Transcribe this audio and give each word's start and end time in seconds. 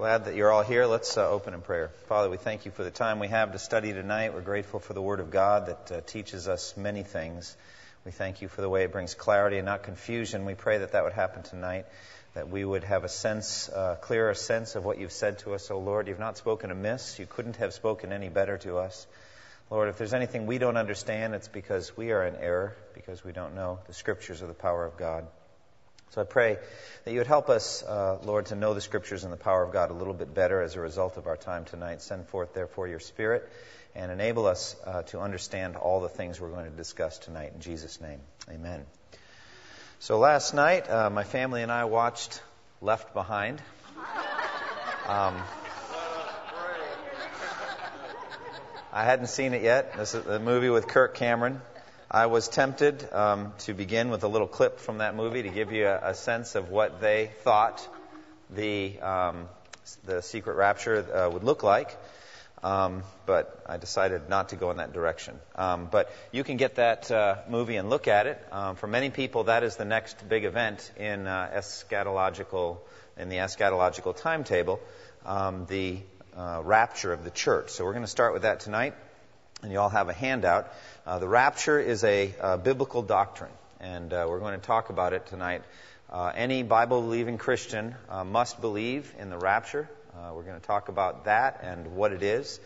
Glad 0.00 0.24
that 0.24 0.34
you're 0.34 0.50
all 0.50 0.62
here. 0.62 0.86
Let's 0.86 1.18
uh, 1.18 1.28
open 1.28 1.52
in 1.52 1.60
prayer. 1.60 1.90
Father, 2.08 2.30
we 2.30 2.38
thank 2.38 2.64
you 2.64 2.70
for 2.70 2.82
the 2.82 2.90
time 2.90 3.18
we 3.18 3.28
have 3.28 3.52
to 3.52 3.58
study 3.58 3.92
tonight. 3.92 4.32
We're 4.32 4.40
grateful 4.40 4.80
for 4.80 4.94
the 4.94 5.02
Word 5.02 5.20
of 5.20 5.30
God 5.30 5.66
that 5.66 5.92
uh, 5.92 6.00
teaches 6.00 6.48
us 6.48 6.74
many 6.74 7.02
things. 7.02 7.54
We 8.06 8.10
thank 8.10 8.40
you 8.40 8.48
for 8.48 8.62
the 8.62 8.68
way 8.70 8.84
it 8.84 8.92
brings 8.92 9.12
clarity 9.12 9.58
and 9.58 9.66
not 9.66 9.82
confusion. 9.82 10.46
We 10.46 10.54
pray 10.54 10.78
that 10.78 10.92
that 10.92 11.04
would 11.04 11.12
happen 11.12 11.42
tonight, 11.42 11.84
that 12.32 12.48
we 12.48 12.64
would 12.64 12.82
have 12.84 13.04
a 13.04 13.10
sense, 13.10 13.68
uh, 13.68 13.96
clearer 14.00 14.32
sense 14.32 14.74
of 14.74 14.86
what 14.86 14.98
you've 14.98 15.12
said 15.12 15.40
to 15.40 15.52
us. 15.52 15.70
Oh 15.70 15.80
Lord, 15.80 16.08
you've 16.08 16.18
not 16.18 16.38
spoken 16.38 16.70
amiss. 16.70 17.18
You 17.18 17.26
couldn't 17.26 17.56
have 17.56 17.74
spoken 17.74 18.10
any 18.10 18.30
better 18.30 18.56
to 18.56 18.78
us. 18.78 19.06
Lord, 19.68 19.90
if 19.90 19.98
there's 19.98 20.14
anything 20.14 20.46
we 20.46 20.56
don't 20.56 20.78
understand, 20.78 21.34
it's 21.34 21.48
because 21.48 21.94
we 21.94 22.12
are 22.12 22.24
in 22.24 22.36
error, 22.36 22.74
because 22.94 23.22
we 23.22 23.32
don't 23.32 23.54
know 23.54 23.80
the 23.86 23.92
Scriptures 23.92 24.42
or 24.42 24.46
the 24.46 24.54
power 24.54 24.86
of 24.86 24.96
God. 24.96 25.26
So 26.10 26.20
I 26.20 26.24
pray 26.24 26.58
that 27.04 27.12
you 27.12 27.18
would 27.18 27.28
help 27.28 27.48
us, 27.48 27.84
uh, 27.84 28.18
Lord, 28.24 28.46
to 28.46 28.56
know 28.56 28.74
the 28.74 28.80
Scriptures 28.80 29.22
and 29.22 29.32
the 29.32 29.36
power 29.36 29.62
of 29.62 29.72
God 29.72 29.90
a 29.90 29.94
little 29.94 30.12
bit 30.12 30.34
better 30.34 30.60
as 30.60 30.74
a 30.74 30.80
result 30.80 31.16
of 31.16 31.28
our 31.28 31.36
time 31.36 31.64
tonight. 31.64 32.02
Send 32.02 32.26
forth, 32.26 32.52
therefore, 32.52 32.88
your 32.88 32.98
Spirit 32.98 33.48
and 33.94 34.10
enable 34.10 34.46
us 34.46 34.74
uh, 34.84 35.02
to 35.02 35.20
understand 35.20 35.76
all 35.76 36.00
the 36.00 36.08
things 36.08 36.40
we're 36.40 36.50
going 36.50 36.68
to 36.68 36.76
discuss 36.76 37.18
tonight. 37.18 37.52
In 37.54 37.60
Jesus' 37.60 38.00
name, 38.00 38.18
amen. 38.48 38.84
So 40.00 40.18
last 40.18 40.52
night, 40.52 40.90
uh, 40.90 41.10
my 41.10 41.22
family 41.22 41.62
and 41.62 41.70
I 41.70 41.84
watched 41.84 42.42
Left 42.80 43.14
Behind. 43.14 43.62
Um, 45.06 45.40
I 48.92 49.04
hadn't 49.04 49.28
seen 49.28 49.54
it 49.54 49.62
yet. 49.62 49.96
This 49.96 50.14
is 50.14 50.24
the 50.24 50.40
movie 50.40 50.70
with 50.70 50.88
Kirk 50.88 51.14
Cameron. 51.14 51.60
I 52.10 52.26
was 52.26 52.48
tempted 52.48 53.12
um, 53.12 53.52
to 53.58 53.72
begin 53.72 54.10
with 54.10 54.24
a 54.24 54.28
little 54.28 54.48
clip 54.48 54.80
from 54.80 54.98
that 54.98 55.14
movie 55.14 55.44
to 55.44 55.48
give 55.48 55.70
you 55.70 55.86
a, 55.86 56.10
a 56.10 56.14
sense 56.14 56.56
of 56.56 56.68
what 56.68 57.00
they 57.00 57.30
thought 57.44 57.86
the 58.50 58.98
um, 59.00 59.48
the 60.04 60.20
secret 60.20 60.56
rapture 60.56 60.96
uh, 60.98 61.30
would 61.30 61.44
look 61.44 61.62
like. 61.62 61.96
Um, 62.64 63.04
but 63.26 63.62
I 63.66 63.76
decided 63.76 64.28
not 64.28 64.48
to 64.48 64.56
go 64.56 64.72
in 64.72 64.78
that 64.78 64.92
direction. 64.92 65.38
Um, 65.54 65.88
but 65.90 66.12
you 66.32 66.42
can 66.42 66.56
get 66.56 66.74
that 66.74 67.10
uh, 67.10 67.36
movie 67.48 67.76
and 67.76 67.88
look 67.88 68.08
at 68.08 68.26
it. 68.26 68.44
Um, 68.50 68.74
for 68.74 68.88
many 68.88 69.10
people, 69.10 69.44
that 69.44 69.62
is 69.62 69.76
the 69.76 69.84
next 69.84 70.28
big 70.28 70.44
event 70.44 70.90
in 70.98 71.28
uh, 71.28 71.50
eschatological 71.54 72.78
in 73.16 73.28
the 73.28 73.36
eschatological 73.36 74.16
timetable, 74.16 74.80
um, 75.24 75.66
the 75.66 75.98
uh, 76.36 76.60
rapture 76.64 77.12
of 77.12 77.22
the 77.22 77.30
church. 77.30 77.70
So 77.70 77.84
we're 77.84 77.92
going 77.92 78.04
to 78.04 78.10
start 78.10 78.32
with 78.32 78.42
that 78.42 78.60
tonight, 78.60 78.94
and 79.62 79.72
you 79.72 79.78
all 79.78 79.88
have 79.88 80.08
a 80.08 80.12
handout. 80.12 80.72
Uh, 81.06 81.18
the 81.18 81.28
rapture 81.28 81.78
is 81.78 82.04
a 82.04 82.34
uh, 82.40 82.56
biblical 82.56 83.02
doctrine, 83.02 83.50
and 83.80 84.12
uh, 84.12 84.26
we're 84.28 84.40
going 84.40 84.58
to 84.58 84.66
talk 84.66 84.90
about 84.90 85.12
it 85.12 85.26
tonight. 85.26 85.62
Uh, 86.10 86.32
any 86.34 86.62
Bible 86.62 87.02
believing 87.02 87.38
Christian 87.38 87.94
uh, 88.08 88.24
must 88.24 88.60
believe 88.60 89.12
in 89.18 89.30
the 89.30 89.38
rapture. 89.38 89.88
Uh, 90.14 90.32
we're 90.34 90.42
going 90.42 90.60
to 90.60 90.66
talk 90.66 90.88
about 90.88 91.26
that 91.26 91.60
and 91.62 91.94
what 91.94 92.12
it 92.12 92.22
is. 92.22 92.58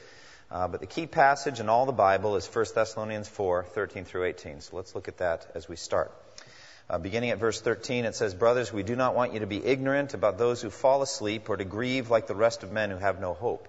but 0.51 0.81
the 0.81 0.87
key 0.87 1.07
passage 1.07 1.61
in 1.61 1.69
all 1.69 1.85
the 1.85 1.93
Bible 1.93 2.37
is 2.37 2.47
1 2.47 2.67
Thessalonians 2.75 3.29
4 3.29 3.65
13 3.65 4.05
through 4.05 4.25
18. 4.25 4.61
So 4.61 4.77
let's 4.77 4.95
look 4.95 5.09
at 5.09 5.19
that 5.19 5.47
as 5.55 5.69
we 5.69 5.77
start. 5.77 6.13
beginning 7.03 7.31
at 7.31 7.39
verse 7.39 7.61
13, 7.61 8.05
it 8.05 8.15
says, 8.15 8.35
Brothers, 8.35 8.73
we 8.73 8.83
do 8.83 8.97
not 8.97 9.15
want 9.15 9.35
you 9.35 9.41
to 9.41 9.47
be 9.47 9.63
ignorant 9.63 10.15
about 10.15 10.39
those 10.39 10.63
who 10.63 10.71
fall 10.71 11.03
asleep 11.03 11.51
or 11.51 11.57
to 11.57 11.65
grieve 11.65 12.09
like 12.09 12.27
the 12.27 12.35
rest 12.35 12.63
of 12.63 12.73
men 12.73 12.91
who 12.91 12.99
have 12.99 13.21
no 13.21 13.35
hope. 13.35 13.69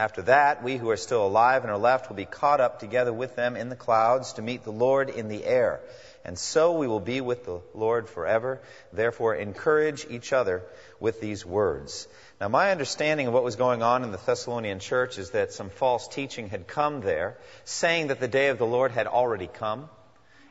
After 0.00 0.22
that, 0.22 0.62
we 0.62 0.78
who 0.78 0.88
are 0.88 0.96
still 0.96 1.26
alive 1.26 1.60
and 1.60 1.70
are 1.70 1.76
left 1.76 2.08
will 2.08 2.16
be 2.16 2.24
caught 2.24 2.62
up 2.62 2.80
together 2.80 3.12
with 3.12 3.36
them 3.36 3.54
in 3.54 3.68
the 3.68 3.76
clouds 3.76 4.32
to 4.32 4.40
meet 4.40 4.64
the 4.64 4.72
Lord 4.72 5.10
in 5.10 5.28
the 5.28 5.44
air. 5.44 5.82
And 6.24 6.38
so 6.38 6.78
we 6.78 6.86
will 6.86 7.00
be 7.00 7.20
with 7.20 7.44
the 7.44 7.60
Lord 7.74 8.08
forever. 8.08 8.62
Therefore, 8.94 9.34
encourage 9.34 10.06
each 10.08 10.32
other 10.32 10.62
with 11.00 11.20
these 11.20 11.44
words. 11.44 12.08
Now, 12.40 12.48
my 12.48 12.70
understanding 12.70 13.26
of 13.26 13.34
what 13.34 13.44
was 13.44 13.56
going 13.56 13.82
on 13.82 14.02
in 14.02 14.10
the 14.10 14.16
Thessalonian 14.16 14.78
church 14.78 15.18
is 15.18 15.32
that 15.32 15.52
some 15.52 15.68
false 15.68 16.08
teaching 16.08 16.48
had 16.48 16.66
come 16.66 17.02
there, 17.02 17.36
saying 17.64 18.06
that 18.06 18.20
the 18.20 18.26
day 18.26 18.48
of 18.48 18.56
the 18.56 18.64
Lord 18.64 18.92
had 18.92 19.06
already 19.06 19.48
come 19.48 19.90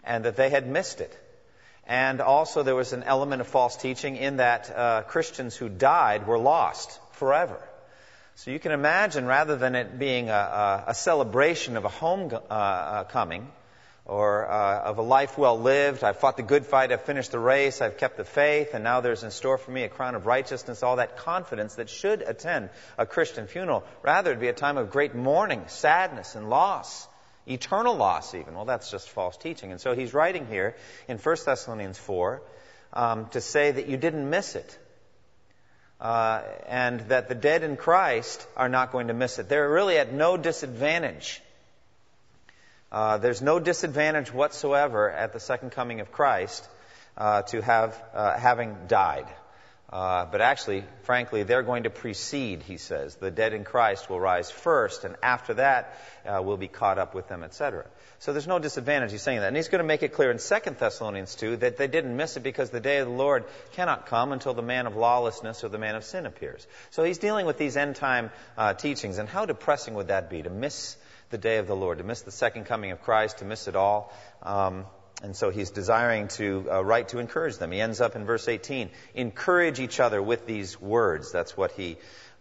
and 0.03 0.25
that 0.25 0.35
they 0.35 0.51
had 0.51 0.67
missed 0.67 1.01
it. 1.01 1.17
And 1.87 2.21
also, 2.21 2.61
there 2.61 2.75
was 2.75 2.93
an 2.93 3.01
element 3.01 3.41
of 3.41 3.47
false 3.47 3.75
teaching 3.77 4.15
in 4.15 4.37
that 4.37 4.69
uh, 4.69 5.01
Christians 5.07 5.55
who 5.55 5.69
died 5.69 6.27
were 6.27 6.37
lost 6.37 6.99
forever. 7.13 7.59
So 8.39 8.51
you 8.51 8.59
can 8.59 8.71
imagine, 8.71 9.25
rather 9.25 9.57
than 9.57 9.75
it 9.75 9.99
being 9.99 10.29
a, 10.29 10.33
a, 10.33 10.83
a 10.87 10.95
celebration 10.95 11.75
of 11.75 11.83
a 11.83 11.89
homecoming 11.89 13.41
uh, 13.41 13.45
uh 13.45 14.09
or 14.09 14.49
uh, 14.49 14.79
of 14.79 14.97
a 14.97 15.01
life 15.01 15.37
well 15.37 15.59
lived, 15.59 16.05
I've 16.05 16.21
fought 16.21 16.37
the 16.37 16.43
good 16.43 16.65
fight, 16.65 16.93
I've 16.93 17.01
finished 17.01 17.33
the 17.33 17.39
race, 17.39 17.81
I've 17.81 17.97
kept 17.97 18.15
the 18.15 18.23
faith, 18.23 18.73
and 18.73 18.81
now 18.81 19.01
there's 19.01 19.25
in 19.25 19.31
store 19.31 19.57
for 19.57 19.71
me 19.71 19.83
a 19.83 19.89
crown 19.89 20.15
of 20.15 20.25
righteousness, 20.25 20.83
all 20.83 20.95
that 20.95 21.17
confidence 21.17 21.75
that 21.75 21.89
should 21.89 22.21
attend 22.21 22.69
a 22.97 23.05
Christian 23.05 23.45
funeral. 23.45 23.83
Rather, 24.03 24.31
it'd 24.31 24.39
be 24.39 24.47
a 24.47 24.53
time 24.53 24.77
of 24.77 24.89
great 24.89 25.13
mourning, 25.13 25.63
sadness, 25.67 26.35
and 26.35 26.49
loss. 26.49 27.09
Eternal 27.45 27.97
loss, 27.97 28.33
even. 28.35 28.55
Well, 28.55 28.63
that's 28.63 28.89
just 28.89 29.09
false 29.09 29.35
teaching. 29.35 29.73
And 29.73 29.81
so 29.81 29.93
he's 29.95 30.13
writing 30.13 30.47
here 30.47 30.77
in 31.09 31.17
1 31.17 31.35
Thessalonians 31.45 31.97
4 31.97 32.41
um, 32.93 33.27
to 33.31 33.41
say 33.41 33.71
that 33.71 33.89
you 33.89 33.97
didn't 33.97 34.29
miss 34.29 34.55
it 34.55 34.79
uh, 35.99 36.41
and 36.67 37.01
that 37.09 37.27
the 37.27 37.35
dead 37.35 37.63
in 37.63 37.75
Christ 37.75 38.45
are 38.55 38.69
not 38.69 38.91
going 38.91 39.07
to 39.07 39.13
miss 39.13 39.39
it. 39.39 39.49
They're 39.49 39.69
really 39.69 39.97
at 39.97 40.13
no 40.13 40.37
disadvantage. 40.37 41.41
Uh, 42.91 43.17
there's 43.17 43.41
no 43.41 43.59
disadvantage 43.59 44.33
whatsoever 44.33 45.11
at 45.11 45.33
the 45.33 45.39
second 45.39 45.71
coming 45.71 45.99
of 45.99 46.11
Christ 46.11 46.67
uh, 47.17 47.43
to 47.43 47.61
have 47.61 48.01
uh, 48.13 48.37
having 48.37 48.75
died. 48.87 49.27
Uh, 49.91 50.25
but 50.25 50.39
actually, 50.39 50.83
frankly, 51.01 51.41
they're 51.41 51.63
going 51.63 51.83
to 51.83 51.89
precede, 51.89 52.61
he 52.61 52.77
says. 52.77 53.15
The 53.15 53.31
dead 53.31 53.53
in 53.53 53.63
Christ 53.63 54.07
will 54.07 54.19
rise 54.19 54.51
first, 54.51 55.03
and 55.03 55.15
after 55.23 55.55
that, 55.55 55.97
uh, 56.27 56.41
we'll 56.43 56.57
be 56.57 56.67
caught 56.67 56.99
up 56.99 57.15
with 57.15 57.27
them, 57.27 57.43
etc. 57.43 57.87
So 58.19 58.31
there's 58.31 58.47
no 58.47 58.59
disadvantage. 58.59 59.11
He's 59.11 59.23
saying 59.23 59.39
that. 59.39 59.47
And 59.47 59.55
he's 59.55 59.69
going 59.69 59.79
to 59.79 59.87
make 59.87 60.03
it 60.03 60.13
clear 60.13 60.29
in 60.29 60.37
2 60.37 60.71
Thessalonians 60.77 61.33
2 61.35 61.57
that 61.57 61.77
they 61.77 61.87
didn't 61.87 62.15
miss 62.15 62.37
it 62.37 62.41
because 62.41 62.69
the 62.69 62.79
day 62.79 62.99
of 62.99 63.07
the 63.07 63.13
Lord 63.13 63.45
cannot 63.71 64.05
come 64.05 64.31
until 64.31 64.53
the 64.53 64.61
man 64.61 64.85
of 64.85 64.95
lawlessness 64.95 65.63
or 65.63 65.69
the 65.69 65.79
man 65.79 65.95
of 65.95 66.03
sin 66.03 66.27
appears. 66.27 66.67
So 66.91 67.03
he's 67.03 67.17
dealing 67.17 67.47
with 67.47 67.57
these 67.57 67.75
end 67.75 67.95
time 67.95 68.29
uh, 68.57 68.75
teachings. 68.75 69.17
And 69.17 69.27
how 69.27 69.45
depressing 69.45 69.95
would 69.95 70.09
that 70.09 70.29
be 70.29 70.43
to 70.43 70.51
miss 70.51 70.97
the 71.31 71.39
day 71.39 71.57
of 71.57 71.65
the 71.65 71.75
Lord, 71.75 71.97
to 71.97 72.03
miss 72.03 72.21
the 72.21 72.31
second 72.31 72.65
coming 72.65 72.91
of 72.91 73.01
Christ, 73.01 73.39
to 73.39 73.45
miss 73.45 73.67
it 73.67 73.75
all? 73.75 74.13
Um, 74.43 74.85
and 75.21 75.35
so 75.35 75.49
he's 75.49 75.71
desiring 75.71 76.27
to 76.29 76.65
uh, 76.71 76.83
write 76.83 77.09
to 77.09 77.19
encourage 77.19 77.57
them. 77.57 77.71
He 77.71 77.81
ends 77.81 77.99
up 78.01 78.15
in 78.15 78.25
verse 78.25 78.47
18 78.47 78.89
encourage 79.15 79.79
each 79.79 79.99
other 79.99 80.21
with 80.21 80.45
these 80.45 80.79
words. 80.79 81.31
That's 81.31 81.57
what 81.57 81.71
he 81.71 81.97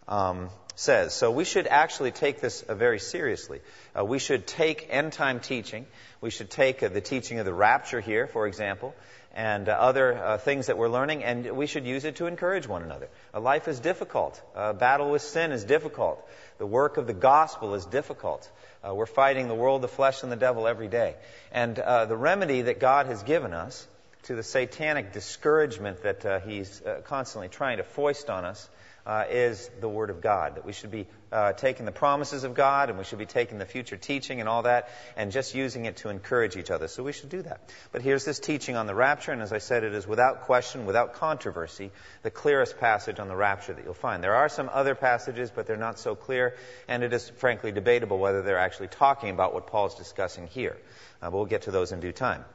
um, 0.07 0.49
says. 0.75 1.13
So 1.13 1.31
we 1.31 1.43
should 1.43 1.67
actually 1.67 2.11
take 2.11 2.39
this 2.39 2.61
uh, 2.61 2.75
very 2.75 2.99
seriously. 2.99 3.59
Uh, 3.97 4.05
we 4.05 4.17
should 4.17 4.47
take 4.47 4.87
end 4.89 5.11
time 5.11 5.41
teaching. 5.41 5.85
We 6.21 6.29
should 6.29 6.49
take 6.49 6.81
uh, 6.81 6.87
the 6.87 7.01
teaching 7.01 7.39
of 7.39 7.45
the 7.45 7.53
rapture 7.53 7.99
here, 7.99 8.27
for 8.27 8.47
example, 8.47 8.95
and 9.35 9.67
uh, 9.67 9.73
other 9.73 10.17
uh, 10.17 10.37
things 10.37 10.67
that 10.67 10.77
we're 10.77 10.89
learning, 10.89 11.23
and 11.23 11.51
we 11.51 11.67
should 11.67 11.85
use 11.85 12.05
it 12.05 12.15
to 12.17 12.27
encourage 12.27 12.65
one 12.65 12.81
another. 12.81 13.09
A 13.33 13.41
life 13.41 13.67
is 13.67 13.79
difficult. 13.79 14.41
Battle 14.55 15.11
with 15.11 15.21
sin 15.21 15.51
is 15.51 15.65
difficult. 15.65 16.25
The 16.59 16.67
work 16.67 16.97
of 16.97 17.07
the 17.07 17.13
gospel 17.13 17.73
is 17.73 17.85
difficult. 17.85 18.49
Uh, 18.85 18.93
we're 18.93 19.05
fighting 19.05 19.47
the 19.47 19.55
world, 19.55 19.81
the 19.81 19.87
flesh, 19.87 20.23
and 20.23 20.31
the 20.31 20.35
devil 20.35 20.67
every 20.67 20.89
day. 20.89 21.15
And 21.53 21.79
uh, 21.79 22.05
the 22.05 22.17
remedy 22.17 22.63
that 22.63 22.81
God 22.81 23.05
has 23.05 23.23
given 23.23 23.53
us 23.53 23.87
to 24.23 24.35
the 24.35 24.43
satanic 24.43 25.13
discouragement 25.13 26.03
that 26.03 26.25
uh, 26.25 26.39
He's 26.41 26.81
uh, 26.81 27.01
constantly 27.05 27.47
trying 27.47 27.77
to 27.77 27.83
foist 27.83 28.29
on 28.29 28.43
us 28.43 28.69
uh, 29.09 29.25
is 29.27 29.71
the 29.81 29.89
Word 29.89 30.11
of 30.11 30.21
God. 30.21 30.53
That 30.55 30.65
we 30.67 30.71
should 30.71 30.91
be 30.91 31.07
uh, 31.31 31.53
taking 31.53 31.87
the 31.87 31.91
promises 31.91 32.43
of 32.43 32.53
God 32.53 32.89
and 32.89 32.99
we 32.99 33.03
should 33.03 33.17
be 33.17 33.25
taking 33.25 33.57
the 33.57 33.65
future 33.65 33.97
teaching 33.97 34.39
and 34.39 34.47
all 34.47 34.61
that 34.63 34.89
and 35.17 35.31
just 35.31 35.55
using 35.55 35.85
it 35.85 35.97
to 35.97 36.09
encourage 36.09 36.57
each 36.57 36.69
other. 36.69 36.87
So 36.87 37.01
we 37.01 37.11
should 37.11 37.29
do 37.29 37.41
that. 37.41 37.71
But 37.91 38.03
here's 38.03 38.23
this 38.23 38.37
teaching 38.37 38.75
on 38.75 38.85
the 38.85 38.93
rapture, 38.93 39.31
and 39.31 39.41
as 39.41 39.51
I 39.51 39.57
said, 39.57 39.83
it 39.83 39.95
is 39.95 40.05
without 40.05 40.41
question, 40.41 40.85
without 40.85 41.15
controversy, 41.15 41.89
the 42.21 42.29
clearest 42.29 42.77
passage 42.77 43.19
on 43.19 43.27
the 43.27 43.35
rapture 43.35 43.73
that 43.73 43.83
you'll 43.83 43.95
find. 43.95 44.23
There 44.23 44.35
are 44.35 44.47
some 44.47 44.69
other 44.71 44.93
passages, 44.93 45.49
but 45.49 45.65
they're 45.65 45.75
not 45.75 45.97
so 45.97 46.13
clear, 46.13 46.55
and 46.87 47.01
it 47.01 47.11
is 47.11 47.27
frankly 47.29 47.71
debatable 47.71 48.19
whether 48.19 48.43
they're 48.43 48.59
actually 48.59 48.89
talking 48.89 49.31
about 49.31 49.55
what 49.55 49.65
Paul's 49.65 49.95
discussing 49.95 50.45
here. 50.45 50.77
Uh, 51.19 51.31
but 51.31 51.37
we'll 51.37 51.45
get 51.47 51.63
to 51.63 51.71
those 51.71 51.91
in 51.91 51.99
due 51.99 52.11
time. 52.11 52.45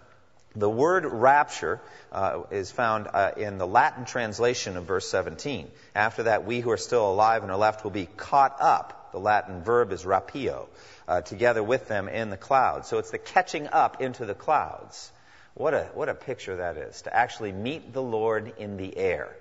The 0.56 0.70
word 0.70 1.04
rapture 1.04 1.80
uh, 2.12 2.42
is 2.52 2.70
found 2.70 3.08
uh, 3.12 3.32
in 3.36 3.58
the 3.58 3.66
Latin 3.66 4.04
translation 4.04 4.76
of 4.76 4.84
verse 4.84 5.08
17. 5.08 5.68
After 5.96 6.24
that, 6.24 6.46
we 6.46 6.60
who 6.60 6.70
are 6.70 6.76
still 6.76 7.10
alive 7.10 7.42
and 7.42 7.50
are 7.50 7.58
left 7.58 7.82
will 7.82 7.90
be 7.90 8.06
caught 8.06 8.56
up. 8.60 9.10
The 9.10 9.18
Latin 9.18 9.62
verb 9.62 9.90
is 9.90 10.04
rapio, 10.04 10.68
uh, 11.08 11.22
together 11.22 11.62
with 11.62 11.88
them 11.88 12.08
in 12.08 12.30
the 12.30 12.36
clouds. 12.36 12.88
So 12.88 12.98
it's 12.98 13.10
the 13.10 13.18
catching 13.18 13.66
up 13.66 14.00
into 14.00 14.26
the 14.26 14.34
clouds. 14.34 15.10
What 15.54 15.74
a, 15.74 15.84
what 15.94 16.08
a 16.08 16.14
picture 16.14 16.56
that 16.56 16.76
is, 16.76 17.02
to 17.02 17.14
actually 17.14 17.52
meet 17.52 17.92
the 17.92 18.02
Lord 18.02 18.54
in 18.58 18.76
the 18.76 18.96
air. 18.96 19.34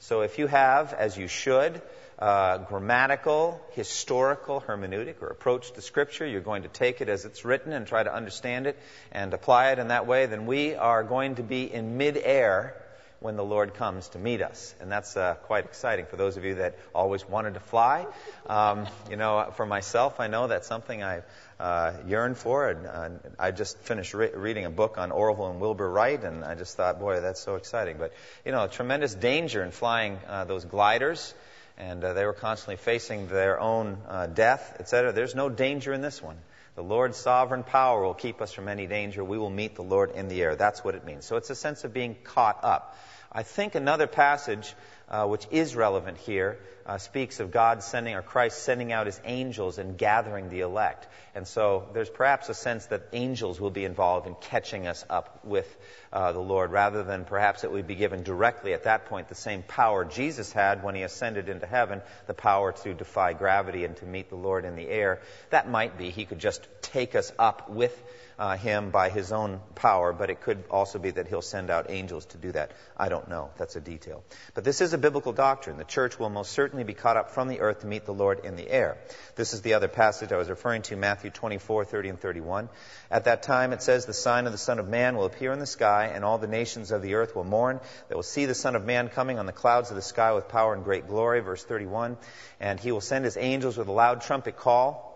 So 0.00 0.20
if 0.20 0.38
you 0.38 0.46
have, 0.46 0.92
as 0.92 1.16
you 1.16 1.28
should, 1.28 1.80
uh, 2.24 2.56
grammatical, 2.56 3.60
historical 3.72 4.58
hermeneutic 4.62 5.20
or 5.20 5.26
approach 5.26 5.70
to 5.72 5.82
Scripture, 5.82 6.26
you're 6.26 6.40
going 6.40 6.62
to 6.62 6.70
take 6.70 7.02
it 7.02 7.10
as 7.10 7.26
it's 7.26 7.44
written 7.44 7.70
and 7.74 7.86
try 7.86 8.02
to 8.02 8.14
understand 8.14 8.66
it 8.66 8.78
and 9.12 9.34
apply 9.34 9.72
it 9.72 9.78
in 9.78 9.88
that 9.88 10.06
way, 10.06 10.24
then 10.24 10.46
we 10.46 10.74
are 10.74 11.04
going 11.04 11.34
to 11.34 11.42
be 11.42 11.70
in 11.70 11.98
midair 11.98 12.80
when 13.20 13.36
the 13.36 13.44
Lord 13.44 13.74
comes 13.74 14.08
to 14.08 14.18
meet 14.18 14.40
us. 14.40 14.74
And 14.80 14.90
that's 14.90 15.18
uh, 15.18 15.34
quite 15.34 15.66
exciting 15.66 16.06
for 16.06 16.16
those 16.16 16.38
of 16.38 16.46
you 16.46 16.54
that 16.54 16.78
always 16.94 17.28
wanted 17.28 17.54
to 17.54 17.60
fly. 17.60 18.06
Um, 18.46 18.86
you 19.10 19.16
know, 19.16 19.52
for 19.56 19.66
myself, 19.66 20.18
I 20.18 20.28
know 20.28 20.46
that's 20.46 20.66
something 20.66 21.02
I 21.02 21.24
uh, 21.60 21.92
yearn 22.06 22.36
for. 22.36 22.70
And, 22.70 22.86
uh, 22.86 23.08
I 23.38 23.50
just 23.50 23.76
finished 23.80 24.14
re- 24.14 24.32
reading 24.34 24.64
a 24.64 24.70
book 24.70 24.96
on 24.96 25.12
Orville 25.12 25.50
and 25.50 25.60
Wilbur 25.60 25.90
Wright, 25.90 26.24
and 26.24 26.42
I 26.42 26.54
just 26.54 26.74
thought, 26.74 27.00
boy, 27.00 27.20
that's 27.20 27.40
so 27.40 27.56
exciting. 27.56 27.96
But, 27.98 28.14
you 28.46 28.52
know, 28.52 28.66
tremendous 28.66 29.14
danger 29.14 29.62
in 29.62 29.72
flying 29.72 30.18
uh, 30.26 30.44
those 30.44 30.64
gliders 30.64 31.34
and 31.76 32.04
uh, 32.04 32.12
they 32.12 32.24
were 32.24 32.32
constantly 32.32 32.76
facing 32.76 33.26
their 33.26 33.58
own 33.60 33.98
uh, 34.08 34.26
death, 34.26 34.76
etc. 34.78 35.12
There's 35.12 35.34
no 35.34 35.48
danger 35.48 35.92
in 35.92 36.00
this 36.00 36.22
one. 36.22 36.36
The 36.76 36.82
Lord's 36.82 37.16
sovereign 37.16 37.62
power 37.62 38.02
will 38.02 38.14
keep 38.14 38.40
us 38.40 38.52
from 38.52 38.68
any 38.68 38.86
danger. 38.86 39.22
We 39.22 39.38
will 39.38 39.50
meet 39.50 39.76
the 39.76 39.82
Lord 39.82 40.10
in 40.10 40.28
the 40.28 40.42
air. 40.42 40.56
That's 40.56 40.82
what 40.82 40.94
it 40.94 41.04
means. 41.04 41.24
So 41.24 41.36
it's 41.36 41.50
a 41.50 41.54
sense 41.54 41.84
of 41.84 41.92
being 41.92 42.16
caught 42.24 42.64
up. 42.64 42.96
I 43.30 43.42
think 43.42 43.74
another 43.74 44.06
passage 44.06 44.74
uh, 45.08 45.26
which 45.26 45.46
is 45.50 45.76
relevant 45.76 46.18
here, 46.18 46.58
uh, 46.86 46.98
speaks 46.98 47.40
of 47.40 47.50
God 47.50 47.82
sending, 47.82 48.14
or 48.14 48.22
Christ 48.22 48.62
sending 48.62 48.92
out 48.92 49.06
his 49.06 49.20
angels 49.24 49.78
and 49.78 49.96
gathering 49.96 50.50
the 50.50 50.60
elect. 50.60 51.06
And 51.34 51.48
so 51.48 51.88
there's 51.92 52.10
perhaps 52.10 52.48
a 52.48 52.54
sense 52.54 52.86
that 52.86 53.08
angels 53.12 53.60
will 53.60 53.70
be 53.70 53.84
involved 53.84 54.26
in 54.26 54.34
catching 54.40 54.86
us 54.86 55.04
up 55.08 55.44
with 55.44 55.76
uh, 56.12 56.32
the 56.32 56.40
Lord, 56.40 56.70
rather 56.70 57.02
than 57.02 57.24
perhaps 57.24 57.64
it 57.64 57.72
would 57.72 57.86
be 57.86 57.94
given 57.94 58.22
directly 58.22 58.72
at 58.72 58.84
that 58.84 59.06
point 59.06 59.28
the 59.28 59.34
same 59.34 59.62
power 59.62 60.04
Jesus 60.04 60.52
had 60.52 60.84
when 60.84 60.94
he 60.94 61.02
ascended 61.02 61.48
into 61.48 61.66
heaven, 61.66 62.02
the 62.26 62.34
power 62.34 62.72
to 62.72 62.94
defy 62.94 63.32
gravity 63.32 63.84
and 63.84 63.96
to 63.96 64.06
meet 64.06 64.28
the 64.28 64.36
Lord 64.36 64.64
in 64.64 64.76
the 64.76 64.88
air. 64.88 65.20
That 65.50 65.68
might 65.68 65.96
be. 65.96 66.10
He 66.10 66.24
could 66.24 66.38
just 66.38 66.66
take 66.82 67.14
us 67.14 67.32
up 67.38 67.70
with 67.70 68.00
uh, 68.36 68.56
him 68.56 68.90
by 68.90 69.10
his 69.10 69.30
own 69.30 69.60
power, 69.76 70.12
but 70.12 70.28
it 70.28 70.40
could 70.40 70.64
also 70.68 70.98
be 70.98 71.10
that 71.12 71.28
he'll 71.28 71.42
send 71.42 71.70
out 71.70 71.86
angels 71.88 72.26
to 72.26 72.38
do 72.38 72.50
that. 72.50 72.72
I 72.96 73.08
don't 73.08 73.28
know. 73.28 73.50
That's 73.58 73.76
a 73.76 73.80
detail. 73.80 74.24
But 74.54 74.64
this 74.64 74.80
is 74.80 74.92
a 74.92 74.98
biblical 74.98 75.32
doctrine. 75.32 75.76
The 75.76 75.84
church 75.84 76.18
will 76.18 76.30
most 76.30 76.50
certainly 76.50 76.73
be 76.82 76.94
caught 76.94 77.16
up 77.16 77.30
from 77.30 77.46
the 77.46 77.60
earth 77.60 77.82
to 77.82 77.86
meet 77.86 78.04
the 78.04 78.12
Lord 78.12 78.44
in 78.44 78.56
the 78.56 78.68
air. 78.68 78.98
This 79.36 79.54
is 79.54 79.62
the 79.62 79.74
other 79.74 79.86
passage 79.86 80.32
I 80.32 80.36
was 80.36 80.50
referring 80.50 80.82
to, 80.82 80.96
Matthew 80.96 81.30
24, 81.30 81.84
30 81.84 82.08
and 82.08 82.20
31. 82.20 82.68
At 83.10 83.26
that 83.26 83.44
time 83.44 83.72
it 83.72 83.82
says, 83.82 84.06
the 84.06 84.12
sign 84.12 84.46
of 84.46 84.52
the 84.52 84.58
Son 84.58 84.80
of 84.80 84.88
Man 84.88 85.16
will 85.16 85.26
appear 85.26 85.52
in 85.52 85.60
the 85.60 85.66
sky, 85.66 86.10
and 86.12 86.24
all 86.24 86.38
the 86.38 86.48
nations 86.48 86.90
of 86.90 87.02
the 87.02 87.14
earth 87.14 87.36
will 87.36 87.44
mourn. 87.44 87.78
They 88.08 88.16
will 88.16 88.24
see 88.24 88.46
the 88.46 88.54
Son 88.54 88.74
of 88.74 88.84
Man 88.84 89.08
coming 89.08 89.38
on 89.38 89.46
the 89.46 89.52
clouds 89.52 89.90
of 89.90 89.96
the 89.96 90.02
sky 90.02 90.32
with 90.32 90.48
power 90.48 90.74
and 90.74 90.82
great 90.82 91.06
glory. 91.06 91.38
Verse 91.40 91.62
31. 91.62 92.16
And 92.58 92.80
he 92.80 92.90
will 92.90 93.00
send 93.00 93.24
his 93.24 93.36
angels 93.36 93.76
with 93.76 93.86
a 93.86 93.92
loud 93.92 94.22
trumpet 94.22 94.56
call 94.56 95.13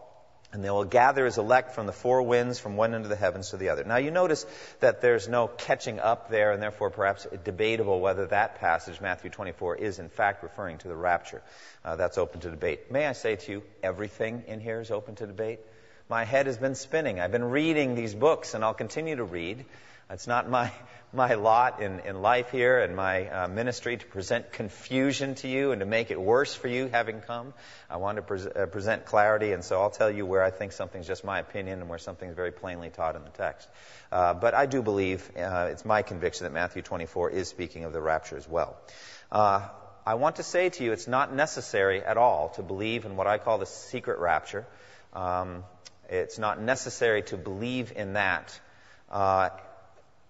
and 0.52 0.64
they 0.64 0.70
will 0.70 0.84
gather 0.84 1.26
his 1.26 1.36
elect 1.36 1.72
from 1.72 1.86
the 1.86 1.92
four 1.92 2.22
winds 2.22 2.58
from 2.58 2.76
one 2.76 2.94
end 2.94 3.04
of 3.04 3.10
the 3.10 3.16
heavens 3.16 3.50
to 3.50 3.58
the 3.58 3.68
other. 3.68 3.84
Now 3.84 3.96
you 3.96 4.10
notice 4.10 4.46
that 4.80 5.02
there's 5.02 5.28
no 5.28 5.46
catching 5.46 6.00
up 6.00 6.30
there, 6.30 6.52
and 6.52 6.62
therefore 6.62 6.90
perhaps 6.90 7.26
debatable 7.44 8.00
whether 8.00 8.26
that 8.26 8.58
passage, 8.60 9.00
Matthew 9.00 9.30
24, 9.30 9.76
is 9.76 9.98
in 9.98 10.08
fact 10.08 10.42
referring 10.42 10.78
to 10.78 10.88
the 10.88 10.96
rapture. 10.96 11.42
Uh, 11.84 11.96
that's 11.96 12.16
open 12.16 12.40
to 12.40 12.50
debate. 12.50 12.90
May 12.90 13.06
I 13.06 13.12
say 13.12 13.36
to 13.36 13.52
you, 13.52 13.62
everything 13.82 14.44
in 14.46 14.60
here 14.60 14.80
is 14.80 14.90
open 14.90 15.16
to 15.16 15.26
debate? 15.26 15.60
My 16.08 16.24
head 16.24 16.46
has 16.46 16.56
been 16.56 16.74
spinning. 16.74 17.20
I've 17.20 17.32
been 17.32 17.50
reading 17.50 17.94
these 17.94 18.14
books, 18.14 18.54
and 18.54 18.64
I'll 18.64 18.72
continue 18.72 19.16
to 19.16 19.24
read. 19.24 19.66
It's 20.10 20.26
not 20.26 20.48
my, 20.48 20.72
my 21.12 21.34
lot 21.34 21.82
in, 21.82 22.00
in 22.00 22.22
life 22.22 22.50
here 22.50 22.78
and 22.78 22.96
my 22.96 23.28
uh, 23.28 23.48
ministry 23.48 23.98
to 23.98 24.06
present 24.06 24.52
confusion 24.52 25.34
to 25.36 25.48
you 25.48 25.72
and 25.72 25.80
to 25.80 25.86
make 25.86 26.10
it 26.10 26.18
worse 26.18 26.54
for 26.54 26.66
you 26.66 26.88
having 26.88 27.20
come. 27.20 27.52
I 27.90 27.98
want 27.98 28.16
to 28.16 28.22
pre- 28.22 28.50
uh, 28.50 28.66
present 28.66 29.04
clarity, 29.04 29.52
and 29.52 29.62
so 29.62 29.82
I'll 29.82 29.90
tell 29.90 30.10
you 30.10 30.24
where 30.24 30.42
I 30.42 30.50
think 30.50 30.72
something's 30.72 31.06
just 31.06 31.24
my 31.24 31.40
opinion 31.40 31.80
and 31.80 31.90
where 31.90 31.98
something's 31.98 32.34
very 32.34 32.52
plainly 32.52 32.88
taught 32.88 33.16
in 33.16 33.24
the 33.24 33.30
text. 33.30 33.68
Uh, 34.10 34.32
but 34.32 34.54
I 34.54 34.64
do 34.64 34.80
believe, 34.80 35.30
uh, 35.36 35.68
it's 35.72 35.84
my 35.84 36.00
conviction 36.00 36.44
that 36.44 36.54
Matthew 36.54 36.80
24 36.80 37.30
is 37.30 37.48
speaking 37.48 37.84
of 37.84 37.92
the 37.92 38.00
rapture 38.00 38.38
as 38.38 38.48
well. 38.48 38.78
Uh, 39.30 39.68
I 40.06 40.14
want 40.14 40.36
to 40.36 40.42
say 40.42 40.70
to 40.70 40.84
you, 40.84 40.92
it's 40.92 41.06
not 41.06 41.34
necessary 41.34 42.02
at 42.02 42.16
all 42.16 42.48
to 42.50 42.62
believe 42.62 43.04
in 43.04 43.16
what 43.16 43.26
I 43.26 43.36
call 43.36 43.58
the 43.58 43.66
secret 43.66 44.20
rapture. 44.20 44.66
Um, 45.12 45.64
it's 46.08 46.38
not 46.38 46.62
necessary 46.62 47.24
to 47.24 47.36
believe 47.36 47.92
in 47.94 48.14
that 48.14 48.58
uh, 49.10 49.50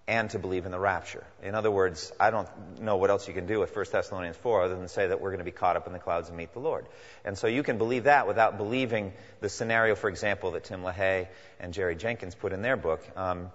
and 0.09 0.31
to 0.31 0.39
believe 0.39 0.65
in 0.65 0.71
the 0.71 0.79
rapture. 0.79 1.23
In 1.43 1.53
other 1.53 1.69
words, 1.69 2.11
I 2.19 2.31
don't 2.31 2.49
know 2.81 2.97
what 2.97 3.11
else 3.11 3.27
you 3.27 3.33
can 3.35 3.45
do 3.45 3.59
with 3.59 3.75
1 3.75 3.85
Thessalonians 3.91 4.37
4 4.37 4.63
other 4.63 4.75
than 4.75 4.87
say 4.87 5.07
that 5.07 5.21
we're 5.21 5.29
going 5.29 5.37
to 5.37 5.45
be 5.45 5.51
caught 5.51 5.75
up 5.75 5.85
in 5.85 5.93
the 5.93 5.99
clouds 5.99 6.29
and 6.29 6.37
meet 6.37 6.51
the 6.51 6.59
Lord. 6.59 6.87
And 7.23 7.37
so 7.37 7.45
you 7.45 7.61
can 7.61 7.77
believe 7.77 8.05
that 8.05 8.27
without 8.27 8.57
believing 8.57 9.13
the 9.39 9.49
scenario, 9.49 9.93
for 9.93 10.09
example, 10.09 10.51
that 10.51 10.63
Tim 10.63 10.81
LaHaye 10.81 11.27
and 11.59 11.75
Jerry 11.75 11.95
Jenkins 11.95 12.33
put 12.33 12.53
in 12.53 12.63
their 12.63 12.75
book. 12.75 13.07
Um, 13.15 13.51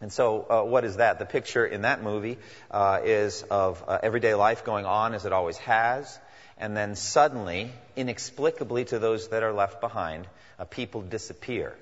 and 0.00 0.12
so, 0.12 0.44
uh, 0.50 0.62
what 0.64 0.84
is 0.84 0.96
that? 0.96 1.20
The 1.20 1.24
picture 1.24 1.64
in 1.64 1.82
that 1.82 2.02
movie 2.02 2.38
uh, 2.72 3.00
is 3.04 3.44
of 3.44 3.84
uh, 3.86 4.00
everyday 4.02 4.34
life 4.34 4.64
going 4.64 4.86
on 4.86 5.14
as 5.14 5.24
it 5.24 5.32
always 5.32 5.56
has, 5.58 6.18
and 6.58 6.76
then 6.76 6.96
suddenly, 6.96 7.70
inexplicably 7.94 8.86
to 8.86 8.98
those 8.98 9.28
that 9.28 9.44
are 9.44 9.52
left 9.52 9.80
behind, 9.80 10.26
people 10.70 11.00
disappear. 11.00 11.76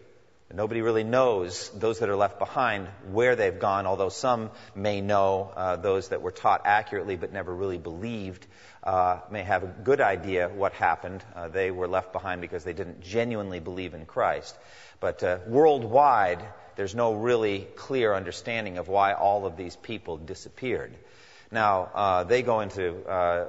Nobody 0.52 0.82
really 0.82 1.04
knows 1.04 1.70
those 1.70 1.98
that 1.98 2.08
are 2.08 2.16
left 2.16 2.38
behind 2.38 2.86
where 3.10 3.34
they've 3.34 3.58
gone, 3.58 3.86
although 3.86 4.10
some 4.10 4.50
may 4.74 5.00
know 5.00 5.50
uh, 5.56 5.76
those 5.76 6.10
that 6.10 6.22
were 6.22 6.30
taught 6.30 6.62
accurately 6.64 7.16
but 7.16 7.32
never 7.32 7.52
really 7.52 7.78
believed 7.78 8.46
uh, 8.84 9.20
may 9.30 9.42
have 9.42 9.64
a 9.64 9.66
good 9.66 10.00
idea 10.00 10.48
what 10.48 10.72
happened. 10.74 11.24
Uh, 11.34 11.48
they 11.48 11.70
were 11.70 11.88
left 11.88 12.12
behind 12.12 12.40
because 12.40 12.62
they 12.62 12.74
didn't 12.74 13.00
genuinely 13.00 13.58
believe 13.58 13.94
in 13.94 14.04
Christ. 14.04 14.56
But 15.00 15.22
uh, 15.22 15.38
worldwide, 15.46 16.44
there's 16.76 16.94
no 16.94 17.14
really 17.14 17.66
clear 17.76 18.14
understanding 18.14 18.78
of 18.78 18.86
why 18.86 19.14
all 19.14 19.46
of 19.46 19.56
these 19.56 19.76
people 19.76 20.18
disappeared. 20.18 20.94
Now, 21.54 21.88
uh, 21.94 22.24
they 22.24 22.42
go 22.42 22.58
into 22.58 23.08
uh, 23.08 23.46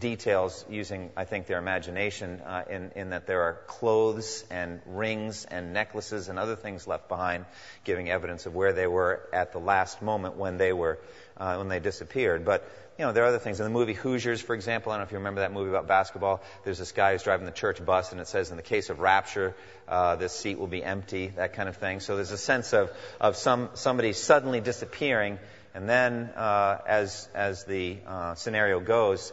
details 0.00 0.64
using, 0.68 1.10
I 1.16 1.22
think, 1.22 1.46
their 1.46 1.60
imagination 1.60 2.40
uh, 2.40 2.64
in, 2.68 2.90
in, 2.96 3.10
that 3.10 3.28
there 3.28 3.42
are 3.42 3.60
clothes 3.68 4.44
and 4.50 4.80
rings 4.84 5.44
and 5.44 5.72
necklaces 5.72 6.28
and 6.28 6.40
other 6.40 6.56
things 6.56 6.88
left 6.88 7.08
behind, 7.08 7.44
giving 7.84 8.10
evidence 8.10 8.46
of 8.46 8.56
where 8.56 8.72
they 8.72 8.88
were 8.88 9.28
at 9.32 9.52
the 9.52 9.60
last 9.60 10.02
moment 10.02 10.36
when 10.36 10.56
they 10.56 10.72
were 10.72 10.98
uh, 11.36 11.54
when 11.54 11.68
they 11.68 11.78
disappeared. 11.78 12.44
But 12.44 12.68
you 12.98 13.04
know, 13.04 13.12
there 13.12 13.22
are 13.22 13.28
other 13.28 13.38
things. 13.38 13.60
In 13.60 13.64
the 13.64 13.70
movie 13.70 13.92
Hoosiers, 13.92 14.40
for 14.40 14.54
example, 14.54 14.90
I 14.90 14.96
don't 14.96 15.02
know 15.02 15.06
if 15.06 15.12
you 15.12 15.18
remember 15.18 15.42
that 15.42 15.52
movie 15.52 15.70
about 15.70 15.86
basketball. 15.86 16.42
There's 16.64 16.78
this 16.78 16.90
guy 16.92 17.12
who's 17.12 17.22
driving 17.22 17.46
the 17.46 17.52
church 17.52 17.84
bus, 17.84 18.10
and 18.10 18.20
it 18.20 18.26
says, 18.26 18.50
in 18.50 18.56
the 18.56 18.62
case 18.62 18.90
of 18.90 18.98
rapture, 18.98 19.54
uh, 19.86 20.16
this 20.16 20.32
seat 20.32 20.58
will 20.58 20.66
be 20.66 20.82
empty, 20.82 21.28
that 21.36 21.52
kind 21.52 21.68
of 21.68 21.76
thing. 21.76 22.00
So 22.00 22.16
there's 22.16 22.32
a 22.32 22.38
sense 22.38 22.72
of, 22.72 22.90
of 23.20 23.36
some, 23.36 23.68
somebody 23.74 24.14
suddenly 24.14 24.60
disappearing 24.60 25.38
and 25.76 25.86
then, 25.86 26.30
uh, 26.34 26.78
as 26.86 27.28
as 27.34 27.64
the 27.64 27.98
uh, 28.06 28.34
scenario 28.34 28.80
goes, 28.80 29.30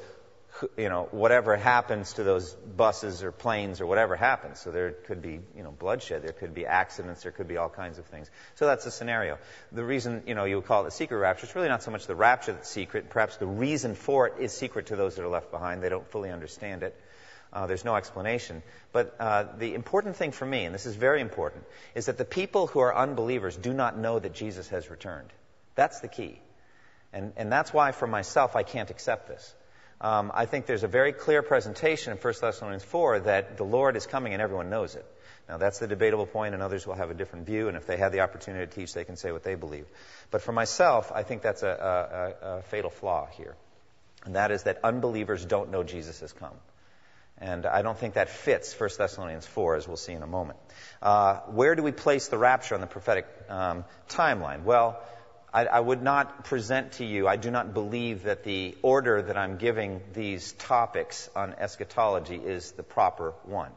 you 0.77 0.89
know, 0.89 1.07
whatever 1.11 1.55
happens 1.55 2.11
to 2.13 2.23
those 2.23 2.53
buses 2.53 3.23
or 3.23 3.31
planes 3.31 3.79
or 3.79 3.85
whatever 3.85 4.17
happens. 4.17 4.59
So 4.59 4.69
there 4.69 4.91
could 4.91 5.21
be, 5.21 5.39
you 5.55 5.63
know, 5.63 5.71
bloodshed. 5.71 6.21
There 6.21 6.33
could 6.33 6.53
be 6.53 6.65
accidents. 6.65 7.23
There 7.23 7.31
could 7.31 7.47
be 7.47 7.55
all 7.55 7.69
kinds 7.69 7.97
of 7.97 8.05
things. 8.07 8.29
So 8.55 8.65
that's 8.65 8.83
the 8.83 8.91
scenario. 8.91 9.37
The 9.71 9.85
reason, 9.85 10.23
you 10.27 10.35
know, 10.35 10.43
you 10.43 10.57
would 10.57 10.65
call 10.65 10.83
it 10.83 10.89
a 10.89 10.91
secret 10.91 11.17
rapture, 11.17 11.45
it's 11.45 11.55
really 11.55 11.69
not 11.69 11.81
so 11.81 11.91
much 11.91 12.07
the 12.07 12.15
rapture 12.15 12.51
that's 12.51 12.69
secret. 12.69 13.09
Perhaps 13.09 13.37
the 13.37 13.47
reason 13.47 13.95
for 13.95 14.27
it 14.27 14.33
is 14.39 14.51
secret 14.51 14.87
to 14.87 14.97
those 14.97 15.15
that 15.15 15.23
are 15.23 15.29
left 15.29 15.49
behind. 15.49 15.81
They 15.81 15.87
don't 15.87 16.11
fully 16.11 16.29
understand 16.29 16.83
it. 16.83 16.93
Uh, 17.53 17.67
there's 17.67 17.85
no 17.85 17.95
explanation. 17.95 18.63
But 18.91 19.15
uh, 19.17 19.45
the 19.57 19.75
important 19.75 20.17
thing 20.17 20.33
for 20.33 20.45
me, 20.45 20.65
and 20.65 20.75
this 20.75 20.85
is 20.85 20.95
very 20.97 21.21
important, 21.21 21.63
is 21.95 22.07
that 22.07 22.17
the 22.17 22.25
people 22.25 22.67
who 22.67 22.81
are 22.81 22.93
unbelievers 22.93 23.55
do 23.55 23.73
not 23.73 23.97
know 23.97 24.19
that 24.19 24.33
Jesus 24.33 24.67
has 24.69 24.89
returned. 24.89 25.31
That's 25.75 25.99
the 25.99 26.07
key. 26.07 26.39
And, 27.11 27.33
and 27.37 27.51
that's 27.51 27.73
why, 27.73 27.91
for 27.91 28.07
myself, 28.07 28.55
I 28.55 28.63
can't 28.63 28.89
accept 28.89 29.27
this. 29.27 29.55
um, 30.01 30.31
I 30.33 30.45
think 30.45 30.65
there's 30.65 30.83
a 30.83 30.87
very 30.87 31.13
clear 31.13 31.41
presentation 31.41 32.11
in 32.11 32.17
1 32.17 32.33
Thessalonians 32.41 32.83
4 32.83 33.19
that 33.21 33.57
the 33.57 33.63
Lord 33.63 33.95
is 33.95 34.07
coming 34.07 34.33
and 34.33 34.41
everyone 34.41 34.69
knows 34.69 34.95
it. 34.95 35.05
Now, 35.47 35.57
that's 35.57 35.79
the 35.79 35.87
debatable 35.87 36.25
point, 36.25 36.53
and 36.53 36.63
others 36.63 36.87
will 36.87 36.95
have 36.95 37.11
a 37.11 37.13
different 37.13 37.45
view, 37.45 37.67
and 37.67 37.75
if 37.75 37.85
they 37.85 37.97
have 37.97 38.13
the 38.13 38.21
opportunity 38.21 38.65
to 38.65 38.73
teach, 38.73 38.93
they 38.93 39.03
can 39.03 39.17
say 39.17 39.33
what 39.33 39.43
they 39.43 39.55
believe. 39.55 39.85
But 40.31 40.41
for 40.41 40.53
myself, 40.53 41.11
I 41.13 41.23
think 41.23 41.41
that's 41.41 41.63
a, 41.63 42.33
a, 42.43 42.47
a 42.47 42.61
fatal 42.61 42.89
flaw 42.89 43.27
here, 43.27 43.55
and 44.23 44.35
that 44.35 44.51
is 44.51 44.63
that 44.63 44.79
unbelievers 44.85 45.45
don't 45.45 45.69
know 45.69 45.83
Jesus 45.83 46.21
has 46.21 46.31
come. 46.31 46.55
And 47.39 47.65
I 47.65 47.81
don't 47.81 47.97
think 47.97 48.13
that 48.13 48.29
fits 48.29 48.73
1 48.79 48.89
Thessalonians 48.97 49.45
4, 49.45 49.75
as 49.75 49.85
we'll 49.85 49.97
see 49.97 50.13
in 50.13 50.23
a 50.23 50.27
moment. 50.27 50.59
Uh, 51.01 51.39
where 51.47 51.75
do 51.75 51.83
we 51.83 51.91
place 51.91 52.29
the 52.29 52.37
rapture 52.37 52.75
on 52.75 52.81
the 52.81 52.87
prophetic 52.87 53.27
um, 53.49 53.83
timeline? 54.07 54.63
Well, 54.63 55.01
I, 55.53 55.65
I, 55.65 55.79
would 55.79 56.01
not 56.01 56.45
present 56.45 56.93
to 56.93 57.05
you, 57.05 57.27
I 57.27 57.35
do 57.35 57.51
not 57.51 57.73
believe 57.73 58.23
that 58.23 58.43
the 58.43 58.75
order 58.81 59.21
that 59.21 59.37
I'm 59.37 59.57
giving 59.57 60.01
these 60.13 60.53
topics 60.53 61.29
on 61.35 61.53
eschatology 61.53 62.37
is 62.37 62.71
the 62.71 62.83
proper 62.83 63.33
one. 63.43 63.71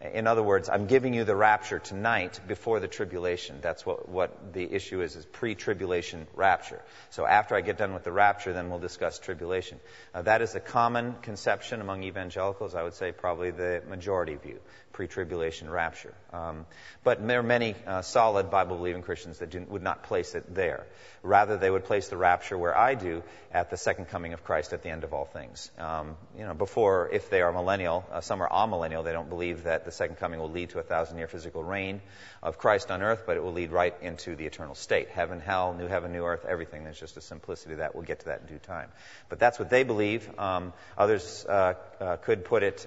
In 0.00 0.26
other 0.26 0.42
words, 0.42 0.68
I'm 0.68 0.86
giving 0.86 1.14
you 1.14 1.24
the 1.24 1.34
rapture 1.34 1.78
tonight 1.78 2.38
before 2.46 2.80
the 2.80 2.86
tribulation. 2.86 3.60
That's 3.62 3.86
what, 3.86 4.10
what 4.10 4.52
the 4.52 4.70
issue 4.70 5.00
is, 5.00 5.16
is 5.16 5.24
pre-tribulation 5.24 6.26
rapture. 6.34 6.82
So 7.08 7.26
after 7.26 7.56
I 7.56 7.62
get 7.62 7.78
done 7.78 7.94
with 7.94 8.04
the 8.04 8.12
rapture, 8.12 8.52
then 8.52 8.68
we'll 8.68 8.78
discuss 8.78 9.18
tribulation. 9.18 9.80
Uh, 10.14 10.20
that 10.22 10.42
is 10.42 10.54
a 10.54 10.60
common 10.60 11.14
conception 11.22 11.80
among 11.80 12.02
evangelicals. 12.02 12.74
I 12.74 12.82
would 12.82 12.92
say 12.92 13.10
probably 13.10 13.52
the 13.52 13.82
majority 13.88 14.34
view, 14.34 14.60
pre-tribulation 14.96 15.68
rapture. 15.68 16.14
Um, 16.32 16.64
but 17.04 17.24
there 17.26 17.40
are 17.40 17.42
many 17.42 17.74
uh, 17.86 18.00
solid 18.00 18.50
Bible-believing 18.50 19.02
Christians 19.02 19.38
that 19.40 19.54
would 19.68 19.82
not 19.82 20.04
place 20.04 20.34
it 20.34 20.54
there. 20.54 20.86
Rather, 21.22 21.58
they 21.58 21.70
would 21.70 21.84
place 21.84 22.08
the 22.08 22.16
rapture 22.16 22.56
where 22.56 22.76
I 22.76 22.94
do 22.94 23.22
at 23.52 23.68
the 23.68 23.76
second 23.76 24.06
coming 24.06 24.32
of 24.32 24.42
Christ 24.42 24.72
at 24.72 24.82
the 24.82 24.88
end 24.88 25.04
of 25.04 25.12
all 25.12 25.26
things. 25.26 25.70
Um, 25.78 26.16
you 26.38 26.44
know, 26.44 26.54
before, 26.54 27.10
if 27.12 27.28
they 27.28 27.42
are 27.42 27.52
millennial, 27.52 28.06
uh, 28.10 28.22
some 28.22 28.40
are 28.42 28.48
amillennial, 28.48 29.04
they 29.04 29.12
don't 29.12 29.28
believe 29.28 29.64
that 29.64 29.84
the 29.84 29.92
second 29.92 30.16
coming 30.16 30.40
will 30.40 30.50
lead 30.50 30.70
to 30.70 30.78
a 30.78 30.82
thousand 30.82 31.18
year 31.18 31.28
physical 31.28 31.62
reign 31.62 32.00
of 32.42 32.56
Christ 32.56 32.90
on 32.90 33.02
earth, 33.02 33.24
but 33.26 33.36
it 33.36 33.42
will 33.42 33.52
lead 33.52 33.72
right 33.72 33.94
into 34.00 34.34
the 34.34 34.46
eternal 34.46 34.74
state. 34.74 35.08
Heaven, 35.08 35.40
hell, 35.40 35.74
new 35.74 35.88
heaven, 35.88 36.12
new 36.12 36.24
earth, 36.24 36.46
everything. 36.48 36.84
There's 36.84 37.00
just 37.00 37.18
a 37.18 37.20
simplicity 37.20 37.72
of 37.72 37.78
that. 37.80 37.94
We'll 37.94 38.04
get 38.04 38.20
to 38.20 38.26
that 38.26 38.40
in 38.40 38.46
due 38.46 38.58
time. 38.58 38.88
But 39.28 39.38
that's 39.38 39.58
what 39.58 39.68
they 39.68 39.84
believe. 39.84 40.26
Um, 40.38 40.72
others 40.96 41.44
uh, 41.46 41.74
uh, 42.00 42.16
could 42.16 42.46
put 42.46 42.62
it 42.62 42.86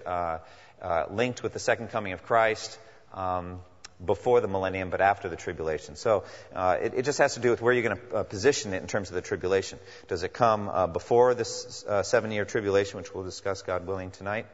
uh, 0.81 1.05
linked 1.11 1.43
with 1.43 1.53
the 1.53 1.59
second 1.59 1.89
coming 1.89 2.13
of 2.13 2.23
Christ. 2.23 2.77
Um, 3.13 3.59
before 4.03 4.39
the 4.39 4.47
millennium, 4.47 4.89
but 4.89 5.01
after 5.01 5.27
the 5.27 5.35
tribulation. 5.35 5.95
So 5.95 6.23
uh, 6.55 6.77
it, 6.81 6.93
it, 6.95 7.05
just 7.05 7.17
has 7.17 7.33
to 7.33 7.41
do 7.41 7.49
with 7.49 7.61
where 7.61 7.73
you're 7.73 7.83
going 7.83 7.97
to 7.97 8.15
uh, 8.15 8.23
position 8.23 8.73
it 8.73 8.81
in 8.81 8.87
terms 8.87 9.09
of 9.09 9.15
the 9.15 9.21
tribulation. 9.21 9.79
Does 10.07 10.23
it 10.23 10.33
come 10.33 10.69
uh, 10.69 10.87
before 10.87 11.33
this 11.33 11.83
uh, 11.83 12.03
seven 12.03 12.31
year 12.31 12.45
tribulation, 12.45 12.97
which 12.97 13.13
we'll 13.13 13.25
discuss, 13.25 13.61
God 13.61 13.85
willing, 13.85 14.11
tonight? 14.11 14.45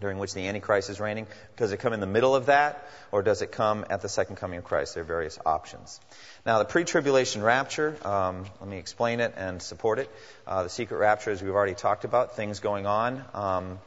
During 0.00 0.18
which 0.18 0.34
the 0.34 0.48
Antichrist 0.48 0.90
is 0.90 0.98
reigning? 0.98 1.28
Does 1.56 1.70
it 1.70 1.76
come 1.76 1.92
in 1.92 2.00
the 2.00 2.08
middle 2.08 2.34
of 2.34 2.46
that, 2.46 2.88
or 3.12 3.22
does 3.22 3.40
it 3.40 3.52
come 3.52 3.84
at 3.88 4.00
the 4.00 4.08
second 4.08 4.34
coming 4.34 4.58
of 4.58 4.64
Christ? 4.64 4.94
There 4.94 5.02
are 5.02 5.06
various 5.06 5.38
options. 5.46 6.00
Now, 6.44 6.58
the 6.58 6.64
pre 6.64 6.82
tribulation 6.82 7.40
rapture, 7.40 7.96
um, 8.04 8.46
let 8.58 8.68
me 8.68 8.78
explain 8.78 9.20
it 9.20 9.34
and 9.36 9.62
support 9.62 10.00
it. 10.00 10.10
Uh, 10.44 10.64
the 10.64 10.70
secret 10.70 10.96
rapture, 10.96 11.30
as 11.30 11.40
we've 11.40 11.54
already 11.54 11.74
talked 11.74 12.04
about, 12.04 12.34
things 12.34 12.58
going 12.58 12.86
on, 12.86 13.24
um, 13.32 13.78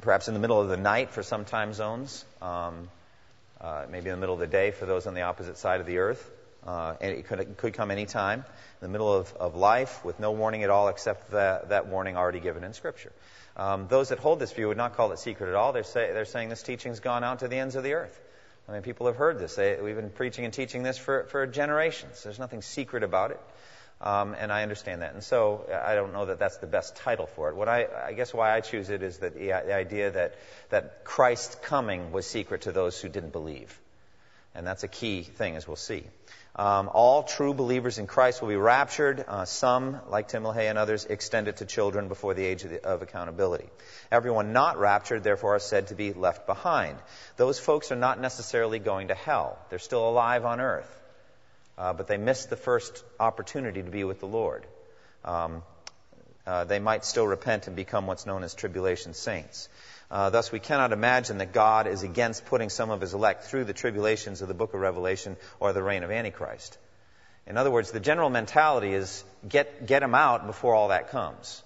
perhaps 0.00 0.28
in 0.28 0.34
the 0.34 0.40
middle 0.40 0.60
of 0.60 0.68
the 0.68 0.76
night 0.76 1.10
for 1.10 1.22
some 1.22 1.44
time 1.44 1.72
zones. 1.72 2.24
Um, 2.40 2.88
uh, 3.60 3.84
maybe 3.90 4.08
in 4.08 4.16
the 4.16 4.20
middle 4.20 4.34
of 4.34 4.40
the 4.40 4.46
day 4.46 4.70
for 4.70 4.86
those 4.86 5.06
on 5.06 5.14
the 5.14 5.22
opposite 5.22 5.58
side 5.58 5.80
of 5.80 5.86
the 5.86 5.98
earth. 5.98 6.30
Uh, 6.66 6.94
and 7.00 7.12
it 7.12 7.26
could, 7.26 7.40
it 7.40 7.56
could 7.56 7.74
come 7.74 7.90
any 7.90 8.06
time 8.06 8.40
in 8.40 8.86
the 8.86 8.88
middle 8.88 9.12
of, 9.12 9.32
of 9.34 9.54
life 9.54 10.04
with 10.04 10.20
no 10.20 10.32
warning 10.32 10.62
at 10.62 10.70
all 10.70 10.88
except 10.88 11.30
that, 11.30 11.70
that 11.70 11.86
warning 11.88 12.16
already 12.16 12.40
given 12.40 12.64
in 12.64 12.72
Scripture. 12.72 13.12
Um, 13.56 13.86
those 13.88 14.10
that 14.10 14.18
hold 14.18 14.38
this 14.38 14.52
view 14.52 14.68
would 14.68 14.76
not 14.76 14.96
call 14.96 15.12
it 15.12 15.18
secret 15.18 15.48
at 15.48 15.54
all. 15.54 15.72
They're, 15.72 15.84
say, 15.84 16.12
they're 16.12 16.24
saying 16.24 16.48
this 16.50 16.62
teaching's 16.62 17.00
gone 17.00 17.24
out 17.24 17.40
to 17.40 17.48
the 17.48 17.58
ends 17.58 17.76
of 17.76 17.82
the 17.82 17.94
earth. 17.94 18.18
I 18.68 18.72
mean, 18.72 18.82
people 18.82 19.06
have 19.06 19.16
heard 19.16 19.38
this. 19.38 19.56
They, 19.56 19.78
we've 19.82 19.96
been 19.96 20.10
preaching 20.10 20.44
and 20.44 20.54
teaching 20.54 20.82
this 20.82 20.96
for, 20.96 21.24
for 21.24 21.46
generations. 21.46 22.22
There's 22.22 22.38
nothing 22.38 22.62
secret 22.62 23.02
about 23.02 23.32
it. 23.32 23.40
Um, 24.02 24.34
and 24.38 24.50
I 24.50 24.62
understand 24.62 25.02
that. 25.02 25.12
And 25.12 25.22
so 25.22 25.66
I 25.84 25.94
don't 25.94 26.14
know 26.14 26.26
that 26.26 26.38
that's 26.38 26.56
the 26.56 26.66
best 26.66 26.96
title 26.96 27.26
for 27.26 27.50
it. 27.50 27.56
What 27.56 27.68
I, 27.68 27.86
I 28.06 28.12
guess 28.14 28.32
why 28.32 28.56
I 28.56 28.60
choose 28.60 28.88
it 28.88 29.02
is 29.02 29.18
that 29.18 29.34
the, 29.34 29.48
the 29.48 29.74
idea 29.74 30.10
that, 30.12 30.36
that 30.70 31.04
Christ's 31.04 31.56
coming 31.56 32.10
was 32.10 32.26
secret 32.26 32.62
to 32.62 32.72
those 32.72 32.98
who 32.98 33.10
didn't 33.10 33.32
believe. 33.32 33.78
And 34.54 34.66
that's 34.66 34.84
a 34.84 34.88
key 34.88 35.22
thing, 35.22 35.54
as 35.54 35.66
we'll 35.66 35.76
see. 35.76 36.04
Um, 36.56 36.90
all 36.92 37.22
true 37.22 37.54
believers 37.54 37.98
in 37.98 38.06
Christ 38.06 38.40
will 38.40 38.48
be 38.48 38.56
raptured. 38.56 39.24
Uh, 39.28 39.44
some, 39.44 40.00
like 40.08 40.28
Tim 40.28 40.42
LaHaye 40.42 40.70
and 40.70 40.78
others, 40.78 41.04
extend 41.04 41.46
it 41.46 41.58
to 41.58 41.66
children 41.66 42.08
before 42.08 42.34
the 42.34 42.44
age 42.44 42.64
of, 42.64 42.70
the, 42.70 42.84
of, 42.84 43.02
accountability. 43.02 43.68
Everyone 44.10 44.52
not 44.52 44.78
raptured, 44.78 45.22
therefore, 45.22 45.56
are 45.56 45.60
said 45.60 45.88
to 45.88 45.94
be 45.94 46.12
left 46.12 46.46
behind. 46.46 46.98
Those 47.36 47.60
folks 47.60 47.92
are 47.92 47.96
not 47.96 48.18
necessarily 48.18 48.78
going 48.78 49.08
to 49.08 49.14
hell. 49.14 49.58
They're 49.68 49.78
still 49.78 50.08
alive 50.08 50.44
on 50.44 50.60
earth 50.60 50.99
uh, 51.80 51.94
but 51.94 52.06
they 52.08 52.18
missed 52.18 52.50
the 52.50 52.56
first 52.56 53.02
opportunity 53.18 53.82
to 53.82 53.90
be 53.90 54.04
with 54.04 54.20
the 54.20 54.26
Lord. 54.26 54.66
Um, 55.24 55.62
uh, 56.46 56.64
they 56.64 56.78
might 56.78 57.06
still 57.06 57.26
repent 57.26 57.68
and 57.68 57.74
become 57.74 58.06
what's 58.06 58.26
known 58.26 58.44
as 58.44 58.54
tribulation 58.54 59.14
saints. 59.14 59.70
Uh, 60.10 60.28
thus, 60.28 60.52
we 60.52 60.58
cannot 60.58 60.92
imagine 60.92 61.38
that 61.38 61.54
God 61.54 61.86
is 61.86 62.02
against 62.02 62.44
putting 62.44 62.68
some 62.68 62.90
of 62.90 63.00
his 63.00 63.14
elect 63.14 63.44
through 63.44 63.64
the 63.64 63.72
tribulations 63.72 64.42
of 64.42 64.48
the 64.48 64.54
book 64.54 64.74
of 64.74 64.80
Revelation 64.80 65.38
or 65.58 65.72
the 65.72 65.82
reign 65.82 66.02
of 66.02 66.10
Antichrist. 66.10 66.76
In 67.46 67.56
other 67.56 67.70
words, 67.70 67.92
the 67.92 68.00
general 68.00 68.28
mentality 68.28 68.92
is 68.92 69.24
get, 69.48 69.86
get 69.86 70.00
them 70.00 70.14
out 70.14 70.46
before 70.46 70.74
all 70.74 70.88
that 70.88 71.10
comes. 71.10 71.62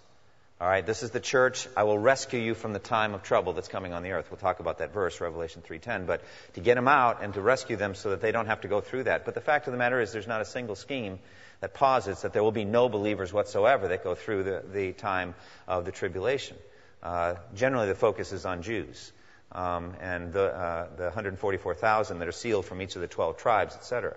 All 0.61 0.69
right, 0.69 0.87
this 0.87 1.03
is 1.03 1.11
the 1.11 1.19
church. 1.19 1.67
I 1.77 1.83
will 1.83 1.99
rescue 1.99 2.39
you 2.39 2.55
from 2.55 2.73
the 2.73 2.79
time 2.79 3.13
of 3.13 3.25
trouble 3.25 3.55
that's 3.55 3.67
coming 3.67 3.93
on 3.93 4.05
the 4.05 4.13
earth. 4.13 4.31
We'll 4.31 4.39
talk 4.39 4.61
about 4.61 4.79
that 4.79 4.93
verse, 4.93 5.21
Revelation 5.21 5.63
3:10. 5.63 6.07
But 6.07 6.23
to 6.53 6.61
get 6.61 6.77
them 6.77 6.87
out 6.87 7.25
and 7.25 7.35
to 7.35 7.41
rescue 7.41 7.75
them 7.77 7.97
so 7.97 8.11
that 8.11 8.21
they 8.21 8.31
don't 8.31 8.47
have 8.47 8.61
to 8.61 8.69
go 8.69 8.81
through 8.81 9.05
that. 9.05 9.25
But 9.25 9.35
the 9.35 9.41
fact 9.41 9.67
of 9.67 9.73
the 9.73 9.79
matter 9.79 10.01
is, 10.01 10.13
there's 10.13 10.29
not 10.29 10.41
a 10.41 10.45
single 10.45 10.77
scheme 10.77 11.19
that 11.61 11.75
posits 11.75 12.23
that 12.23 12.33
there 12.33 12.43
will 12.45 12.53
be 12.53 12.65
no 12.65 12.89
believers 12.89 13.33
whatsoever 13.33 13.89
that 13.89 14.05
go 14.05 14.15
through 14.15 14.45
the, 14.45 14.63
the 14.73 14.93
time 14.93 15.35
of 15.67 15.85
the 15.87 15.93
tribulation. 15.93 16.57
Uh, 17.03 17.35
generally, 17.57 17.89
the 17.89 17.97
focus 17.97 18.33
is 18.33 18.47
on 18.47 18.63
Jews 18.63 19.13
um, 19.51 19.95
and 20.01 20.33
the, 20.33 20.55
uh, 20.55 20.87
the 20.97 21.05
144,000 21.05 22.21
that 22.21 22.29
are 22.29 22.33
sealed 22.33 22.65
from 22.65 22.81
each 22.81 22.95
of 22.95 23.03
the 23.03 23.09
12 23.09 23.39
tribes, 23.39 23.75
etc. 23.75 24.17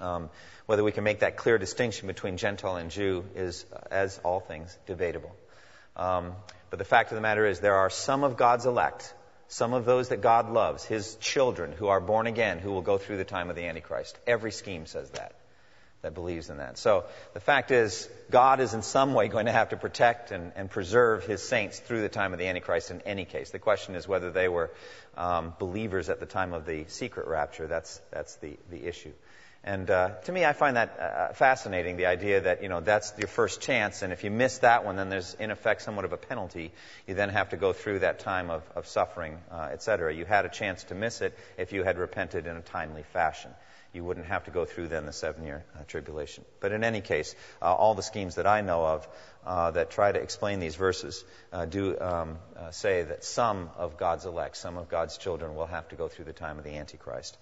Um, 0.00 0.30
whether 0.66 0.84
we 0.84 0.92
can 0.92 1.04
make 1.04 1.20
that 1.20 1.36
clear 1.36 1.58
distinction 1.58 2.06
between 2.06 2.36
Gentile 2.36 2.76
and 2.76 2.90
Jew 2.90 3.24
is, 3.34 3.64
as 3.90 4.18
all 4.24 4.40
things, 4.40 4.76
debatable. 4.86 5.34
Um, 5.96 6.34
but 6.70 6.78
the 6.78 6.84
fact 6.84 7.12
of 7.12 7.14
the 7.14 7.22
matter 7.22 7.46
is, 7.46 7.60
there 7.60 7.76
are 7.76 7.90
some 7.90 8.24
of 8.24 8.36
God's 8.36 8.66
elect, 8.66 9.14
some 9.48 9.72
of 9.72 9.84
those 9.84 10.08
that 10.08 10.20
God 10.20 10.50
loves, 10.50 10.84
His 10.84 11.14
children 11.16 11.72
who 11.72 11.86
are 11.86 12.00
born 12.00 12.26
again, 12.26 12.58
who 12.58 12.72
will 12.72 12.82
go 12.82 12.98
through 12.98 13.16
the 13.16 13.24
time 13.24 13.48
of 13.48 13.56
the 13.56 13.66
Antichrist. 13.66 14.18
Every 14.26 14.50
scheme 14.50 14.86
says 14.86 15.08
that, 15.10 15.34
that 16.02 16.14
believes 16.14 16.50
in 16.50 16.58
that. 16.58 16.76
So 16.78 17.04
the 17.32 17.40
fact 17.40 17.70
is, 17.70 18.08
God 18.30 18.60
is 18.60 18.74
in 18.74 18.82
some 18.82 19.14
way 19.14 19.28
going 19.28 19.46
to 19.46 19.52
have 19.52 19.68
to 19.68 19.76
protect 19.76 20.32
and, 20.32 20.52
and 20.56 20.68
preserve 20.68 21.24
His 21.24 21.42
saints 21.42 21.78
through 21.78 22.02
the 22.02 22.08
time 22.08 22.32
of 22.32 22.40
the 22.40 22.48
Antichrist 22.48 22.90
in 22.90 23.00
any 23.02 23.24
case. 23.24 23.50
The 23.50 23.60
question 23.60 23.94
is 23.94 24.08
whether 24.08 24.32
they 24.32 24.48
were 24.48 24.70
um, 25.16 25.54
believers 25.58 26.10
at 26.10 26.18
the 26.18 26.26
time 26.26 26.52
of 26.52 26.66
the 26.66 26.84
secret 26.88 27.28
rapture. 27.28 27.68
That's, 27.68 28.00
that's 28.10 28.34
the, 28.36 28.58
the 28.70 28.84
issue. 28.84 29.12
And 29.66 29.90
uh, 29.90 30.10
to 30.26 30.32
me, 30.32 30.44
I 30.44 30.52
find 30.52 30.76
that 30.76 31.00
uh, 31.00 31.32
fascinating, 31.32 31.96
the 31.96 32.06
idea 32.06 32.42
that, 32.42 32.62
you 32.62 32.68
know, 32.68 32.78
that's 32.78 33.12
your 33.18 33.26
first 33.26 33.60
chance, 33.60 34.02
and 34.02 34.12
if 34.12 34.22
you 34.22 34.30
miss 34.30 34.58
that 34.58 34.84
one, 34.84 34.94
then 34.94 35.08
there's, 35.08 35.34
in 35.34 35.50
effect, 35.50 35.82
somewhat 35.82 36.04
of 36.04 36.12
a 36.12 36.16
penalty. 36.16 36.70
You 37.08 37.14
then 37.14 37.30
have 37.30 37.48
to 37.48 37.56
go 37.56 37.72
through 37.72 37.98
that 37.98 38.20
time 38.20 38.48
of, 38.48 38.62
of 38.76 38.86
suffering, 38.86 39.38
uh, 39.50 39.70
et 39.72 39.82
cetera. 39.82 40.14
You 40.14 40.24
had 40.24 40.44
a 40.44 40.48
chance 40.48 40.84
to 40.84 40.94
miss 40.94 41.20
it 41.20 41.36
if 41.58 41.72
you 41.72 41.82
had 41.82 41.98
repented 41.98 42.46
in 42.46 42.56
a 42.56 42.60
timely 42.60 43.02
fashion. 43.12 43.50
You 43.92 44.04
wouldn't 44.04 44.26
have 44.26 44.44
to 44.44 44.52
go 44.52 44.66
through 44.66 44.88
then 44.88 45.04
the 45.04 45.12
seven-year 45.12 45.64
uh, 45.74 45.82
tribulation. 45.88 46.44
But 46.60 46.70
in 46.70 46.84
any 46.84 47.00
case, 47.00 47.34
uh, 47.60 47.74
all 47.74 47.94
the 47.94 48.02
schemes 48.02 48.36
that 48.36 48.46
I 48.46 48.60
know 48.60 48.84
of 48.84 49.08
uh, 49.46 49.70
that 49.70 49.90
try 49.90 50.10
to 50.10 50.20
explain 50.20 50.58
these 50.58 50.74
verses 50.74 51.24
uh, 51.52 51.64
do 51.64 51.98
um, 52.00 52.38
uh, 52.56 52.70
say 52.72 53.02
that 53.02 53.24
some 53.24 53.70
of 53.76 53.96
God's 53.96 54.26
elect, 54.26 54.56
some 54.56 54.76
of 54.76 54.88
God's 54.88 55.16
children, 55.16 55.54
will 55.54 55.66
have 55.66 55.88
to 55.88 55.96
go 55.96 56.08
through 56.08 56.24
the 56.24 56.32
time 56.32 56.58
of 56.58 56.64
the 56.64 56.76
Antichrist. 56.76 57.38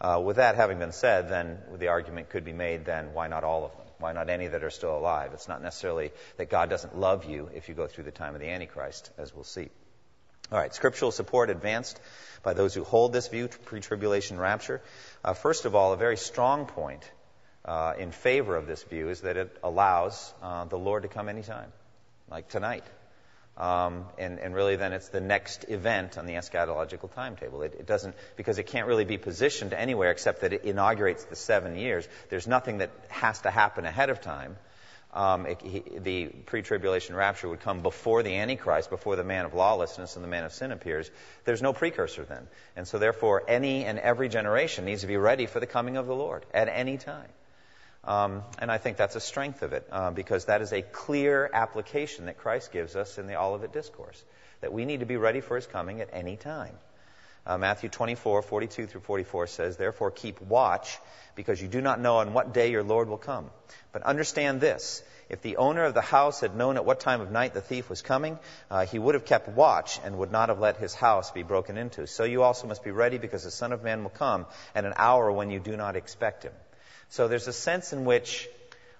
Uh, 0.00 0.20
with 0.24 0.36
that 0.36 0.56
having 0.56 0.78
been 0.78 0.92
said, 0.92 1.28
then 1.28 1.58
the 1.78 1.88
argument 1.88 2.28
could 2.28 2.44
be 2.44 2.52
made 2.52 2.84
then 2.84 3.14
why 3.14 3.28
not 3.28 3.44
all 3.44 3.64
of 3.64 3.72
them? 3.72 3.86
Why 3.98 4.12
not 4.12 4.28
any 4.28 4.48
that 4.48 4.64
are 4.64 4.70
still 4.70 4.98
alive? 4.98 5.30
It's 5.32 5.48
not 5.48 5.62
necessarily 5.62 6.10
that 6.36 6.50
God 6.50 6.68
doesn't 6.68 6.98
love 6.98 7.24
you 7.24 7.48
if 7.54 7.68
you 7.68 7.74
go 7.74 7.86
through 7.86 8.04
the 8.04 8.10
time 8.10 8.34
of 8.34 8.40
the 8.40 8.48
Antichrist, 8.48 9.10
as 9.16 9.32
we'll 9.32 9.44
see. 9.44 9.70
All 10.52 10.58
right, 10.58 10.74
scriptural 10.74 11.10
support 11.10 11.48
advanced 11.48 11.98
by 12.42 12.52
those 12.52 12.74
who 12.74 12.84
hold 12.84 13.12
this 13.12 13.28
view, 13.28 13.48
pre 13.48 13.80
tribulation 13.80 14.38
rapture. 14.38 14.82
Uh, 15.24 15.32
first 15.32 15.64
of 15.64 15.74
all, 15.74 15.92
a 15.92 15.96
very 15.96 16.18
strong 16.18 16.66
point 16.66 17.02
uh, 17.64 17.94
in 17.98 18.10
favor 18.10 18.56
of 18.56 18.66
this 18.66 18.82
view 18.82 19.08
is 19.08 19.22
that 19.22 19.36
it 19.36 19.56
allows 19.62 20.32
uh, 20.42 20.64
the 20.64 20.78
Lord 20.78 21.02
to 21.02 21.08
come 21.08 21.28
anytime, 21.28 21.72
like 22.30 22.48
tonight. 22.48 22.84
Um, 23.56 24.06
and, 24.18 24.40
and, 24.40 24.52
really, 24.52 24.74
then 24.74 24.92
it's 24.92 25.10
the 25.10 25.20
next 25.20 25.66
event 25.68 26.18
on 26.18 26.26
the 26.26 26.32
eschatological 26.34 27.14
timetable. 27.14 27.62
It, 27.62 27.76
it, 27.78 27.86
doesn't, 27.86 28.16
because 28.36 28.58
it 28.58 28.66
can't 28.66 28.88
really 28.88 29.04
be 29.04 29.16
positioned 29.16 29.72
anywhere 29.72 30.10
except 30.10 30.40
that 30.40 30.52
it 30.52 30.64
inaugurates 30.64 31.24
the 31.24 31.36
seven 31.36 31.76
years. 31.76 32.08
There's 32.30 32.48
nothing 32.48 32.78
that 32.78 32.90
has 33.08 33.40
to 33.42 33.52
happen 33.52 33.84
ahead 33.84 34.10
of 34.10 34.20
time. 34.20 34.56
um, 35.14 35.46
it, 35.46 35.62
he, 35.62 35.84
the 35.98 36.26
pre-tribulation 36.26 37.14
rapture 37.14 37.48
would 37.48 37.60
come 37.60 37.80
before 37.80 38.24
the 38.24 38.34
Antichrist, 38.34 38.90
before 38.90 39.14
the 39.14 39.22
man 39.22 39.44
of 39.44 39.54
lawlessness 39.54 40.16
and 40.16 40.24
the 40.24 40.28
man 40.28 40.44
of 40.44 40.52
sin 40.52 40.72
appears. 40.72 41.08
There's 41.44 41.62
no 41.62 41.72
precursor 41.72 42.24
then, 42.24 42.48
and 42.74 42.88
so 42.88 42.98
therefore, 42.98 43.44
any 43.46 43.84
and 43.84 44.00
every 44.00 44.28
generation 44.28 44.84
needs 44.84 45.02
to 45.02 45.06
be 45.06 45.16
ready 45.16 45.46
for 45.46 45.60
the 45.60 45.66
coming 45.66 45.96
of 45.96 46.08
the 46.08 46.14
Lord 46.14 46.44
at 46.52 46.68
any 46.68 46.98
time. 46.98 47.28
Um, 48.06 48.42
and 48.58 48.70
I 48.70 48.78
think 48.78 48.96
that's 48.96 49.16
a 49.16 49.20
strength 49.20 49.62
of 49.62 49.72
it, 49.72 49.86
uh, 49.90 50.10
because 50.10 50.46
that 50.46 50.60
is 50.60 50.72
a 50.72 50.82
clear 50.82 51.48
application 51.52 52.26
that 52.26 52.38
Christ 52.38 52.72
gives 52.72 52.96
us 52.96 53.18
in 53.18 53.26
the 53.26 53.40
Olivet 53.40 53.72
Discourse, 53.72 54.22
that 54.60 54.72
we 54.72 54.84
need 54.84 55.00
to 55.00 55.06
be 55.06 55.16
ready 55.16 55.40
for 55.40 55.56
his 55.56 55.66
coming 55.66 56.00
at 56.00 56.10
any 56.12 56.36
time. 56.36 56.74
Uh, 57.46 57.58
Matthew 57.58 57.88
24, 57.90 58.42
42 58.42 58.86
through 58.86 59.00
44 59.02 59.46
says, 59.46 59.76
Therefore 59.76 60.10
keep 60.10 60.40
watch, 60.40 60.98
because 61.34 61.60
you 61.60 61.68
do 61.68 61.80
not 61.80 62.00
know 62.00 62.16
on 62.16 62.32
what 62.32 62.54
day 62.54 62.70
your 62.70 62.82
Lord 62.82 63.08
will 63.08 63.18
come. 63.18 63.50
But 63.92 64.02
understand 64.02 64.60
this 64.60 65.02
if 65.28 65.40
the 65.40 65.56
owner 65.56 65.84
of 65.84 65.94
the 65.94 66.02
house 66.02 66.40
had 66.40 66.54
known 66.54 66.76
at 66.76 66.84
what 66.84 67.00
time 67.00 67.20
of 67.20 67.30
night 67.30 67.54
the 67.54 67.60
thief 67.60 67.88
was 67.88 68.02
coming, 68.02 68.38
uh, 68.70 68.86
he 68.86 68.98
would 68.98 69.14
have 69.14 69.24
kept 69.24 69.48
watch 69.48 69.98
and 70.04 70.18
would 70.18 70.30
not 70.30 70.48
have 70.48 70.58
let 70.58 70.76
his 70.76 70.94
house 70.94 71.30
be 71.30 71.42
broken 71.42 71.78
into. 71.78 72.06
So 72.06 72.24
you 72.24 72.42
also 72.42 72.66
must 72.66 72.84
be 72.84 72.90
ready, 72.90 73.18
because 73.18 73.44
the 73.44 73.50
Son 73.50 73.72
of 73.72 73.82
Man 73.82 74.02
will 74.02 74.10
come 74.10 74.46
at 74.74 74.84
an 74.84 74.92
hour 74.96 75.32
when 75.32 75.50
you 75.50 75.60
do 75.60 75.76
not 75.76 75.96
expect 75.96 76.42
him. 76.42 76.52
So 77.14 77.28
there's 77.28 77.46
a 77.46 77.52
sense 77.52 77.92
in 77.92 78.04
which 78.04 78.48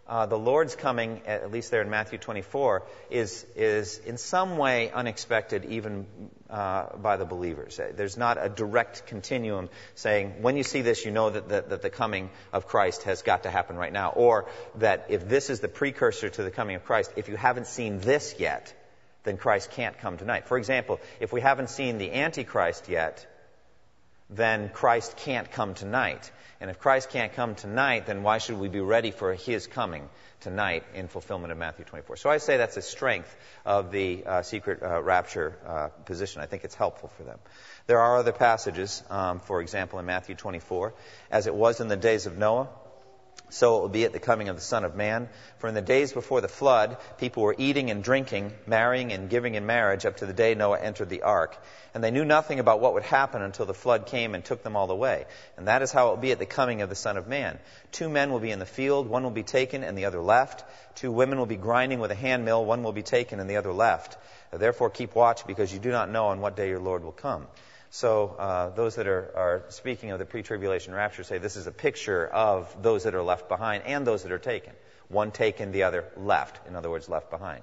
uh, 0.06 0.26
the 0.26 0.38
Lord's 0.38 0.76
coming, 0.76 1.22
at 1.26 1.50
least 1.50 1.72
there 1.72 1.82
in 1.82 1.90
Matthew 1.90 2.16
24, 2.16 2.84
is, 3.10 3.44
is 3.56 3.98
in 3.98 4.18
some 4.18 4.56
way 4.56 4.92
unexpected 4.92 5.64
even 5.64 6.06
uh, 6.48 6.96
by 6.96 7.16
the 7.16 7.24
believers. 7.24 7.80
There's 7.96 8.16
not 8.16 8.38
a 8.40 8.48
direct 8.48 9.08
continuum 9.08 9.68
saying, 9.96 10.42
when 10.42 10.56
you 10.56 10.62
see 10.62 10.82
this, 10.82 11.04
you 11.04 11.10
know 11.10 11.30
that, 11.30 11.48
that, 11.48 11.70
that 11.70 11.82
the 11.82 11.90
coming 11.90 12.30
of 12.52 12.68
Christ 12.68 13.02
has 13.02 13.22
got 13.22 13.42
to 13.42 13.50
happen 13.50 13.74
right 13.74 13.92
now. 13.92 14.10
Or 14.10 14.46
that 14.76 15.06
if 15.08 15.28
this 15.28 15.50
is 15.50 15.58
the 15.58 15.66
precursor 15.66 16.28
to 16.28 16.44
the 16.44 16.52
coming 16.52 16.76
of 16.76 16.84
Christ, 16.84 17.12
if 17.16 17.28
you 17.28 17.34
haven't 17.34 17.66
seen 17.66 17.98
this 17.98 18.36
yet, 18.38 18.72
then 19.24 19.38
Christ 19.38 19.72
can't 19.72 19.98
come 19.98 20.18
tonight. 20.18 20.46
For 20.46 20.56
example, 20.56 21.00
if 21.18 21.32
we 21.32 21.40
haven't 21.40 21.68
seen 21.68 21.98
the 21.98 22.12
Antichrist 22.12 22.88
yet, 22.88 23.26
then 24.30 24.70
Christ 24.70 25.16
can't 25.18 25.50
come 25.50 25.74
tonight. 25.74 26.30
And 26.60 26.70
if 26.70 26.78
Christ 26.78 27.10
can't 27.10 27.32
come 27.34 27.54
tonight, 27.54 28.06
then 28.06 28.22
why 28.22 28.38
should 28.38 28.58
we 28.58 28.68
be 28.68 28.80
ready 28.80 29.10
for 29.10 29.34
his 29.34 29.66
coming 29.66 30.08
tonight 30.40 30.84
in 30.94 31.08
fulfillment 31.08 31.52
of 31.52 31.58
Matthew 31.58 31.84
24? 31.84 32.16
So 32.16 32.30
I 32.30 32.38
say 32.38 32.56
that's 32.56 32.76
a 32.76 32.82
strength 32.82 33.34
of 33.66 33.90
the 33.90 34.24
uh, 34.24 34.42
secret 34.42 34.82
uh, 34.82 35.02
rapture 35.02 35.56
uh, 35.66 35.88
position. 36.04 36.40
I 36.40 36.46
think 36.46 36.64
it's 36.64 36.74
helpful 36.74 37.10
for 37.16 37.24
them. 37.24 37.38
There 37.86 38.00
are 38.00 38.16
other 38.18 38.32
passages, 38.32 39.02
um, 39.10 39.40
for 39.40 39.60
example, 39.60 39.98
in 39.98 40.06
Matthew 40.06 40.36
24, 40.36 40.94
as 41.30 41.46
it 41.46 41.54
was 41.54 41.80
in 41.80 41.88
the 41.88 41.96
days 41.96 42.26
of 42.26 42.38
Noah 42.38 42.68
so 43.54 43.78
it 43.78 43.80
will 43.82 43.88
be 43.88 44.04
at 44.04 44.12
the 44.12 44.18
coming 44.18 44.48
of 44.48 44.56
the 44.56 44.62
Son 44.62 44.84
of 44.84 44.96
Man. 44.96 45.28
For 45.58 45.68
in 45.68 45.74
the 45.74 45.80
days 45.80 46.12
before 46.12 46.40
the 46.40 46.48
flood, 46.48 46.96
people 47.18 47.44
were 47.44 47.54
eating 47.56 47.88
and 47.88 48.02
drinking, 48.02 48.52
marrying 48.66 49.12
and 49.12 49.30
giving 49.30 49.54
in 49.54 49.64
marriage 49.64 50.04
up 50.04 50.16
to 50.16 50.26
the 50.26 50.32
day 50.32 50.56
Noah 50.56 50.80
entered 50.80 51.08
the 51.08 51.22
ark. 51.22 51.56
And 51.94 52.02
they 52.02 52.10
knew 52.10 52.24
nothing 52.24 52.58
about 52.58 52.80
what 52.80 52.94
would 52.94 53.04
happen 53.04 53.42
until 53.42 53.64
the 53.64 53.72
flood 53.72 54.06
came 54.06 54.34
and 54.34 54.44
took 54.44 54.64
them 54.64 54.74
all 54.74 54.90
away. 54.90 55.26
And 55.56 55.68
that 55.68 55.82
is 55.82 55.92
how 55.92 56.08
it 56.08 56.10
will 56.10 56.16
be 56.16 56.32
at 56.32 56.40
the 56.40 56.46
coming 56.46 56.82
of 56.82 56.88
the 56.88 56.96
Son 56.96 57.16
of 57.16 57.28
Man. 57.28 57.60
Two 57.92 58.08
men 58.08 58.32
will 58.32 58.40
be 58.40 58.50
in 58.50 58.58
the 58.58 58.66
field, 58.66 59.08
one 59.08 59.22
will 59.22 59.30
be 59.30 59.44
taken 59.44 59.84
and 59.84 59.96
the 59.96 60.06
other 60.06 60.20
left. 60.20 60.64
Two 60.96 61.12
women 61.12 61.38
will 61.38 61.46
be 61.46 61.56
grinding 61.56 62.00
with 62.00 62.10
a 62.10 62.16
hand 62.16 62.44
mill, 62.44 62.64
one 62.64 62.82
will 62.82 62.92
be 62.92 63.02
taken 63.02 63.38
and 63.38 63.48
the 63.48 63.58
other 63.58 63.72
left. 63.72 64.18
Therefore 64.52 64.90
keep 64.90 65.14
watch 65.14 65.46
because 65.46 65.72
you 65.72 65.78
do 65.78 65.92
not 65.92 66.10
know 66.10 66.26
on 66.26 66.40
what 66.40 66.56
day 66.56 66.68
your 66.70 66.80
Lord 66.80 67.04
will 67.04 67.12
come. 67.12 67.46
So 67.94 68.34
uh, 68.40 68.70
those 68.70 68.96
that 68.96 69.06
are, 69.06 69.30
are 69.36 69.62
speaking 69.68 70.10
of 70.10 70.18
the 70.18 70.24
pre-tribulation 70.24 70.92
rapture 70.92 71.22
say 71.22 71.38
this 71.38 71.54
is 71.54 71.68
a 71.68 71.72
picture 71.72 72.26
of 72.26 72.82
those 72.82 73.04
that 73.04 73.14
are 73.14 73.22
left 73.22 73.48
behind 73.48 73.84
and 73.86 74.04
those 74.04 74.24
that 74.24 74.32
are 74.32 74.38
taken. 74.40 74.72
One 75.06 75.30
taken, 75.30 75.70
the 75.70 75.84
other 75.84 76.04
left. 76.16 76.66
In 76.66 76.74
other 76.74 76.90
words, 76.90 77.08
left 77.08 77.30
behind. 77.30 77.62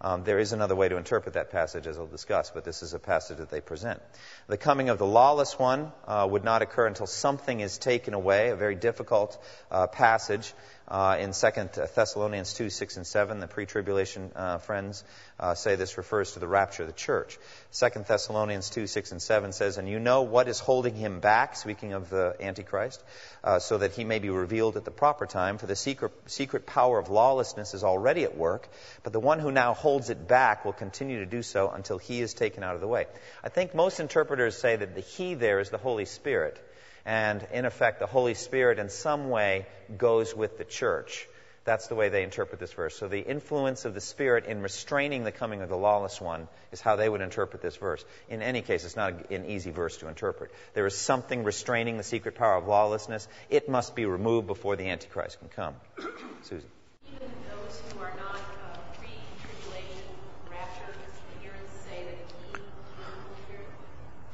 Um, 0.00 0.24
there 0.24 0.38
is 0.38 0.54
another 0.54 0.74
way 0.74 0.88
to 0.88 0.96
interpret 0.96 1.34
that 1.34 1.50
passage, 1.50 1.86
as 1.86 1.98
I'll 1.98 2.06
discuss, 2.06 2.50
but 2.50 2.64
this 2.64 2.82
is 2.82 2.94
a 2.94 2.98
passage 2.98 3.36
that 3.36 3.50
they 3.50 3.60
present. 3.60 4.00
The 4.46 4.56
coming 4.56 4.88
of 4.88 4.96
the 4.96 5.04
lawless 5.04 5.58
one 5.58 5.92
uh, 6.06 6.26
would 6.30 6.42
not 6.42 6.62
occur 6.62 6.86
until 6.86 7.06
something 7.06 7.60
is 7.60 7.76
taken 7.76 8.14
away, 8.14 8.48
a 8.48 8.56
very 8.56 8.76
difficult 8.76 9.36
uh, 9.70 9.88
passage 9.88 10.54
uh, 10.90 11.16
in 11.20 11.32
2 11.32 11.50
Thessalonians 11.94 12.52
2, 12.54 12.68
6, 12.68 12.96
and 12.96 13.06
7. 13.06 13.40
The 13.40 13.46
pre-tribulation 13.46 14.32
uh, 14.34 14.58
friends 14.58 15.04
uh, 15.38 15.54
say 15.54 15.76
this 15.76 15.96
refers 15.96 16.32
to 16.32 16.40
the 16.40 16.48
rapture 16.48 16.82
of 16.82 16.88
the 16.88 16.94
church. 16.94 17.38
2 17.72 17.88
Thessalonians 18.06 18.70
2, 18.70 18.86
6, 18.88 19.12
and 19.12 19.22
7 19.22 19.52
says, 19.52 19.78
And 19.78 19.88
you 19.88 20.00
know 20.00 20.22
what 20.22 20.48
is 20.48 20.58
holding 20.58 20.96
him 20.96 21.20
back, 21.20 21.54
speaking 21.54 21.92
of 21.92 22.10
the 22.10 22.34
Antichrist, 22.40 23.02
uh, 23.44 23.60
so 23.60 23.78
that 23.78 23.92
he 23.92 24.04
may 24.04 24.18
be 24.18 24.30
revealed 24.30 24.76
at 24.76 24.84
the 24.84 24.90
proper 24.90 25.26
time. 25.26 25.58
For 25.58 25.66
the 25.66 25.76
secret, 25.76 26.12
secret 26.26 26.66
power 26.66 26.98
of 26.98 27.08
lawlessness 27.08 27.72
is 27.74 27.84
already 27.84 28.24
at 28.24 28.36
work, 28.36 28.68
but 29.04 29.12
the 29.12 29.20
one 29.20 29.38
who 29.38 29.52
now 29.52 29.74
holds 29.74 30.10
it 30.10 30.26
back 30.26 30.64
will 30.64 30.72
continue 30.72 31.20
to 31.20 31.26
do 31.26 31.42
so 31.42 31.70
until 31.70 31.98
he 31.98 32.20
is 32.20 32.34
taken 32.34 32.64
out 32.64 32.74
of 32.74 32.80
the 32.80 32.88
way. 32.88 33.06
I 33.44 33.48
think 33.48 33.74
most 33.74 34.00
interpreters 34.00 34.58
say 34.58 34.74
that 34.74 34.94
the 34.94 35.00
he 35.00 35.34
there 35.34 35.60
is 35.60 35.70
the 35.70 35.78
Holy 35.78 36.04
Spirit. 36.04 36.60
And 37.04 37.46
in 37.52 37.64
effect, 37.64 38.00
the 38.00 38.06
Holy 38.06 38.34
Spirit 38.34 38.78
in 38.78 38.88
some 38.88 39.30
way 39.30 39.66
goes 39.96 40.34
with 40.34 40.58
the 40.58 40.64
church. 40.64 41.26
That's 41.64 41.88
the 41.88 41.94
way 41.94 42.08
they 42.08 42.22
interpret 42.22 42.58
this 42.58 42.72
verse. 42.72 42.96
So 42.96 43.06
the 43.06 43.20
influence 43.20 43.84
of 43.84 43.92
the 43.92 44.00
Spirit 44.00 44.46
in 44.46 44.62
restraining 44.62 45.24
the 45.24 45.32
coming 45.32 45.60
of 45.60 45.68
the 45.68 45.76
lawless 45.76 46.20
one 46.20 46.48
is 46.72 46.80
how 46.80 46.96
they 46.96 47.08
would 47.08 47.20
interpret 47.20 47.60
this 47.60 47.76
verse. 47.76 48.04
In 48.28 48.40
any 48.40 48.62
case, 48.62 48.84
it's 48.84 48.96
not 48.96 49.30
an 49.30 49.44
easy 49.44 49.70
verse 49.70 49.98
to 49.98 50.08
interpret. 50.08 50.50
There 50.72 50.86
is 50.86 50.96
something 50.96 51.44
restraining 51.44 51.98
the 51.98 52.02
secret 52.02 52.34
power 52.34 52.56
of 52.56 52.66
lawlessness. 52.66 53.28
It 53.50 53.68
must 53.68 53.94
be 53.94 54.06
removed 54.06 54.46
before 54.46 54.76
the 54.76 54.88
Antichrist 54.88 55.38
can 55.38 55.48
come. 55.48 55.74
Susie. 56.42 56.66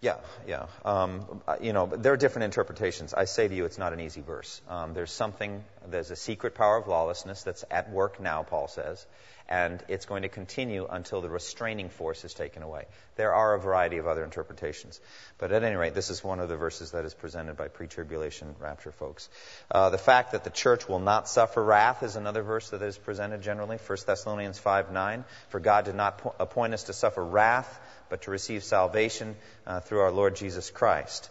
Yeah, 0.06 0.18
yeah. 0.46 0.66
Um, 0.84 1.42
uh, 1.48 1.56
you 1.60 1.72
know, 1.72 1.86
there 1.86 2.12
are 2.12 2.16
different 2.16 2.44
interpretations. 2.44 3.12
I 3.12 3.24
say 3.24 3.48
to 3.48 3.54
you, 3.54 3.64
it's 3.64 3.76
not 3.76 3.92
an 3.92 3.98
easy 3.98 4.20
verse. 4.20 4.62
Um, 4.68 4.94
there's 4.94 5.10
something, 5.10 5.64
there's 5.88 6.12
a 6.12 6.16
secret 6.16 6.54
power 6.54 6.76
of 6.76 6.86
lawlessness 6.86 7.42
that's 7.42 7.64
at 7.72 7.90
work 7.90 8.20
now, 8.20 8.44
Paul 8.44 8.68
says, 8.68 9.04
and 9.48 9.82
it's 9.88 10.06
going 10.06 10.22
to 10.22 10.28
continue 10.28 10.86
until 10.88 11.22
the 11.22 11.28
restraining 11.28 11.88
force 11.88 12.24
is 12.24 12.34
taken 12.34 12.62
away. 12.62 12.84
There 13.16 13.34
are 13.34 13.54
a 13.54 13.58
variety 13.58 13.98
of 13.98 14.06
other 14.06 14.22
interpretations. 14.22 15.00
But 15.38 15.50
at 15.50 15.64
any 15.64 15.74
rate, 15.74 15.94
this 15.94 16.10
is 16.10 16.22
one 16.22 16.38
of 16.38 16.48
the 16.48 16.56
verses 16.56 16.92
that 16.92 17.04
is 17.04 17.14
presented 17.14 17.56
by 17.56 17.66
pre 17.66 17.88
tribulation 17.88 18.54
rapture 18.60 18.92
folks. 18.92 19.28
Uh, 19.72 19.90
the 19.90 19.98
fact 19.98 20.32
that 20.32 20.44
the 20.44 20.50
church 20.50 20.88
will 20.88 21.00
not 21.00 21.28
suffer 21.28 21.64
wrath 21.64 22.04
is 22.04 22.14
another 22.14 22.42
verse 22.42 22.70
that 22.70 22.82
is 22.82 22.96
presented 22.96 23.42
generally. 23.42 23.76
1 23.76 23.98
Thessalonians 24.06 24.60
5 24.60 24.92
9. 24.92 25.24
For 25.48 25.58
God 25.58 25.84
did 25.84 25.96
not 25.96 26.36
appoint 26.38 26.74
us 26.74 26.84
to 26.84 26.92
suffer 26.92 27.24
wrath 27.24 27.80
but 28.08 28.22
to 28.22 28.30
receive 28.30 28.64
salvation 28.64 29.36
uh, 29.66 29.80
through 29.80 30.00
our 30.00 30.12
Lord 30.12 30.36
Jesus 30.36 30.70
Christ. 30.70 31.30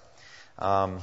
Um, 0.59 0.99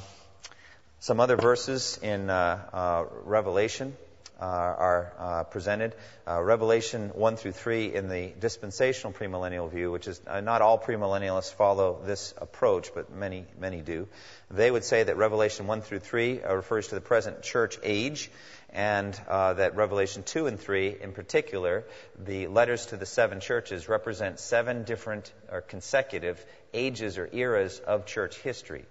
some 1.03 1.19
other 1.19 1.37
verses 1.37 1.99
in 2.01 2.31
uh, 2.31 2.61
uh, 2.73 3.05
Revelation 3.25 3.97
uh, 4.41 4.45
are 4.45 5.13
uh, 5.19 5.45
presented. 5.45 5.95
Revelation 6.27 7.11
1 7.15 7.37
through 7.37 7.53
3 7.53 7.93
in 7.93 8.09
the 8.09 8.33
dispensational 8.39 9.13
premillennial 9.13 9.69
view, 9.69 9.91
which 9.91 10.07
is 10.07 10.21
not 10.27 10.63
all 10.63 10.79
premillennialists 10.79 11.53
follow 11.53 12.01
this 12.05 12.35
approach, 12.39 12.95
but 12.95 13.13
many, 13.13 13.45
many 13.59 13.81
do. 13.81 14.07
They 14.49 14.71
would 14.71 14.85
say 14.85 15.03
that 15.03 15.17
Revelation 15.17 15.67
1 15.67 15.83
through 15.83 15.99
3 15.99 16.43
refers 16.43 16.89
to 16.89 16.95
the 16.95 17.01
present 17.01 17.43
church 17.43 17.79
age 17.83 18.31
and 18.73 19.19
uh, 19.29 19.55
that 19.55 19.77
Revelation 19.77 20.23
2 20.23 20.47
and 20.47 20.59
3, 20.59 20.97
in 21.03 21.13
particular, 21.13 21.85
the 22.19 22.47
letters 22.47 22.87
to 22.87 22.97
the 22.97 23.07
seven 23.07 23.41
churches 23.41 23.89
represent 23.89 24.41
seven 24.41 24.85
different 24.85 25.31
or 25.51 25.61
consecutive 25.61 26.45
ages 26.73 27.19
or 27.19 27.29
eras 27.33 27.81
of 27.81 28.07
church 28.07 28.39
history. 28.39 28.87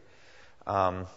Um, 0.67 1.07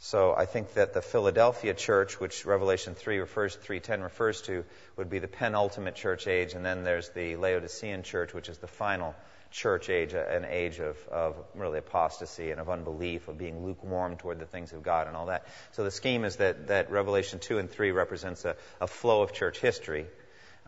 so 0.00 0.34
I 0.34 0.44
think 0.44 0.74
that 0.74 0.92
the 0.92 1.02
Philadelphia 1.02 1.74
church, 1.74 2.20
which 2.20 2.44
Revelation 2.44 2.94
3 2.94 3.18
refers 3.18 3.56
3:10 3.56 4.02
refers 4.02 4.42
to, 4.42 4.64
would 4.96 5.10
be 5.10 5.18
the 5.18 5.28
penultimate 5.28 5.96
church 5.96 6.28
age, 6.28 6.54
and 6.54 6.64
then 6.64 6.84
there's 6.84 7.08
the 7.10 7.36
Laodicean 7.36 8.04
church, 8.04 8.32
which 8.32 8.48
is 8.48 8.58
the 8.58 8.68
final 8.68 9.16
church 9.50 9.88
age, 9.90 10.14
an 10.14 10.44
age 10.44 10.78
of, 10.80 10.96
of 11.08 11.36
really 11.54 11.78
apostasy 11.78 12.50
and 12.50 12.60
of 12.60 12.68
unbelief, 12.68 13.28
of 13.28 13.38
being 13.38 13.64
lukewarm 13.64 14.16
toward 14.16 14.38
the 14.38 14.46
things 14.46 14.72
of 14.72 14.82
God 14.82 15.06
and 15.06 15.16
all 15.16 15.26
that. 15.26 15.46
So 15.72 15.84
the 15.84 15.90
scheme 15.90 16.24
is 16.24 16.36
that, 16.36 16.68
that 16.68 16.90
Revelation 16.90 17.38
2 17.38 17.58
and 17.58 17.70
3 17.70 17.90
represents 17.90 18.44
a, 18.44 18.56
a 18.80 18.86
flow 18.86 19.22
of 19.22 19.32
church 19.32 19.58
history. 19.58 20.06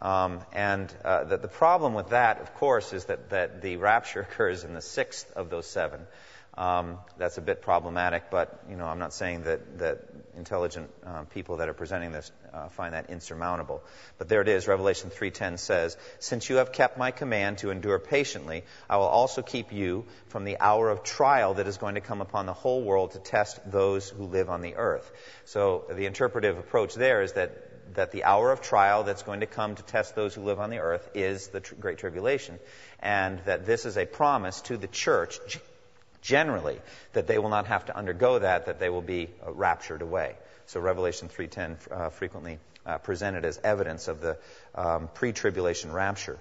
Um, 0.03 0.41
and 0.55 0.93
uh, 1.05 1.25
the, 1.25 1.37
the 1.37 1.49
problem 1.49 1.93
with 1.95 2.11
that, 2.11 2.41
of 2.41 2.55
course, 2.55 2.93
is 2.93 3.05
that, 3.07 3.31
that 3.31 3.61
the 3.61 3.77
rapture 3.77 4.21
occurs 4.31 4.65
in 4.65 4.75
the 4.75 4.81
sixth 4.81 5.31
of 5.33 5.51
those 5.51 5.67
seven. 5.67 6.01
Um, 6.55 6.99
that's 7.17 7.39
a 7.39 7.41
bit 7.41 7.63
problematic, 7.63 8.25
but 8.31 8.65
you 8.69 8.77
know, 8.77 8.85
I'm 8.85 8.99
not 8.99 9.15
saying 9.15 9.45
that, 9.45 9.79
that 9.79 10.01
intelligent 10.37 10.91
uh, 11.07 11.23
people 11.25 11.59
that 11.59 11.69
are 11.69 11.75
presenting 11.75 12.11
this 12.11 12.33
uh, 12.53 12.69
find 12.69 12.95
that 12.95 13.09
insurmountable. 13.09 13.83
But 14.19 14.29
there 14.29 14.41
it 14.41 14.49
is. 14.49 14.67
Revelation 14.67 15.11
3:10 15.11 15.59
says, 15.59 15.97
"Since 16.19 16.51
you 16.51 16.57
have 16.57 16.73
kept 16.73 16.99
my 16.99 17.13
command 17.13 17.59
to 17.59 17.71
endure 17.71 17.99
patiently, 18.01 18.65
I 18.89 18.97
will 18.97 19.07
also 19.07 19.43
keep 19.43 19.73
you 19.73 20.07
from 20.29 20.45
the 20.45 20.59
hour 20.59 20.91
of 20.91 21.05
trial 21.05 21.55
that 21.55 21.69
is 21.69 21.79
going 21.79 21.95
to 21.95 22.01
come 22.01 22.21
upon 22.21 22.47
the 22.47 22.53
whole 22.53 22.83
world 22.83 23.13
to 23.13 23.21
test 23.21 23.59
those 23.71 24.09
who 24.09 24.25
live 24.25 24.51
on 24.51 24.61
the 24.61 24.75
earth." 24.75 25.11
So 25.45 25.85
the 25.89 26.07
interpretive 26.07 26.59
approach 26.59 26.95
there 26.95 27.23
is 27.23 27.35
that 27.35 27.95
that 27.95 28.13
the 28.13 28.25
hour 28.25 28.53
of 28.53 28.61
trial 28.61 29.05
that's 29.05 29.23
going 29.23 29.41
to 29.41 29.47
come 29.47 29.75
to 29.75 29.83
test 29.83 30.15
those 30.15 30.35
who 30.35 30.43
live 30.43 30.61
on 30.61 30.71
the 30.71 30.79
earth 30.79 31.09
is 31.15 31.49
the 31.49 31.61
tr- 31.61 31.75
Great 31.75 31.99
Tribulation, 31.99 32.59
and 33.01 33.41
that 33.47 33.67
this 33.67 33.85
is 33.85 33.97
a 33.97 34.07
promise 34.07 34.61
to 34.63 34.77
the 34.77 34.89
church 34.89 35.41
generally 36.21 36.81
that 37.13 37.27
they 37.27 37.39
will 37.39 37.49
not 37.49 37.67
have 37.67 37.87
to 37.87 37.97
undergo 37.97 38.39
that, 38.39 38.67
that 38.67 38.79
they 38.79 38.89
will 38.89 39.03
be 39.03 39.29
uh, 39.47 39.53
raptured 39.53 40.03
away. 40.03 40.37
So 40.67 40.81
Revelation 40.81 41.29
3:10 41.29 41.77
uh, 41.91 42.11
frequently 42.11 42.59
uh, 42.87 42.99
presented 42.99 43.45
as 43.45 43.59
evidence 43.63 44.09
of 44.09 44.21
the 44.21 44.39
um, 44.75 45.09
pre-tribulation 45.15 45.93
rapture. 45.93 46.39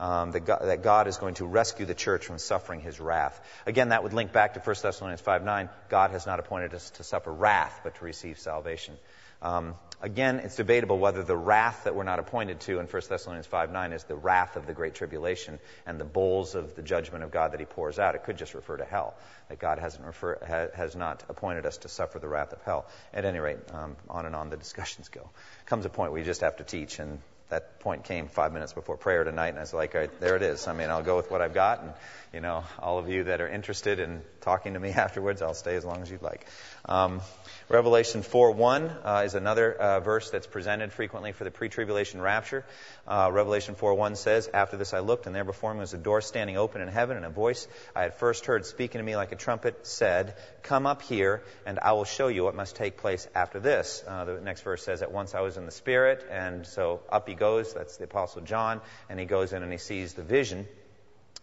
Um, 0.00 0.30
that, 0.30 0.44
God, 0.44 0.60
that, 0.62 0.82
God, 0.82 1.08
is 1.08 1.16
going 1.16 1.34
to 1.34 1.44
rescue 1.44 1.84
the 1.84 1.94
church 1.94 2.26
from 2.26 2.38
suffering 2.38 2.80
his 2.80 3.00
wrath. 3.00 3.40
Again, 3.66 3.88
that 3.88 4.04
would 4.04 4.12
link 4.12 4.32
back 4.32 4.54
to 4.54 4.60
1 4.60 4.76
Thessalonians 4.80 5.20
5 5.20 5.44
9. 5.44 5.68
God 5.88 6.10
has 6.12 6.24
not 6.24 6.38
appointed 6.38 6.72
us 6.74 6.90
to 6.90 7.04
suffer 7.04 7.32
wrath, 7.32 7.80
but 7.82 7.96
to 7.96 8.04
receive 8.04 8.38
salvation. 8.38 8.94
Um, 9.40 9.76
again, 10.00 10.40
it's 10.40 10.56
debatable 10.56 10.98
whether 10.98 11.22
the 11.22 11.36
wrath 11.36 11.84
that 11.84 11.94
we're 11.94 12.02
not 12.02 12.18
appointed 12.18 12.60
to 12.60 12.80
in 12.80 12.86
1 12.86 13.02
Thessalonians 13.08 13.46
5 13.46 13.72
9 13.72 13.92
is 13.92 14.04
the 14.04 14.16
wrath 14.16 14.56
of 14.56 14.66
the 14.66 14.72
Great 14.72 14.94
Tribulation 14.94 15.60
and 15.86 16.00
the 16.00 16.04
bowls 16.04 16.54
of 16.54 16.74
the 16.74 16.82
judgment 16.82 17.22
of 17.22 17.30
God 17.30 17.52
that 17.52 17.60
he 17.60 17.66
pours 17.66 17.98
out. 17.98 18.14
It 18.14 18.24
could 18.24 18.36
just 18.36 18.54
refer 18.54 18.76
to 18.76 18.84
hell, 18.84 19.14
that 19.48 19.60
God 19.60 19.78
hasn't 19.78 20.04
refer, 20.04 20.38
ha, 20.44 20.76
has 20.76 20.96
not 20.96 21.22
appointed 21.28 21.66
us 21.66 21.78
to 21.78 21.88
suffer 21.88 22.18
the 22.18 22.28
wrath 22.28 22.52
of 22.52 22.62
hell. 22.62 22.86
At 23.14 23.24
any 23.24 23.38
rate, 23.38 23.58
um, 23.72 23.96
on 24.08 24.26
and 24.26 24.34
on 24.34 24.50
the 24.50 24.56
discussions 24.56 25.08
go. 25.08 25.30
Comes 25.66 25.84
a 25.84 25.90
point 25.90 26.10
where 26.10 26.18
you 26.18 26.26
just 26.26 26.40
have 26.40 26.56
to 26.56 26.64
teach, 26.64 26.98
and 26.98 27.20
that 27.48 27.80
point 27.80 28.04
came 28.04 28.28
five 28.28 28.52
minutes 28.52 28.72
before 28.72 28.96
prayer 28.96 29.24
tonight, 29.24 29.48
and 29.48 29.58
I 29.58 29.62
was 29.62 29.72
like, 29.72 29.94
right, 29.94 30.20
there 30.20 30.36
it 30.36 30.42
is. 30.42 30.66
I 30.68 30.72
mean, 30.72 30.90
I'll 30.90 31.02
go 31.02 31.16
with 31.16 31.30
what 31.30 31.40
I've 31.40 31.54
got, 31.54 31.82
and 31.82 31.92
you 32.32 32.40
know, 32.40 32.64
all 32.78 32.98
of 32.98 33.08
you 33.08 33.24
that 33.24 33.40
are 33.40 33.48
interested 33.48 33.98
in 33.98 34.22
talking 34.40 34.74
to 34.74 34.80
me 34.80 34.90
afterwards, 34.96 35.42
I'll 35.42 35.54
stay 35.54 35.76
as 35.76 35.84
long 35.84 36.02
as 36.02 36.10
you'd 36.10 36.22
like. 36.22 36.46
Um, 36.84 37.20
Revelation 37.68 38.22
4:1 38.22 38.90
uh, 39.04 39.22
is 39.26 39.34
another 39.34 39.74
uh, 39.74 40.00
verse 40.00 40.30
that's 40.30 40.46
presented 40.46 40.90
frequently 40.92 41.32
for 41.32 41.44
the 41.44 41.50
pre-tribulation 41.50 42.20
rapture. 42.20 42.64
Uh, 43.06 43.30
Revelation 43.30 43.74
4:1 43.74 44.16
says, 44.16 44.48
"After 44.54 44.78
this 44.78 44.94
I 44.94 45.00
looked, 45.00 45.26
and 45.26 45.34
there 45.34 45.44
before 45.44 45.74
me 45.74 45.80
was 45.80 45.92
a 45.92 45.98
door 45.98 46.22
standing 46.22 46.56
open 46.56 46.80
in 46.80 46.88
heaven, 46.88 47.16
and 47.16 47.26
a 47.26 47.30
voice 47.30 47.68
I 47.94 48.02
had 48.02 48.14
first 48.14 48.46
heard 48.46 48.64
speaking 48.64 49.00
to 49.00 49.04
me 49.04 49.16
like 49.16 49.32
a 49.32 49.36
trumpet 49.36 49.86
said, 49.86 50.36
Come 50.62 50.86
up 50.86 51.02
here, 51.02 51.42
and 51.66 51.78
I 51.78 51.92
will 51.92 52.04
show 52.04 52.28
you 52.28 52.44
what 52.44 52.54
must 52.54 52.76
take 52.76 52.96
place 52.96 53.28
after 53.34 53.60
this." 53.60 54.02
Uh, 54.06 54.24
the 54.24 54.40
next 54.40 54.62
verse 54.62 54.82
says, 54.82 55.02
"At 55.02 55.12
once 55.12 55.34
I 55.34 55.40
was 55.40 55.58
in 55.58 55.66
the 55.66 55.72
Spirit, 55.72 56.26
and 56.30 56.66
so 56.66 57.02
up 57.10 57.28
he 57.28 57.34
goes. 57.34 57.74
That's 57.74 57.98
the 57.98 58.04
Apostle 58.04 58.42
John, 58.42 58.80
and 59.10 59.20
he 59.20 59.26
goes 59.26 59.52
in 59.52 59.62
and 59.62 59.72
he 59.72 59.78
sees 59.78 60.14
the 60.14 60.22
vision." 60.22 60.66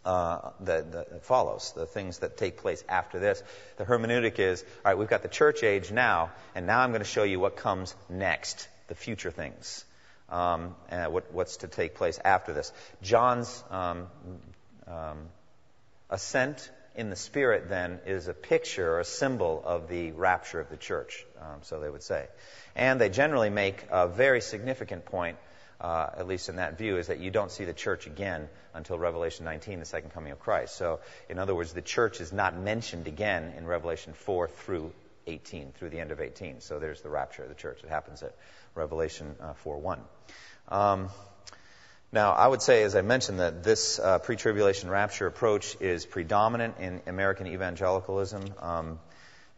Uh, 0.05 0.51
that, 0.61 0.91
that, 0.91 1.23
follows, 1.23 1.73
the 1.75 1.85
things 1.85 2.19
that 2.19 2.37
take 2.37 2.57
place 2.57 2.83
after 2.87 3.19
this. 3.19 3.41
The 3.77 3.85
hermeneutic 3.85 4.39
is, 4.39 4.63
all 4.63 4.91
right, 4.91 4.97
we've 4.97 5.09
got 5.09 5.23
the 5.23 5.27
church 5.27 5.63
age 5.63 5.91
now, 5.91 6.31
and 6.53 6.67
now 6.67 6.79
I'm 6.79 6.91
going 6.91 7.01
to 7.01 7.07
show 7.07 7.23
you 7.23 7.39
what 7.39 7.57
comes 7.57 7.95
next, 8.07 8.67
the 8.87 8.95
future 8.95 9.31
things, 9.31 9.83
um, 10.29 10.75
and 10.89 11.11
what, 11.11 11.33
what's 11.33 11.57
to 11.57 11.67
take 11.67 11.95
place 11.95 12.19
after 12.23 12.53
this. 12.53 12.71
John's 13.01 13.63
um, 13.71 14.07
um, 14.87 15.17
ascent 16.09 16.69
in 16.95 17.09
the 17.09 17.15
Spirit, 17.15 17.67
then, 17.67 17.99
is 18.05 18.27
a 18.27 18.33
picture 18.33 18.93
or 18.93 18.99
a 18.99 19.05
symbol 19.05 19.61
of 19.65 19.89
the 19.89 20.11
rapture 20.11 20.59
of 20.59 20.69
the 20.69 20.77
church, 20.77 21.25
um, 21.41 21.59
so 21.63 21.79
they 21.79 21.89
would 21.89 22.03
say. 22.03 22.27
And 22.75 23.01
they 23.01 23.09
generally 23.09 23.49
make 23.49 23.83
a 23.91 24.07
very 24.07 24.39
significant 24.39 25.05
point 25.05 25.37
uh, 25.79 26.07
at 26.17 26.27
least 26.27 26.49
in 26.49 26.57
that 26.57 26.77
view, 26.77 26.97
is 26.97 27.07
that 27.07 27.19
you 27.19 27.31
don't 27.31 27.51
see 27.51 27.65
the 27.65 27.73
church 27.73 28.07
again 28.07 28.49
until 28.73 28.97
Revelation 28.97 29.45
19, 29.45 29.79
the 29.79 29.85
second 29.85 30.11
coming 30.11 30.31
of 30.31 30.39
Christ. 30.39 30.75
So, 30.75 30.99
in 31.29 31.39
other 31.39 31.55
words, 31.55 31.73
the 31.73 31.81
church 31.81 32.21
is 32.21 32.31
not 32.31 32.57
mentioned 32.57 33.07
again 33.07 33.53
in 33.57 33.65
Revelation 33.65 34.13
4 34.13 34.47
through 34.47 34.91
18, 35.27 35.71
through 35.73 35.89
the 35.89 35.99
end 35.99 36.11
of 36.11 36.21
18. 36.21 36.61
So 36.61 36.79
there's 36.79 37.01
the 37.01 37.09
rapture 37.09 37.43
of 37.43 37.49
the 37.49 37.55
church. 37.55 37.79
It 37.83 37.89
happens 37.89 38.23
at 38.23 38.35
Revelation 38.73 39.35
uh, 39.41 39.53
4 39.53 39.77
1. 39.77 39.99
Um, 40.69 41.09
now, 42.11 42.31
I 42.31 42.47
would 42.47 42.61
say, 42.61 42.83
as 42.83 42.95
I 42.95 43.01
mentioned, 43.01 43.39
that 43.39 43.63
this 43.63 43.99
uh, 43.99 44.19
pre 44.19 44.35
tribulation 44.35 44.89
rapture 44.89 45.27
approach 45.27 45.75
is 45.81 46.05
predominant 46.05 46.75
in 46.79 47.01
American 47.07 47.47
evangelicalism. 47.47 48.43
Um, 48.59 48.99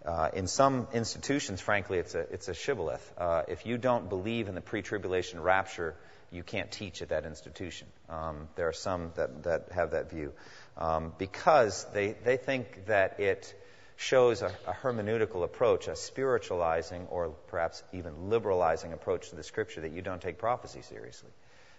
uh, 0.07 0.29
in 0.33 0.47
some 0.47 0.87
institutions, 0.93 1.59
frankly, 1.59 1.97
it's 1.97 2.15
a, 2.15 2.19
it's 2.19 2.47
a 2.47 2.53
shibboleth. 2.53 3.13
Uh, 3.17 3.43
if 3.49 3.65
you 3.65 3.77
don't 3.77 4.07
believe 4.07 4.47
in 4.47 4.55
the 4.55 4.61
pre 4.61 4.81
tribulation 4.81 5.41
rapture, 5.41 5.95
you 6.31 6.43
can't 6.43 6.71
teach 6.71 7.01
at 7.01 7.09
that 7.09 7.25
institution. 7.25 7.87
Um, 8.09 8.47
there 8.55 8.69
are 8.69 8.73
some 8.73 9.11
that, 9.15 9.43
that 9.43 9.67
have 9.73 9.91
that 9.91 10.09
view 10.09 10.31
um, 10.77 11.13
because 11.17 11.85
they, 11.93 12.13
they 12.23 12.37
think 12.37 12.85
that 12.85 13.19
it 13.19 13.53
shows 13.97 14.41
a, 14.41 14.51
a, 14.65 14.73
hermeneutical 14.73 15.43
approach, 15.43 15.89
a 15.89 15.95
spiritualizing 15.95 17.07
or 17.09 17.29
perhaps 17.47 17.83
even 17.91 18.29
liberalizing 18.29 18.93
approach 18.93 19.31
to 19.31 19.35
the 19.35 19.43
scripture 19.43 19.81
that 19.81 19.91
you 19.91 20.01
don't 20.01 20.21
take 20.21 20.37
prophecy 20.37 20.83
seriously. 20.83 21.31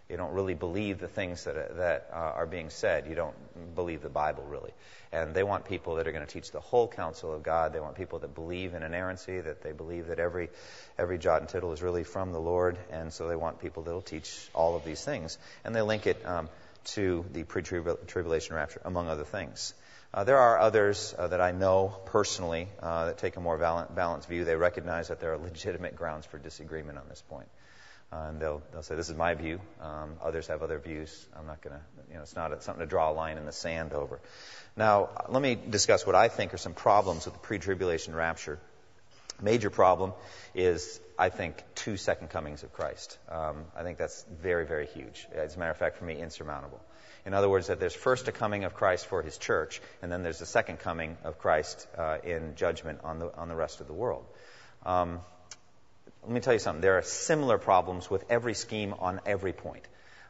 You 0.09 0.17
don't 0.17 0.33
really 0.33 0.55
believe 0.55 1.01
the 1.01 1.09
things 1.09 1.45
that, 1.45 1.77
that 1.77 2.09
uh, 2.11 2.17
are 2.17 2.47
being 2.47 2.71
said. 2.71 3.07
You 3.07 3.15
don't 3.15 3.75
believe 3.75 4.01
the 4.01 4.09
Bible, 4.09 4.43
really. 4.45 4.73
And 5.13 5.35
they 5.35 5.43
want 5.43 5.67
people 5.67 5.97
that 5.97 6.09
are 6.09 6.13
going 6.13 6.25
to 6.27 6.33
teach 6.33 6.51
the 6.51 6.61
whole 6.61 6.89
counsel 6.89 7.35
of 7.35 7.43
God. 7.43 7.75
They 7.75 7.81
want 7.81 7.95
people 7.95 8.19
that 8.21 8.35
believe 8.35 8.73
in 8.73 8.83
inerrancy, 8.83 9.39
that 9.39 9.63
they 9.63 9.73
believe 9.73 10.07
that 10.07 10.19
every, 10.19 10.49
every 10.99 11.19
jot 11.19 11.43
and 11.43 11.49
tittle 11.49 11.73
is 11.73 11.83
really 11.83 12.05
from 12.05 12.33
the 12.33 12.41
Lord. 12.41 12.79
And 12.91 13.13
so 13.13 13.29
they 13.29 13.37
want 13.37 13.61
people 13.61 13.83
that 13.83 13.93
will 13.93 14.01
teach 14.01 14.49
all 14.55 14.77
of 14.77 14.85
these 14.85 15.05
things. 15.05 15.37
And 15.63 15.75
they 15.75 15.83
link 15.83 16.07
it 16.07 16.25
um, 16.25 16.49
to 16.95 17.27
the 17.33 17.45
pre 17.45 17.63
tribulation 17.63 18.57
rapture, 18.57 18.81
among 18.87 19.09
other 19.09 19.25
things. 19.25 19.75
Uh, 20.15 20.25
there 20.25 20.39
are 20.39 20.59
others 20.59 21.15
uh, 21.19 21.29
that 21.29 21.43
I 21.43 21.53
know 21.53 21.95
personally 22.07 22.69
uh, 22.81 23.07
that 23.07 23.19
take 23.19 23.37
a 23.37 23.41
more 23.41 23.59
balanced 23.59 24.27
view. 24.27 24.47
They 24.47 24.57
recognize 24.57 25.09
that 25.09 25.21
there 25.21 25.35
are 25.35 25.39
legitimate 25.39 25.97
grounds 25.97 26.25
for 26.25 26.39
disagreement 26.39 26.97
on 26.97 27.05
this 27.11 27.23
point. 27.29 27.49
Uh, 28.11 28.29
and 28.29 28.41
they'll, 28.41 28.63
they'll 28.73 28.83
say, 28.83 28.95
this 28.95 29.11
is 29.11 29.17
my 29.17 29.35
view. 29.35 29.61
Um, 29.83 30.15
others 30.23 30.47
have 30.47 30.63
other 30.63 30.79
views. 30.79 31.27
I'm 31.39 31.47
not 31.47 31.61
going 31.61 31.77
to, 31.77 31.83
you 32.09 32.15
know, 32.15 32.23
it's 32.23 32.35
not 32.35 32.53
a, 32.53 32.61
something 32.63 32.81
to 32.81 32.87
draw 32.87 33.11
a 33.11 33.13
line 33.13 33.37
in 33.37 33.45
the 33.45 33.53
sand 33.53 33.93
over. 33.93 34.19
Now, 34.77 35.11
let 35.29 35.43
me 35.43 35.57
discuss 35.57 36.07
what 36.07 36.15
I 36.15 36.29
think 36.29 36.55
are 36.55 36.59
some 36.59 36.73
problems 36.73 37.27
with 37.27 37.35
the 37.35 37.41
pre-tribulation 37.41 38.15
rapture. 38.15 38.59
Major 39.43 39.69
problem 39.69 40.15
is, 40.55 41.01
I 41.19 41.29
think, 41.29 41.63
two 41.75 41.97
second 41.97 42.31
comings 42.31 42.63
of 42.63 42.73
Christ. 42.73 43.19
Um, 43.29 43.65
I 43.77 43.83
think 43.83 43.99
that's 43.99 44.25
very, 44.41 44.67
very 44.67 44.87
huge. 44.87 45.27
As 45.35 45.55
a 45.55 45.59
matter 45.59 45.71
of 45.71 45.77
fact, 45.77 45.99
for 45.99 46.05
me, 46.05 46.19
insurmountable. 46.19 46.81
In 47.27 47.35
other 47.35 47.49
words, 47.49 47.67
that 47.67 47.79
there's 47.79 47.95
first 47.95 48.27
a 48.29 48.33
coming 48.33 48.65
of 48.65 48.75
Christ 48.75 49.07
for 49.07 49.23
his 49.23 49.37
church, 49.37 49.83
and 50.03 50.11
then 50.11 50.23
there's 50.23 50.41
a 50.41 50.47
second 50.47 50.79
coming 50.79 51.19
of 51.25 51.39
Christ 51.39 51.87
uh, 51.97 52.19
in 52.25 52.55
judgment 52.57 53.01
on 53.05 53.19
the, 53.19 53.37
on 53.37 53.49
the 53.49 53.55
rest 53.55 53.81
of 53.81 53.87
the 53.87 53.93
world. 53.93 54.25
Um, 54.87 55.21
let 56.29 56.35
me 56.35 56.41
tell 56.41 56.53
you 56.53 56.59
something. 56.59 56.83
There 56.83 56.99
are 56.99 57.03
similar 57.03 57.57
problems 57.57 58.11
with 58.11 58.23
every 58.29 58.53
scheme 58.53 58.95
on 58.99 59.19
every 59.25 59.55
point. 59.55 59.83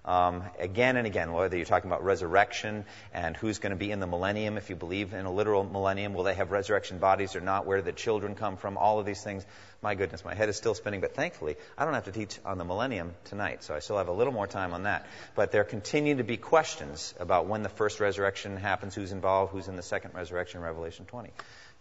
Um, 0.05 0.45
again 0.61 0.97
and 0.97 1.09
again, 1.09 1.33
whether 1.33 1.57
you're 1.57 1.67
talking 1.67 1.91
about 1.91 2.05
resurrection 2.05 2.85
and 3.13 3.37
who's 3.37 3.59
going 3.59 3.71
to 3.71 3.77
be 3.77 3.91
in 3.91 3.99
the 3.99 4.07
millennium, 4.07 4.57
if 4.57 4.71
you 4.71 4.77
believe 4.77 5.13
in 5.13 5.27
a 5.27 5.33
literal 5.33 5.65
millennium, 5.65 6.15
will 6.15 6.23
they 6.23 6.35
have 6.35 6.53
resurrection 6.53 6.99
bodies 6.99 7.35
or 7.35 7.41
not? 7.41 7.67
Where 7.67 7.79
do 7.79 7.83
the 7.83 7.93
children 7.93 8.37
come 8.37 8.57
from? 8.57 8.79
All 8.79 9.01
of 9.01 9.07
these 9.07 9.25
things. 9.25 9.45
My 9.83 9.97
goodness, 9.97 10.25
my 10.25 10.35
head 10.35 10.49
is 10.49 10.57
still 10.57 10.75
spinning, 10.75 11.01
but 11.01 11.17
thankfully, 11.17 11.57
I 11.77 11.85
don't 11.85 11.95
have 11.95 12.05
to 12.05 12.13
teach 12.13 12.39
on 12.45 12.59
the 12.59 12.65
millennium 12.65 13.15
tonight, 13.25 13.65
so 13.65 13.75
I 13.75 13.81
still 13.81 13.99
have 13.99 14.09
a 14.09 14.13
little 14.13 14.33
more 14.33 14.47
time 14.47 14.75
on 14.75 14.85
that. 14.85 15.05
But 15.35 15.51
there 15.51 15.65
continue 15.65 16.17
to 16.19 16.25
be 16.25 16.37
questions 16.37 17.13
about 17.19 17.47
when 17.47 17.65
the 17.65 17.69
first 17.69 17.99
resurrection 17.99 18.57
happens, 18.57 18.95
who's 18.95 19.11
involved, 19.11 19.51
who's 19.51 19.67
in 19.67 19.75
the 19.75 19.83
second 19.83 20.15
resurrection, 20.15 20.61
Revelation 20.61 21.07
20 21.07 21.31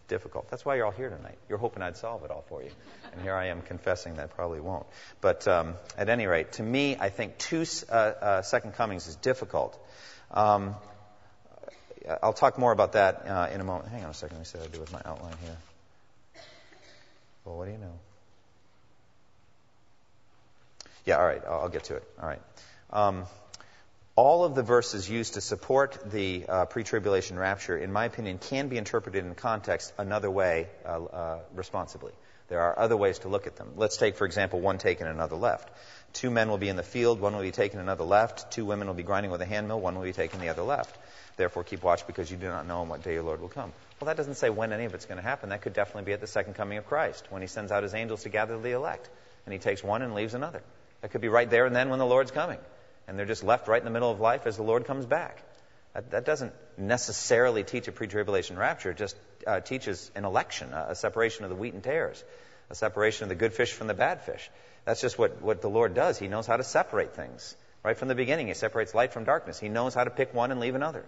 difficult. 0.08 0.50
That's 0.50 0.66
why 0.66 0.76
you're 0.76 0.86
all 0.86 0.92
here 0.92 1.10
tonight. 1.10 1.38
You're 1.50 1.58
hoping 1.58 1.84
I'd 1.84 1.98
solve 1.98 2.24
it 2.24 2.32
all 2.32 2.44
for 2.48 2.64
you. 2.64 2.70
And 3.12 3.22
here 3.22 3.34
I 3.34 3.48
am 3.48 3.62
confessing 3.62 4.16
that 4.16 4.24
I 4.24 4.28
probably 4.28 4.60
won't. 4.60 4.86
But 5.22 5.48
um, 5.48 5.76
at 5.98 6.10
any 6.10 6.26
rate, 6.26 6.54
to 6.54 6.64
me, 6.64 6.98
I 7.00 7.10
think 7.10 7.38
two 7.38 7.66
uh, 7.90 7.94
uh, 7.94 8.42
second 8.42 8.74
comings 8.74 9.08
is 9.08 9.16
difficult. 9.16 9.78
Um, 10.32 10.76
I'll 12.24 12.34
talk 12.34 12.58
more 12.58 12.72
about 12.72 12.94
that 12.94 13.28
uh, 13.28 13.50
in 13.54 13.62
a 13.62 13.64
moment. 13.64 13.90
Hang 13.90 14.04
on 14.04 14.12
a 14.12 14.14
second. 14.14 14.38
Let 14.38 14.42
me 14.42 14.46
see 14.46 14.58
what 14.58 14.70
I 14.70 14.72
do 14.72 14.80
with 14.80 14.94
my 14.94 15.02
outline 15.04 15.36
here. 15.44 15.58
Well, 17.46 17.58
what 17.58 17.66
do 17.66 17.72
you 17.72 17.78
know? 17.78 17.94
Yeah, 21.06 21.18
all 21.18 21.26
right. 21.26 21.42
I'll, 21.46 21.62
I'll 21.62 21.70
get 21.70 21.86
to 21.86 21.96
it. 21.96 22.04
All 22.22 22.28
right. 22.28 22.42
Um, 22.92 23.26
all 24.18 24.44
of 24.44 24.56
the 24.56 24.64
verses 24.64 25.08
used 25.08 25.36
to 25.36 25.42
support 25.42 26.12
the 26.12 26.44
uh, 26.50 26.66
pre 26.66 26.84
tribulation 26.84 27.38
rapture, 27.38 27.78
in 27.78 27.94
my 27.94 28.06
opinion, 28.06 28.40
can 28.40 28.68
be 28.68 28.78
interpreted 28.78 29.24
in 29.24 29.36
context 29.36 29.94
another 30.00 30.30
way 30.30 30.68
uh, 30.84 31.04
uh, 31.04 31.40
responsibly. 31.54 32.12
There 32.50 32.60
are 32.60 32.80
other 32.80 32.98
ways 32.98 33.20
to 33.20 33.28
look 33.28 33.46
at 33.46 33.58
them. 33.58 33.74
Let's 33.76 33.98
take, 33.98 34.16
for 34.16 34.26
example, 34.26 34.60
one 34.60 34.80
taken, 34.80 35.06
another 35.06 35.36
left. 35.36 35.70
Two 36.14 36.32
men 36.32 36.50
will 36.50 36.58
be 36.58 36.68
in 36.68 36.78
the 36.78 36.84
field, 36.84 37.22
one 37.22 37.36
will 37.36 37.44
be 37.44 37.52
taken, 37.52 37.80
another 37.80 38.06
left. 38.06 38.52
Two 38.52 38.66
women 38.66 38.88
will 38.88 38.96
be 38.96 39.04
grinding 39.04 39.32
with 39.32 39.42
a 39.42 39.46
handmill, 39.46 39.80
one 39.80 39.96
will 39.96 40.04
be 40.04 40.14
taken, 40.14 40.40
the 40.40 40.50
other 40.50 40.64
left. 40.64 40.98
Therefore, 41.36 41.64
keep 41.64 41.84
watch 41.84 42.08
because 42.08 42.32
you 42.32 42.38
do 42.38 42.48
not 42.48 42.66
know 42.66 42.82
on 42.82 42.90
what 42.90 43.04
day 43.04 43.14
your 43.14 43.24
Lord 43.24 43.40
will 43.40 43.50
come. 43.50 43.72
Well, 44.00 44.08
that 44.08 44.18
doesn't 44.18 44.36
say 44.36 44.50
when 44.50 44.74
any 44.74 44.86
of 44.86 44.96
it's 44.96 45.06
going 45.06 45.18
to 45.18 45.24
happen. 45.24 45.50
That 45.50 45.62
could 45.62 45.74
definitely 45.74 46.06
be 46.06 46.14
at 46.14 46.22
the 46.22 46.28
second 46.28 46.56
coming 46.56 46.80
of 46.80 46.88
Christ, 46.88 47.28
when 47.30 47.44
he 47.44 47.48
sends 47.48 47.72
out 47.72 47.84
his 47.84 47.94
angels 47.94 48.24
to 48.24 48.30
gather 48.30 48.58
the 48.58 48.72
elect. 48.72 49.08
And 49.46 49.54
he 49.54 49.60
takes 49.60 49.84
one 49.84 50.02
and 50.02 50.16
leaves 50.16 50.34
another. 50.34 50.64
That 51.02 51.12
could 51.12 51.22
be 51.22 51.28
right 51.28 51.48
there 51.48 51.68
and 51.68 51.76
then 51.76 51.90
when 51.90 52.00
the 52.00 52.06
Lord's 52.06 52.32
coming 52.32 52.58
and 53.08 53.18
they're 53.18 53.26
just 53.26 53.44
left 53.44 53.68
right 53.68 53.80
in 53.80 53.86
the 53.86 53.92
middle 53.92 54.12
of 54.12 54.20
life 54.20 54.46
as 54.46 54.58
the 54.58 54.64
Lord 54.64 54.86
comes 54.86 55.06
back. 55.06 55.42
That, 55.94 56.12
that 56.12 56.26
doesn't 56.26 56.54
necessarily 56.78 57.64
teach 57.64 57.88
a 57.88 57.92
pre 57.92 58.08
tribulation 58.08 58.58
rapture, 58.58 58.92
it 58.92 58.98
just 58.98 59.16
uh, 59.46 59.62
teaches 59.62 60.12
an 60.16 60.26
election, 60.26 60.74
a, 60.74 60.88
a, 60.90 60.96
separation 60.96 61.44
of 61.44 61.50
the 61.50 61.56
wheat 61.56 61.74
and 61.74 61.84
tares. 61.84 62.24
a 62.70 62.76
separation 62.76 63.24
of 63.24 63.30
the 63.30 63.36
good 63.36 63.54
fish 63.54 63.74
from 63.74 63.88
the 63.88 63.94
bad 63.94 64.22
fish. 64.22 64.50
That's 64.86 65.02
just 65.02 65.18
what, 65.18 65.42
what 65.42 65.62
the 65.62 65.70
Lord 65.70 65.94
does. 65.94 66.20
He 66.20 66.28
knows 66.28 66.46
how 66.46 66.58
to 66.58 66.64
separate 66.64 67.16
things. 67.16 67.56
Right 67.84 67.98
from 67.98 68.10
the 68.10 68.16
beginning, 68.16 68.48
He 68.48 68.54
separates 68.54 68.94
light 68.94 69.14
from 69.14 69.24
darkness. 69.24 69.60
He 69.60 69.70
knows 69.70 69.94
how 69.94 70.04
to 70.04 70.10
pick 70.10 70.34
one 70.34 70.52
and 70.52 70.60
leave 70.60 70.76
another. 70.76 71.06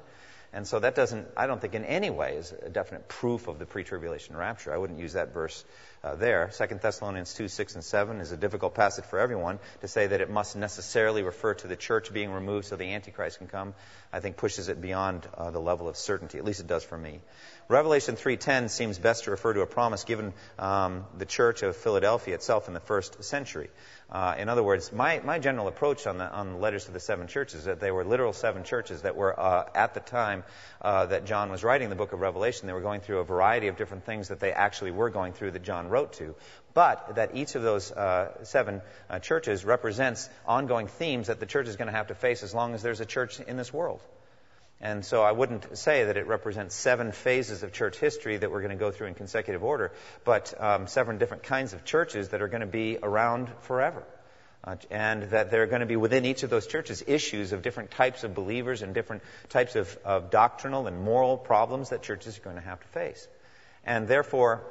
And 0.51 0.67
so 0.67 0.79
that 0.79 0.95
doesn't, 0.95 1.27
I 1.37 1.45
don't 1.45 1.61
think 1.61 1.75
in 1.75 1.85
any 1.85 2.09
way 2.09 2.35
is 2.35 2.51
a 2.51 2.69
definite 2.69 3.07
proof 3.07 3.47
of 3.47 3.59
the 3.59 3.65
pre-tribulation 3.65 4.35
rapture. 4.35 4.73
I 4.73 4.77
wouldn't 4.77 4.99
use 4.99 5.13
that 5.13 5.31
verse 5.31 5.63
uh, 6.03 6.15
there. 6.15 6.49
2 6.51 6.79
Thessalonians 6.81 7.35
2, 7.35 7.47
6 7.47 7.75
and 7.75 7.83
7 7.83 8.19
is 8.19 8.31
a 8.31 8.37
difficult 8.37 8.73
passage 8.73 9.05
for 9.05 9.19
everyone 9.19 9.59
to 9.81 9.87
say 9.87 10.07
that 10.07 10.21
it 10.21 10.29
must 10.29 10.55
necessarily 10.55 11.21
refer 11.21 11.53
to 11.53 11.67
the 11.67 11.75
church 11.75 12.11
being 12.11 12.31
removed 12.31 12.65
so 12.65 12.75
the 12.75 12.93
Antichrist 12.93 13.37
can 13.37 13.47
come. 13.47 13.75
I 14.11 14.21
think 14.21 14.37
pushes 14.37 14.69
it 14.69 14.81
beyond 14.81 15.27
uh, 15.37 15.51
the 15.51 15.59
level 15.59 15.87
of 15.87 15.95
certainty. 15.95 16.39
At 16.39 16.45
least 16.45 16.61
it 16.61 16.67
does 16.67 16.83
for 16.83 16.97
me. 16.97 17.19
Revelation 17.67 18.15
3.10 18.15 18.71
seems 18.71 18.97
best 18.97 19.25
to 19.25 19.31
refer 19.31 19.53
to 19.53 19.61
a 19.61 19.67
promise 19.67 20.03
given 20.03 20.33
um, 20.57 21.05
the 21.15 21.25
church 21.25 21.61
of 21.61 21.75
Philadelphia 21.75 22.33
itself 22.33 22.67
in 22.67 22.73
the 22.73 22.79
first 22.79 23.23
century. 23.23 23.69
Uh, 24.11 24.35
in 24.39 24.49
other 24.49 24.63
words, 24.63 24.91
my, 24.91 25.19
my 25.23 25.37
general 25.37 25.67
approach 25.67 26.07
on 26.07 26.17
the, 26.17 26.31
on 26.31 26.53
the 26.53 26.57
letters 26.57 26.85
to 26.85 26.91
the 26.91 26.99
seven 26.99 27.27
churches 27.27 27.59
is 27.59 27.65
that 27.65 27.79
they 27.79 27.91
were 27.91 28.03
literal 28.03 28.33
seven 28.33 28.63
churches 28.63 29.03
that 29.03 29.15
were 29.15 29.39
uh, 29.39 29.65
at 29.75 29.93
the 29.93 29.99
time 29.99 30.43
uh, 30.81 31.05
that 31.05 31.25
John 31.25 31.51
was 31.51 31.63
writing 31.63 31.89
the 31.89 31.95
book 31.95 32.11
of 32.11 32.19
Revelation. 32.19 32.65
They 32.65 32.73
were 32.73 32.81
going 32.81 33.01
through 33.01 33.19
a 33.19 33.23
variety 33.23 33.67
of 33.67 33.77
different 33.77 34.05
things 34.05 34.29
that 34.29 34.39
they 34.39 34.51
actually 34.51 34.91
were 34.91 35.11
going 35.11 35.33
through 35.33 35.51
that 35.51 35.63
John 35.63 35.89
wrote 35.89 36.13
to, 36.13 36.35
but 36.73 37.15
that 37.15 37.35
each 37.35 37.53
of 37.53 37.61
those 37.61 37.91
uh, 37.91 38.43
seven 38.43 38.81
uh, 39.09 39.19
churches 39.19 39.63
represents 39.63 40.27
ongoing 40.45 40.87
themes 40.87 41.27
that 41.27 41.39
the 41.39 41.45
church 41.45 41.67
is 41.67 41.75
going 41.75 41.87
to 41.87 41.95
have 41.95 42.07
to 42.07 42.15
face 42.15 42.41
as 42.41 42.53
long 42.53 42.73
as 42.73 42.81
there's 42.81 43.01
a 43.01 43.05
church 43.05 43.39
in 43.39 43.57
this 43.57 43.71
world. 43.71 44.01
And 44.81 45.03
so 45.03 45.21
I 45.21 45.33
wouldn't 45.33 45.77
say 45.77 46.05
that 46.05 46.15
it 46.15 46.25
represents 46.27 46.73
seven 46.73 47.11
phases 47.11 47.63
of 47.63 47.73
church 47.73 47.97
history 47.97 48.37
that 48.37 48.49
we're 48.49 48.61
going 48.61 48.71
to 48.71 48.77
go 48.77 48.91
through 48.91 49.07
in 49.07 49.13
consecutive 49.13 49.63
order, 49.63 49.91
but 50.23 50.53
um, 50.57 50.87
seven 50.87 51.17
different 51.17 51.43
kinds 51.43 51.73
of 51.73 51.83
churches 51.83 52.29
that 52.29 52.41
are 52.41 52.47
going 52.47 52.61
to 52.61 52.67
be 52.67 52.97
around 53.01 53.49
forever. 53.61 54.03
Uh, 54.63 54.75
and 54.91 55.23
that 55.31 55.51
there 55.51 55.63
are 55.63 55.67
going 55.67 55.79
to 55.79 55.85
be 55.85 55.95
within 55.95 56.25
each 56.25 56.43
of 56.43 56.49
those 56.49 56.67
churches 56.67 57.01
issues 57.07 57.53
of 57.53 57.61
different 57.61 57.91
types 57.91 58.25
of 58.25 58.35
believers 58.35 58.81
and 58.81 58.93
different 58.93 59.23
types 59.47 59.75
of, 59.75 59.97
of 60.03 60.31
doctrinal 60.31 60.85
and 60.87 61.01
moral 61.01 61.37
problems 61.37 61.89
that 61.89 62.01
churches 62.01 62.37
are 62.37 62.41
going 62.41 62.57
to 62.57 62.61
have 62.61 62.79
to 62.79 62.87
face. 62.89 63.25
And 63.85 64.07
therefore, 64.07 64.63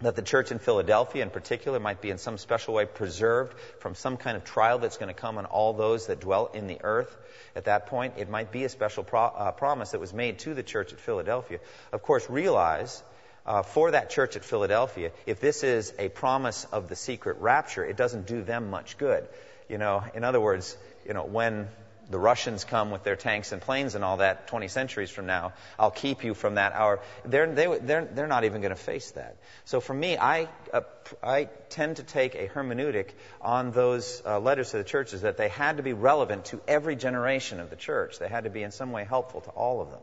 that 0.00 0.16
the 0.16 0.22
church 0.22 0.50
in 0.50 0.58
Philadelphia 0.58 1.22
in 1.22 1.30
particular 1.30 1.80
might 1.80 2.00
be 2.00 2.10
in 2.10 2.18
some 2.18 2.36
special 2.36 2.74
way 2.74 2.84
preserved 2.84 3.54
from 3.78 3.94
some 3.94 4.16
kind 4.16 4.36
of 4.36 4.44
trial 4.44 4.78
that's 4.78 4.96
going 4.96 5.14
to 5.14 5.20
come 5.20 5.38
on 5.38 5.46
all 5.46 5.72
those 5.72 6.08
that 6.08 6.20
dwell 6.20 6.50
in 6.52 6.66
the 6.66 6.78
earth. 6.82 7.16
At 7.56 7.66
that 7.66 7.86
point, 7.86 8.14
it 8.16 8.28
might 8.28 8.50
be 8.50 8.64
a 8.64 8.68
special 8.68 9.04
pro- 9.04 9.26
uh, 9.26 9.52
promise 9.52 9.92
that 9.92 10.00
was 10.00 10.12
made 10.12 10.40
to 10.40 10.54
the 10.54 10.62
church 10.62 10.92
at 10.92 11.00
Philadelphia. 11.00 11.60
Of 11.92 12.02
course, 12.02 12.28
realize 12.28 13.02
uh, 13.46 13.62
for 13.62 13.92
that 13.92 14.10
church 14.10 14.36
at 14.36 14.44
Philadelphia, 14.44 15.12
if 15.26 15.40
this 15.40 15.62
is 15.62 15.92
a 15.98 16.08
promise 16.08 16.64
of 16.72 16.88
the 16.88 16.96
secret 16.96 17.38
rapture, 17.40 17.84
it 17.84 17.96
doesn't 17.96 18.26
do 18.26 18.42
them 18.42 18.70
much 18.70 18.98
good. 18.98 19.26
You 19.68 19.78
know, 19.78 20.02
in 20.14 20.24
other 20.24 20.40
words, 20.40 20.76
you 21.06 21.14
know, 21.14 21.24
when 21.24 21.68
the 22.10 22.18
Russians 22.18 22.64
come 22.64 22.90
with 22.90 23.04
their 23.04 23.16
tanks 23.16 23.52
and 23.52 23.60
planes 23.60 23.94
and 23.94 24.04
all 24.04 24.18
that 24.18 24.46
20 24.48 24.68
centuries 24.68 25.10
from 25.10 25.26
now, 25.26 25.52
I'll 25.78 25.90
keep 25.90 26.24
you 26.24 26.34
from 26.34 26.56
that 26.56 26.72
hour. 26.72 27.00
They're, 27.24 27.52
they, 27.52 27.78
they're, 27.78 28.04
they're 28.04 28.26
not 28.26 28.44
even 28.44 28.60
going 28.60 28.74
to 28.74 28.80
face 28.80 29.10
that. 29.12 29.36
So 29.64 29.80
for 29.80 29.94
me, 29.94 30.16
I, 30.16 30.48
uh, 30.72 30.82
I 31.22 31.48
tend 31.68 31.96
to 31.96 32.02
take 32.02 32.34
a 32.34 32.48
hermeneutic 32.48 33.10
on 33.40 33.70
those 33.70 34.22
uh, 34.24 34.38
letters 34.40 34.70
to 34.70 34.78
the 34.78 34.84
churches 34.84 35.22
that 35.22 35.36
they 35.36 35.48
had 35.48 35.78
to 35.78 35.82
be 35.82 35.92
relevant 35.92 36.46
to 36.46 36.60
every 36.68 36.96
generation 36.96 37.60
of 37.60 37.70
the 37.70 37.76
church. 37.76 38.18
They 38.18 38.28
had 38.28 38.44
to 38.44 38.50
be 38.50 38.62
in 38.62 38.70
some 38.70 38.92
way 38.92 39.04
helpful 39.04 39.40
to 39.42 39.50
all 39.50 39.80
of 39.80 39.90
them. 39.90 40.00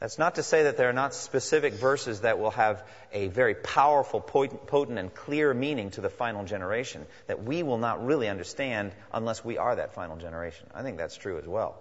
That's 0.00 0.18
not 0.18 0.36
to 0.36 0.42
say 0.42 0.62
that 0.62 0.78
there 0.78 0.88
are 0.88 0.94
not 0.94 1.12
specific 1.12 1.74
verses 1.74 2.22
that 2.22 2.38
will 2.38 2.52
have 2.52 2.82
a 3.12 3.28
very 3.28 3.54
powerful, 3.54 4.18
potent, 4.20 4.98
and 4.98 5.14
clear 5.14 5.52
meaning 5.52 5.90
to 5.90 6.00
the 6.00 6.08
final 6.08 6.44
generation 6.44 7.04
that 7.26 7.44
we 7.44 7.62
will 7.62 7.76
not 7.76 8.04
really 8.04 8.26
understand 8.26 8.92
unless 9.12 9.44
we 9.44 9.58
are 9.58 9.76
that 9.76 9.92
final 9.92 10.16
generation. 10.16 10.66
I 10.74 10.82
think 10.82 10.96
that's 10.96 11.16
true 11.16 11.38
as 11.38 11.46
well. 11.46 11.78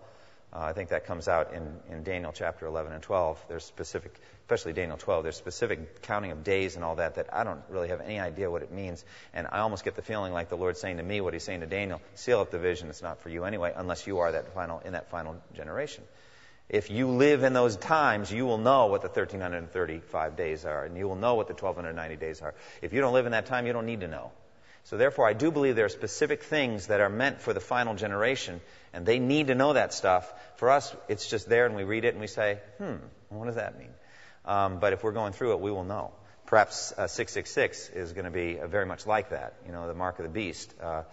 Uh, 0.51 0.59
I 0.61 0.73
think 0.73 0.89
that 0.89 1.05
comes 1.05 1.29
out 1.29 1.53
in, 1.53 1.79
in 1.89 2.03
Daniel 2.03 2.33
chapter 2.33 2.65
11 2.65 2.91
and 2.91 3.01
12. 3.03 3.45
There's 3.47 3.63
specific, 3.63 4.19
especially 4.41 4.73
Daniel 4.73 4.97
12, 4.97 5.23
there's 5.23 5.37
specific 5.37 6.01
counting 6.01 6.31
of 6.31 6.43
days 6.43 6.75
and 6.75 6.83
all 6.83 6.95
that 6.95 7.15
that 7.15 7.33
I 7.33 7.45
don't 7.45 7.61
really 7.69 7.89
have 7.89 8.01
any 8.01 8.19
idea 8.19 8.51
what 8.51 8.63
it 8.63 8.71
means. 8.71 9.05
And 9.33 9.47
I 9.49 9.59
almost 9.59 9.85
get 9.85 9.95
the 9.95 10.01
feeling 10.01 10.33
like 10.33 10.49
the 10.49 10.57
Lord's 10.57 10.81
saying 10.81 10.97
to 10.97 11.03
me 11.03 11.21
what 11.21 11.33
he's 11.33 11.43
saying 11.43 11.61
to 11.61 11.67
Daniel, 11.67 12.01
seal 12.15 12.39
up 12.39 12.51
the 12.51 12.59
vision, 12.59 12.89
it's 12.89 13.03
not 13.03 13.21
for 13.21 13.29
you 13.29 13.45
anyway, 13.45 13.71
unless 13.75 14.07
you 14.07 14.19
are 14.19 14.31
that 14.31 14.53
final, 14.53 14.79
in 14.79 14.93
that 14.93 15.09
final 15.09 15.41
generation. 15.53 16.03
If 16.69 16.91
you 16.91 17.07
live 17.07 17.43
in 17.43 17.53
those 17.53 17.75
times, 17.75 18.31
you 18.31 18.45
will 18.45 18.59
know 18.59 18.85
what 18.85 19.01
the 19.01 19.07
1335 19.07 20.35
days 20.35 20.65
are, 20.65 20.85
and 20.85 20.95
you 20.95 21.07
will 21.07 21.15
know 21.15 21.33
what 21.33 21.47
the 21.47 21.55
1290 21.55 22.15
days 22.17 22.43
are. 22.43 22.53
If 22.83 22.93
you 22.93 23.01
don't 23.01 23.13
live 23.13 23.25
in 23.25 23.31
that 23.31 23.47
time, 23.47 23.65
you 23.65 23.73
don't 23.73 23.87
need 23.87 24.01
to 24.01 24.07
know. 24.07 24.31
So 24.83 24.95
therefore, 24.95 25.27
I 25.27 25.33
do 25.33 25.49
believe 25.51 25.75
there 25.75 25.85
are 25.85 25.89
specific 25.89 26.43
things 26.43 26.87
that 26.87 27.01
are 27.01 27.09
meant 27.09 27.41
for 27.41 27.53
the 27.53 27.59
final 27.59 27.95
generation, 27.95 28.61
and 28.93 29.03
they 29.03 29.17
need 29.17 29.47
to 29.47 29.55
know 29.55 29.73
that 29.73 29.93
stuff. 29.93 30.31
For 30.57 30.69
us, 30.69 30.95
it's 31.07 31.27
just 31.27 31.49
there, 31.49 31.65
and 31.65 31.75
we 31.75 31.83
read 31.83 32.05
it, 32.05 32.09
and 32.09 32.21
we 32.21 32.27
say, 32.27 32.59
hmm, 32.77 32.97
what 33.29 33.47
does 33.47 33.55
that 33.55 33.79
mean? 33.79 33.89
Um, 34.45 34.79
but 34.79 34.93
if 34.93 35.03
we're 35.03 35.11
going 35.11 35.33
through 35.33 35.53
it, 35.53 35.61
we 35.61 35.71
will 35.71 35.83
know. 35.83 36.11
Perhaps 36.45 36.91
uh, 36.91 37.07
666 37.07 37.89
is 37.89 38.13
going 38.13 38.25
to 38.25 38.31
be 38.31 38.59
uh, 38.59 38.67
very 38.67 38.85
much 38.85 39.07
like 39.07 39.31
that, 39.31 39.55
you 39.65 39.71
know, 39.71 39.87
the 39.87 39.95
mark 39.95 40.19
of 40.19 40.23
the 40.23 40.29
beast. 40.29 40.71
Uh, 40.79 41.03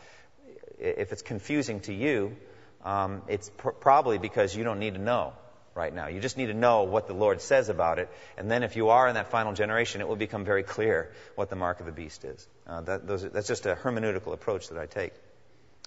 if 0.78 1.12
it's 1.12 1.22
confusing 1.22 1.80
to 1.80 1.94
you, 1.94 2.36
um, 2.84 3.22
it's 3.26 3.50
pr- 3.56 3.70
probably 3.70 4.18
because 4.18 4.54
you 4.54 4.62
don't 4.62 4.78
need 4.78 4.94
to 4.94 5.00
know 5.00 5.32
right 5.76 5.94
now. 5.94 6.08
You 6.08 6.20
just 6.20 6.36
need 6.36 6.46
to 6.46 6.54
know 6.54 6.84
what 6.84 7.06
the 7.06 7.14
Lord 7.14 7.40
says 7.40 7.68
about 7.68 7.98
it. 7.98 8.08
And 8.36 8.50
then 8.50 8.62
if 8.62 8.76
you 8.76 8.88
are 8.88 9.08
in 9.08 9.14
that 9.14 9.30
final 9.30 9.52
generation, 9.52 10.00
it 10.00 10.08
will 10.08 10.16
become 10.16 10.44
very 10.44 10.62
clear 10.62 11.12
what 11.34 11.50
the 11.50 11.56
mark 11.56 11.80
of 11.80 11.86
the 11.86 11.92
beast 11.92 12.24
is. 12.24 12.48
Uh, 12.66 12.80
that, 12.82 13.06
those, 13.06 13.22
that's 13.22 13.48
just 13.48 13.66
a 13.66 13.74
hermeneutical 13.74 14.32
approach 14.32 14.68
that 14.68 14.78
I 14.78 14.86
take. 14.86 15.12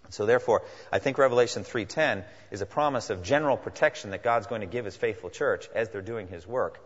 So 0.09 0.25
therefore, 0.25 0.63
I 0.91 0.99
think 0.99 1.17
Revelation 1.17 1.63
3.10 1.63 2.23
is 2.51 2.61
a 2.61 2.65
promise 2.65 3.09
of 3.09 3.23
general 3.23 3.57
protection 3.57 4.11
that 4.11 4.23
God's 4.23 4.47
going 4.47 4.61
to 4.61 4.67
give 4.67 4.85
His 4.85 4.95
faithful 4.95 5.29
church 5.29 5.69
as 5.75 5.89
they're 5.89 6.01
doing 6.01 6.27
His 6.27 6.47
work 6.47 6.79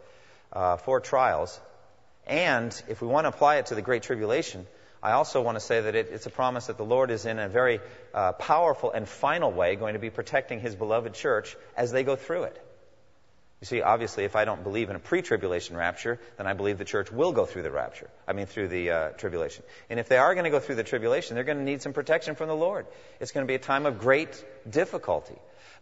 uh, 0.51 0.77
for 0.77 0.99
trials. 0.99 1.59
And 2.27 2.69
if 2.87 3.01
we 3.01 3.07
want 3.07 3.25
to 3.25 3.29
apply 3.29 3.57
it 3.57 3.67
to 3.67 3.75
the 3.75 3.81
Great 3.81 4.03
Tribulation, 4.03 4.65
I 5.01 5.11
also 5.13 5.41
want 5.41 5.55
to 5.55 5.59
say 5.59 5.81
that 5.81 5.95
it, 5.95 6.09
it's 6.11 6.25
a 6.25 6.29
promise 6.29 6.67
that 6.67 6.77
the 6.77 6.85
Lord 6.85 7.11
is 7.11 7.25
in 7.25 7.39
a 7.39 7.49
very 7.49 7.79
uh, 8.13 8.33
powerful 8.33 8.91
and 8.91 9.07
final 9.07 9.51
way 9.51 9.75
going 9.75 9.93
to 9.93 9.99
be 9.99 10.09
protecting 10.09 10.59
His 10.59 10.75
beloved 10.75 11.13
church 11.13 11.55
as 11.75 11.91
they 11.91 12.03
go 12.03 12.15
through 12.15 12.43
it. 12.43 12.72
You 13.63 13.65
see, 13.65 13.81
obviously, 13.81 14.25
if 14.25 14.35
I 14.35 14.43
don't 14.43 14.61
believe 14.61 14.89
in 14.89 14.97
a 14.97 14.99
pre-tribulation 14.99 15.77
rapture, 15.77 16.19
then 16.35 16.47
I 16.47 16.51
believe 16.51 16.77
the 16.77 16.83
church 16.83 17.09
will 17.13 17.31
go 17.31 17.45
through 17.45 17.61
the 17.61 17.71
rapture. 17.71 18.09
I 18.27 18.33
mean, 18.33 18.45
through 18.45 18.67
the 18.67 18.91
uh, 18.91 19.09
tribulation. 19.11 19.63
And 19.89 20.01
if 20.01 20.09
they 20.09 20.17
are 20.17 20.35
going 20.35 20.43
to 20.43 20.49
go 20.49 20.59
through 20.59 20.75
the 20.75 20.83
tribulation, 20.83 21.35
they're 21.35 21.45
going 21.45 21.59
to 21.59 21.63
need 21.63 21.81
some 21.81 21.93
protection 21.93 22.35
from 22.35 22.49
the 22.49 22.57
Lord. 22.57 22.85
It's 23.21 23.31
going 23.31 23.45
to 23.45 23.47
be 23.47 23.55
a 23.55 23.59
time 23.59 23.85
of 23.85 23.99
great 23.99 24.43
difficulty. 24.69 25.37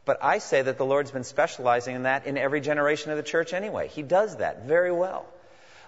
But 0.05 0.23
I 0.23 0.37
say 0.37 0.61
that 0.61 0.77
the 0.77 0.85
Lord's 0.85 1.09
been 1.09 1.23
specializing 1.23 1.95
in 1.95 2.03
that 2.03 2.27
in 2.27 2.37
every 2.37 2.61
generation 2.61 3.09
of 3.09 3.17
the 3.17 3.23
church 3.23 3.51
anyway. 3.51 3.87
He 3.87 4.03
does 4.03 4.37
that 4.37 4.67
very 4.67 4.91
well. 4.91 5.25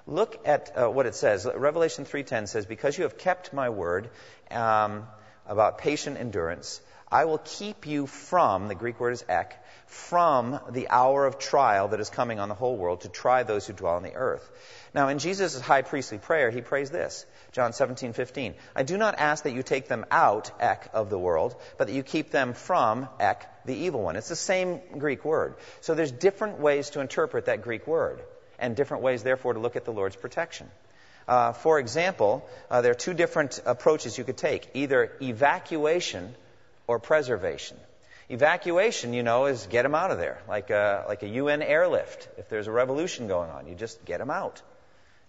Look 0.07 0.47
at 0.47 0.75
uh, 0.75 0.89
what 0.89 1.05
it 1.05 1.13
says. 1.13 1.45
Revelation 1.45 2.05
3:10 2.05 2.47
says, 2.47 2.65
"Because 2.65 2.97
you 2.97 3.03
have 3.03 3.19
kept 3.19 3.53
my 3.53 3.69
word 3.69 4.09
um, 4.49 5.07
about 5.45 5.77
patient 5.77 6.17
endurance, 6.17 6.81
I 7.13 7.25
will 7.25 7.37
keep 7.37 7.85
you 7.85 8.07
from 8.07 8.67
the 8.67 8.73
Greek 8.73 8.99
word 8.99 9.11
is 9.11 9.23
ek 9.29 9.55
from 9.85 10.59
the 10.71 10.87
hour 10.89 11.27
of 11.27 11.37
trial 11.37 11.89
that 11.89 11.99
is 11.99 12.09
coming 12.09 12.39
on 12.39 12.49
the 12.49 12.55
whole 12.55 12.75
world 12.75 13.01
to 13.01 13.07
try 13.07 13.43
those 13.43 13.67
who 13.67 13.73
dwell 13.73 13.93
on 13.93 14.01
the 14.01 14.15
earth. 14.15 14.49
Now, 14.95 15.09
in 15.09 15.19
Jesus' 15.19 15.61
high 15.61 15.83
priestly 15.83 16.17
prayer, 16.17 16.49
he 16.49 16.61
prays 16.61 16.89
this 16.89 17.27
John 17.51 17.71
17, 17.71 18.13
15. 18.13 18.55
I 18.75 18.81
do 18.81 18.97
not 18.97 19.19
ask 19.19 19.43
that 19.43 19.53
you 19.53 19.61
take 19.61 19.87
them 19.87 20.07
out, 20.09 20.49
ek, 20.59 20.89
of 20.91 21.11
the 21.11 21.19
world, 21.19 21.55
but 21.77 21.85
that 21.85 21.93
you 21.93 22.01
keep 22.01 22.31
them 22.31 22.53
from, 22.53 23.07
ek, 23.19 23.45
the 23.65 23.75
evil 23.75 24.01
one. 24.01 24.15
It's 24.15 24.29
the 24.29 24.35
same 24.35 24.81
Greek 24.97 25.23
word. 25.23 25.53
So 25.81 25.93
there's 25.93 26.11
different 26.11 26.59
ways 26.59 26.89
to 26.91 26.99
interpret 26.99 27.45
that 27.45 27.61
Greek 27.61 27.85
word, 27.85 28.23
and 28.57 28.75
different 28.75 29.03
ways, 29.03 29.21
therefore, 29.21 29.53
to 29.53 29.59
look 29.59 29.75
at 29.75 29.85
the 29.85 29.93
Lord's 29.93 30.15
protection. 30.15 30.67
Uh, 31.27 31.53
for 31.53 31.77
example, 31.77 32.49
uh, 32.71 32.81
there 32.81 32.91
are 32.91 32.95
two 32.95 33.13
different 33.13 33.61
approaches 33.67 34.17
you 34.17 34.23
could 34.23 34.37
take 34.37 34.67
either 34.73 35.11
evacuation 35.21 36.33
or 36.87 36.99
preservation. 36.99 37.77
Evacuation, 38.29 39.13
you 39.13 39.21
know, 39.21 39.45
is 39.45 39.67
get 39.67 39.83
them 39.83 39.95
out 39.95 40.11
of 40.11 40.17
there, 40.17 40.41
like 40.47 40.69
a, 40.69 41.05
like 41.07 41.23
a 41.23 41.27
UN 41.27 41.61
airlift. 41.61 42.29
If 42.37 42.49
there's 42.49 42.67
a 42.67 42.71
revolution 42.71 43.27
going 43.27 43.49
on, 43.49 43.67
you 43.67 43.75
just 43.75 44.03
get 44.05 44.19
them 44.19 44.29
out. 44.29 44.61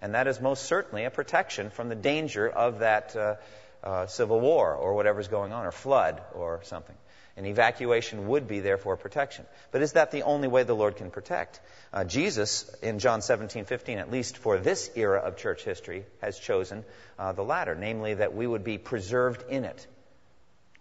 And 0.00 0.14
that 0.14 0.26
is 0.26 0.40
most 0.40 0.64
certainly 0.64 1.04
a 1.04 1.10
protection 1.10 1.70
from 1.70 1.88
the 1.88 1.94
danger 1.94 2.48
of 2.48 2.80
that 2.80 3.16
uh, 3.16 3.34
uh, 3.82 4.06
civil 4.06 4.40
war 4.40 4.74
or 4.74 4.94
whatever's 4.94 5.28
going 5.28 5.52
on, 5.52 5.66
or 5.66 5.72
flood 5.72 6.22
or 6.34 6.60
something. 6.64 6.96
An 7.36 7.46
evacuation 7.46 8.28
would 8.28 8.46
be, 8.46 8.60
therefore, 8.60 8.96
protection. 8.96 9.44
But 9.72 9.82
is 9.82 9.94
that 9.94 10.12
the 10.12 10.22
only 10.22 10.46
way 10.46 10.62
the 10.62 10.74
Lord 10.74 10.96
can 10.96 11.10
protect? 11.10 11.60
Uh, 11.92 12.04
Jesus, 12.04 12.72
in 12.80 13.00
John 13.00 13.22
17, 13.22 13.64
15, 13.64 13.98
at 13.98 14.10
least 14.10 14.36
for 14.36 14.56
this 14.56 14.88
era 14.94 15.18
of 15.18 15.36
church 15.36 15.64
history, 15.64 16.04
has 16.20 16.38
chosen 16.38 16.84
uh, 17.18 17.32
the 17.32 17.42
latter, 17.42 17.74
namely 17.74 18.14
that 18.14 18.34
we 18.34 18.46
would 18.46 18.62
be 18.62 18.78
preserved 18.78 19.44
in 19.50 19.64
it 19.64 19.86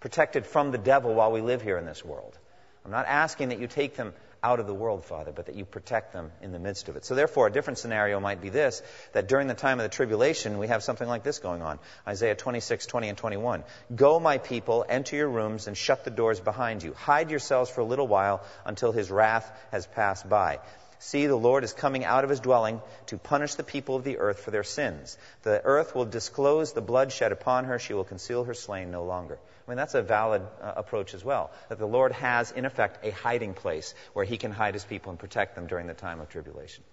protected 0.03 0.45
from 0.45 0.71
the 0.71 0.77
devil 0.77 1.13
while 1.13 1.31
we 1.31 1.39
live 1.39 1.61
here 1.61 1.77
in 1.77 1.85
this 1.85 2.03
world. 2.03 2.37
I'm 2.83 2.91
not 2.91 3.05
asking 3.05 3.49
that 3.49 3.59
you 3.59 3.67
take 3.67 3.95
them 3.95 4.13
out 4.43 4.59
of 4.59 4.67
the 4.67 4.73
world, 4.73 5.05
Father, 5.05 5.31
but 5.31 5.45
that 5.45 5.55
you 5.55 5.63
protect 5.63 6.11
them 6.11 6.29
in 6.41 6.51
the 6.51 6.59
midst 6.59 6.89
of 6.89 6.97
it. 6.97 7.05
So, 7.05 7.15
therefore, 7.15 7.47
a 7.47 7.51
different 7.53 7.79
scenario 7.79 8.19
might 8.19 8.41
be 8.41 8.49
this 8.49 8.81
that 9.13 9.29
during 9.29 9.47
the 9.47 9.53
time 9.53 9.79
of 9.79 9.83
the 9.83 9.95
tribulation, 9.95 10.57
we 10.57 10.67
have 10.67 10.83
something 10.83 11.07
like 11.07 11.23
this 11.23 11.39
going 11.39 11.61
on 11.61 11.79
Isaiah 12.05 12.35
26, 12.35 12.85
20, 12.85 13.07
and 13.07 13.17
21. 13.17 13.63
Go, 13.95 14.19
my 14.19 14.39
people, 14.39 14.85
enter 14.89 15.15
your 15.15 15.29
rooms 15.29 15.67
and 15.67 15.77
shut 15.77 16.03
the 16.03 16.11
doors 16.11 16.41
behind 16.41 16.83
you. 16.83 16.91
Hide 16.91 17.31
yourselves 17.31 17.69
for 17.69 17.79
a 17.79 17.85
little 17.85 18.07
while 18.07 18.43
until 18.65 18.91
his 18.91 19.09
wrath 19.09 19.49
has 19.71 19.87
passed 19.87 20.27
by. 20.27 20.59
See, 21.03 21.27
the 21.27 21.35
Lord 21.35 21.65
is 21.65 21.73
coming 21.73 22.05
out 22.05 22.23
of 22.23 22.29
his 22.29 22.39
dwelling 22.39 22.81
to 23.07 23.17
punish 23.17 23.55
the 23.55 23.63
people 23.63 23.97
of 23.97 24.05
the 24.05 24.19
earth 24.19 24.39
for 24.39 24.51
their 24.51 24.63
sins. 24.63 25.17
The 25.41 25.61
earth 25.61 25.93
will 25.93 26.05
disclose 26.05 26.71
the 26.71 26.81
blood 26.81 27.11
shed 27.11 27.33
upon 27.33 27.65
her. 27.65 27.77
She 27.77 27.93
will 27.93 28.05
conceal 28.05 28.45
her 28.45 28.53
slain 28.53 28.89
no 28.89 29.03
longer. 29.03 29.37
I 29.37 29.69
mean, 29.69 29.75
that's 29.75 29.95
a 29.95 30.01
valid 30.01 30.43
uh, 30.61 30.73
approach 30.77 31.13
as 31.13 31.21
well. 31.21 31.51
That 31.67 31.77
the 31.77 31.85
Lord 31.85 32.13
has, 32.13 32.51
in 32.51 32.63
effect, 32.63 33.05
a 33.05 33.11
hiding 33.11 33.53
place 33.53 33.93
where 34.13 34.23
he 34.23 34.37
can 34.37 34.51
hide 34.51 34.75
his 34.75 34.85
people 34.85 35.09
and 35.09 35.19
protect 35.19 35.55
them 35.55 35.67
during 35.67 35.87
the 35.87 35.93
time 35.93 36.21
of 36.21 36.29
tribulation. 36.29 36.85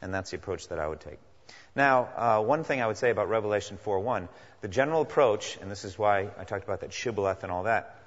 And 0.00 0.14
that's 0.14 0.30
the 0.30 0.38
approach 0.38 0.68
that 0.68 0.78
I 0.78 0.88
would 0.88 1.00
take. 1.00 1.18
Now, 1.76 2.08
uh, 2.16 2.42
one 2.42 2.64
thing 2.64 2.80
I 2.80 2.86
would 2.86 2.96
say 2.96 3.10
about 3.10 3.28
Revelation 3.28 3.78
4.1, 3.84 4.28
the 4.62 4.68
general 4.68 5.02
approach, 5.02 5.58
and 5.60 5.70
this 5.70 5.84
is 5.84 5.98
why 5.98 6.30
I 6.38 6.44
talked 6.44 6.64
about 6.64 6.80
that 6.80 6.94
shibboleth 6.94 7.42
and 7.42 7.52
all 7.52 7.64
that, 7.64 7.97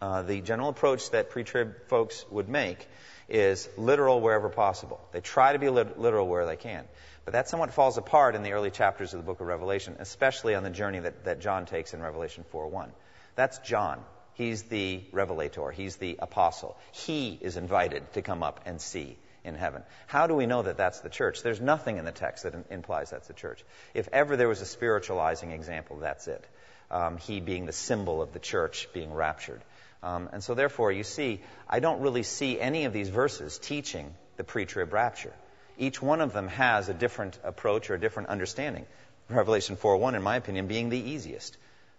uh, 0.00 0.22
the 0.22 0.40
general 0.40 0.68
approach 0.68 1.10
that 1.10 1.30
pre-trib 1.30 1.88
folks 1.88 2.24
would 2.30 2.48
make 2.48 2.86
is 3.28 3.68
literal 3.76 4.20
wherever 4.20 4.48
possible. 4.48 5.00
They 5.12 5.20
try 5.20 5.52
to 5.52 5.58
be 5.58 5.68
literal 5.68 6.28
where 6.28 6.46
they 6.46 6.56
can. 6.56 6.84
But 7.24 7.32
that 7.32 7.48
somewhat 7.48 7.72
falls 7.72 7.98
apart 7.98 8.36
in 8.36 8.42
the 8.42 8.52
early 8.52 8.70
chapters 8.70 9.12
of 9.12 9.20
the 9.20 9.26
book 9.26 9.40
of 9.40 9.46
Revelation, 9.46 9.96
especially 9.98 10.54
on 10.54 10.62
the 10.62 10.70
journey 10.70 11.00
that, 11.00 11.24
that 11.24 11.40
John 11.40 11.66
takes 11.66 11.92
in 11.92 12.00
Revelation 12.00 12.44
4.1. 12.52 12.90
That's 13.34 13.58
John. 13.58 14.00
He's 14.34 14.64
the 14.64 15.02
revelator. 15.12 15.70
He's 15.70 15.96
the 15.96 16.18
apostle. 16.20 16.76
He 16.92 17.38
is 17.40 17.56
invited 17.56 18.12
to 18.12 18.22
come 18.22 18.42
up 18.42 18.60
and 18.66 18.80
see 18.80 19.16
in 19.44 19.54
heaven. 19.54 19.82
How 20.06 20.26
do 20.26 20.34
we 20.34 20.46
know 20.46 20.62
that 20.62 20.76
that's 20.76 21.00
the 21.00 21.08
church? 21.08 21.42
There's 21.42 21.60
nothing 21.60 21.96
in 21.96 22.04
the 22.04 22.12
text 22.12 22.44
that 22.44 22.54
implies 22.70 23.10
that's 23.10 23.28
the 23.28 23.34
church. 23.34 23.64
If 23.94 24.08
ever 24.12 24.36
there 24.36 24.48
was 24.48 24.60
a 24.60 24.66
spiritualizing 24.66 25.52
example, 25.52 25.98
that's 25.98 26.28
it. 26.28 26.44
Um, 26.90 27.16
he 27.16 27.40
being 27.40 27.66
the 27.66 27.72
symbol 27.72 28.22
of 28.22 28.32
the 28.32 28.38
church 28.38 28.88
being 28.92 29.12
raptured. 29.12 29.60
Um, 30.02 30.28
and 30.32 30.42
so, 30.42 30.54
therefore, 30.54 30.92
you 30.92 31.04
see, 31.04 31.40
I 31.68 31.80
don't 31.80 32.00
really 32.00 32.22
see 32.22 32.60
any 32.60 32.84
of 32.84 32.92
these 32.92 33.08
verses 33.08 33.58
teaching 33.58 34.14
the 34.36 34.44
pre 34.44 34.66
trib 34.66 34.92
rapture. 34.92 35.32
Each 35.78 36.00
one 36.00 36.20
of 36.20 36.32
them 36.32 36.48
has 36.48 36.88
a 36.88 36.94
different 36.94 37.38
approach 37.44 37.90
or 37.90 37.94
a 37.94 38.00
different 38.00 38.28
understanding. 38.28 38.86
Revelation 39.28 39.76
4:1, 39.76 40.14
in 40.14 40.22
my 40.22 40.36
opinion, 40.36 40.66
being 40.66 40.88
the 40.88 40.98
easiest. 40.98 41.56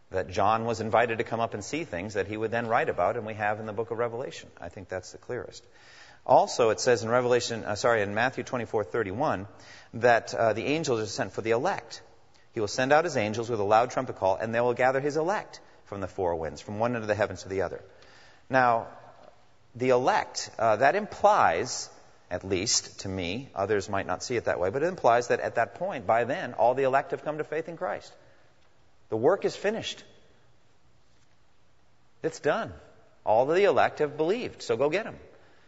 That 0.10 0.30
John 0.30 0.64
was 0.64 0.80
invited 0.80 1.18
to 1.18 1.26
come 1.26 1.42
up 1.42 1.54
and 1.54 1.64
see 1.64 1.84
things 1.84 2.14
that 2.14 2.28
he 2.28 2.38
would 2.38 2.50
then 2.50 2.68
write 2.68 2.88
about, 2.88 3.18
and 3.18 3.26
we 3.26 3.34
have 3.34 3.60
in 3.60 3.66
the 3.66 3.74
book 3.74 3.92
of 3.92 3.98
Revelation. 3.98 4.50
I 4.62 4.70
think 4.70 4.88
that's 4.88 5.12
the 5.12 5.18
clearest. 5.18 5.66
Also, 6.26 6.70
it 6.70 6.80
says 6.80 7.04
in 7.04 7.10
Revelation, 7.10 7.66
uh, 7.66 7.76
sorry, 7.76 8.02
in 8.02 8.14
Matthew 8.14 8.46
24:31, 8.46 9.48
that 9.96 10.34
uh, 10.34 10.54
the 10.54 10.66
angels 10.66 11.02
are 11.02 11.06
sent 11.06 11.34
for 11.34 11.42
the 11.42 11.52
elect. 11.52 12.02
He 12.54 12.62
will 12.62 12.70
send 12.70 12.94
out 12.94 13.04
his 13.04 13.18
angels 13.18 13.50
with 13.50 13.60
a 13.60 13.64
loud 13.64 13.92
trumpet 13.92 14.16
call, 14.16 14.38
and 14.38 14.56
they 14.56 14.62
will 14.62 14.74
gather 14.74 15.02
his 15.02 15.18
elect 15.18 15.60
from 15.88 16.02
the 16.02 16.08
four 16.08 16.36
winds, 16.36 16.62
from 16.62 16.80
one 16.80 16.96
end 16.96 17.04
of 17.04 17.08
the 17.08 17.16
heavens 17.16 17.44
to 17.44 17.50
the 17.50 17.64
other. 17.64 17.82
Now, 18.50 18.88
the 19.76 19.90
elect, 19.90 20.50
uh, 20.58 20.78
that 20.78 20.96
implies, 20.96 21.90
at 22.30 22.44
least 22.44 23.02
to 23.02 23.10
me, 23.10 23.50
others 23.56 23.90
might 23.90 24.08
not 24.08 24.24
see 24.24 24.36
it 24.36 24.46
that 24.46 24.60
way, 24.60 24.70
but 24.70 24.84
it 24.84 24.88
implies 24.88 25.28
that 25.28 25.40
at 25.40 25.56
that 25.56 25.76
point, 25.76 26.06
by 26.06 26.24
then, 26.24 26.54
all 26.54 26.74
the 26.74 26.84
elect 26.84 27.12
have 27.12 27.24
come 27.24 27.38
to 27.38 27.44
faith 27.44 27.70
in 27.70 27.78
Christ. 27.78 28.14
The 29.10 29.18
work 29.18 29.46
is 29.46 29.56
finished. 29.56 30.04
It's 32.24 32.40
done. 32.40 32.74
All 33.26 33.46
the 33.46 33.64
elect 33.64 34.00
have 34.00 34.18
believed, 34.18 34.62
so 34.62 34.78
go 34.78 34.90
get 34.90 35.06
them. 35.06 35.18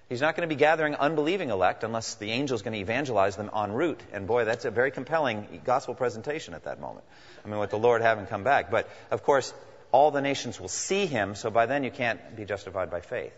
He's 0.09 0.21
not 0.21 0.35
going 0.35 0.49
to 0.49 0.53
be 0.53 0.57
gathering 0.57 0.95
unbelieving 0.95 1.51
elect 1.51 1.83
unless 1.83 2.15
the 2.15 2.31
angel's 2.31 2.63
going 2.63 2.73
to 2.73 2.79
evangelize 2.79 3.35
them 3.35 3.51
en 3.55 3.71
route. 3.73 4.01
And 4.11 4.25
boy, 4.25 4.45
that's 4.45 4.65
a 4.65 4.71
very 4.71 4.89
compelling 4.89 5.61
gospel 5.65 5.93
presentation 5.93 6.55
at 6.55 6.63
that 6.63 6.81
moment. 6.81 7.05
I 7.45 7.47
mean, 7.47 7.59
with 7.59 7.69
the 7.69 7.77
Lord 7.77 8.01
having 8.01 8.25
come 8.25 8.43
back. 8.43 8.71
But 8.71 8.89
of 9.11 9.21
course, 9.21 9.53
all 9.91 10.11
the 10.11 10.21
nations 10.21 10.59
will 10.59 10.67
see 10.67 11.05
him, 11.05 11.35
so 11.35 11.49
by 11.49 11.65
then 11.65 11.83
you 11.83 11.91
can't 11.91 12.35
be 12.35 12.45
justified 12.45 12.91
by 12.91 13.01
faith. 13.01 13.33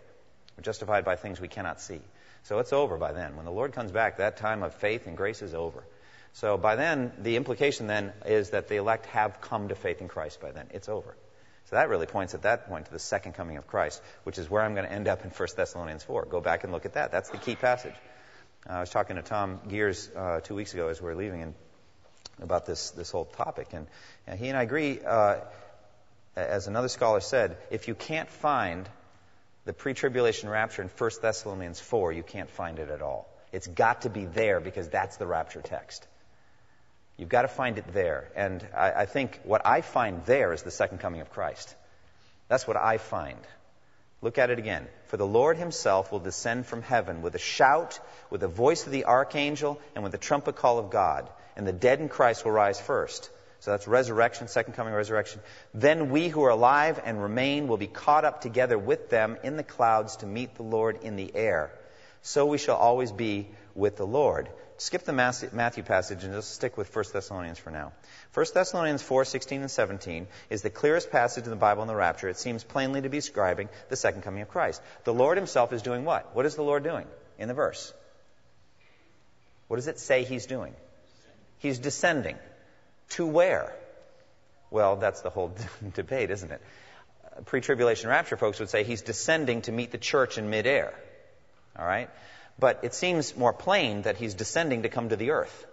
We're 0.58 0.64
justified 0.64 1.06
by 1.06 1.16
things 1.16 1.40
we 1.40 1.48
cannot 1.48 1.82
see. 1.82 2.02
So 2.44 2.60
it's 2.60 2.74
over 2.74 2.98
by 2.98 3.12
then. 3.14 3.36
When 3.36 3.46
the 3.46 3.52
Lord 3.52 3.74
comes 3.74 3.92
back, 3.92 4.18
that 4.18 4.38
time 4.38 4.64
of 4.64 4.74
faith 4.76 5.08
and 5.08 5.16
grace 5.16 5.42
is 5.42 5.54
over. 5.54 5.84
So 6.34 6.58
by 6.58 6.76
then, 6.76 7.12
the 7.20 7.36
implication 7.36 7.88
then 7.88 8.14
is 8.26 8.52
that 8.52 8.68
the 8.68 8.78
elect 8.78 9.06
have 9.08 9.42
come 9.42 9.68
to 9.68 9.76
faith 9.76 10.02
in 10.02 10.08
Christ 10.08 10.42
by 10.42 10.52
then. 10.52 10.68
It's 10.72 10.90
over. 10.90 11.16
So 11.66 11.76
that 11.76 11.90
really 11.90 12.06
points 12.06 12.34
at 12.34 12.42
that 12.44 12.68
point 12.68 12.86
to 12.88 12.92
the 12.92 13.00
second 13.00 13.34
coming 13.34 13.58
of 13.58 13.68
Christ, 13.68 14.02
which 14.24 14.38
is 14.38 14.50
where 14.50 14.62
I'm 14.62 14.74
going 14.74 14.86
to 14.86 14.92
end 14.92 15.08
up 15.08 15.24
in 15.24 15.30
1 15.30 15.48
Thessalonians 15.56 16.04
4. 16.04 16.26
Go 16.26 16.42
back 16.42 16.64
and 16.64 16.74
look 16.74 16.86
at 16.86 16.94
that. 16.94 17.12
That's 17.12 17.30
the 17.30 17.38
key 17.38 17.56
passage. 17.56 17.96
Uh, 18.70 18.74
I 18.74 18.80
was 18.80 18.90
talking 18.90 19.16
to 19.16 19.22
Tom 19.22 19.60
Gears 19.68 20.10
uh, 20.16 20.40
two 20.42 20.56
weeks 20.56 20.74
ago 20.74 20.88
as 20.88 21.02
we 21.02 21.08
were 21.08 21.16
leaving 21.16 21.44
and 21.44 21.54
about 22.42 22.66
this, 22.66 22.92
this 22.92 23.12
whole 23.12 23.26
topic, 23.26 23.68
and, 23.74 23.88
and 24.26 24.40
he 24.40 24.48
and 24.50 24.58
I 24.58 24.64
agree. 24.64 25.00
Uh, 25.06 25.38
as 26.36 26.68
another 26.68 26.88
scholar 26.88 27.20
said, 27.20 27.58
if 27.70 27.88
you 27.88 27.96
can't 27.96 28.30
find 28.30 28.88
the 29.66 29.74
pre 29.74 29.94
tribulation 29.94 30.50
rapture 30.50 30.82
in 30.82 30.90
1 30.90 31.12
Thessalonians 31.22 31.80
4, 31.80 32.12
you 32.12 32.24
can't 32.24 32.50
find 32.50 32.80
it 32.80 32.90
at 32.90 33.02
all. 33.02 33.28
It's 33.52 33.68
got 33.68 34.04
to 34.04 34.10
be 34.10 34.26
there 34.26 34.60
because 34.60 34.88
that's 34.88 35.18
the 35.18 35.28
rapture 35.28 35.62
text. 35.62 36.08
You've 37.18 37.30
got 37.30 37.44
to 37.44 37.48
find 37.48 37.78
it 37.78 37.94
there. 37.94 38.30
And 38.36 38.66
I, 38.76 38.92
I, 38.92 39.06
think 39.06 39.40
what 39.44 39.66
I 39.66 39.82
find 39.82 40.26
there 40.26 40.54
is 40.54 40.64
the 40.64 40.72
second 40.72 41.00
coming 41.00 41.22
of 41.22 41.30
Christ. 41.30 41.76
That's 42.48 42.66
what 42.66 42.78
I 42.78 42.98
find. 42.98 43.38
Look 44.22 44.38
at 44.38 44.50
it 44.50 44.60
again. 44.60 44.88
For 45.08 45.18
the 45.18 45.28
Lord 45.28 45.58
himself 45.58 46.12
will 46.12 46.20
descend 46.20 46.66
from 46.66 46.82
heaven 46.82 47.22
with 47.22 47.36
a 47.36 47.40
shout, 47.40 48.00
with 48.30 48.42
the 48.42 48.48
voice 48.48 48.86
of 48.86 48.92
the 48.92 49.06
archangel, 49.06 49.80
and 49.96 50.04
with 50.04 50.14
the 50.14 50.18
trumpet 50.18 50.56
call 50.56 50.80
of 50.80 50.90
God. 50.90 51.30
And 51.56 51.68
the 51.68 51.74
dead 51.74 52.00
in 52.00 52.08
Christ 52.08 52.46
will 52.46 52.54
rise 52.54 52.80
first. 52.80 53.30
So 53.62 53.72
that's 53.72 53.88
resurrection, 53.88 54.48
second 54.48 54.74
coming 54.74 54.94
resurrection. 54.94 55.40
Then 55.74 56.10
we 56.10 56.28
who 56.30 56.44
are 56.44 56.50
alive 56.50 57.00
and 57.06 57.22
remain 57.22 57.68
will 57.68 57.78
be 57.78 57.88
caught 57.88 58.26
up 58.26 58.42
together 58.42 58.78
with 58.78 59.10
them 59.10 59.38
in 59.44 59.56
the 59.56 59.64
clouds 59.64 60.18
to 60.18 60.26
meet 60.26 60.56
the 60.56 60.64
Lord 60.64 61.04
in 61.04 61.16
the 61.16 61.34
air. 61.36 61.72
So 62.24 62.48
we 62.48 62.58
shall 62.58 62.76
always 62.76 63.12
be 63.12 63.48
with 63.76 63.98
the 63.98 64.06
Lord. 64.06 64.50
Skip 64.78 65.04
the 65.04 65.14
Matthew 65.14 65.84
passage 65.84 66.24
and 66.24 66.34
just 66.34 66.56
stick 66.56 66.76
with 66.76 66.94
1 66.94 67.06
Thessalonians 67.14 67.60
for 67.60 67.70
now. 67.70 67.94
1 68.34 68.46
Thessalonians 68.52 69.04
4, 69.04 69.26
16 69.26 69.62
and 69.62 69.70
17 69.70 70.28
is 70.50 70.64
the 70.64 70.72
clearest 70.72 71.12
passage 71.12 71.44
in 71.44 71.52
the 71.52 71.56
Bible 71.56 71.82
on 71.82 71.88
the 71.88 71.96
rapture. 71.96 72.30
It 72.30 72.40
seems 72.40 72.64
plainly 72.64 73.02
to 73.02 73.10
be 73.10 73.18
describing 73.18 73.70
the 73.90 73.96
second 73.96 74.24
coming 74.24 74.42
of 74.42 74.50
Christ. 74.50 74.82
The 75.04 75.14
Lord 75.14 75.38
himself 75.38 75.72
is 75.72 75.84
doing 75.84 76.04
what? 76.04 76.36
What 76.36 76.48
is 76.48 76.56
the 76.56 76.64
Lord 76.64 76.84
doing 76.84 77.06
in 77.38 77.48
the 77.48 77.54
verse? 77.54 77.94
What 79.68 79.78
does 79.78 79.88
it 79.88 80.00
say 80.00 80.24
he's 80.24 80.48
doing? 80.48 80.74
He's 81.60 81.78
descending. 81.78 82.38
To 83.12 83.26
where? 83.26 83.74
Well, 84.70 84.96
that's 84.96 85.22
the 85.22 85.30
whole 85.30 85.54
debate, 85.94 86.32
isn't 86.32 86.52
it? 86.52 86.62
Pre 87.46 87.62
tribulation 87.62 88.10
rapture 88.10 88.38
folks 88.38 88.60
would 88.60 88.70
say 88.70 88.84
he's 88.84 89.02
descending 89.02 89.62
to 89.64 89.72
meet 89.72 89.92
the 89.92 89.98
church 89.98 90.38
in 90.38 90.50
midair. 90.50 90.94
All 91.78 91.86
right? 91.86 92.10
But 92.60 92.80
it 92.84 92.94
seems 92.94 93.36
more 93.36 93.54
plain 93.54 94.04
that 94.04 94.18
he's 94.18 94.34
descending 94.34 94.84
to 94.84 94.90
come 94.90 95.10
to 95.10 95.16
the 95.16 95.32
earth. 95.32 95.66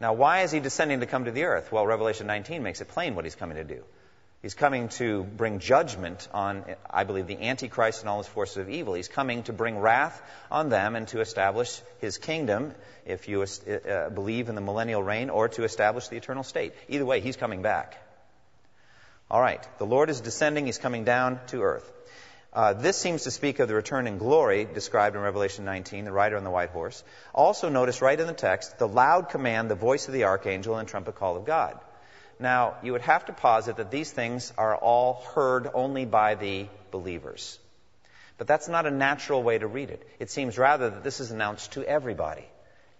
Now, 0.00 0.12
why 0.12 0.42
is 0.42 0.50
he 0.50 0.60
descending 0.60 1.00
to 1.00 1.06
come 1.06 1.24
to 1.24 1.30
the 1.30 1.44
earth? 1.44 1.72
Well, 1.72 1.86
Revelation 1.86 2.26
19 2.26 2.62
makes 2.62 2.80
it 2.80 2.88
plain 2.88 3.14
what 3.14 3.24
he's 3.24 3.34
coming 3.34 3.56
to 3.56 3.64
do. 3.64 3.82
He's 4.46 4.54
coming 4.54 4.90
to 4.90 5.24
bring 5.24 5.58
judgment 5.58 6.28
on, 6.32 6.64
I 6.88 7.02
believe, 7.02 7.26
the 7.26 7.48
Antichrist 7.48 8.02
and 8.02 8.08
all 8.08 8.18
his 8.18 8.28
forces 8.28 8.58
of 8.58 8.70
evil. 8.70 8.94
He's 8.94 9.08
coming 9.08 9.42
to 9.42 9.52
bring 9.52 9.76
wrath 9.76 10.22
on 10.52 10.68
them 10.68 10.94
and 10.94 11.08
to 11.08 11.20
establish 11.20 11.82
his 11.98 12.16
kingdom, 12.16 12.72
if 13.04 13.26
you 13.26 13.42
uh, 13.42 14.08
believe 14.10 14.48
in 14.48 14.54
the 14.54 14.60
millennial 14.60 15.02
reign, 15.02 15.30
or 15.30 15.48
to 15.48 15.64
establish 15.64 16.06
the 16.06 16.16
eternal 16.16 16.44
state. 16.44 16.74
Either 16.88 17.04
way, 17.04 17.18
he's 17.18 17.36
coming 17.36 17.62
back. 17.62 17.96
All 19.32 19.40
right. 19.40 19.66
The 19.78 19.84
Lord 19.84 20.10
is 20.10 20.20
descending. 20.20 20.66
He's 20.66 20.78
coming 20.78 21.02
down 21.02 21.40
to 21.48 21.62
earth. 21.64 21.92
Uh, 22.52 22.72
this 22.72 22.96
seems 22.96 23.24
to 23.24 23.32
speak 23.32 23.58
of 23.58 23.66
the 23.66 23.74
return 23.74 24.06
in 24.06 24.16
glory 24.16 24.64
described 24.64 25.16
in 25.16 25.22
Revelation 25.22 25.64
19, 25.64 26.04
the 26.04 26.12
rider 26.12 26.36
on 26.36 26.44
the 26.44 26.50
white 26.50 26.70
horse. 26.70 27.02
Also, 27.34 27.68
notice 27.68 28.00
right 28.00 28.20
in 28.20 28.28
the 28.28 28.32
text 28.32 28.78
the 28.78 28.86
loud 28.86 29.28
command, 29.28 29.68
the 29.68 29.74
voice 29.74 30.06
of 30.06 30.14
the 30.14 30.22
archangel, 30.22 30.76
and 30.76 30.86
trumpet 30.86 31.16
call 31.16 31.36
of 31.36 31.44
God. 31.44 31.80
Now, 32.38 32.74
you 32.82 32.92
would 32.92 33.02
have 33.02 33.24
to 33.26 33.32
posit 33.32 33.76
that 33.76 33.90
these 33.90 34.10
things 34.10 34.52
are 34.58 34.76
all 34.76 35.24
heard 35.34 35.68
only 35.72 36.04
by 36.04 36.34
the 36.34 36.66
believers. 36.90 37.58
But 38.38 38.46
that's 38.46 38.68
not 38.68 38.86
a 38.86 38.90
natural 38.90 39.42
way 39.42 39.58
to 39.58 39.66
read 39.66 39.90
it. 39.90 40.06
It 40.18 40.30
seems 40.30 40.58
rather 40.58 40.90
that 40.90 41.02
this 41.02 41.20
is 41.20 41.30
announced 41.30 41.72
to 41.72 41.84
everybody. 41.84 42.44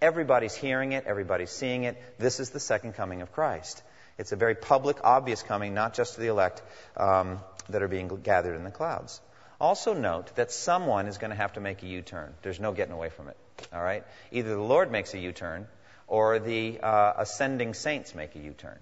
Everybody's 0.01 0.55
hearing 0.55 0.93
it, 0.93 1.05
everybody's 1.07 1.51
seeing 1.51 1.85
it. 1.85 1.97
This 2.19 2.41
is 2.41 2.51
the 2.51 2.61
second 2.61 2.95
coming 2.95 3.23
of 3.23 3.33
Christ. 3.33 3.83
It's 4.19 4.33
a 4.33 4.37
very 4.37 4.55
public, 4.55 4.99
obvious 5.05 5.43
coming, 5.43 5.75
not 5.75 5.95
just 5.95 6.15
to 6.15 6.21
the 6.21 6.29
elect 6.29 6.63
um, 6.97 7.41
that 7.69 7.83
are 7.83 7.89
being 7.89 8.09
gathered 8.23 8.57
in 8.57 8.65
the 8.65 8.71
clouds. 8.71 9.21
Also, 9.61 9.95
note 9.95 10.35
that 10.37 10.51
someone 10.51 11.07
is 11.07 11.19
going 11.19 11.31
to 11.31 11.37
have 11.37 11.55
to 11.55 11.61
make 11.61 11.83
a 11.83 11.87
U 11.87 12.03
turn. 12.03 12.35
There's 12.43 12.61
no 12.61 12.73
getting 12.73 12.93
away 12.93 13.11
from 13.11 13.29
it. 13.29 13.37
All 13.73 13.83
right? 13.83 14.05
Either 14.33 14.51
the 14.51 14.63
Lord 14.63 14.91
makes 14.91 15.15
a 15.15 15.19
U 15.19 15.33
turn 15.33 15.67
or 16.07 16.39
the 16.39 16.79
uh, 16.81 17.15
ascending 17.19 17.75
saints 17.75 18.15
make 18.15 18.35
a 18.37 18.39
U 18.39 18.53
turn. 18.53 18.79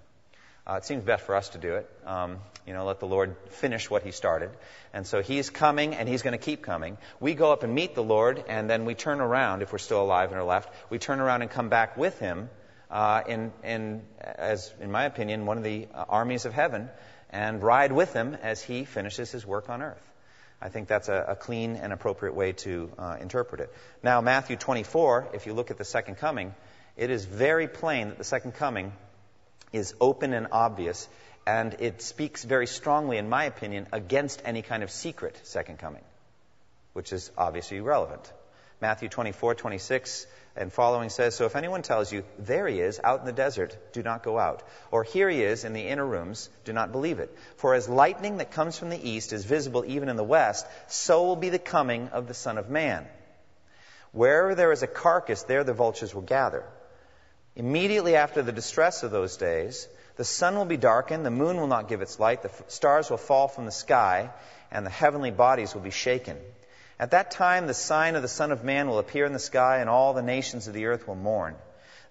Uh, 0.67 0.77
it 0.77 0.85
seems 0.85 1.03
best 1.03 1.23
for 1.23 1.35
us 1.35 1.49
to 1.49 1.59
do 1.59 1.75
it. 1.75 1.89
Um, 2.07 2.39
you 2.65 2.73
know, 2.73 2.85
let 2.85 2.99
the 2.99 3.05
Lord 3.05 3.35
finish 3.49 3.87
what 3.87 4.01
He 4.01 4.09
started. 4.09 4.49
And 4.93 5.05
so 5.05 5.21
He's 5.21 5.51
coming, 5.51 5.93
and 5.93 6.09
He's 6.09 6.23
going 6.23 6.31
to 6.31 6.43
keep 6.43 6.63
coming. 6.63 6.97
We 7.19 7.35
go 7.35 7.51
up 7.51 7.61
and 7.61 7.75
meet 7.75 7.93
the 7.93 8.03
Lord, 8.03 8.43
and 8.47 8.67
then 8.67 8.85
we 8.85 8.95
turn 8.95 9.21
around, 9.21 9.61
if 9.61 9.71
we're 9.71 9.77
still 9.77 10.01
alive 10.01 10.29
and 10.31 10.39
are 10.39 10.43
left, 10.43 10.73
we 10.89 10.97
turn 10.97 11.19
around 11.19 11.43
and 11.43 11.51
come 11.51 11.69
back 11.69 11.97
with 11.97 12.17
Him 12.17 12.49
uh, 12.89 13.21
in, 13.27 13.53
in, 13.63 14.01
as, 14.19 14.73
in 14.79 14.91
my 14.91 15.05
opinion, 15.05 15.45
one 15.45 15.57
of 15.57 15.63
the 15.63 15.87
uh, 15.93 16.05
armies 16.09 16.45
of 16.45 16.53
heaven, 16.53 16.89
and 17.29 17.61
ride 17.61 17.91
with 17.91 18.13
Him 18.13 18.35
as 18.41 18.63
He 18.63 18.85
finishes 18.85 19.31
His 19.31 19.45
work 19.45 19.69
on 19.69 19.83
earth. 19.83 20.11
I 20.59 20.69
think 20.69 20.87
that's 20.87 21.09
a, 21.09 21.25
a 21.27 21.35
clean 21.35 21.75
and 21.75 21.93
appropriate 21.93 22.33
way 22.33 22.53
to 22.53 22.91
uh, 22.97 23.17
interpret 23.21 23.61
it. 23.61 23.71
Now, 24.01 24.21
Matthew 24.21 24.55
24, 24.55 25.29
if 25.35 25.45
you 25.45 25.53
look 25.53 25.69
at 25.69 25.77
the 25.77 25.85
second 25.85 26.15
coming, 26.15 26.55
it 26.97 27.11
is 27.11 27.23
very 27.23 27.67
plain 27.67 28.09
that 28.09 28.17
the 28.17 28.23
second 28.23 28.53
coming 28.53 28.93
is 29.75 29.93
open 29.99 30.33
and 30.33 30.47
obvious, 30.51 31.07
and 31.45 31.75
it 31.79 32.01
speaks 32.01 32.43
very 32.43 32.67
strongly, 32.67 33.17
in 33.17 33.29
my 33.29 33.43
opinion, 33.45 33.87
against 33.91 34.41
any 34.45 34.61
kind 34.61 34.83
of 34.83 34.89
secret 34.89 35.39
second 35.43 35.79
coming, 35.79 36.03
which 36.93 37.13
is 37.13 37.31
obviously 37.37 37.81
relevant. 37.81 38.31
Matthew 38.81 39.09
24, 39.09 39.55
26 39.55 40.27
and 40.57 40.71
following 40.71 41.09
says, 41.09 41.35
So 41.35 41.45
if 41.45 41.55
anyone 41.55 41.81
tells 41.81 42.11
you, 42.11 42.23
There 42.39 42.67
he 42.67 42.79
is, 42.79 42.99
out 43.03 43.19
in 43.19 43.25
the 43.25 43.33
desert, 43.33 43.77
do 43.93 44.03
not 44.03 44.23
go 44.23 44.39
out. 44.39 44.63
Or 44.91 45.03
here 45.03 45.29
he 45.29 45.41
is 45.41 45.65
in 45.65 45.73
the 45.73 45.87
inner 45.87 46.05
rooms, 46.05 46.49
do 46.63 46.73
not 46.73 46.91
believe 46.91 47.19
it. 47.19 47.35
For 47.57 47.73
as 47.73 47.89
lightning 47.89 48.37
that 48.37 48.51
comes 48.51 48.77
from 48.77 48.89
the 48.89 49.09
east 49.09 49.33
is 49.33 49.45
visible 49.45 49.83
even 49.85 50.09
in 50.09 50.15
the 50.15 50.23
west, 50.23 50.65
so 50.87 51.23
will 51.23 51.35
be 51.35 51.49
the 51.49 51.59
coming 51.59 52.09
of 52.09 52.27
the 52.27 52.33
Son 52.33 52.57
of 52.57 52.69
Man. 52.69 53.05
Wherever 54.11 54.55
there 54.55 54.71
is 54.71 54.83
a 54.83 54.87
carcass, 54.87 55.43
there 55.43 55.63
the 55.63 55.73
vultures 55.73 56.15
will 56.15 56.21
gather. 56.21 56.63
Immediately 57.55 58.15
after 58.15 58.41
the 58.41 58.51
distress 58.51 59.03
of 59.03 59.11
those 59.11 59.37
days, 59.37 59.87
the 60.17 60.25
sun 60.25 60.55
will 60.55 60.65
be 60.65 60.77
darkened, 60.77 61.25
the 61.25 61.31
moon 61.31 61.57
will 61.57 61.67
not 61.67 61.87
give 61.87 62.01
its 62.01 62.19
light, 62.19 62.41
the 62.41 62.51
stars 62.67 63.09
will 63.09 63.17
fall 63.17 63.47
from 63.47 63.65
the 63.65 63.71
sky, 63.71 64.29
and 64.71 64.85
the 64.85 64.89
heavenly 64.89 65.31
bodies 65.31 65.73
will 65.73 65.81
be 65.81 65.91
shaken. 65.91 66.37
At 66.99 67.11
that 67.11 67.31
time, 67.31 67.67
the 67.67 67.73
sign 67.73 68.15
of 68.15 68.21
the 68.21 68.27
Son 68.27 68.51
of 68.51 68.63
Man 68.63 68.87
will 68.87 68.99
appear 68.99 69.25
in 69.25 69.33
the 69.33 69.39
sky, 69.39 69.79
and 69.79 69.89
all 69.89 70.13
the 70.13 70.21
nations 70.21 70.67
of 70.67 70.73
the 70.73 70.85
earth 70.85 71.07
will 71.07 71.15
mourn. 71.15 71.55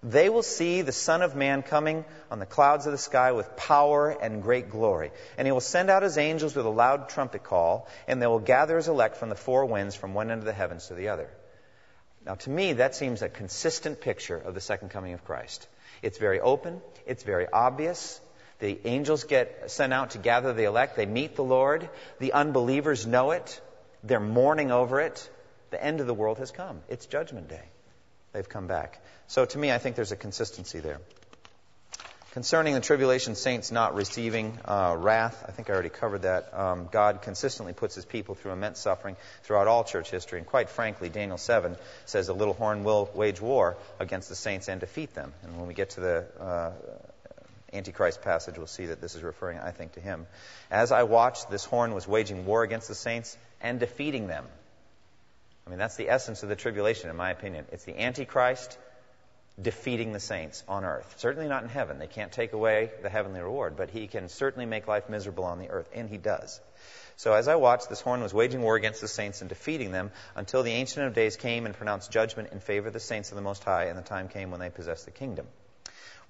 They 0.03 0.29
will 0.29 0.43
see 0.43 0.83
the 0.83 0.91
Son 0.91 1.23
of 1.23 1.35
Man 1.35 1.63
coming 1.63 2.05
on 2.29 2.37
the 2.37 2.45
clouds 2.45 2.85
of 2.85 2.91
the 2.91 2.97
sky 2.97 3.31
with 3.31 3.55
power 3.55 4.11
and 4.11 4.43
great 4.43 4.69
glory. 4.69 5.11
And 5.37 5.47
he 5.47 5.51
will 5.51 5.61
send 5.61 5.89
out 5.89 6.03
his 6.03 6.19
angels 6.19 6.55
with 6.55 6.67
a 6.67 6.69
loud 6.69 7.09
trumpet 7.09 7.43
call, 7.43 7.87
and 8.07 8.21
they 8.21 8.27
will 8.27 8.39
gather 8.39 8.77
his 8.77 8.87
elect 8.87 9.17
from 9.17 9.29
the 9.29 9.35
four 9.35 9.65
winds 9.65 9.95
from 9.95 10.13
one 10.13 10.29
end 10.29 10.39
of 10.39 10.45
the 10.45 10.53
heavens 10.53 10.87
to 10.87 10.93
the 10.93 11.09
other. 11.09 11.29
Now, 12.25 12.35
to 12.35 12.49
me, 12.49 12.73
that 12.73 12.95
seems 12.95 13.21
a 13.21 13.29
consistent 13.29 14.01
picture 14.01 14.37
of 14.37 14.53
the 14.55 14.61
second 14.61 14.89
coming 14.89 15.13
of 15.13 15.23
Christ. 15.23 15.67
It's 16.01 16.17
very 16.17 16.39
open, 16.39 16.81
it's 17.05 17.23
very 17.23 17.47
obvious. 17.51 18.19
The 18.59 18.79
angels 18.85 19.25
get 19.25 19.69
sent 19.69 19.93
out 19.93 20.11
to 20.11 20.17
gather 20.17 20.53
the 20.53 20.63
elect. 20.63 20.95
They 20.95 21.05
meet 21.05 21.35
the 21.35 21.43
Lord. 21.43 21.89
The 22.19 22.31
unbelievers 22.31 23.05
know 23.05 23.31
it. 23.31 23.61
They're 24.01 24.21
mourning 24.21 24.71
over 24.71 25.01
it. 25.01 25.29
The 25.71 25.83
end 25.83 25.99
of 25.99 26.07
the 26.07 26.13
world 26.13 26.37
has 26.37 26.51
come. 26.51 26.79
It's 26.87 27.05
Judgment 27.05 27.49
Day. 27.49 27.63
They've 28.31 28.47
come 28.47 28.67
back. 28.67 29.03
So, 29.27 29.45
to 29.45 29.57
me, 29.57 29.71
I 29.71 29.77
think 29.77 29.97
there's 29.97 30.13
a 30.13 30.15
consistency 30.17 30.79
there. 30.79 31.01
Concerning 32.35 32.73
the 32.73 32.81
tribulation 32.81 33.33
saints 33.33 33.71
not 33.71 33.95
receiving 33.95 34.59
uh, 34.65 34.93
wrath, 34.99 35.45
I 35.47 35.53
think 35.53 35.69
I 35.69 35.73
already 35.73 35.87
covered 35.87 36.23
that. 36.23 36.53
Um, 36.53 36.89
God 36.91 37.21
consistently 37.21 37.71
puts 37.71 37.95
his 37.95 38.03
people 38.03 38.35
through 38.35 38.51
immense 38.51 38.77
suffering 38.77 39.15
throughout 39.43 39.69
all 39.69 39.85
church 39.85 40.11
history. 40.11 40.39
And 40.39 40.45
quite 40.45 40.67
frankly, 40.67 41.07
Daniel 41.07 41.37
7 41.37 41.77
says 42.03 42.27
the 42.27 42.35
little 42.35 42.53
horn 42.53 42.83
will 42.83 43.09
wage 43.15 43.39
war 43.39 43.77
against 44.01 44.27
the 44.27 44.35
saints 44.35 44.67
and 44.67 44.81
defeat 44.81 45.15
them. 45.15 45.31
And 45.43 45.57
when 45.57 45.67
we 45.67 45.73
get 45.73 45.91
to 45.91 46.01
the 46.01 46.25
uh, 46.37 46.71
Antichrist 47.71 48.21
passage, 48.21 48.57
we'll 48.57 48.67
see 48.67 48.87
that 48.87 48.99
this 48.99 49.15
is 49.15 49.23
referring, 49.23 49.59
I 49.59 49.71
think, 49.71 49.93
to 49.93 50.01
him. 50.01 50.27
As 50.69 50.91
I 50.91 51.03
watched, 51.03 51.49
this 51.49 51.63
horn 51.63 51.93
was 51.93 52.05
waging 52.05 52.45
war 52.45 52.63
against 52.63 52.89
the 52.89 52.95
saints 52.95 53.37
and 53.61 53.79
defeating 53.79 54.27
them. 54.27 54.43
I 55.65 55.69
mean, 55.69 55.79
that's 55.79 55.95
the 55.95 56.09
essence 56.09 56.43
of 56.43 56.49
the 56.49 56.57
tribulation, 56.57 57.09
in 57.09 57.15
my 57.15 57.31
opinion. 57.31 57.63
It's 57.71 57.85
the 57.85 57.97
Antichrist 57.97 58.77
defeating 59.61 60.11
the 60.11 60.19
saints 60.19 60.63
on 60.67 60.83
earth. 60.83 61.15
Certainly 61.17 61.47
not 61.47 61.63
in 61.63 61.69
heaven. 61.69 61.97
They 61.97 62.07
can't 62.07 62.31
take 62.31 62.53
away 62.53 62.91
the 63.01 63.09
heavenly 63.09 63.41
reward, 63.41 63.77
but 63.77 63.89
he 63.89 64.07
can 64.07 64.27
certainly 64.27 64.65
make 64.65 64.87
life 64.87 65.09
miserable 65.09 65.45
on 65.45 65.59
the 65.59 65.69
earth, 65.69 65.89
and 65.93 66.09
he 66.09 66.17
does. 66.17 66.59
So 67.17 67.33
as 67.33 67.47
I 67.47 67.55
watched, 67.55 67.87
this 67.87 68.01
horn 68.01 68.21
was 68.21 68.33
waging 68.33 68.61
war 68.61 68.75
against 68.75 68.99
the 68.99 69.07
saints 69.07 69.39
and 69.39 69.47
defeating 69.49 69.91
them 69.91 70.11
until 70.35 70.63
the 70.63 70.71
Ancient 70.71 71.05
of 71.07 71.13
Days 71.13 71.37
came 71.37 71.65
and 71.65 71.73
pronounced 71.73 72.11
judgment 72.11 72.49
in 72.51 72.59
favor 72.59 72.87
of 72.87 72.93
the 72.93 72.99
saints 72.99 73.31
of 73.31 73.35
the 73.35 73.41
Most 73.41 73.63
High, 73.63 73.85
and 73.85 73.97
the 73.97 74.03
time 74.03 74.27
came 74.27 74.51
when 74.51 74.59
they 74.59 74.69
possessed 74.69 75.05
the 75.05 75.11
kingdom. 75.11 75.47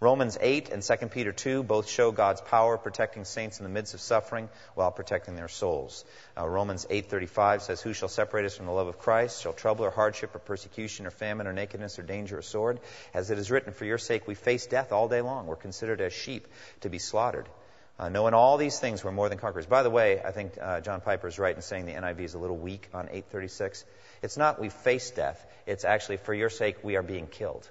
Romans 0.06 0.38
8 0.40 0.70
and 0.70 0.84
2 0.84 1.08
Peter 1.08 1.32
2 1.32 1.64
both 1.64 1.90
show 1.90 2.12
God's 2.12 2.40
power 2.40 2.78
protecting 2.78 3.26
saints 3.26 3.58
in 3.60 3.64
the 3.64 3.72
midst 3.72 3.96
of 3.96 4.00
suffering 4.00 4.50
while 4.76 4.92
protecting 4.92 5.36
their 5.36 5.48
souls. 5.48 6.06
Uh, 6.38 6.48
Romans 6.48 6.86
8:35 6.92 7.64
says, 7.64 7.82
"Who 7.82 7.92
shall 7.92 8.08
separate 8.08 8.46
us 8.46 8.56
from 8.56 8.68
the 8.68 8.72
love 8.72 8.86
of 8.86 9.00
Christ? 9.00 9.42
Shall 9.42 9.54
trouble 9.54 9.84
or 9.84 9.90
hardship 9.90 10.36
or 10.36 10.38
persecution 10.38 11.08
or 11.08 11.10
famine 11.10 11.48
or 11.48 11.54
nakedness 11.54 11.98
or 11.98 12.04
danger 12.04 12.38
or 12.38 12.44
sword? 12.44 12.82
As 13.16 13.32
it 13.32 13.40
is 13.40 13.50
written, 13.50 13.74
for 13.74 13.86
your 13.86 13.98
sake 13.98 14.28
we 14.28 14.36
face 14.36 14.68
death 14.68 14.92
all 14.92 15.08
day 15.08 15.22
long. 15.22 15.48
We're 15.48 15.56
considered 15.56 16.02
as 16.02 16.14
sheep 16.14 16.48
to 16.82 16.90
be 16.90 17.00
slaughtered." 17.00 17.50
Uh, 17.98 18.10
knowing 18.10 18.36
all 18.36 18.58
these 18.58 18.80
things, 18.80 19.04
we're 19.04 19.12
more 19.12 19.30
than 19.30 19.40
conquerors. 19.40 19.66
By 19.66 19.82
the 19.82 19.90
way, 19.90 20.22
I 20.22 20.30
think 20.30 20.54
uh, 20.62 20.82
John 20.82 21.02
Piper 21.02 21.28
is 21.28 21.40
right 21.40 21.56
in 21.56 21.64
saying 21.64 21.88
the 21.88 21.94
NIV 21.94 22.20
is 22.20 22.36
a 22.36 22.38
little 22.38 22.58
weak 22.58 22.90
on 22.94 23.06
836. 23.06 23.84
It's 24.22 24.38
not 24.38 24.62
we 24.62 24.70
face 24.70 25.10
death. 25.10 25.44
It's 25.66 25.84
actually 25.84 26.18
for 26.18 26.36
your 26.36 26.52
sake 26.52 26.84
we 26.84 26.96
are 26.96 27.02
being 27.02 27.26
killed. 27.26 27.68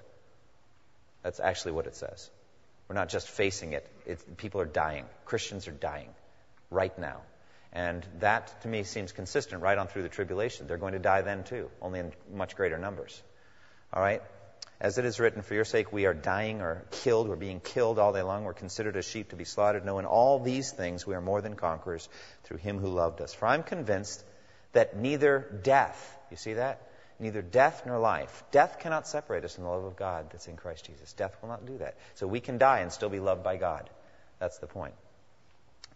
That's 1.25 1.39
actually 1.39 1.71
what 1.71 1.87
it 1.87 1.95
says. 1.95 2.29
We're 2.87 2.93
not 2.93 3.09
just 3.09 3.27
facing 3.27 3.73
it. 3.73 3.89
it. 4.05 4.37
People 4.37 4.61
are 4.61 4.65
dying. 4.65 5.05
Christians 5.25 5.67
are 5.67 5.71
dying 5.71 6.09
right 6.69 6.95
now. 6.99 7.21
And 7.73 8.05
that, 8.19 8.61
to 8.61 8.67
me, 8.67 8.83
seems 8.83 9.11
consistent 9.11 9.63
right 9.63 9.75
on 9.75 9.87
through 9.87 10.03
the 10.03 10.09
tribulation. 10.09 10.67
They're 10.67 10.77
going 10.77 10.93
to 10.93 10.99
die 10.99 11.23
then, 11.23 11.43
too, 11.43 11.71
only 11.81 11.99
in 11.99 12.13
much 12.31 12.55
greater 12.55 12.77
numbers. 12.77 13.23
All 13.91 14.03
right? 14.03 14.21
As 14.79 14.99
it 14.99 15.05
is 15.05 15.19
written, 15.19 15.41
for 15.41 15.55
your 15.55 15.65
sake 15.65 15.91
we 15.91 16.05
are 16.05 16.13
dying 16.13 16.61
or 16.61 16.85
killed. 16.91 17.27
We're 17.27 17.37
being 17.37 17.59
killed 17.59 17.97
all 17.97 18.13
day 18.13 18.21
long. 18.21 18.43
We're 18.43 18.53
considered 18.53 18.95
as 18.95 19.07
sheep 19.07 19.29
to 19.29 19.35
be 19.35 19.45
slaughtered. 19.45 19.83
No, 19.83 19.97
in 19.97 20.05
all 20.05 20.37
these 20.37 20.71
things 20.71 21.07
we 21.07 21.15
are 21.15 21.21
more 21.21 21.41
than 21.41 21.55
conquerors 21.55 22.07
through 22.43 22.57
him 22.57 22.77
who 22.77 22.89
loved 22.89 23.19
us. 23.19 23.33
For 23.33 23.47
I'm 23.47 23.63
convinced 23.63 24.23
that 24.73 24.95
neither 24.95 25.59
death, 25.63 26.19
you 26.29 26.37
see 26.37 26.53
that? 26.53 26.87
Neither 27.19 27.41
death 27.41 27.83
nor 27.85 27.99
life. 27.99 28.43
Death 28.51 28.79
cannot 28.79 29.07
separate 29.07 29.45
us 29.45 29.55
from 29.55 29.63
the 29.63 29.69
love 29.69 29.83
of 29.83 29.95
God 29.95 30.27
that's 30.31 30.47
in 30.47 30.55
Christ 30.55 30.85
Jesus. 30.85 31.13
Death 31.13 31.35
will 31.41 31.49
not 31.49 31.65
do 31.65 31.77
that. 31.77 31.95
So 32.15 32.27
we 32.27 32.39
can 32.39 32.57
die 32.57 32.79
and 32.79 32.91
still 32.91 33.09
be 33.09 33.19
loved 33.19 33.43
by 33.43 33.57
God. 33.57 33.89
That's 34.39 34.57
the 34.57 34.67
point. 34.67 34.93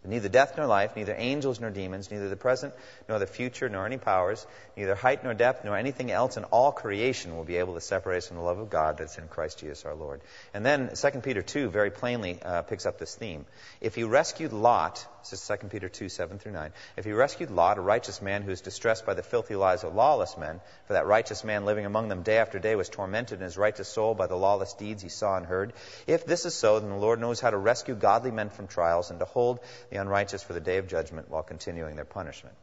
Neither 0.05 0.29
death 0.29 0.53
nor 0.55 0.65
life, 0.65 0.95
neither 0.95 1.13
angels 1.17 1.59
nor 1.59 1.69
demons, 1.71 2.09
neither 2.09 2.29
the 2.29 2.37
present 2.37 2.73
nor 3.09 3.19
the 3.19 3.27
future, 3.27 3.67
nor 3.67 3.85
any 3.85 3.97
powers, 3.97 4.47
neither 4.77 4.95
height 4.95 5.25
nor 5.25 5.33
depth, 5.33 5.65
nor 5.65 5.75
anything 5.75 6.09
else 6.09 6.37
in 6.37 6.45
all 6.45 6.71
creation 6.71 7.35
will 7.35 7.43
be 7.43 7.57
able 7.57 7.73
to 7.73 7.81
separate 7.81 8.19
us 8.19 8.27
from 8.27 8.37
the 8.37 8.43
love 8.43 8.59
of 8.59 8.69
God 8.69 8.97
that's 8.97 9.17
in 9.17 9.27
Christ 9.27 9.59
Jesus 9.59 9.83
our 9.83 9.95
Lord. 9.95 10.21
And 10.53 10.65
then 10.65 10.89
2 10.95 11.19
Peter 11.19 11.41
2 11.41 11.69
very 11.69 11.91
plainly 11.91 12.41
uh, 12.41 12.61
picks 12.61 12.85
up 12.85 12.97
this 12.97 13.13
theme. 13.13 13.45
If 13.81 13.93
he 13.93 14.05
rescued 14.05 14.53
Lot, 14.53 15.05
this 15.19 15.33
is 15.33 15.45
2 15.45 15.67
Peter 15.67 15.89
2, 15.89 16.07
7 16.07 16.39
through 16.39 16.53
9, 16.53 16.71
if 16.95 17.03
he 17.03 17.11
rescued 17.11 17.51
Lot, 17.51 17.77
a 17.77 17.81
righteous 17.81 18.21
man 18.21 18.41
who 18.41 18.51
is 18.51 18.61
distressed 18.61 19.05
by 19.05 19.15
the 19.15 19.21
filthy 19.21 19.57
lives 19.57 19.83
of 19.83 19.93
lawless 19.93 20.37
men, 20.37 20.61
for 20.87 20.93
that 20.93 21.07
righteous 21.07 21.43
man 21.43 21.65
living 21.65 21.85
among 21.85 22.07
them 22.07 22.23
day 22.23 22.37
after 22.37 22.57
day 22.57 22.75
was 22.75 22.87
tormented 22.87 23.39
in 23.39 23.43
his 23.43 23.57
righteous 23.57 23.89
soul 23.89 24.15
by 24.15 24.27
the 24.27 24.37
lawless 24.37 24.73
deeds 24.75 25.03
he 25.03 25.09
saw 25.09 25.35
and 25.35 25.45
heard, 25.45 25.73
if 26.07 26.25
this 26.25 26.45
is 26.45 26.53
so, 26.53 26.79
then 26.79 26.89
the 26.89 26.95
Lord 26.95 27.19
knows 27.19 27.41
how 27.41 27.49
to 27.49 27.57
rescue 27.57 27.95
godly 27.95 28.31
men 28.31 28.49
from 28.49 28.67
trials 28.67 29.09
and 29.09 29.19
to 29.19 29.25
hold 29.25 29.59
the 29.89 29.97
unrighteous 29.97 30.43
for 30.43 30.53
the 30.53 30.59
day 30.59 30.77
of 30.77 30.87
judgment 30.87 31.29
while 31.29 31.43
continuing 31.43 31.95
their 31.95 32.05
punishment. 32.05 32.55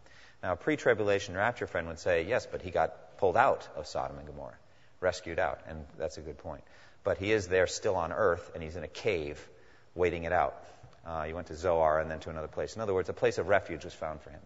Now, 0.43 0.53
a 0.53 0.57
pre 0.57 0.77
tribulation 0.77 1.35
rapture 1.35 1.67
friend 1.67 1.89
would 1.89 1.99
say, 1.99 2.25
yes, 2.25 2.47
but 2.47 2.63
he 2.63 2.71
got 2.71 3.19
pulled 3.19 3.37
out 3.37 3.69
of 3.77 3.87
Sodom 3.87 4.19
and 4.19 4.27
Gomorrah, 4.27 4.59
rescued 5.01 5.39
out, 5.39 5.61
and 5.69 5.85
that's 5.99 6.19
a 6.19 6.21
good 6.21 6.39
point. 6.39 6.63
But 7.05 7.19
he 7.19 7.33
is 7.33 7.49
there 7.49 7.67
still 7.67 7.97
on 7.97 8.13
earth, 8.13 8.51
and 8.55 8.63
he's 8.63 8.77
in 8.77 8.85
a 8.85 8.89
cave 8.89 9.41
waiting 9.95 10.25
it 10.25 10.33
out. 10.33 10.57
Uh, 11.07 11.25
he 11.25 11.33
went 11.33 11.47
to 11.49 11.57
Zoar 11.57 12.01
and 12.01 12.11
then 12.11 12.21
to 12.21 12.31
another 12.31 12.49
place. 12.49 12.75
In 12.75 12.83
other 12.83 12.93
words, 12.93 13.09
a 13.09 13.13
place 13.13 13.39
of 13.39 13.49
refuge 13.49 13.85
was 13.85 13.95
found 13.95 14.21
for 14.21 14.31
him. 14.31 14.41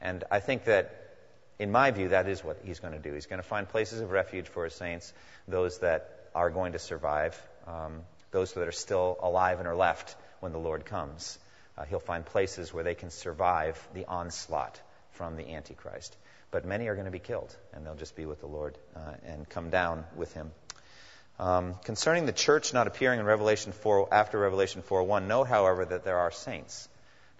And 0.00 0.24
I 0.30 0.40
think 0.40 0.64
that, 0.64 0.94
in 1.58 1.72
my 1.72 1.90
view, 1.90 2.08
that 2.08 2.28
is 2.28 2.42
what 2.42 2.58
he's 2.64 2.80
going 2.80 2.92
to 2.92 3.00
do. 3.00 3.12
He's 3.12 3.26
going 3.26 3.42
to 3.42 3.48
find 3.48 3.68
places 3.68 4.00
of 4.00 4.10
refuge 4.10 4.48
for 4.48 4.64
his 4.64 4.74
saints, 4.74 5.12
those 5.48 5.78
that 5.80 6.28
are 6.34 6.50
going 6.50 6.72
to 6.72 6.78
survive, 6.78 7.40
um, 7.66 8.02
those 8.30 8.52
that 8.54 8.66
are 8.66 8.72
still 8.72 9.18
alive 9.22 9.58
and 9.58 9.68
are 9.68 9.76
left 9.76 10.16
when 10.40 10.52
the 10.52 10.58
Lord 10.58 10.84
comes 10.84 11.38
uh, 11.76 11.84
he'll 11.84 12.00
find 12.00 12.24
places 12.24 12.72
where 12.72 12.84
they 12.84 12.94
can 12.94 13.10
survive 13.10 13.76
the 13.94 14.06
onslaught 14.06 14.80
from 15.12 15.36
the 15.36 15.54
Antichrist. 15.54 16.16
But 16.50 16.64
many 16.64 16.86
are 16.88 16.94
going 16.94 17.06
to 17.06 17.10
be 17.10 17.18
killed, 17.18 17.54
and 17.72 17.84
they'll 17.84 17.96
just 17.96 18.14
be 18.14 18.26
with 18.26 18.40
the 18.40 18.46
Lord 18.46 18.78
uh, 18.94 19.14
and 19.24 19.48
come 19.48 19.70
down 19.70 20.04
with 20.14 20.32
him. 20.34 20.52
Um, 21.38 21.74
concerning 21.82 22.26
the 22.26 22.32
church 22.32 22.72
not 22.72 22.86
appearing 22.86 23.18
in 23.18 23.26
Revelation 23.26 23.72
4 23.72 24.14
after 24.14 24.38
Revelation 24.38 24.82
4:1, 24.82 25.26
note, 25.26 25.48
however, 25.48 25.84
that 25.84 26.04
there 26.04 26.18
are 26.18 26.30
saints. 26.30 26.88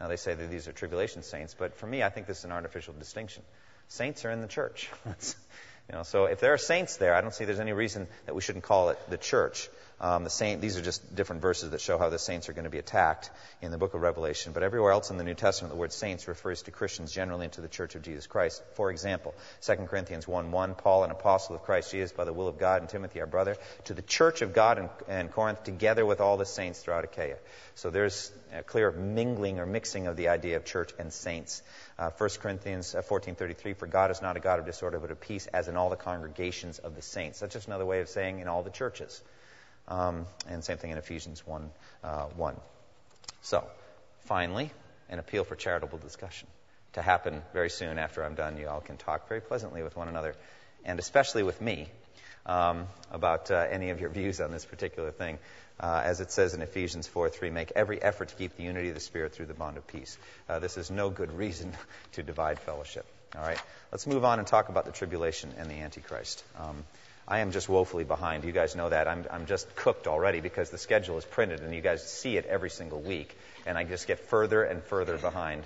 Now 0.01 0.09
they 0.09 0.17
say 0.17 0.35
that 0.35 0.51
these 0.51 0.67
are 0.67 0.73
tribulation 0.73 1.23
saints, 1.23 1.55
but 1.57 1.77
for 1.77 1.87
me, 1.87 2.03
I 2.03 2.09
think 2.09 2.27
this 2.27 2.39
is 2.39 2.45
an 2.45 2.51
artificial 2.51 2.93
distinction. 2.95 3.45
Saints 3.87 4.25
are 4.25 4.33
in 4.33 4.41
the 4.41 4.49
church. 4.49 4.91
you 5.07 5.93
know, 5.93 6.03
so 6.03 6.25
if 6.25 6.41
there 6.41 6.53
are 6.53 6.59
saints 6.59 6.97
there, 6.97 7.15
I 7.15 7.21
don't 7.21 7.33
see 7.33 7.45
there's 7.45 7.61
any 7.61 7.73
reason 7.73 8.09
that 8.27 8.35
we 8.35 8.41
shouldn't 8.41 8.65
call 8.65 8.89
it 8.89 8.99
the 9.09 9.19
church. 9.19 9.69
Um, 10.05 10.23
the 10.23 10.29
saint, 10.29 10.61
these 10.61 10.77
are 10.77 10.83
just 10.83 11.15
different 11.15 11.41
verses 11.41 11.71
that 11.71 11.81
show 11.81 11.97
how 11.97 12.11
the 12.11 12.19
saints 12.19 12.51
are 12.51 12.53
going 12.53 12.65
to 12.65 12.71
be 12.71 12.79
attacked 12.79 13.31
in 13.63 13.71
the 13.71 13.79
book 13.79 13.95
of 13.95 14.03
Revelation. 14.03 14.53
But 14.53 14.63
everywhere 14.63 14.93
else 14.93 15.09
in 15.09 15.17
the 15.17 15.25
New 15.25 15.33
Testament, 15.33 15.73
the 15.73 15.79
word 15.79 15.95
saints 15.95 16.29
refers 16.29 16.61
to 16.65 16.71
Christians 16.71 17.11
generally 17.11 17.45
and 17.47 17.53
to 17.55 17.63
the 17.63 17.69
church 17.69 17.95
of 17.95 18.03
Jesus 18.03 18.27
Christ. 18.27 18.63
For 18.75 18.91
example, 18.91 19.35
2 19.63 19.77
Corinthians 19.89 20.29
1 20.29 20.53
1, 20.53 20.75
Paul, 20.75 21.05
an 21.05 21.11
apostle 21.11 21.57
of 21.57 21.63
Christ 21.63 21.91
Jesus 21.91 22.13
by 22.13 22.25
the 22.25 22.35
will 22.35 22.49
of 22.49 22.59
God, 22.59 22.83
and 22.83 22.91
Timothy, 22.91 23.21
our 23.21 23.27
brother, 23.27 23.57
to 23.85 23.95
the 23.95 24.03
church 24.03 24.43
of 24.43 24.53
God 24.53 24.79
in, 24.79 24.91
in 25.09 25.31
Corinth, 25.31 25.65
together 25.65 26.05
with 26.05 26.21
all 26.21 26.37
the 26.37 26.45
saints 26.45 26.81
throughout 26.81 27.05
Achaia. 27.05 27.39
So 27.75 27.89
there's 27.89 28.31
a 28.53 28.63
clear 28.63 28.93
mingling 28.93 29.59
or 29.59 29.65
mixing 29.65 30.07
of 30.07 30.19
the 30.19 30.29
idea 30.29 30.59
of 30.59 30.67
church 30.67 30.93
and 30.99 31.15
saints. 31.15 31.63
Uh, 31.99 32.11
1 32.11 32.29
Corinthians 32.43 32.95
14:33, 32.95 33.71
uh, 33.71 33.75
for 33.75 33.87
God 33.87 34.11
is 34.11 34.21
not 34.21 34.37
a 34.37 34.41
God 34.41 34.59
of 34.59 34.67
disorder, 34.67 35.01
but 35.01 35.11
of 35.11 35.21
peace, 35.23 35.47
as 35.47 35.67
in 35.67 35.79
all 35.79 35.89
the 35.89 35.97
congregations 35.97 36.79
of 36.79 36.95
the 36.95 37.01
saints. 37.01 37.41
That's 37.41 37.55
just 37.55 37.69
another 37.69 37.87
way 37.87 38.03
of 38.03 38.11
saying 38.11 38.41
in 38.41 38.49
all 38.49 38.63
the 38.63 38.69
churches. 38.69 39.23
Um, 39.89 40.27
and 40.49 40.65
same 40.65 40.79
thing 40.79 40.91
in 40.91 40.99
Ephesians 40.99 41.47
1, 41.47 41.71
uh, 42.03 42.25
1. 42.37 42.57
So, 43.43 43.65
finally, 44.21 44.71
an 45.09 45.19
appeal 45.19 45.45
for 45.45 45.57
charitable 45.57 45.99
discussion 45.99 46.49
to 46.95 47.03
happen 47.03 47.43
very 47.53 47.71
soon 47.71 47.99
after 47.99 48.25
I'm 48.25 48.35
done. 48.35 48.57
You 48.57 48.69
all 48.69 48.81
can 48.81 48.97
talk 48.97 49.29
very 49.29 49.41
pleasantly 49.41 49.83
with 49.83 49.97
one 49.97 50.09
another, 50.09 50.35
and 50.85 50.99
especially 50.99 51.43
with 51.43 51.61
me, 51.61 51.89
um, 52.47 52.87
about 53.11 53.51
uh, 53.51 53.67
any 53.71 53.91
of 53.91 54.01
your 54.01 54.11
views 54.21 54.41
on 54.41 54.51
this 54.51 54.65
particular 54.65 55.11
thing. 55.11 55.39
Uh, 55.79 56.03
as 56.05 56.21
it 56.21 56.31
says 56.31 56.55
in 56.55 56.63
Ephesians 56.63 57.09
4:3, 57.09 57.53
make 57.53 57.73
every 57.75 58.01
effort 58.01 58.29
to 58.29 58.35
keep 58.37 58.57
the 58.57 58.63
unity 58.63 58.89
of 58.89 58.95
the 58.95 59.01
Spirit 59.01 59.35
through 59.35 59.47
the 59.47 59.55
bond 59.55 59.77
of 59.77 59.87
peace. 59.89 60.17
Uh, 60.49 60.61
this 60.61 60.77
is 60.77 60.91
no 60.91 61.11
good 61.11 61.33
reason 61.33 61.73
to 62.13 62.23
divide 62.23 62.61
fellowship. 62.61 63.05
All 63.37 63.43
right, 63.43 63.61
let's 63.91 64.07
move 64.07 64.25
on 64.25 64.39
and 64.39 64.47
talk 64.47 64.69
about 64.69 64.85
the 64.85 64.93
tribulation 64.93 65.53
and 65.59 65.69
the 65.69 65.75
Antichrist. 65.75 66.45
Um, 66.57 66.85
I 67.27 67.41
am 67.41 67.53
just 67.53 67.69
woefully 67.69 68.05
behind. 68.05 68.45
You 68.45 68.53
guys 68.53 68.77
know 68.77 68.91
that. 68.91 69.09
I'm, 69.09 69.25
I'm 69.31 69.47
just 69.47 69.75
cooked 69.77 70.07
already 70.07 70.41
because 70.41 70.71
the 70.71 70.79
schedule 70.79 71.17
is 71.17 71.25
printed 71.25 71.61
and 71.61 71.75
you 71.75 71.81
guys 71.81 72.07
see 72.07 72.37
it 72.37 72.45
every 72.45 72.71
single 72.71 73.01
week. 73.01 73.35
And 73.67 73.79
I 73.79 73.85
just 73.85 74.07
get 74.07 74.19
further 74.19 74.63
and 74.63 74.83
further 74.83 75.17
behind. 75.17 75.65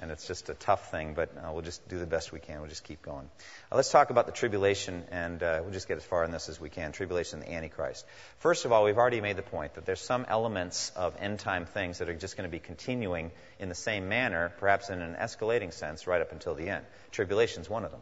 And 0.00 0.12
it's 0.12 0.28
just 0.28 0.48
a 0.48 0.54
tough 0.54 0.92
thing, 0.92 1.14
but 1.14 1.30
uh, 1.36 1.50
we'll 1.52 1.62
just 1.62 1.88
do 1.88 1.98
the 1.98 2.06
best 2.06 2.30
we 2.30 2.38
can. 2.38 2.60
We'll 2.60 2.68
just 2.68 2.84
keep 2.84 3.02
going. 3.02 3.28
Uh, 3.70 3.74
let's 3.74 3.90
talk 3.90 4.10
about 4.10 4.26
the 4.26 4.32
tribulation, 4.32 5.02
and 5.10 5.42
uh, 5.42 5.58
we'll 5.60 5.72
just 5.72 5.88
get 5.88 5.96
as 5.96 6.04
far 6.04 6.22
in 6.22 6.30
this 6.30 6.48
as 6.48 6.60
we 6.60 6.68
can. 6.68 6.92
Tribulation 6.92 7.40
and 7.40 7.48
the 7.48 7.52
Antichrist. 7.52 8.06
First 8.38 8.64
of 8.64 8.70
all, 8.70 8.84
we've 8.84 8.96
already 8.96 9.20
made 9.20 9.34
the 9.34 9.42
point 9.42 9.74
that 9.74 9.86
there's 9.86 10.00
some 10.00 10.24
elements 10.28 10.92
of 10.94 11.16
end 11.18 11.40
time 11.40 11.64
things 11.64 11.98
that 11.98 12.08
are 12.08 12.14
just 12.14 12.36
going 12.36 12.48
to 12.48 12.52
be 12.52 12.60
continuing 12.60 13.32
in 13.58 13.68
the 13.68 13.74
same 13.74 14.08
manner, 14.08 14.52
perhaps 14.60 14.88
in 14.88 15.02
an 15.02 15.16
escalating 15.16 15.72
sense, 15.72 16.06
right 16.06 16.20
up 16.20 16.30
until 16.30 16.54
the 16.54 16.68
end. 16.68 16.84
Tribulation 17.10 17.62
is 17.62 17.68
one 17.68 17.84
of 17.84 17.90
them. 17.90 18.00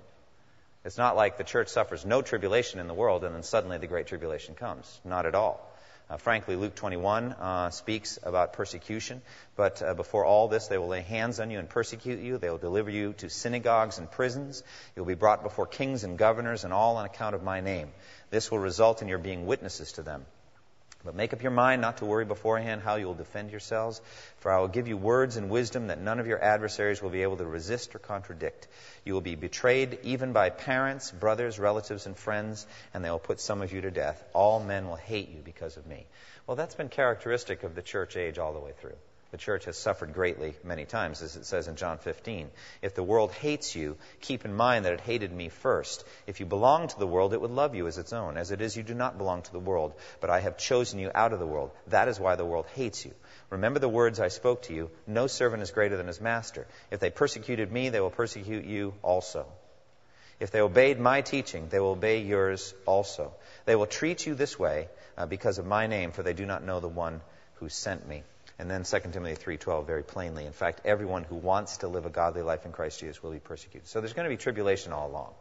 It's 0.86 0.96
not 0.96 1.16
like 1.16 1.36
the 1.36 1.42
church 1.42 1.66
suffers 1.66 2.06
no 2.06 2.22
tribulation 2.22 2.78
in 2.78 2.86
the 2.86 2.94
world 2.94 3.24
and 3.24 3.34
then 3.34 3.42
suddenly 3.42 3.78
the 3.78 3.88
great 3.88 4.06
tribulation 4.06 4.54
comes. 4.54 5.00
Not 5.04 5.26
at 5.26 5.34
all. 5.34 5.60
Uh, 6.08 6.16
frankly, 6.16 6.54
Luke 6.54 6.76
21 6.76 7.32
uh, 7.32 7.70
speaks 7.70 8.20
about 8.22 8.52
persecution, 8.52 9.20
but 9.56 9.82
uh, 9.82 9.94
before 9.94 10.24
all 10.24 10.46
this, 10.46 10.68
they 10.68 10.78
will 10.78 10.86
lay 10.86 11.00
hands 11.00 11.40
on 11.40 11.50
you 11.50 11.58
and 11.58 11.68
persecute 11.68 12.20
you. 12.20 12.38
They 12.38 12.48
will 12.48 12.58
deliver 12.58 12.88
you 12.88 13.14
to 13.14 13.28
synagogues 13.28 13.98
and 13.98 14.08
prisons. 14.08 14.62
You 14.94 15.02
will 15.02 15.08
be 15.08 15.14
brought 15.14 15.42
before 15.42 15.66
kings 15.66 16.04
and 16.04 16.16
governors, 16.16 16.62
and 16.62 16.72
all 16.72 16.98
on 16.98 17.06
account 17.06 17.34
of 17.34 17.42
my 17.42 17.60
name. 17.60 17.88
This 18.30 18.52
will 18.52 18.60
result 18.60 19.02
in 19.02 19.08
your 19.08 19.18
being 19.18 19.46
witnesses 19.46 19.90
to 19.94 20.02
them. 20.02 20.24
But 21.06 21.14
make 21.14 21.32
up 21.32 21.42
your 21.42 21.52
mind 21.52 21.80
not 21.80 21.98
to 21.98 22.04
worry 22.04 22.24
beforehand 22.24 22.82
how 22.82 22.96
you 22.96 23.06
will 23.06 23.14
defend 23.14 23.50
yourselves, 23.50 24.02
for 24.38 24.52
I 24.52 24.58
will 24.58 24.68
give 24.68 24.88
you 24.88 24.96
words 24.96 25.36
and 25.36 25.48
wisdom 25.48 25.86
that 25.86 26.00
none 26.00 26.20
of 26.20 26.26
your 26.26 26.42
adversaries 26.42 27.00
will 27.00 27.10
be 27.10 27.22
able 27.22 27.36
to 27.36 27.46
resist 27.46 27.94
or 27.94 28.00
contradict. 28.00 28.66
You 29.04 29.14
will 29.14 29.20
be 29.20 29.36
betrayed 29.36 30.00
even 30.02 30.32
by 30.32 30.50
parents, 30.50 31.12
brothers, 31.12 31.58
relatives, 31.58 32.06
and 32.06 32.16
friends, 32.16 32.66
and 32.92 33.04
they 33.04 33.10
will 33.10 33.18
put 33.20 33.40
some 33.40 33.62
of 33.62 33.72
you 33.72 33.80
to 33.82 33.90
death. 33.90 34.22
All 34.34 34.58
men 34.58 34.88
will 34.88 34.96
hate 34.96 35.30
you 35.30 35.40
because 35.44 35.76
of 35.76 35.86
me. 35.86 36.06
Well, 36.46 36.56
that's 36.56 36.74
been 36.74 36.88
characteristic 36.88 37.62
of 37.62 37.74
the 37.74 37.82
church 37.82 38.16
age 38.16 38.38
all 38.38 38.52
the 38.52 38.60
way 38.60 38.72
through. 38.80 38.96
The 39.32 39.36
church 39.36 39.64
has 39.64 39.76
suffered 39.76 40.14
greatly 40.14 40.54
many 40.62 40.84
times, 40.84 41.20
as 41.20 41.34
it 41.34 41.46
says 41.46 41.66
in 41.66 41.74
John 41.74 41.98
15. 41.98 42.48
If 42.80 42.94
the 42.94 43.02
world 43.02 43.32
hates 43.32 43.74
you, 43.74 43.96
keep 44.20 44.44
in 44.44 44.54
mind 44.54 44.84
that 44.84 44.92
it 44.92 45.00
hated 45.00 45.32
me 45.32 45.48
first. 45.48 46.04
If 46.28 46.38
you 46.38 46.46
belong 46.46 46.86
to 46.86 46.98
the 46.98 47.08
world, 47.08 47.34
it 47.34 47.40
would 47.40 47.50
love 47.50 47.74
you 47.74 47.88
as 47.88 47.98
its 47.98 48.12
own. 48.12 48.36
As 48.36 48.52
it 48.52 48.60
is, 48.60 48.76
you 48.76 48.84
do 48.84 48.94
not 48.94 49.18
belong 49.18 49.42
to 49.42 49.52
the 49.52 49.58
world, 49.58 49.94
but 50.20 50.30
I 50.30 50.40
have 50.40 50.58
chosen 50.58 51.00
you 51.00 51.10
out 51.12 51.32
of 51.32 51.40
the 51.40 51.46
world. 51.46 51.72
That 51.88 52.06
is 52.06 52.20
why 52.20 52.36
the 52.36 52.44
world 52.44 52.66
hates 52.74 53.04
you. 53.04 53.12
Remember 53.50 53.80
the 53.80 53.88
words 53.88 54.20
I 54.20 54.28
spoke 54.28 54.62
to 54.62 54.74
you. 54.74 54.90
No 55.08 55.26
servant 55.26 55.62
is 55.62 55.72
greater 55.72 55.96
than 55.96 56.06
his 56.06 56.20
master. 56.20 56.66
If 56.92 57.00
they 57.00 57.10
persecuted 57.10 57.72
me, 57.72 57.88
they 57.88 58.00
will 58.00 58.10
persecute 58.10 58.64
you 58.64 58.94
also. 59.02 59.46
If 60.38 60.52
they 60.52 60.60
obeyed 60.60 61.00
my 61.00 61.22
teaching, 61.22 61.68
they 61.68 61.80
will 61.80 61.92
obey 61.92 62.20
yours 62.20 62.74
also. 62.84 63.32
They 63.64 63.74
will 63.74 63.86
treat 63.86 64.24
you 64.24 64.34
this 64.34 64.58
way 64.58 64.88
uh, 65.16 65.26
because 65.26 65.58
of 65.58 65.66
my 65.66 65.88
name, 65.88 66.12
for 66.12 66.22
they 66.22 66.34
do 66.34 66.46
not 66.46 66.62
know 66.62 66.78
the 66.78 66.88
one 66.88 67.22
who 67.54 67.68
sent 67.68 68.06
me. 68.06 68.22
And 68.58 68.70
then 68.70 68.84
2 68.84 69.12
Timothy 69.12 69.34
3:12 69.34 69.86
very 69.86 70.02
plainly. 70.02 70.46
In 70.46 70.52
fact, 70.52 70.80
everyone 70.84 71.24
who 71.24 71.36
wants 71.36 71.78
to 71.78 71.88
live 71.88 72.06
a 72.06 72.10
godly 72.10 72.42
life 72.42 72.64
in 72.64 72.72
Christ 72.72 73.00
Jesus 73.00 73.22
will 73.22 73.32
be 73.32 73.38
persecuted. 73.38 73.88
So 73.88 74.00
there's 74.00 74.14
going 74.14 74.24
to 74.24 74.34
be 74.34 74.38
tribulation 74.38 74.92
all 74.92 75.08
along. 75.08 75.34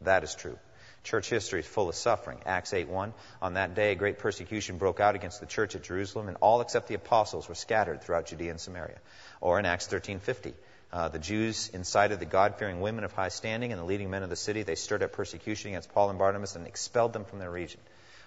That 0.00 0.24
is 0.24 0.34
true. 0.34 0.58
Church 1.04 1.28
history 1.28 1.60
is 1.60 1.66
full 1.66 1.88
of 1.88 1.94
suffering. 1.94 2.38
Acts 2.46 2.72
8:1 2.72 3.12
On 3.42 3.54
that 3.54 3.74
day 3.74 3.92
a 3.92 3.94
great 3.94 4.18
persecution 4.18 4.78
broke 4.78 5.00
out 5.00 5.16
against 5.16 5.40
the 5.40 5.46
church 5.46 5.74
at 5.74 5.82
Jerusalem 5.82 6.28
and 6.28 6.36
all 6.40 6.60
except 6.60 6.86
the 6.88 6.94
apostles 6.94 7.48
were 7.48 7.54
scattered 7.54 8.02
throughout 8.02 8.26
Judea 8.26 8.50
and 8.50 8.60
Samaria. 8.60 9.00
Or 9.40 9.58
in 9.58 9.66
Acts 9.66 9.88
13:50 9.88 10.54
uh, 10.92 11.08
the 11.08 11.18
Jews 11.18 11.70
incited 11.72 12.20
the 12.20 12.26
God 12.26 12.56
fearing 12.58 12.80
women 12.80 13.04
of 13.04 13.12
high 13.12 13.30
standing 13.30 13.72
and 13.72 13.80
the 13.80 13.84
leading 13.84 14.10
men 14.10 14.22
of 14.22 14.28
the 14.30 14.36
city. 14.36 14.62
They 14.62 14.74
stirred 14.74 15.02
up 15.02 15.12
persecution 15.12 15.70
against 15.70 15.92
Paul 15.92 16.10
and 16.10 16.18
Barnabas 16.18 16.54
and 16.54 16.66
expelled 16.66 17.14
them 17.14 17.24
from 17.24 17.38
their 17.38 17.50
region. 17.50 17.80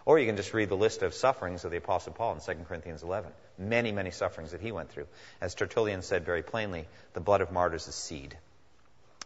Or 0.06 0.20
you 0.20 0.28
can 0.28 0.38
just 0.38 0.54
read 0.54 0.70
the 0.70 0.78
list 0.78 1.02
of 1.02 1.16
sufferings 1.16 1.66
of 1.66 1.72
the 1.72 1.78
Apostle 1.78 2.14
Paul 2.14 2.34
in 2.34 2.40
2 2.40 2.64
Corinthians 2.66 3.02
11. 3.02 3.32
Many, 3.58 3.92
many 3.92 4.12
sufferings 4.12 4.52
that 4.52 4.62
he 4.62 4.72
went 4.72 4.92
through. 4.92 5.08
As 5.42 5.56
Tertullian 5.56 6.04
said 6.04 6.26
very 6.26 6.44
plainly, 6.44 6.88
the 7.14 7.22
blood 7.22 7.42
of 7.42 7.52
martyrs 7.52 7.88
is 7.88 7.96
seed. 7.96 8.38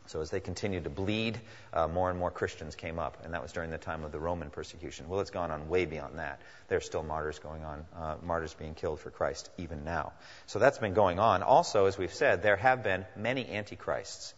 So 0.08 0.22
as 0.22 0.32
they 0.32 0.40
continued 0.40 0.86
to 0.86 0.90
bleed, 0.90 1.40
uh, 1.72 1.88
more 1.88 2.10
and 2.10 2.18
more 2.18 2.32
Christians 2.32 2.76
came 2.76 2.98
up, 2.98 3.24
and 3.24 3.36
that 3.36 3.44
was 3.44 3.52
during 3.52 3.70
the 3.70 3.78
time 3.78 4.04
of 4.04 4.12
the 4.12 4.20
Roman 4.20 4.50
persecution. 4.50 5.08
Well, 5.08 5.20
it's 5.20 5.30
gone 5.30 5.52
on 5.52 5.70
way 5.70 5.86
beyond 5.86 6.18
that. 6.18 6.42
There 6.68 6.80
are 6.80 6.82
still 6.82 7.04
martyrs 7.04 7.38
going 7.38 7.64
on, 7.64 7.86
uh, 7.96 8.16
martyrs 8.24 8.56
being 8.56 8.74
killed 8.74 9.02
for 9.02 9.12
Christ 9.12 9.52
even 9.60 9.84
now. 9.84 10.14
So 10.48 10.58
that's 10.58 10.80
been 10.80 10.96
going 10.96 11.20
on. 11.20 11.44
Also, 11.44 11.86
as 11.86 11.96
we've 11.96 12.14
said, 12.14 12.42
there 12.42 12.56
have 12.56 12.84
been 12.84 13.06
many 13.16 13.50
antichrists. 13.50 14.34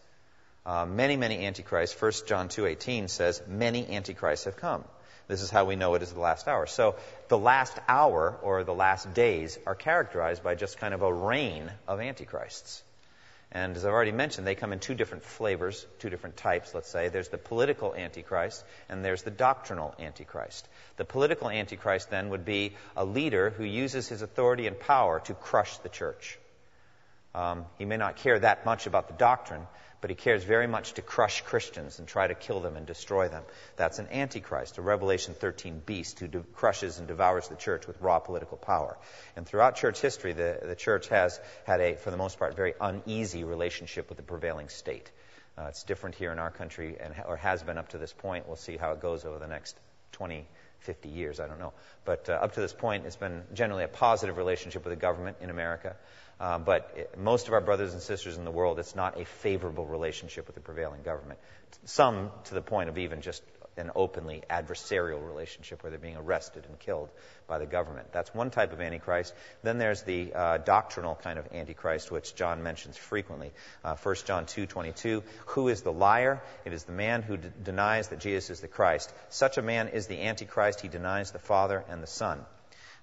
Uh, 0.66 0.84
many, 0.84 1.16
many 1.16 1.46
antichrists. 1.46 1.98
1 1.98 2.12
John 2.26 2.48
2.18 2.48 3.08
says, 3.08 3.40
many 3.48 3.88
antichrists 3.88 4.44
have 4.44 4.56
come. 4.56 4.84
This 5.32 5.40
is 5.40 5.48
how 5.48 5.64
we 5.64 5.76
know 5.76 5.94
it 5.94 6.02
is 6.02 6.12
the 6.12 6.20
last 6.20 6.46
hour. 6.46 6.66
So 6.66 6.94
the 7.28 7.38
last 7.38 7.72
hour 7.88 8.36
or 8.42 8.64
the 8.64 8.74
last 8.74 9.14
days 9.14 9.58
are 9.66 9.74
characterized 9.74 10.42
by 10.42 10.56
just 10.56 10.76
kind 10.76 10.92
of 10.92 11.00
a 11.00 11.10
reign 11.10 11.72
of 11.88 12.00
antichrists. 12.00 12.82
And 13.50 13.74
as 13.74 13.86
I've 13.86 13.94
already 13.94 14.12
mentioned, 14.12 14.46
they 14.46 14.54
come 14.54 14.74
in 14.74 14.78
two 14.78 14.94
different 14.94 15.24
flavors, 15.24 15.86
two 16.00 16.10
different 16.10 16.36
types, 16.36 16.74
let's 16.74 16.90
say. 16.90 17.08
There's 17.08 17.30
the 17.30 17.38
political 17.38 17.94
antichrist 17.94 18.62
and 18.90 19.02
there's 19.02 19.22
the 19.22 19.30
doctrinal 19.30 19.94
antichrist. 19.98 20.68
The 20.98 21.06
political 21.06 21.48
antichrist 21.48 22.10
then 22.10 22.28
would 22.28 22.44
be 22.44 22.74
a 22.94 23.06
leader 23.06 23.48
who 23.48 23.64
uses 23.64 24.08
his 24.08 24.20
authority 24.20 24.66
and 24.66 24.78
power 24.78 25.20
to 25.20 25.32
crush 25.32 25.78
the 25.78 25.88
church. 25.88 26.38
Um, 27.34 27.64
he 27.78 27.86
may 27.86 27.96
not 27.96 28.16
care 28.16 28.38
that 28.38 28.66
much 28.66 28.86
about 28.86 29.08
the 29.08 29.14
doctrine, 29.14 29.66
but 30.02 30.10
he 30.10 30.16
cares 30.16 30.42
very 30.42 30.66
much 30.66 30.94
to 30.94 31.02
crush 31.02 31.42
Christians 31.42 32.00
and 32.00 32.08
try 32.08 32.26
to 32.26 32.34
kill 32.34 32.58
them 32.60 32.76
and 32.76 32.84
destroy 32.84 33.28
them. 33.28 33.44
That's 33.76 34.00
an 34.00 34.08
antichrist, 34.10 34.76
a 34.76 34.82
Revelation 34.82 35.32
13 35.32 35.80
beast 35.86 36.18
who 36.18 36.26
de- 36.26 36.40
crushes 36.40 36.98
and 36.98 37.06
devours 37.06 37.46
the 37.46 37.54
church 37.54 37.86
with 37.86 38.00
raw 38.00 38.18
political 38.18 38.58
power. 38.58 38.98
And 39.36 39.46
throughout 39.46 39.76
church 39.76 40.00
history, 40.00 40.32
the, 40.32 40.58
the 40.60 40.74
church 40.74 41.08
has 41.08 41.40
had 41.64 41.80
a, 41.80 41.94
for 41.94 42.10
the 42.10 42.16
most 42.16 42.36
part, 42.40 42.56
very 42.56 42.74
uneasy 42.80 43.44
relationship 43.44 44.08
with 44.08 44.18
the 44.18 44.24
prevailing 44.24 44.68
state. 44.68 45.08
Uh, 45.56 45.66
it's 45.68 45.84
different 45.84 46.16
here 46.16 46.32
in 46.32 46.40
our 46.40 46.50
country, 46.50 46.96
and 46.98 47.14
or 47.28 47.36
has 47.36 47.62
been 47.62 47.78
up 47.78 47.90
to 47.90 47.98
this 47.98 48.12
point. 48.12 48.48
We'll 48.48 48.56
see 48.56 48.76
how 48.76 48.92
it 48.92 49.00
goes 49.00 49.24
over 49.24 49.38
the 49.38 49.46
next 49.46 49.78
20, 50.12 50.46
50 50.80 51.08
years. 51.10 51.38
I 51.38 51.46
don't 51.46 51.60
know. 51.60 51.74
But 52.04 52.28
uh, 52.28 52.32
up 52.32 52.54
to 52.54 52.60
this 52.60 52.72
point, 52.72 53.06
it's 53.06 53.16
been 53.16 53.42
generally 53.54 53.84
a 53.84 53.88
positive 53.88 54.36
relationship 54.36 54.84
with 54.84 54.92
the 54.92 55.00
government 55.00 55.36
in 55.40 55.50
America. 55.50 55.94
Uh, 56.42 56.58
but 56.58 57.16
most 57.16 57.46
of 57.46 57.54
our 57.54 57.60
brothers 57.60 57.92
and 57.92 58.02
sisters 58.02 58.36
in 58.36 58.44
the 58.44 58.50
world, 58.50 58.80
it's 58.80 58.96
not 58.96 59.16
a 59.16 59.24
favorable 59.24 59.86
relationship 59.86 60.48
with 60.48 60.56
the 60.56 60.60
prevailing 60.60 61.02
government. 61.02 61.38
Some 61.84 62.32
to 62.46 62.54
the 62.54 62.60
point 62.60 62.88
of 62.88 62.98
even 62.98 63.20
just 63.20 63.44
an 63.76 63.92
openly 63.94 64.42
adversarial 64.50 65.24
relationship 65.24 65.84
where 65.84 65.90
they're 65.90 66.00
being 66.00 66.16
arrested 66.16 66.66
and 66.68 66.76
killed 66.80 67.10
by 67.46 67.58
the 67.58 67.64
government. 67.64 68.12
That's 68.12 68.34
one 68.34 68.50
type 68.50 68.72
of 68.72 68.80
antichrist. 68.80 69.32
Then 69.62 69.78
there's 69.78 70.02
the 70.02 70.32
uh, 70.34 70.58
doctrinal 70.58 71.14
kind 71.14 71.38
of 71.38 71.46
antichrist, 71.52 72.10
which 72.10 72.34
John 72.34 72.64
mentions 72.64 72.96
frequently. 72.96 73.52
Uh, 73.84 73.94
1 73.94 74.14
John 74.26 74.46
2:22. 74.46 75.22
Who 75.46 75.68
is 75.68 75.82
the 75.82 75.92
liar? 75.92 76.42
It 76.64 76.72
is 76.72 76.82
the 76.82 76.92
man 76.92 77.22
who 77.22 77.36
d- 77.36 77.50
denies 77.62 78.08
that 78.08 78.18
Jesus 78.18 78.50
is 78.50 78.60
the 78.60 78.68
Christ. 78.68 79.14
Such 79.28 79.58
a 79.58 79.62
man 79.62 79.88
is 79.88 80.08
the 80.08 80.20
antichrist. 80.20 80.80
He 80.80 80.88
denies 80.88 81.30
the 81.30 81.38
Father 81.38 81.84
and 81.88 82.02
the 82.02 82.08
Son. 82.08 82.44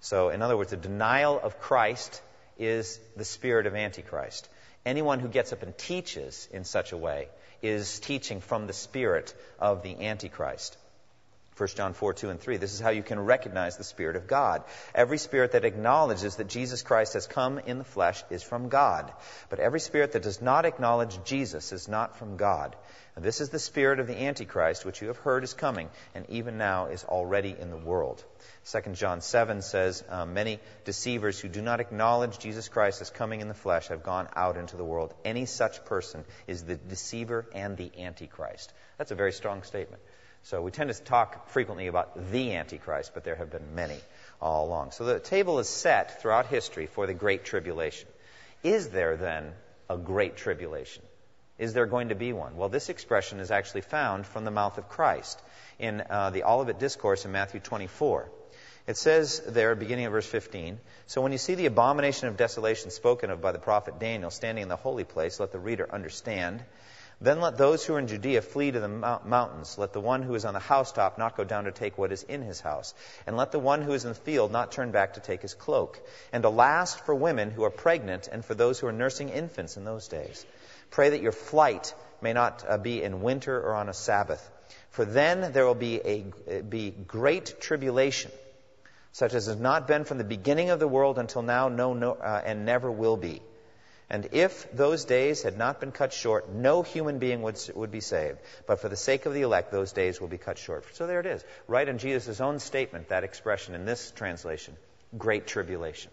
So, 0.01 0.27
in 0.27 0.41
other 0.41 0.57
words, 0.57 0.71
the 0.71 0.77
denial 0.77 1.39
of 1.41 1.59
Christ 1.59 2.21
is 2.59 2.99
the 3.15 3.25
spirit 3.25 3.65
of 3.65 3.75
Antichrist. 3.75 4.47
Anyone 4.85 5.19
who 5.19 5.27
gets 5.27 5.53
up 5.53 5.63
and 5.63 5.77
teaches 5.77 6.47
in 6.51 6.63
such 6.63 6.91
a 6.91 6.97
way 6.97 7.29
is 7.61 7.99
teaching 7.99 8.41
from 8.41 8.67
the 8.67 8.73
spirit 8.73 9.33
of 9.59 9.81
the 9.83 10.05
Antichrist. 10.05 10.77
1 11.59 11.67
John 11.75 11.91
4, 11.91 12.13
2 12.13 12.29
and 12.29 12.39
3. 12.39 12.55
This 12.55 12.73
is 12.73 12.79
how 12.79 12.91
you 12.91 13.03
can 13.03 13.19
recognize 13.19 13.75
the 13.75 13.83
Spirit 13.83 14.15
of 14.15 14.27
God. 14.27 14.63
Every 14.95 15.17
spirit 15.17 15.51
that 15.51 15.65
acknowledges 15.65 16.37
that 16.37 16.47
Jesus 16.47 16.83
Christ 16.83 17.15
has 17.15 17.27
come 17.27 17.59
in 17.59 17.79
the 17.79 17.83
flesh 17.83 18.23
is 18.29 18.41
from 18.41 18.69
God. 18.69 19.11
But 19.49 19.59
every 19.59 19.81
spirit 19.81 20.13
that 20.13 20.23
does 20.23 20.41
not 20.41 20.63
acknowledge 20.63 21.21
Jesus 21.25 21.73
is 21.73 21.89
not 21.89 22.17
from 22.17 22.37
God. 22.37 22.77
And 23.17 23.25
this 23.25 23.41
is 23.41 23.49
the 23.49 23.59
spirit 23.59 23.99
of 23.99 24.07
the 24.07 24.15
Antichrist, 24.15 24.85
which 24.85 25.01
you 25.01 25.09
have 25.09 25.17
heard 25.17 25.43
is 25.43 25.53
coming, 25.53 25.89
and 26.15 26.25
even 26.29 26.57
now 26.57 26.85
is 26.85 27.03
already 27.03 27.53
in 27.59 27.69
the 27.71 27.75
world. 27.75 28.23
2 28.71 28.93
John 28.93 29.19
7 29.19 29.61
says, 29.61 30.01
uh, 30.07 30.25
Many 30.25 30.61
deceivers 30.85 31.37
who 31.37 31.49
do 31.49 31.61
not 31.61 31.81
acknowledge 31.81 32.39
Jesus 32.39 32.69
Christ 32.69 33.01
as 33.01 33.09
coming 33.09 33.41
in 33.41 33.49
the 33.49 33.53
flesh 33.53 33.89
have 33.89 34.03
gone 34.03 34.29
out 34.33 34.55
into 34.55 34.77
the 34.77 34.85
world. 34.85 35.13
Any 35.25 35.45
such 35.45 35.83
person 35.83 36.23
is 36.47 36.63
the 36.63 36.75
deceiver 36.75 37.45
and 37.53 37.75
the 37.75 37.91
Antichrist. 37.99 38.71
That's 38.97 39.11
a 39.11 39.15
very 39.15 39.33
strong 39.33 39.63
statement. 39.63 40.01
So 40.43 40.61
we 40.61 40.71
tend 40.71 40.91
to 40.93 41.01
talk 41.01 41.49
frequently 41.49 41.87
about 41.87 42.31
the 42.31 42.55
Antichrist, 42.55 43.11
but 43.13 43.23
there 43.23 43.35
have 43.35 43.51
been 43.51 43.75
many 43.75 43.99
all 44.41 44.65
along. 44.65 44.91
So 44.91 45.05
the 45.05 45.19
table 45.19 45.59
is 45.59 45.69
set 45.69 46.21
throughout 46.21 46.47
history 46.47 46.87
for 46.87 47.07
the 47.07 47.13
Great 47.13 47.45
Tribulation. 47.45 48.07
Is 48.63 48.89
there 48.89 49.17
then 49.17 49.51
a 49.89 49.97
Great 49.97 50.37
Tribulation? 50.37 51.03
Is 51.57 51.73
there 51.73 51.85
going 51.85 52.09
to 52.09 52.15
be 52.15 52.31
one? 52.31 52.55
Well, 52.55 52.69
this 52.69 52.89
expression 52.89 53.39
is 53.39 53.51
actually 53.51 53.81
found 53.81 54.25
from 54.25 54.45
the 54.45 54.51
mouth 54.51 54.77
of 54.77 54.87
Christ 54.87 55.41
in 55.77 56.01
uh, 56.09 56.29
the 56.29 56.43
Olivet 56.43 56.79
Discourse 56.79 57.25
in 57.25 57.33
Matthew 57.33 57.59
24. 57.59 58.31
It 58.87 58.97
says 58.97 59.39
there, 59.45 59.75
beginning 59.75 60.05
of 60.05 60.13
verse 60.13 60.25
15, 60.25 60.79
So 61.05 61.21
when 61.21 61.31
you 61.31 61.37
see 61.37 61.55
the 61.55 61.67
abomination 61.67 62.27
of 62.27 62.37
desolation 62.37 62.91
spoken 62.91 63.29
of 63.29 63.41
by 63.41 63.51
the 63.51 63.59
prophet 63.59 63.99
Daniel 63.99 64.31
standing 64.31 64.63
in 64.63 64.69
the 64.69 64.77
holy 64.77 65.03
place, 65.03 65.39
let 65.39 65.51
the 65.51 65.59
reader 65.59 65.87
understand. 65.91 66.63
Then 67.21 67.41
let 67.41 67.57
those 67.57 67.85
who 67.85 67.95
are 67.95 67.99
in 67.99 68.07
Judea 68.07 68.41
flee 68.41 68.71
to 68.71 68.79
the 68.79 68.87
mountains. 68.87 69.77
Let 69.77 69.91
the 69.91 69.99
one 69.99 70.23
who 70.23 70.35
is 70.35 70.45
on 70.45 70.53
the 70.53 70.59
housetop 70.61 71.17
not 71.17 71.35
go 71.35 71.43
down 71.43 71.65
to 71.65 71.71
take 71.71 71.97
what 71.97 72.13
is 72.13 72.23
in 72.23 72.41
his 72.41 72.61
house. 72.61 72.93
And 73.27 73.35
let 73.35 73.51
the 73.51 73.59
one 73.59 73.81
who 73.81 73.91
is 73.91 74.05
in 74.05 74.09
the 74.09 74.15
field 74.15 74.53
not 74.53 74.71
turn 74.71 74.91
back 74.91 75.15
to 75.15 75.19
take 75.19 75.41
his 75.41 75.53
cloak. 75.53 75.99
And 76.31 76.45
alas 76.45 76.95
for 76.95 77.13
women 77.13 77.51
who 77.51 77.63
are 77.65 77.69
pregnant 77.69 78.29
and 78.31 78.45
for 78.45 78.55
those 78.55 78.79
who 78.79 78.87
are 78.87 78.93
nursing 78.93 79.27
infants 79.29 79.75
in 79.75 79.83
those 79.83 80.07
days. 80.07 80.45
Pray 80.91 81.09
that 81.09 81.21
your 81.21 81.33
flight 81.33 81.93
may 82.21 82.31
not 82.31 82.63
uh, 82.67 82.77
be 82.77 83.03
in 83.03 83.21
winter 83.21 83.59
or 83.59 83.75
on 83.75 83.89
a 83.89 83.93
Sabbath. 83.93 84.49
For 84.91 85.03
then 85.03 85.51
there 85.51 85.65
will 85.65 85.75
be 85.75 85.99
a 86.03 86.61
be 86.61 86.91
great 86.91 87.59
tribulation, 87.59 88.31
such 89.11 89.33
as 89.33 89.47
has 89.47 89.59
not 89.59 89.87
been 89.87 90.05
from 90.05 90.19
the 90.19 90.23
beginning 90.23 90.69
of 90.69 90.79
the 90.79 90.87
world 90.87 91.19
until 91.19 91.41
now, 91.41 91.67
no, 91.67 91.93
no, 91.93 92.13
uh, 92.13 92.41
and 92.43 92.65
never 92.65 92.89
will 92.89 93.17
be 93.17 93.41
and 94.09 94.29
if 94.31 94.71
those 94.71 95.05
days 95.05 95.43
had 95.43 95.57
not 95.57 95.79
been 95.79 95.91
cut 95.91 96.13
short, 96.13 96.49
no 96.51 96.81
human 96.81 97.19
being 97.19 97.43
would, 97.43 97.59
would 97.75 97.91
be 97.91 98.01
saved. 98.01 98.39
But 98.65 98.81
for 98.81 98.89
the 98.89 98.95
sake 98.95 99.27
of 99.27 99.33
the 99.33 99.41
elect, 99.41 99.71
those 99.71 99.91
days 99.91 100.19
will 100.19 100.27
be 100.27 100.39
cut 100.39 100.57
short. 100.57 100.83
So 100.95 101.05
there 101.05 101.19
it 101.19 101.27
is. 101.27 101.43
Right 101.67 101.87
in 101.87 101.99
Jesus' 101.99 102.41
own 102.41 102.59
statement, 102.59 103.09
that 103.09 103.23
expression 103.23 103.75
in 103.75 103.85
this 103.85 104.11
translation 104.11 104.75
great 105.17 105.47
tribulation. 105.47 106.11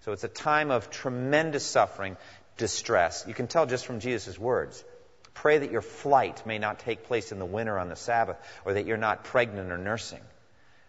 So 0.00 0.12
it's 0.12 0.24
a 0.24 0.28
time 0.28 0.70
of 0.70 0.90
tremendous 0.90 1.64
suffering, 1.64 2.16
distress. 2.56 3.24
You 3.28 3.34
can 3.34 3.46
tell 3.46 3.66
just 3.66 3.86
from 3.86 4.00
Jesus' 4.00 4.38
words. 4.38 4.82
Pray 5.34 5.58
that 5.58 5.70
your 5.70 5.80
flight 5.80 6.44
may 6.44 6.58
not 6.58 6.80
take 6.80 7.04
place 7.04 7.32
in 7.32 7.38
the 7.38 7.46
winter 7.46 7.78
on 7.78 7.88
the 7.88 7.96
Sabbath, 7.96 8.36
or 8.64 8.74
that 8.74 8.86
you're 8.86 8.96
not 8.96 9.24
pregnant 9.24 9.70
or 9.70 9.78
nursing. 9.78 10.20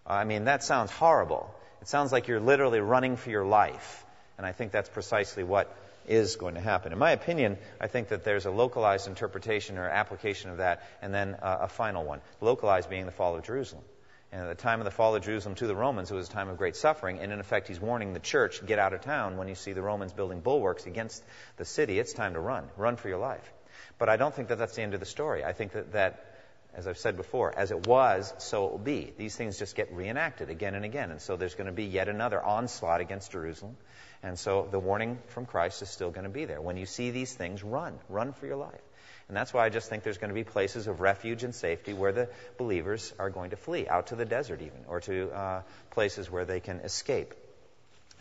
I 0.06 0.24
mean, 0.24 0.46
that 0.46 0.64
sounds 0.64 0.92
horrible. 0.92 1.54
It 1.82 1.88
sounds 1.88 2.12
like 2.12 2.28
you're 2.28 2.40
literally 2.40 2.80
running 2.80 3.16
for 3.16 3.30
your 3.30 3.46
life. 3.46 4.06
And 4.38 4.46
I 4.46 4.52
think 4.52 4.72
that's 4.72 4.90
precisely 4.90 5.44
what 5.44 5.74
is 6.08 6.36
going 6.36 6.56
to 6.56 6.62
happen. 6.62 6.92
In 6.92 7.00
my 7.00 7.12
opinion, 7.12 7.58
I 7.80 7.88
think 7.88 8.10
that 8.10 8.24
there's 8.24 8.46
a 8.46 8.52
localized 8.52 9.08
interpretation 9.08 9.78
or 9.78 9.88
application 9.88 10.50
of 10.50 10.58
that, 10.58 10.84
and 11.02 11.14
then 11.14 11.36
uh, 11.36 11.60
a 11.62 11.68
final 11.68 12.04
one. 12.04 12.22
Localized 12.42 12.90
being 12.90 13.06
the 13.06 13.12
fall 13.12 13.36
of 13.36 13.44
Jerusalem. 13.44 13.84
And 14.32 14.42
at 14.42 14.58
the 14.58 14.62
time 14.64 14.80
of 14.80 14.86
the 14.86 14.92
fall 14.92 15.16
of 15.16 15.24
Jerusalem 15.24 15.54
to 15.56 15.68
the 15.68 15.76
Romans, 15.76 16.10
it 16.10 16.16
was 16.16 16.28
a 16.28 16.32
time 16.32 16.50
of 16.50 16.58
great 16.58 16.76
suffering. 16.76 17.20
And 17.20 17.32
in 17.32 17.40
effect, 17.40 17.68
he's 17.68 17.80
warning 17.80 18.14
the 18.14 18.20
church 18.20 18.66
get 18.66 18.80
out 18.80 18.94
of 18.94 19.02
town 19.02 19.38
when 19.38 19.48
you 19.48 19.54
see 19.54 19.74
the 19.74 19.84
Romans 19.84 20.12
building 20.12 20.40
bulwarks 20.42 20.88
against 20.88 21.24
the 21.58 21.66
city. 21.66 22.00
It's 22.00 22.14
time 22.14 22.34
to 22.34 22.40
run. 22.40 22.68
Run 22.76 22.96
for 22.96 23.10
your 23.10 23.20
life. 23.20 23.54
But 24.00 24.10
I 24.10 24.18
don't 24.18 24.34
think 24.34 24.48
that 24.48 24.58
that's 24.58 24.76
the 24.76 24.82
end 24.82 24.96
of 24.96 25.00
the 25.00 25.06
story. 25.06 25.44
I 25.44 25.54
think 25.54 25.74
that, 25.74 25.92
that 25.94 26.33
as 26.76 26.88
I've 26.88 26.98
said 26.98 27.18
before, 27.18 27.54
as 27.56 27.72
it 27.72 27.88
was, 27.88 28.34
so 28.40 28.66
it 28.66 28.72
will 28.72 28.78
be. 28.80 29.14
These 29.18 29.36
things 29.36 29.60
just 29.60 29.76
get 29.76 29.94
reenacted 29.94 30.50
again 30.50 30.74
and 30.76 30.84
again. 30.84 31.12
And 31.12 31.22
so 31.22 31.36
there's 31.36 31.56
going 31.56 31.68
to 31.68 31.74
be 31.74 31.86
yet 31.86 32.10
another 32.10 32.42
onslaught 32.42 33.02
against 33.02 33.32
Jerusalem. 33.32 33.78
And 34.24 34.40
so 34.40 34.68
the 34.70 34.80
warning 34.80 35.20
from 35.28 35.46
Christ 35.46 35.82
is 35.82 35.90
still 35.90 36.10
going 36.10 36.24
to 36.24 36.30
be 36.30 36.46
there. 36.46 36.62
When 36.62 36.78
you 36.78 36.86
see 36.86 37.12
these 37.12 37.34
things, 37.34 37.64
run. 37.64 38.00
Run 38.10 38.34
for 38.34 38.48
your 38.48 38.56
life. 38.56 38.82
And 39.28 39.38
that's 39.38 39.54
why 39.54 39.66
I 39.66 39.70
just 39.70 39.90
think 39.90 40.04
there's 40.04 40.18
going 40.18 40.30
to 40.30 40.36
be 40.36 40.44
places 40.44 40.88
of 40.88 41.00
refuge 41.00 41.44
and 41.44 41.56
safety 41.56 41.94
where 41.94 42.12
the 42.12 42.30
believers 42.58 43.14
are 43.20 43.30
going 43.30 43.52
to 43.52 43.56
flee, 43.56 43.88
out 43.88 44.08
to 44.08 44.16
the 44.16 44.26
desert 44.26 44.62
even, 44.62 44.86
or 44.88 45.00
to 45.02 45.32
uh, 45.32 45.62
places 45.92 46.30
where 46.30 46.46
they 46.46 46.60
can 46.60 46.80
escape. 46.80 47.34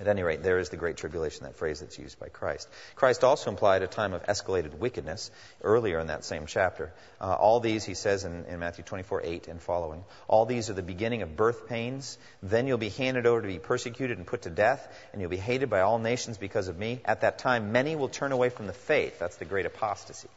At 0.00 0.08
any 0.08 0.22
rate, 0.22 0.42
there 0.42 0.58
is 0.58 0.70
the 0.70 0.76
Great 0.76 0.96
Tribulation, 0.96 1.44
that 1.44 1.56
phrase 1.56 1.80
that's 1.80 1.98
used 1.98 2.18
by 2.18 2.28
Christ. 2.28 2.68
Christ 2.96 3.22
also 3.22 3.50
implied 3.50 3.82
a 3.82 3.86
time 3.86 4.14
of 4.14 4.24
escalated 4.24 4.74
wickedness 4.74 5.30
earlier 5.62 6.00
in 6.00 6.08
that 6.08 6.24
same 6.24 6.46
chapter. 6.46 6.92
Uh, 7.20 7.34
all 7.34 7.60
these, 7.60 7.84
he 7.84 7.94
says 7.94 8.24
in, 8.24 8.46
in 8.46 8.58
Matthew 8.58 8.84
24, 8.84 9.22
8 9.22 9.48
and 9.48 9.60
following, 9.60 10.04
all 10.28 10.46
these 10.46 10.70
are 10.70 10.72
the 10.72 10.82
beginning 10.82 11.22
of 11.22 11.36
birth 11.36 11.68
pains. 11.68 12.18
Then 12.42 12.66
you'll 12.66 12.78
be 12.78 12.88
handed 12.88 13.26
over 13.26 13.42
to 13.42 13.46
be 13.48 13.58
persecuted 13.58 14.18
and 14.18 14.26
put 14.26 14.42
to 14.42 14.50
death, 14.50 14.88
and 15.12 15.20
you'll 15.20 15.30
be 15.30 15.36
hated 15.36 15.70
by 15.70 15.82
all 15.82 15.98
nations 15.98 16.38
because 16.38 16.68
of 16.68 16.78
me. 16.78 17.00
At 17.04 17.20
that 17.20 17.38
time, 17.38 17.70
many 17.70 17.94
will 17.94 18.08
turn 18.08 18.32
away 18.32 18.48
from 18.48 18.66
the 18.66 18.72
faith. 18.72 19.18
That's 19.18 19.36
the 19.36 19.44
great 19.44 19.66
apostasy. 19.66 20.28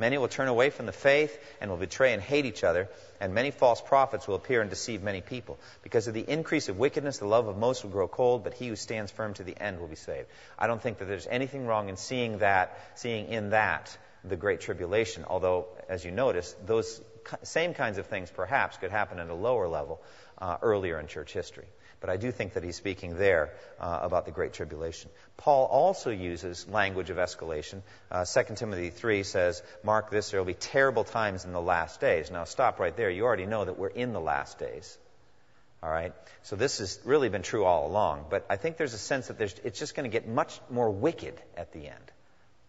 Many 0.00 0.16
will 0.16 0.28
turn 0.28 0.48
away 0.48 0.70
from 0.70 0.86
the 0.86 0.92
faith 0.92 1.38
and 1.60 1.70
will 1.70 1.76
betray 1.76 2.14
and 2.14 2.22
hate 2.22 2.46
each 2.46 2.64
other, 2.64 2.88
and 3.20 3.34
many 3.34 3.50
false 3.50 3.82
prophets 3.82 4.26
will 4.26 4.36
appear 4.36 4.62
and 4.62 4.70
deceive 4.70 5.02
many 5.02 5.20
people. 5.20 5.58
Because 5.82 6.08
of 6.08 6.14
the 6.14 6.24
increase 6.26 6.70
of 6.70 6.78
wickedness, 6.78 7.18
the 7.18 7.26
love 7.26 7.48
of 7.48 7.58
most 7.58 7.84
will 7.84 7.90
grow 7.90 8.08
cold, 8.08 8.42
but 8.42 8.54
he 8.54 8.68
who 8.68 8.76
stands 8.76 9.12
firm 9.12 9.34
to 9.34 9.44
the 9.44 9.54
end 9.60 9.78
will 9.78 9.88
be 9.88 9.96
saved. 9.96 10.26
I 10.58 10.68
don't 10.68 10.80
think 10.80 11.00
that 11.00 11.04
there's 11.04 11.26
anything 11.26 11.66
wrong 11.66 11.90
in 11.90 11.98
seeing 11.98 12.38
that, 12.38 12.78
seeing 12.94 13.28
in 13.28 13.50
that 13.50 13.94
the 14.24 14.36
great 14.36 14.62
tribulation, 14.62 15.26
although, 15.28 15.66
as 15.86 16.02
you 16.02 16.12
notice, 16.12 16.56
those 16.64 17.02
same 17.42 17.74
kinds 17.74 17.98
of 17.98 18.06
things 18.06 18.30
perhaps 18.30 18.78
could 18.78 18.90
happen 18.90 19.18
at 19.18 19.28
a 19.28 19.34
lower 19.34 19.68
level 19.68 20.00
uh, 20.38 20.56
earlier 20.62 20.98
in 20.98 21.08
church 21.08 21.34
history. 21.34 21.66
But 22.00 22.08
I 22.08 22.16
do 22.16 22.32
think 22.32 22.54
that 22.54 22.64
he's 22.64 22.76
speaking 22.76 23.18
there 23.18 23.52
uh, 23.78 24.00
about 24.02 24.24
the 24.24 24.30
Great 24.30 24.54
Tribulation. 24.54 25.10
Paul 25.36 25.66
also 25.66 26.10
uses 26.10 26.66
language 26.68 27.10
of 27.10 27.18
escalation. 27.18 27.82
Uh, 28.10 28.24
2 28.24 28.54
Timothy 28.54 28.88
3 28.88 29.22
says, 29.22 29.62
Mark 29.84 30.10
this, 30.10 30.30
there 30.30 30.40
will 30.40 30.46
be 30.46 30.54
terrible 30.54 31.04
times 31.04 31.44
in 31.44 31.52
the 31.52 31.60
last 31.60 32.00
days. 32.00 32.30
Now, 32.30 32.44
stop 32.44 32.80
right 32.80 32.96
there. 32.96 33.10
You 33.10 33.24
already 33.24 33.46
know 33.46 33.66
that 33.66 33.78
we're 33.78 33.88
in 33.88 34.14
the 34.14 34.20
last 34.20 34.58
days. 34.58 34.98
All 35.82 35.90
right? 35.90 36.12
So 36.42 36.56
this 36.56 36.78
has 36.78 36.98
really 37.04 37.28
been 37.28 37.42
true 37.42 37.64
all 37.64 37.86
along. 37.86 38.26
But 38.30 38.46
I 38.48 38.56
think 38.56 38.78
there's 38.78 38.94
a 38.94 38.98
sense 38.98 39.28
that 39.28 39.40
it's 39.40 39.78
just 39.78 39.94
going 39.94 40.10
to 40.10 40.12
get 40.12 40.26
much 40.26 40.58
more 40.70 40.90
wicked 40.90 41.34
at 41.56 41.72
the 41.72 41.86
end. 41.86 42.12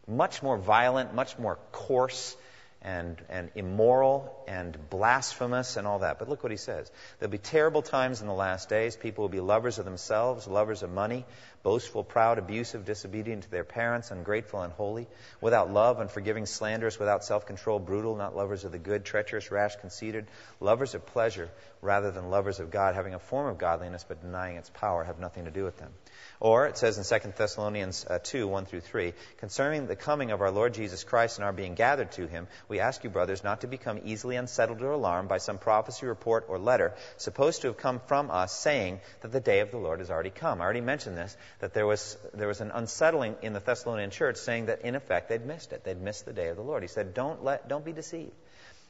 Much 0.08 0.44
more 0.44 0.58
violent, 0.58 1.14
much 1.14 1.40
more 1.40 1.58
coarse, 1.72 2.36
and, 2.82 3.22
and 3.30 3.52
immoral 3.56 4.44
and 4.48 4.78
blasphemous 4.90 5.78
and 5.78 5.86
all 5.86 6.00
that. 6.00 6.18
But 6.20 6.30
look 6.30 6.44
what 6.44 6.52
he 6.52 6.58
says. 6.58 6.92
There'll 7.20 7.32
be 7.32 7.38
terrible 7.38 7.82
times 7.82 8.22
in 8.22 8.28
the 8.28 8.34
last 8.34 8.70
days. 8.70 8.96
People 8.96 9.24
will 9.24 9.30
be 9.30 9.40
lovers 9.40 9.78
of 9.78 9.86
themselves, 9.86 10.48
lovers 10.48 10.82
of 10.82 10.92
money, 10.92 11.26
boastful, 11.64 12.04
proud, 12.04 12.38
abusive, 12.38 12.86
disobedient 12.86 13.44
to 13.44 13.52
their 13.52 13.64
parents, 13.64 14.12
ungrateful, 14.12 14.62
unholy, 14.62 15.08
without 15.40 15.72
love, 15.72 16.00
unforgiving, 16.00 16.46
slanderous, 16.46 17.00
without 17.00 17.24
self 17.24 17.46
control, 17.46 17.80
brutal, 17.80 18.16
not 18.16 18.36
lovers 18.36 18.64
of 18.64 18.72
the 18.72 18.80
good, 18.80 19.06
treacherous, 19.06 19.52
rash, 19.52 19.76
conceited, 19.78 20.28
lovers 20.60 20.96
of 20.96 21.06
pleasure 21.06 21.50
rather 21.82 22.12
than 22.12 22.30
lovers 22.30 22.60
of 22.60 22.72
God, 22.72 22.96
having 22.96 23.14
a 23.14 23.20
form 23.20 23.48
of 23.48 23.58
godliness 23.58 24.06
but 24.08 24.22
denying 24.22 24.58
its 24.58 24.70
power, 24.70 25.04
have 25.04 25.20
nothing 25.20 25.46
to 25.46 25.52
do 25.52 25.64
with 25.64 25.78
them. 25.78 25.92
Or 26.40 26.68
it 26.68 26.78
says 26.78 26.98
in 26.98 27.22
2 27.22 27.34
Thessalonians 27.36 28.06
uh, 28.08 28.20
2, 28.22 28.48
1 28.48 28.66
through 28.66 28.82
3, 28.82 29.14
concerning 29.38 29.88
the 29.88 29.96
coming 29.96 30.32
of 30.32 30.42
our 30.42 30.52
Lord 30.52 30.74
Jesus 30.74 31.04
Christ 31.04 31.38
and 31.38 31.46
our 31.46 31.54
being 31.54 31.76
gathered 31.76 32.12
to 32.14 32.28
him, 32.28 32.48
we 32.68 32.80
ask 32.80 33.04
you, 33.04 33.10
brothers, 33.10 33.44
not 33.44 33.62
to 33.62 33.68
become 33.68 34.02
easily 34.06 34.36
unsettled 34.36 34.82
or 34.82 34.92
alarmed 34.92 35.30
by 35.30 35.38
some 35.38 35.58
prophecy, 35.58 36.06
report, 36.06 36.46
or 36.48 36.60
letter 36.60 36.94
supposed 37.18 37.62
to 37.62 37.68
have 37.68 37.78
come 37.78 38.00
from 38.08 38.32
us 38.32 38.52
saying 38.52 39.00
that 39.22 39.32
the 39.32 39.40
day 39.40 39.60
of 39.60 39.72
the 39.72 39.78
Lord 39.78 40.00
has 40.00 40.12
already 40.12 40.30
come. 40.30 40.62
I 40.62 40.64
already 40.64 40.82
mentioned 40.82 41.18
this, 41.18 41.36
that 41.60 41.74
there 41.74 41.86
was, 41.86 42.18
there 42.34 42.48
was 42.48 42.62
an 42.62 42.72
unsettling 42.72 43.36
in 43.42 43.54
the 43.54 43.60
Thessalonian 43.60 44.10
church 44.10 44.38
saying 44.38 44.68
that 44.68 44.82
in 44.82 44.96
effect 44.96 45.30
they'd 45.30 45.46
missed 45.46 45.74
it. 45.74 45.84
They'd 45.84 46.02
missed 46.02 46.26
the 46.26 46.34
day 46.34 46.48
of 46.50 46.56
the 46.56 46.64
Lord. 46.64 46.84
He 46.84 46.88
said, 46.88 47.14
don't, 47.14 47.44
let, 47.44 47.68
don't 47.68 47.86
be 47.86 47.94
deceived. 47.94 48.34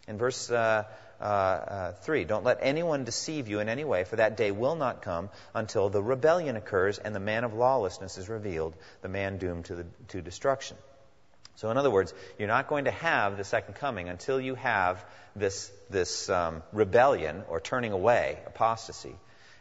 In 0.08 0.18
verse 0.18 0.50
uh, 0.50 0.84
uh, 1.20 1.24
uh, 1.24 1.92
3, 1.94 2.24
don't 2.26 2.44
let 2.44 2.58
anyone 2.62 3.04
deceive 3.04 3.48
you 3.48 3.60
in 3.60 3.70
any 3.70 3.84
way, 3.84 4.04
for 4.04 4.16
that 4.16 4.36
day 4.36 4.52
will 4.52 4.76
not 4.76 5.04
come 5.04 5.30
until 5.54 5.90
the 5.90 6.02
rebellion 6.02 6.56
occurs 6.56 6.98
and 6.98 7.14
the 7.14 7.20
man 7.20 7.44
of 7.44 7.54
lawlessness 7.54 8.18
is 8.18 8.28
revealed, 8.28 8.76
the 9.02 9.10
man 9.10 9.38
doomed 9.38 9.66
to, 9.66 9.76
the, 9.76 9.86
to 10.10 10.22
destruction. 10.22 10.78
So, 11.56 11.70
in 11.70 11.78
other 11.78 11.92
words, 11.92 12.14
you're 12.40 12.48
not 12.48 12.68
going 12.68 12.86
to 12.86 12.92
have 12.92 13.38
the 13.38 13.44
second 13.44 13.76
coming 13.76 14.10
until 14.10 14.42
you 14.42 14.56
have 14.56 15.06
this, 15.36 15.72
this 15.90 16.30
um, 16.30 16.64
rebellion 16.72 17.44
or 17.50 17.60
turning 17.60 17.92
away, 17.92 18.40
apostasy, 18.48 19.16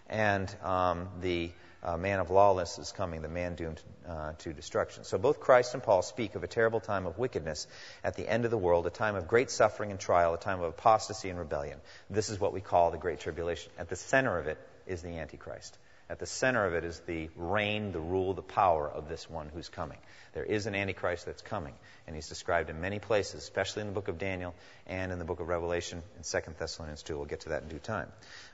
and 0.09 0.55
um, 0.65 1.09
the 1.21 1.51
uh, 1.83 1.97
man 1.97 2.21
of 2.21 2.31
lawlessness 2.31 2.89
is 2.89 2.93
coming, 2.93 3.23
the 3.23 3.29
man 3.29 3.55
doomed 3.55 3.81
uh, 4.09 4.33
to 4.39 4.53
destruction. 4.53 5.05
So 5.05 5.19
both 5.19 5.41
Christ 5.41 5.75
and 5.75 5.83
Paul 5.83 6.03
speak 6.03 6.35
of 6.35 6.45
a 6.45 6.47
terrible 6.47 6.81
time 6.81 7.07
of 7.07 7.19
wickedness 7.19 7.67
at 8.05 8.17
the 8.17 8.29
end 8.29 8.45
of 8.45 8.51
the 8.51 8.59
world, 8.59 8.87
a 8.87 8.91
time 8.91 9.17
of 9.17 9.27
great 9.27 9.51
suffering 9.51 9.91
and 9.91 9.99
trial, 9.99 10.35
a 10.35 10.39
time 10.39 10.61
of 10.61 10.67
apostasy 10.67 11.31
and 11.31 11.39
rebellion. 11.39 11.79
This 12.11 12.29
is 12.29 12.39
what 12.39 12.53
we 12.53 12.61
call 12.61 12.91
the 12.91 12.99
Great 12.99 13.21
Tribulation. 13.21 13.73
At 13.79 13.89
the 13.89 13.97
center 13.97 14.39
of 14.39 14.47
it 14.47 14.59
is 14.87 15.03
the 15.03 15.19
Antichrist. 15.19 15.77
At 16.11 16.19
the 16.19 16.27
center 16.27 16.67
of 16.67 16.75
it 16.75 16.85
is 16.85 16.99
the 17.07 17.31
reign, 17.37 17.93
the 17.93 18.01
rule, 18.01 18.35
the 18.35 18.43
power 18.43 18.89
of 18.89 19.09
this 19.09 19.31
one 19.31 19.49
who's 19.49 19.69
coming. 19.69 19.99
There 20.33 20.45
is 20.45 20.67
an 20.67 20.75
Antichrist 20.75 21.25
that's 21.25 21.41
coming, 21.41 21.73
and 22.07 22.17
he's 22.17 22.29
described 22.29 22.69
in 22.69 22.81
many 22.81 22.99
places, 22.99 23.43
especially 23.45 23.83
in 23.83 23.87
the 23.87 23.95
book 23.95 24.09
of 24.09 24.19
Daniel 24.19 24.53
and 24.89 25.13
in 25.13 25.21
the 25.21 25.25
book 25.25 25.39
of 25.39 25.47
Revelation 25.47 26.03
and 26.17 26.27
Second 26.27 26.57
Thessalonians 26.59 27.05
2. 27.05 27.17
We'll 27.17 27.27
get 27.27 27.43
to 27.43 27.51
that 27.51 27.63
in 27.63 27.69
due 27.69 27.79
time. 27.79 28.09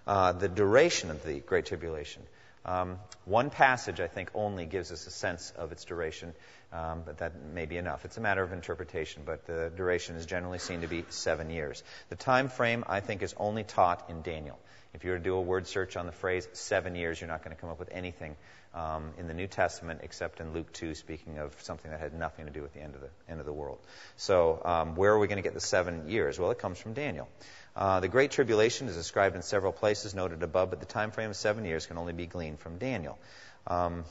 Uh, 0.06 0.32
the 0.32 0.48
duration 0.48 1.10
of 1.10 1.24
the 1.24 1.40
Great 1.40 1.64
Tribulation 1.64 2.22
um, 2.66 2.98
one 3.24 3.50
passage, 3.50 4.00
I 4.00 4.08
think, 4.08 4.30
only 4.34 4.66
gives 4.66 4.90
us 4.90 5.06
a 5.06 5.10
sense 5.10 5.52
of 5.56 5.70
its 5.70 5.84
duration, 5.84 6.34
um, 6.72 7.02
but 7.06 7.18
that 7.18 7.40
may 7.54 7.64
be 7.64 7.76
enough. 7.76 8.04
It's 8.04 8.16
a 8.16 8.20
matter 8.20 8.42
of 8.42 8.52
interpretation, 8.52 9.22
but 9.24 9.46
the 9.46 9.70
duration 9.74 10.16
is 10.16 10.26
generally 10.26 10.58
seen 10.58 10.80
to 10.80 10.88
be 10.88 11.04
seven 11.08 11.50
years. 11.50 11.84
The 12.08 12.16
time 12.16 12.48
frame, 12.48 12.84
I 12.88 12.98
think, 13.00 13.22
is 13.22 13.34
only 13.38 13.62
taught 13.62 14.10
in 14.10 14.22
Daniel. 14.22 14.58
If 14.94 15.04
you 15.04 15.10
were 15.12 15.18
to 15.18 15.22
do 15.22 15.34
a 15.34 15.40
word 15.40 15.68
search 15.68 15.96
on 15.96 16.06
the 16.06 16.12
phrase 16.12 16.48
seven 16.54 16.96
years, 16.96 17.20
you're 17.20 17.28
not 17.28 17.44
going 17.44 17.54
to 17.54 17.60
come 17.60 17.70
up 17.70 17.78
with 17.78 17.90
anything 17.92 18.34
um, 18.74 19.12
in 19.18 19.28
the 19.28 19.34
New 19.34 19.46
Testament 19.46 20.00
except 20.02 20.40
in 20.40 20.52
Luke 20.52 20.72
2, 20.72 20.94
speaking 20.94 21.38
of 21.38 21.54
something 21.62 21.90
that 21.90 22.00
had 22.00 22.14
nothing 22.14 22.46
to 22.46 22.50
do 22.50 22.62
with 22.62 22.74
the 22.74 22.80
end 22.80 22.94
of 22.94 23.00
the 23.00 23.10
end 23.28 23.38
of 23.38 23.46
the 23.46 23.52
world. 23.52 23.78
So, 24.16 24.60
um, 24.64 24.96
where 24.96 25.12
are 25.12 25.18
we 25.18 25.28
going 25.28 25.36
to 25.36 25.42
get 25.42 25.54
the 25.54 25.60
seven 25.60 26.08
years? 26.08 26.38
Well, 26.38 26.50
it 26.50 26.58
comes 26.58 26.78
from 26.78 26.94
Daniel. 26.94 27.28
Uh, 27.76 28.00
the 28.00 28.08
Great 28.08 28.30
Tribulation 28.30 28.88
is 28.88 28.96
described 28.96 29.36
in 29.36 29.42
several 29.42 29.70
places 29.70 30.14
noted 30.14 30.42
above, 30.42 30.70
but 30.70 30.80
the 30.80 30.86
time 30.86 31.10
frame 31.10 31.28
of 31.28 31.36
seven 31.36 31.66
years 31.66 31.86
can 31.86 31.98
only 31.98 32.14
be 32.14 32.26
gleaned 32.26 32.58
from 32.58 32.78
Daniel. 32.78 33.18
Um, 33.66 34.04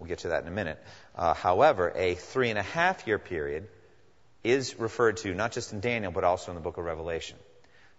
we'll 0.00 0.08
get 0.08 0.20
to 0.20 0.28
that 0.28 0.42
in 0.42 0.48
a 0.48 0.52
minute. 0.52 0.82
Uh, 1.14 1.32
however, 1.32 1.92
a 1.94 2.16
three 2.16 2.50
and 2.50 2.58
a 2.58 2.62
half 2.62 3.06
year 3.06 3.20
period 3.20 3.68
is 4.42 4.76
referred 4.76 5.18
to 5.18 5.32
not 5.34 5.52
just 5.52 5.72
in 5.72 5.78
Daniel, 5.78 6.10
but 6.10 6.24
also 6.24 6.50
in 6.50 6.56
the 6.56 6.60
book 6.60 6.78
of 6.78 6.84
Revelation. 6.84 7.38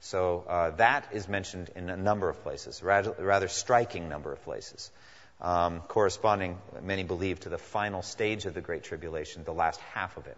So 0.01 0.43
uh, 0.45 0.71
that 0.71 1.07
is 1.13 1.29
mentioned 1.29 1.69
in 1.77 1.89
a 1.89 1.95
number 1.95 2.27
of 2.27 2.43
places, 2.43 2.83
rather, 2.83 3.15
rather 3.17 3.47
striking 3.47 4.09
number 4.09 4.33
of 4.33 4.43
places. 4.43 4.91
Um, 5.39 5.79
corresponding, 5.87 6.57
many 6.81 7.03
believe, 7.03 7.39
to 7.41 7.49
the 7.49 7.57
final 7.57 8.01
stage 8.01 8.45
of 8.45 8.53
the 8.53 8.61
Great 8.61 8.83
Tribulation, 8.83 9.45
the 9.45 9.53
last 9.53 9.79
half 9.93 10.17
of 10.17 10.27
it. 10.27 10.37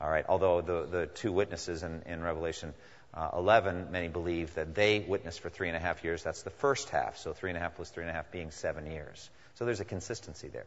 All 0.00 0.10
right, 0.10 0.24
although 0.28 0.60
the, 0.60 0.86
the 0.86 1.06
two 1.06 1.32
witnesses 1.32 1.84
in, 1.84 2.02
in 2.06 2.22
Revelation 2.22 2.74
uh, 3.18 3.30
11, 3.36 3.90
many 3.90 4.06
believe 4.06 4.54
that 4.54 4.76
they 4.76 5.00
witnessed 5.00 5.40
for 5.40 5.50
three 5.50 5.66
and 5.66 5.76
a 5.76 5.80
half 5.80 6.04
years. 6.04 6.22
That's 6.22 6.42
the 6.42 6.50
first 6.50 6.88
half. 6.90 7.18
So 7.18 7.32
three 7.32 7.50
and 7.50 7.56
a 7.56 7.60
half 7.60 7.74
plus 7.74 7.90
three 7.90 8.04
and 8.04 8.10
a 8.10 8.12
half 8.12 8.30
being 8.30 8.52
seven 8.52 8.86
years. 8.86 9.28
So 9.54 9.64
there's 9.64 9.80
a 9.80 9.84
consistency 9.84 10.46
there. 10.46 10.66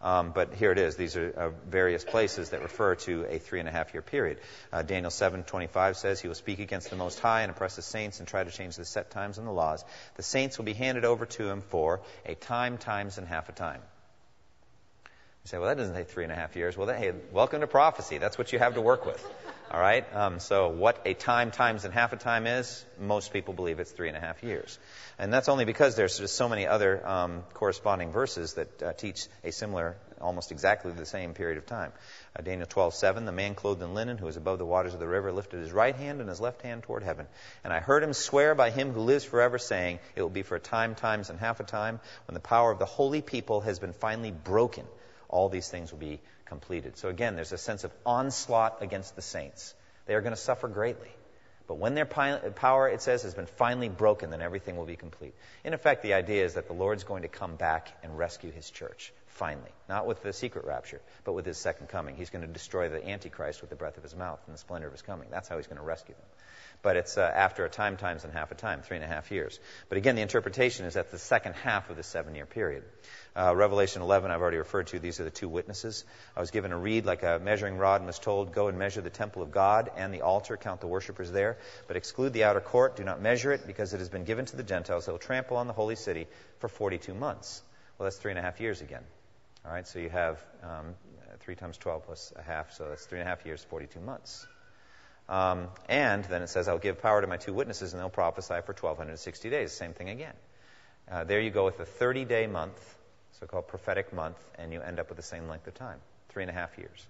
Um, 0.00 0.30
but 0.32 0.54
here 0.54 0.70
it 0.70 0.78
is. 0.78 0.96
These 0.96 1.16
are 1.16 1.30
uh, 1.30 1.50
various 1.68 2.04
places 2.04 2.50
that 2.50 2.62
refer 2.62 2.94
to 2.94 3.24
a 3.28 3.38
three 3.38 3.58
and 3.58 3.68
a 3.68 3.72
half 3.72 3.92
year 3.92 4.02
period. 4.02 4.38
Uh, 4.72 4.82
Daniel 4.82 5.10
7:25 5.10 5.96
says, 5.96 6.20
"He 6.20 6.28
will 6.28 6.36
speak 6.36 6.60
against 6.60 6.88
the 6.88 6.96
Most 6.96 7.18
High 7.18 7.42
and 7.42 7.50
oppress 7.50 7.76
the 7.76 7.82
saints 7.82 8.18
and 8.18 8.26
try 8.26 8.44
to 8.44 8.50
change 8.50 8.76
the 8.76 8.84
set 8.84 9.10
times 9.10 9.36
and 9.36 9.46
the 9.46 9.52
laws. 9.52 9.84
The 10.14 10.22
saints 10.22 10.56
will 10.56 10.64
be 10.64 10.72
handed 10.72 11.04
over 11.04 11.26
to 11.26 11.50
him 11.50 11.60
for 11.60 12.00
a 12.24 12.34
time, 12.34 12.78
times, 12.78 13.18
and 13.18 13.26
half 13.26 13.50
a 13.50 13.52
time." 13.52 13.82
You 15.44 15.48
say, 15.48 15.58
"Well, 15.58 15.68
that 15.68 15.78
doesn't 15.78 15.94
take 15.94 16.08
three 16.08 16.24
and 16.24 16.32
a 16.32 16.36
half 16.36 16.54
years." 16.54 16.76
Well, 16.76 16.86
hey, 16.88 17.12
welcome 17.32 17.62
to 17.62 17.66
prophecy. 17.66 18.18
That's 18.18 18.36
what 18.36 18.52
you 18.52 18.58
have 18.58 18.74
to 18.74 18.82
work 18.82 19.06
with. 19.06 19.26
All 19.70 19.80
right? 19.80 20.04
Um, 20.14 20.40
so, 20.40 20.68
what 20.68 21.00
a 21.06 21.14
time 21.14 21.50
times 21.50 21.84
and 21.86 21.94
half 21.94 22.12
a 22.12 22.16
time 22.16 22.46
is, 22.46 22.84
most 22.98 23.32
people 23.32 23.54
believe 23.54 23.78
it's 23.78 23.90
three 23.90 24.08
and 24.08 24.16
a 24.16 24.20
half 24.20 24.42
years. 24.42 24.78
And 25.18 25.32
that's 25.32 25.48
only 25.48 25.64
because 25.64 25.94
there's 25.94 26.18
just 26.18 26.34
so 26.34 26.48
many 26.48 26.66
other 26.66 27.06
um, 27.06 27.44
corresponding 27.54 28.10
verses 28.10 28.54
that 28.54 28.82
uh, 28.82 28.92
teach 28.92 29.28
a 29.44 29.52
similar, 29.52 29.96
almost 30.20 30.50
exactly 30.50 30.92
the 30.92 31.06
same 31.06 31.32
period 31.32 31.56
of 31.56 31.66
time. 31.66 31.92
Uh, 32.36 32.42
Daniel 32.42 32.66
12:7, 32.66 33.24
the 33.24 33.32
man 33.32 33.54
clothed 33.54 33.80
in 33.80 33.94
linen 33.94 34.18
who 34.18 34.26
was 34.26 34.36
above 34.36 34.58
the 34.58 34.66
waters 34.66 34.92
of 34.92 35.00
the 35.00 35.08
river 35.08 35.32
lifted 35.32 35.60
his 35.60 35.72
right 35.72 35.96
hand 35.96 36.20
and 36.20 36.28
his 36.28 36.40
left 36.40 36.60
hand 36.62 36.82
toward 36.82 37.02
heaven. 37.02 37.26
And 37.64 37.72
I 37.72 37.80
heard 37.80 38.02
him 38.02 38.12
swear 38.12 38.54
by 38.54 38.70
him 38.70 38.92
who 38.92 39.00
lives 39.00 39.24
forever, 39.24 39.56
saying, 39.56 40.00
It 40.16 40.22
will 40.22 40.28
be 40.28 40.42
for 40.42 40.56
a 40.56 40.60
time, 40.60 40.96
times, 40.96 41.30
and 41.30 41.38
half 41.38 41.60
a 41.60 41.64
time, 41.64 42.00
when 42.26 42.34
the 42.34 42.40
power 42.40 42.70
of 42.72 42.78
the 42.78 42.86
holy 42.86 43.22
people 43.22 43.62
has 43.62 43.78
been 43.78 43.92
finally 43.92 44.32
broken. 44.32 44.84
All 45.30 45.48
these 45.48 45.68
things 45.68 45.90
will 45.90 45.98
be 45.98 46.20
completed. 46.44 46.98
So 46.98 47.08
again, 47.08 47.36
there's 47.36 47.52
a 47.52 47.58
sense 47.58 47.84
of 47.84 47.92
onslaught 48.04 48.82
against 48.82 49.16
the 49.16 49.22
saints. 49.22 49.74
They 50.06 50.14
are 50.14 50.20
going 50.20 50.34
to 50.34 50.40
suffer 50.40 50.68
greatly. 50.68 51.08
But 51.68 51.78
when 51.78 51.94
their 51.94 52.04
power, 52.04 52.88
it 52.88 53.00
says, 53.00 53.22
has 53.22 53.34
been 53.34 53.46
finally 53.46 53.88
broken, 53.88 54.30
then 54.30 54.42
everything 54.42 54.76
will 54.76 54.86
be 54.86 54.96
complete. 54.96 55.34
In 55.62 55.72
effect, 55.72 56.02
the 56.02 56.14
idea 56.14 56.44
is 56.44 56.54
that 56.54 56.66
the 56.66 56.72
Lord's 56.72 57.04
going 57.04 57.22
to 57.22 57.28
come 57.28 57.54
back 57.54 57.96
and 58.02 58.18
rescue 58.18 58.50
his 58.50 58.68
church, 58.68 59.12
finally. 59.28 59.70
Not 59.88 60.04
with 60.04 60.20
the 60.20 60.32
secret 60.32 60.64
rapture, 60.64 61.00
but 61.22 61.34
with 61.34 61.46
his 61.46 61.58
second 61.58 61.86
coming. 61.86 62.16
He's 62.16 62.30
going 62.30 62.44
to 62.44 62.52
destroy 62.52 62.88
the 62.88 63.08
Antichrist 63.08 63.60
with 63.60 63.70
the 63.70 63.76
breath 63.76 63.96
of 63.98 64.02
his 64.02 64.16
mouth 64.16 64.40
and 64.46 64.54
the 64.54 64.58
splendor 64.58 64.88
of 64.88 64.92
his 64.92 65.02
coming. 65.02 65.28
That's 65.30 65.48
how 65.48 65.58
he's 65.58 65.68
going 65.68 65.78
to 65.78 65.84
rescue 65.84 66.16
them 66.16 66.24
but 66.82 66.96
it's 66.96 67.18
uh, 67.18 67.22
after 67.22 67.64
a 67.64 67.68
time, 67.68 67.96
times, 67.96 68.24
and 68.24 68.32
half 68.32 68.50
a 68.50 68.54
time, 68.54 68.82
three 68.82 68.96
and 68.96 69.04
a 69.04 69.08
half 69.08 69.30
years. 69.30 69.58
But 69.88 69.98
again, 69.98 70.16
the 70.16 70.22
interpretation 70.22 70.86
is 70.86 70.96
at 70.96 71.10
the 71.10 71.18
second 71.18 71.54
half 71.54 71.90
of 71.90 71.96
the 71.96 72.02
seven 72.02 72.34
year 72.34 72.46
period. 72.46 72.84
Uh, 73.36 73.54
Revelation 73.54 74.02
11, 74.02 74.30
I've 74.30 74.40
already 74.40 74.56
referred 74.56 74.88
to. 74.88 74.98
These 74.98 75.20
are 75.20 75.24
the 75.24 75.30
two 75.30 75.48
witnesses. 75.48 76.04
I 76.36 76.40
was 76.40 76.50
given 76.50 76.72
a 76.72 76.78
reed 76.78 77.06
like 77.06 77.22
a 77.22 77.40
measuring 77.42 77.76
rod 77.76 78.00
and 78.00 78.06
was 78.06 78.18
told, 78.18 78.52
Go 78.52 78.68
and 78.68 78.78
measure 78.78 79.00
the 79.00 79.10
temple 79.10 79.42
of 79.42 79.52
God 79.52 79.90
and 79.96 80.12
the 80.12 80.22
altar, 80.22 80.56
count 80.56 80.80
the 80.80 80.88
worshippers 80.88 81.30
there, 81.30 81.58
but 81.86 81.96
exclude 81.96 82.32
the 82.32 82.44
outer 82.44 82.60
court. 82.60 82.96
Do 82.96 83.04
not 83.04 83.20
measure 83.20 83.52
it, 83.52 83.66
because 83.66 83.94
it 83.94 83.98
has 83.98 84.08
been 84.08 84.24
given 84.24 84.46
to 84.46 84.56
the 84.56 84.62
Gentiles. 84.64 85.06
They 85.06 85.12
will 85.12 85.18
trample 85.18 85.58
on 85.58 85.68
the 85.68 85.72
holy 85.72 85.96
city 85.96 86.26
for 86.58 86.68
42 86.68 87.14
months. 87.14 87.62
Well, 87.98 88.04
that's 88.04 88.16
three 88.16 88.32
and 88.32 88.38
a 88.38 88.42
half 88.42 88.60
years 88.60 88.80
again. 88.80 89.02
All 89.64 89.72
right, 89.72 89.86
so 89.86 89.98
you 89.98 90.08
have 90.08 90.42
um, 90.62 90.94
3 91.40 91.54
times 91.54 91.76
12 91.78 92.04
plus 92.04 92.32
a 92.36 92.42
half, 92.42 92.72
so 92.72 92.88
that's 92.88 93.04
three 93.04 93.20
and 93.20 93.26
a 93.26 93.30
half 93.30 93.44
years, 93.44 93.62
42 93.68 94.00
months. 94.00 94.46
Um, 95.30 95.68
and 95.88 96.24
then 96.24 96.42
it 96.42 96.48
says, 96.48 96.66
I'll 96.66 96.78
give 96.78 97.00
power 97.00 97.20
to 97.20 97.26
my 97.28 97.36
two 97.36 97.54
witnesses, 97.54 97.92
and 97.92 98.02
they'll 98.02 98.10
prophesy 98.10 98.60
for 98.66 98.72
1,260 98.72 99.48
days. 99.48 99.72
Same 99.72 99.92
thing 99.92 100.10
again. 100.10 100.34
Uh, 101.10 101.22
there 101.22 101.40
you 101.40 101.50
go 101.50 101.64
with 101.64 101.78
a 101.78 101.84
30 101.84 102.24
day 102.24 102.48
month, 102.48 102.78
so 103.38 103.46
called 103.46 103.68
prophetic 103.68 104.12
month, 104.12 104.38
and 104.58 104.72
you 104.72 104.80
end 104.80 104.98
up 104.98 105.08
with 105.08 105.16
the 105.16 105.22
same 105.22 105.48
length 105.48 105.68
of 105.68 105.74
time 105.74 106.00
three 106.30 106.42
and 106.42 106.50
a 106.50 106.54
half 106.54 106.76
years. 106.78 107.06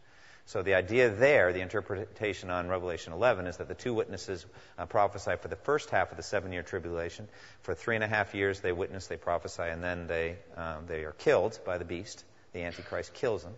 So 0.47 0.63
the 0.63 0.75
idea 0.75 1.11
there, 1.11 1.53
the 1.53 1.61
interpretation 1.61 2.51
on 2.51 2.69
Revelation 2.69 3.13
11, 3.13 3.47
is 3.47 3.59
that 3.59 3.69
the 3.69 3.75
two 3.75 3.95
witnesses 3.95 4.45
uh, 4.79 4.85
prophesy 4.87 5.33
for 5.41 5.49
the 5.49 5.57
first 5.57 5.91
half 5.91 6.11
of 6.11 6.17
the 6.17 6.23
seven 6.23 6.53
year 6.53 6.63
tribulation. 6.63 7.29
For 7.63 7.75
three 7.75 7.95
and 7.95 8.05
a 8.05 8.09
half 8.09 8.35
years, 8.35 8.61
they 8.61 8.73
witness, 8.73 9.07
they 9.07 9.17
prophesy, 9.17 9.63
and 9.63 9.83
then 9.83 10.07
they, 10.09 10.37
um, 10.57 10.87
they 10.87 11.05
are 11.05 11.13
killed 11.13 11.59
by 11.65 11.79
the 11.79 11.85
beast. 11.85 12.25
The 12.53 12.63
Antichrist 12.65 13.15
kills 13.15 13.45
them. 13.45 13.55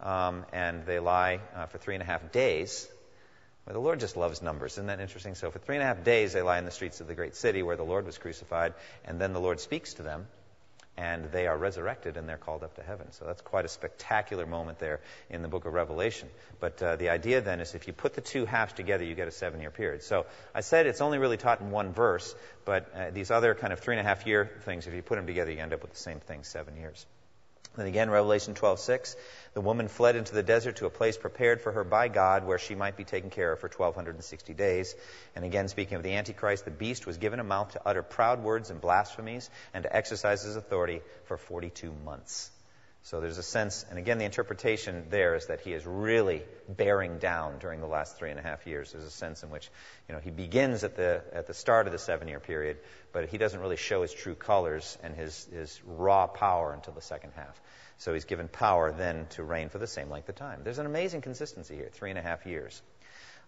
Um, 0.00 0.44
and 0.52 0.84
they 0.84 0.98
lie 0.98 1.40
uh, 1.56 1.66
for 1.66 1.78
three 1.78 1.94
and 1.94 2.02
a 2.02 2.06
half 2.06 2.30
days 2.30 2.86
well, 3.66 3.74
the 3.74 3.80
Lord 3.80 4.00
just 4.00 4.16
loves 4.16 4.42
numbers. 4.42 4.72
Isn't 4.72 4.86
that 4.86 5.00
interesting? 5.00 5.34
So 5.34 5.50
for 5.50 5.58
three 5.58 5.76
and 5.76 5.82
a 5.82 5.86
half 5.86 6.04
days, 6.04 6.32
they 6.32 6.42
lie 6.42 6.58
in 6.58 6.64
the 6.64 6.70
streets 6.70 7.00
of 7.00 7.06
the 7.06 7.14
great 7.14 7.34
city 7.34 7.62
where 7.62 7.76
the 7.76 7.84
Lord 7.84 8.04
was 8.04 8.18
crucified, 8.18 8.74
and 9.04 9.20
then 9.20 9.32
the 9.32 9.40
Lord 9.40 9.60
speaks 9.60 9.94
to 9.94 10.02
them, 10.02 10.26
and 10.96 11.32
they 11.32 11.46
are 11.46 11.56
resurrected 11.56 12.16
and 12.16 12.28
they're 12.28 12.36
called 12.36 12.62
up 12.62 12.76
to 12.76 12.82
heaven. 12.82 13.10
So 13.12 13.24
that's 13.24 13.42
quite 13.42 13.64
a 13.64 13.68
spectacular 13.68 14.46
moment 14.46 14.78
there 14.78 15.00
in 15.28 15.42
the 15.42 15.48
book 15.48 15.64
of 15.64 15.72
Revelation. 15.72 16.28
But 16.60 16.80
uh, 16.82 16.96
the 16.96 17.08
idea 17.08 17.40
then 17.40 17.60
is 17.60 17.74
if 17.74 17.86
you 17.86 17.92
put 17.92 18.14
the 18.14 18.20
two 18.20 18.44
halves 18.44 18.74
together, 18.74 19.04
you 19.04 19.14
get 19.14 19.26
a 19.26 19.32
seven 19.32 19.60
year 19.60 19.70
period. 19.70 20.02
So 20.02 20.26
I 20.54 20.60
said 20.60 20.86
it's 20.86 21.00
only 21.00 21.18
really 21.18 21.36
taught 21.36 21.60
in 21.60 21.70
one 21.70 21.92
verse, 21.92 22.34
but 22.64 22.92
uh, 22.94 23.10
these 23.10 23.30
other 23.30 23.54
kind 23.54 23.72
of 23.72 23.80
three 23.80 23.96
and 23.96 24.06
a 24.06 24.08
half 24.08 24.26
year 24.26 24.48
things, 24.62 24.86
if 24.86 24.94
you 24.94 25.02
put 25.02 25.16
them 25.16 25.26
together, 25.26 25.50
you 25.50 25.58
end 25.58 25.72
up 25.72 25.82
with 25.82 25.92
the 25.92 25.98
same 25.98 26.20
thing, 26.20 26.44
seven 26.44 26.76
years. 26.76 27.06
Then 27.76 27.86
again, 27.86 28.08
Revelation 28.08 28.54
12:6, 28.54 29.16
the 29.54 29.60
woman 29.60 29.88
fled 29.88 30.14
into 30.14 30.32
the 30.32 30.42
desert 30.42 30.76
to 30.76 30.86
a 30.86 30.90
place 30.90 31.16
prepared 31.16 31.60
for 31.60 31.72
her 31.72 31.82
by 31.82 32.08
God, 32.08 32.44
where 32.44 32.58
she 32.58 32.74
might 32.74 32.96
be 32.96 33.04
taken 33.04 33.30
care 33.30 33.52
of 33.52 33.60
for 33.60 33.68
1260 33.68 34.54
days. 34.54 34.94
And 35.34 35.44
again, 35.44 35.68
speaking 35.68 35.96
of 35.96 36.02
the 36.02 36.14
Antichrist, 36.14 36.64
the 36.64 36.70
beast 36.70 37.06
was 37.06 37.18
given 37.18 37.40
a 37.40 37.44
mouth 37.44 37.72
to 37.72 37.80
utter 37.84 38.02
proud 38.02 38.42
words 38.42 38.70
and 38.70 38.80
blasphemies, 38.80 39.50
and 39.72 39.82
to 39.82 39.94
exercise 39.94 40.42
his 40.42 40.56
authority 40.56 41.02
for 41.24 41.36
42 41.36 41.92
months. 42.04 42.50
So 43.04 43.20
there's 43.20 43.36
a 43.36 43.42
sense, 43.42 43.84
and 43.90 43.98
again, 43.98 44.16
the 44.16 44.24
interpretation 44.24 45.08
there 45.10 45.34
is 45.34 45.48
that 45.48 45.60
he 45.60 45.74
is 45.74 45.84
really 45.84 46.42
bearing 46.66 47.18
down 47.18 47.58
during 47.58 47.80
the 47.80 47.86
last 47.86 48.16
three 48.16 48.30
and 48.30 48.40
a 48.40 48.42
half 48.42 48.66
years. 48.66 48.92
There's 48.92 49.04
a 49.04 49.10
sense 49.10 49.42
in 49.42 49.50
which, 49.50 49.68
you 50.08 50.14
know, 50.14 50.22
he 50.22 50.30
begins 50.30 50.84
at 50.84 50.96
the 50.96 51.22
at 51.34 51.46
the 51.46 51.52
start 51.52 51.86
of 51.86 51.92
the 51.92 51.98
seven-year 51.98 52.40
period, 52.40 52.78
but 53.12 53.28
he 53.28 53.36
doesn't 53.36 53.60
really 53.60 53.76
show 53.76 54.00
his 54.00 54.12
true 54.14 54.34
colors 54.34 54.96
and 55.02 55.14
his 55.14 55.44
his 55.52 55.82
raw 55.84 56.26
power 56.26 56.72
until 56.72 56.94
the 56.94 57.02
second 57.02 57.32
half. 57.36 57.60
So 57.98 58.14
he's 58.14 58.24
given 58.24 58.48
power 58.48 58.90
then 58.90 59.26
to 59.36 59.42
reign 59.42 59.68
for 59.68 59.76
the 59.76 59.86
same 59.86 60.08
length 60.08 60.30
of 60.30 60.36
time. 60.36 60.60
There's 60.64 60.78
an 60.78 60.86
amazing 60.86 61.20
consistency 61.20 61.74
here, 61.74 61.90
three 61.92 62.08
and 62.08 62.18
a 62.18 62.22
half 62.22 62.46
years. 62.46 62.80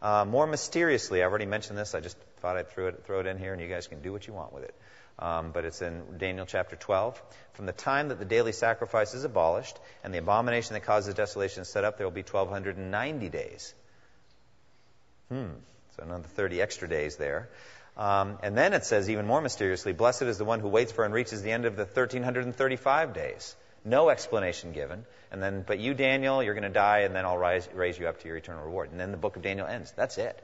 Uh, 0.02 0.26
more 0.26 0.46
mysteriously, 0.46 1.22
I've 1.22 1.30
already 1.30 1.46
mentioned 1.46 1.78
this. 1.78 1.94
I 1.94 2.00
just 2.00 2.18
thought 2.40 2.58
I'd 2.58 2.68
throw 2.68 2.88
it, 2.88 3.06
throw 3.06 3.20
it 3.20 3.26
in 3.26 3.38
here, 3.38 3.54
and 3.54 3.62
you 3.62 3.68
guys 3.68 3.86
can 3.86 4.02
do 4.02 4.12
what 4.12 4.26
you 4.26 4.34
want 4.34 4.52
with 4.52 4.64
it 4.64 4.74
um, 5.18 5.52
but 5.52 5.64
it's 5.64 5.80
in 5.82 6.02
Daniel 6.18 6.46
chapter 6.46 6.76
12. 6.76 7.20
From 7.54 7.66
the 7.66 7.72
time 7.72 8.08
that 8.08 8.18
the 8.18 8.24
daily 8.24 8.52
sacrifice 8.52 9.14
is 9.14 9.24
abolished 9.24 9.78
and 10.04 10.12
the 10.12 10.18
abomination 10.18 10.74
that 10.74 10.84
causes 10.84 11.14
desolation 11.14 11.62
is 11.62 11.68
set 11.68 11.84
up, 11.84 11.96
there 11.96 12.06
will 12.06 12.12
be 12.12 12.22
1,290 12.22 13.28
days. 13.30 13.74
Hmm. 15.30 15.46
So 15.96 16.02
another 16.02 16.28
30 16.28 16.60
extra 16.60 16.88
days 16.88 17.16
there. 17.16 17.48
Um, 17.96 18.38
and 18.42 18.56
then 18.56 18.74
it 18.74 18.84
says, 18.84 19.08
even 19.08 19.26
more 19.26 19.40
mysteriously, 19.40 19.94
blessed 19.94 20.22
is 20.22 20.36
the 20.36 20.44
one 20.44 20.60
who 20.60 20.68
waits 20.68 20.92
for 20.92 21.04
and 21.04 21.14
reaches 21.14 21.42
the 21.42 21.50
end 21.50 21.64
of 21.64 21.76
the 21.76 21.84
1,335 21.84 23.14
days. 23.14 23.56
No 23.86 24.10
explanation 24.10 24.72
given. 24.72 25.06
And 25.32 25.42
then, 25.42 25.64
but 25.66 25.78
you, 25.78 25.94
Daniel, 25.94 26.42
you're 26.42 26.54
going 26.54 26.64
to 26.64 26.68
die, 26.68 27.00
and 27.00 27.14
then 27.14 27.24
I'll 27.24 27.38
rise, 27.38 27.66
raise 27.72 27.98
you 27.98 28.08
up 28.08 28.20
to 28.20 28.28
your 28.28 28.36
eternal 28.36 28.64
reward. 28.64 28.90
And 28.90 29.00
then 29.00 29.12
the 29.12 29.16
book 29.16 29.36
of 29.36 29.42
Daniel 29.42 29.66
ends. 29.66 29.92
That's 29.96 30.18
it. 30.18 30.38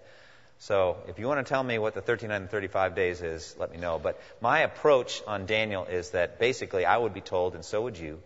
So 0.62 0.98
if 1.08 1.18
you 1.18 1.26
want 1.26 1.44
to 1.44 1.52
tell 1.52 1.64
me 1.64 1.80
what 1.80 1.94
the 1.94 2.00
39 2.00 2.42
and 2.42 2.48
35 2.48 2.94
days 2.94 3.20
is, 3.20 3.56
let 3.58 3.72
me 3.72 3.78
know. 3.78 3.98
But 3.98 4.20
my 4.40 4.60
approach 4.60 5.20
on 5.26 5.44
Daniel 5.44 5.86
is 5.86 6.10
that 6.10 6.38
basically 6.38 6.86
I 6.86 6.96
would 6.96 7.12
be 7.12 7.20
told, 7.20 7.56
and 7.56 7.64
so 7.64 7.82
would 7.82 7.98
you, 7.98 8.20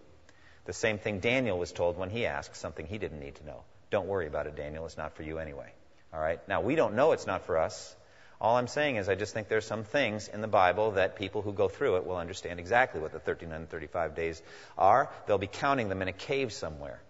the 0.66 0.74
same 0.74 0.98
thing 0.98 1.20
Daniel 1.20 1.58
was 1.58 1.72
told 1.72 1.96
when 1.96 2.10
he 2.10 2.26
asked 2.26 2.56
something 2.56 2.84
he 2.84 2.98
didn't 2.98 3.20
need 3.20 3.36
to 3.36 3.46
know. 3.46 3.62
Don't 3.90 4.06
worry 4.06 4.26
about 4.26 4.46
it, 4.46 4.54
Daniel. 4.54 4.84
It's 4.84 4.98
not 4.98 5.16
for 5.16 5.22
you 5.22 5.38
anyway. 5.38 5.72
All 6.12 6.20
right? 6.20 6.46
Now, 6.46 6.60
we 6.60 6.74
don't 6.74 6.94
know 6.94 7.12
it's 7.12 7.26
not 7.26 7.46
for 7.46 7.56
us. 7.56 7.96
All 8.38 8.56
I'm 8.56 8.68
saying 8.68 8.96
is 8.96 9.08
I 9.08 9.14
just 9.14 9.32
think 9.32 9.48
there's 9.48 9.64
some 9.64 9.84
things 9.84 10.28
in 10.28 10.42
the 10.42 10.46
Bible 10.46 10.90
that 10.90 11.16
people 11.16 11.40
who 11.40 11.54
go 11.54 11.68
through 11.68 11.96
it 11.96 12.06
will 12.06 12.18
understand 12.18 12.60
exactly 12.60 13.00
what 13.00 13.12
the 13.12 13.18
39 13.18 13.60
and 13.60 13.70
35 13.70 14.14
days 14.14 14.42
are. 14.76 15.10
They'll 15.26 15.38
be 15.38 15.46
counting 15.46 15.88
them 15.88 16.02
in 16.02 16.08
a 16.08 16.12
cave 16.12 16.52
somewhere. 16.52 17.00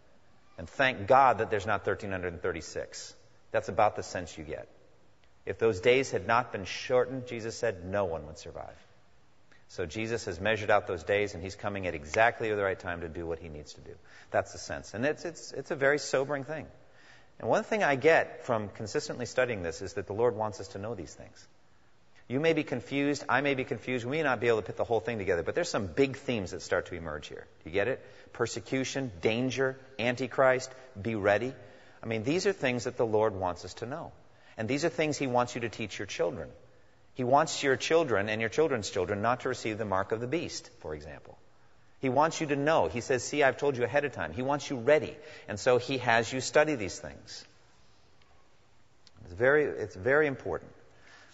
And 0.57 0.69
thank 0.69 1.09
God 1.09 1.39
that 1.39 1.51
there's 1.51 1.67
not 1.67 1.85
1336. 1.85 3.17
That's 3.51 3.69
about 3.69 3.97
the 3.97 4.05
sense 4.05 4.39
you 4.39 4.45
get. 4.45 4.69
If 5.47 5.59
those 5.59 5.81
days 5.81 6.11
had 6.11 6.27
not 6.27 6.53
been 6.53 6.65
shortened, 6.65 7.27
Jesus 7.27 7.57
said, 7.57 7.85
no 7.85 8.05
one 8.05 8.27
would 8.27 8.39
survive. 8.39 8.77
So 9.69 9.87
Jesus 9.87 10.25
has 10.27 10.41
measured 10.41 10.71
out 10.71 10.87
those 10.87 11.05
days, 11.05 11.35
and 11.35 11.43
he's 11.43 11.55
coming 11.55 11.87
at 11.87 11.95
exactly 11.95 12.51
the 12.51 12.63
right 12.63 12.79
time 12.79 13.01
to 13.01 13.09
do 13.09 13.27
what 13.27 13.39
he 13.39 13.49
needs 13.49 13.75
to 13.75 13.81
do. 13.81 13.93
That's 14.31 14.53
the 14.53 14.59
sense. 14.59 14.95
And 14.95 15.05
it's, 15.05 15.25
it's, 15.25 15.53
it's 15.53 15.71
a 15.71 15.77
very 15.77 15.99
sobering 15.99 16.45
thing. 16.45 16.67
And 17.39 17.49
one 17.49 17.65
thing 17.65 17.83
I 17.83 17.97
get 17.97 18.45
from 18.45 18.69
consistently 18.71 19.27
studying 19.27 19.63
this 19.63 19.83
is 19.83 19.95
that 19.95 20.07
the 20.07 20.13
Lord 20.13 20.35
wants 20.37 20.61
us 20.61 20.69
to 20.69 20.79
know 20.79 20.95
these 20.95 21.13
things. 21.13 21.47
You 22.29 22.41
may 22.41 22.55
be 22.55 22.65
confused, 22.65 23.25
I 23.29 23.41
may 23.41 23.55
be 23.55 23.63
confused, 23.65 24.05
we 24.05 24.17
may 24.17 24.23
not 24.25 24.41
be 24.41 24.49
able 24.49 24.59
to 24.59 24.67
put 24.67 24.77
the 24.77 24.85
whole 24.85 24.99
thing 24.99 25.19
together, 25.19 25.45
but 25.45 25.55
there's 25.55 25.69
some 25.69 25.87
big 25.87 26.17
themes 26.17 26.51
that 26.51 26.63
start 26.63 26.87
to 26.87 26.97
emerge 26.97 27.29
here. 27.29 27.47
You 27.65 27.71
get 27.71 27.87
it? 27.87 28.05
Persecution, 28.33 29.13
danger, 29.21 29.79
antichrist, 29.99 30.73
be 31.01 31.15
ready. 31.15 31.55
I 32.03 32.07
mean, 32.07 32.25
these 32.25 32.47
are 32.47 32.53
things 32.53 32.85
that 32.85 32.97
the 32.97 33.07
Lord 33.07 33.35
wants 33.35 33.65
us 33.65 33.75
to 33.75 33.87
know. 33.87 34.11
And 34.57 34.69
these 34.69 34.85
are 34.85 34.89
things 34.89 35.17
He 35.17 35.27
wants 35.27 35.55
you 35.55 35.63
to 35.63 35.69
teach 35.69 35.99
your 35.99 36.07
children. 36.07 36.49
He 37.15 37.25
wants 37.25 37.63
your 37.63 37.77
children 37.77 38.29
and 38.29 38.41
your 38.41 38.51
children's 38.51 38.91
children 38.91 39.23
not 39.23 39.41
to 39.41 39.49
receive 39.49 39.79
the 39.79 39.85
mark 39.85 40.13
of 40.13 40.21
the 40.21 40.27
beast, 40.27 40.71
for 40.81 40.95
example. 40.95 41.39
He 42.01 42.11
wants 42.11 42.41
you 42.41 42.47
to 42.49 42.57
know. 42.57 42.89
He 42.89 43.01
says, 43.01 43.25
See, 43.25 43.43
I've 43.43 43.57
told 43.57 43.77
you 43.77 43.85
ahead 43.85 44.05
of 44.05 44.13
time. 44.13 44.35
He 44.35 44.43
wants 44.43 44.69
you 44.69 44.77
ready. 44.77 45.17
And 45.49 45.59
so 45.59 45.79
he 45.79 45.99
has 45.99 46.31
you 46.31 46.41
study 46.41 46.75
these 46.75 46.99
things. 46.99 47.45
It's 49.25 49.35
very, 49.35 49.65
it's 49.65 49.97
very 49.97 50.27
important. 50.27 50.73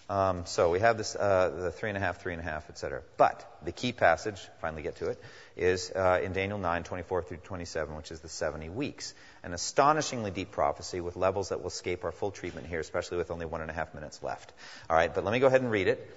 Um, 0.08 0.46
so 0.46 0.70
we 0.70 0.80
have 0.80 0.98
this, 0.98 1.16
uh, 1.16 1.50
the 1.64 1.70
three 1.72 1.88
and 1.90 1.96
a 1.96 2.00
half, 2.00 2.22
three 2.22 2.32
and 2.32 2.40
a 2.40 2.44
half, 2.44 2.68
etc. 2.70 3.02
But 3.16 3.44
the 3.64 3.72
key 3.72 3.92
passage, 3.92 4.40
finally 4.60 4.82
get 4.82 4.96
to 4.96 5.08
it, 5.08 5.20
is 5.56 5.90
uh, 5.90 6.20
in 6.22 6.32
Daniel 6.32 6.58
9, 6.58 6.84
24 6.84 7.22
through 7.22 7.36
27, 7.38 7.96
which 7.96 8.10
is 8.10 8.20
the 8.20 8.28
70 8.28 8.68
weeks. 8.68 9.14
An 9.42 9.52
astonishingly 9.52 10.30
deep 10.30 10.50
prophecy 10.50 11.00
with 11.00 11.16
levels 11.16 11.50
that 11.50 11.60
will 11.60 11.68
escape 11.68 12.04
our 12.04 12.12
full 12.12 12.30
treatment 12.30 12.66
here, 12.66 12.80
especially 12.80 13.18
with 13.18 13.30
only 13.30 13.46
one 13.46 13.60
and 13.60 13.70
a 13.70 13.74
half 13.74 13.94
minutes 13.94 14.22
left. 14.22 14.52
All 14.88 14.96
right, 14.96 15.14
but 15.14 15.24
let 15.24 15.32
me 15.32 15.38
go 15.38 15.46
ahead 15.46 15.62
and 15.62 15.70
read 15.70 15.88
it. 15.88 16.08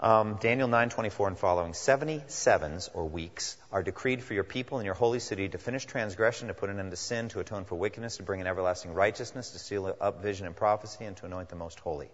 Um, 0.00 0.38
Daniel 0.40 0.68
9:24 0.68 1.26
and 1.26 1.36
following. 1.38 1.74
Seventy 1.74 2.22
sevens 2.28 2.88
or 2.94 3.06
weeks 3.06 3.56
are 3.72 3.82
decreed 3.82 4.22
for 4.22 4.32
your 4.32 4.44
people 4.44 4.78
in 4.78 4.84
your 4.84 4.94
holy 4.94 5.18
city 5.18 5.48
to 5.48 5.58
finish 5.58 5.86
transgression, 5.86 6.48
to 6.48 6.54
put 6.54 6.70
an 6.70 6.78
end 6.78 6.92
to 6.92 6.96
sin, 6.96 7.28
to 7.30 7.40
atone 7.40 7.64
for 7.64 7.74
wickedness, 7.74 8.18
to 8.18 8.22
bring 8.22 8.38
in 8.40 8.46
everlasting 8.46 8.94
righteousness, 8.94 9.50
to 9.50 9.58
seal 9.58 9.96
up 10.00 10.22
vision 10.22 10.46
and 10.46 10.54
prophecy, 10.54 11.04
and 11.04 11.16
to 11.16 11.26
anoint 11.26 11.48
the 11.48 11.56
most 11.56 11.80
holy. 11.80 12.08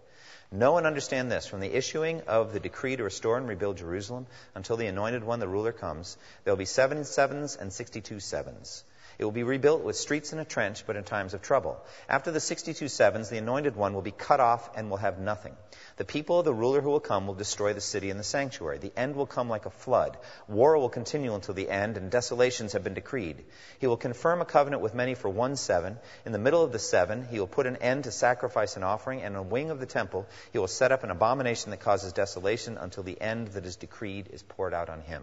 Know 0.54 0.78
and 0.78 0.86
understand 0.86 1.32
this: 1.32 1.48
from 1.48 1.58
the 1.58 1.74
issuing 1.74 2.20
of 2.28 2.52
the 2.52 2.60
decree 2.60 2.94
to 2.94 3.02
restore 3.02 3.36
and 3.36 3.48
rebuild 3.48 3.78
Jerusalem 3.78 4.28
until 4.54 4.76
the 4.76 4.86
anointed 4.86 5.24
one, 5.24 5.40
the 5.40 5.48
ruler, 5.48 5.72
comes, 5.72 6.16
there 6.44 6.52
will 6.52 6.58
be 6.58 6.64
seven 6.64 7.02
sevens 7.04 7.56
and 7.56 7.72
sixty-two 7.72 8.20
sevens. 8.20 8.84
It 9.18 9.24
will 9.24 9.32
be 9.32 9.42
rebuilt 9.42 9.82
with 9.82 9.96
streets 9.96 10.32
and 10.32 10.40
a 10.40 10.44
trench, 10.44 10.86
but 10.86 10.96
in 10.96 11.04
times 11.04 11.34
of 11.34 11.42
trouble. 11.42 11.80
After 12.08 12.30
the 12.30 12.40
62 12.40 12.88
sevens, 12.88 13.28
the 13.28 13.38
anointed 13.38 13.76
one 13.76 13.94
will 13.94 14.02
be 14.02 14.10
cut 14.10 14.40
off 14.40 14.70
and 14.76 14.90
will 14.90 14.96
have 14.96 15.18
nothing. 15.18 15.54
The 15.96 16.04
people 16.04 16.40
of 16.40 16.44
the 16.44 16.52
ruler 16.52 16.80
who 16.80 16.90
will 16.90 17.00
come 17.00 17.26
will 17.26 17.34
destroy 17.34 17.72
the 17.72 17.80
city 17.80 18.10
and 18.10 18.18
the 18.18 18.24
sanctuary. 18.24 18.78
The 18.78 18.92
end 18.96 19.14
will 19.14 19.26
come 19.26 19.48
like 19.48 19.66
a 19.66 19.70
flood. 19.70 20.16
War 20.48 20.76
will 20.76 20.88
continue 20.88 21.34
until 21.34 21.54
the 21.54 21.70
end, 21.70 21.96
and 21.96 22.10
desolations 22.10 22.72
have 22.72 22.82
been 22.82 22.94
decreed. 22.94 23.44
He 23.78 23.86
will 23.86 23.96
confirm 23.96 24.40
a 24.40 24.44
covenant 24.44 24.82
with 24.82 24.94
many 24.94 25.14
for 25.14 25.28
one 25.28 25.54
seven. 25.54 25.98
In 26.26 26.32
the 26.32 26.38
middle 26.38 26.64
of 26.64 26.72
the 26.72 26.78
seven, 26.80 27.24
he 27.30 27.38
will 27.38 27.46
put 27.46 27.66
an 27.66 27.76
end 27.76 28.04
to 28.04 28.10
sacrifice 28.10 28.74
and 28.74 28.84
offering, 28.84 29.22
and 29.22 29.34
in 29.34 29.40
a 29.40 29.42
wing 29.42 29.70
of 29.70 29.78
the 29.78 29.86
temple, 29.86 30.26
he 30.52 30.58
will 30.58 30.66
set 30.66 30.90
up 30.90 31.04
an 31.04 31.10
abomination 31.10 31.70
that 31.70 31.80
causes 31.80 32.12
desolation 32.12 32.76
until 32.76 33.04
the 33.04 33.20
end 33.20 33.48
that 33.48 33.64
is 33.64 33.76
decreed 33.76 34.28
is 34.32 34.42
poured 34.42 34.74
out 34.74 34.88
on 34.88 35.00
him. 35.02 35.22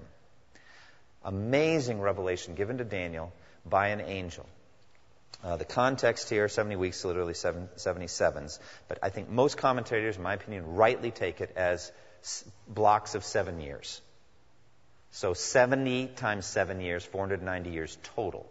Amazing 1.24 2.02
revelation 2.02 2.56
given 2.56 2.78
to 2.78 2.84
Daniel 2.84 3.32
by 3.66 3.90
an 3.90 4.02
angel. 4.02 4.48
Uh, 5.44 5.56
the 5.56 5.66
context 5.66 6.30
here, 6.30 6.48
70 6.48 6.76
weeks, 6.76 7.04
literally 7.04 7.34
seven, 7.34 7.68
77s. 7.78 8.60
But 8.88 9.00
I 9.02 9.10
think 9.10 9.30
most 9.30 9.58
commentators, 9.58 10.18
in 10.18 10.24
my 10.24 10.36
opinion, 10.36 10.76
rightly 10.76 11.10
take 11.10 11.42
it 11.42 11.54
as 11.56 11.92
s- 12.22 12.46
blocks 12.68 13.16
of 13.16 13.24
seven 13.24 13.60
years. 13.60 14.02
So 15.12 15.34
70 15.34 16.08
times 16.16 16.46
seven 16.46 16.80
years, 16.80 17.04
490 17.04 17.72
years 17.72 17.98
total. 18.16 18.48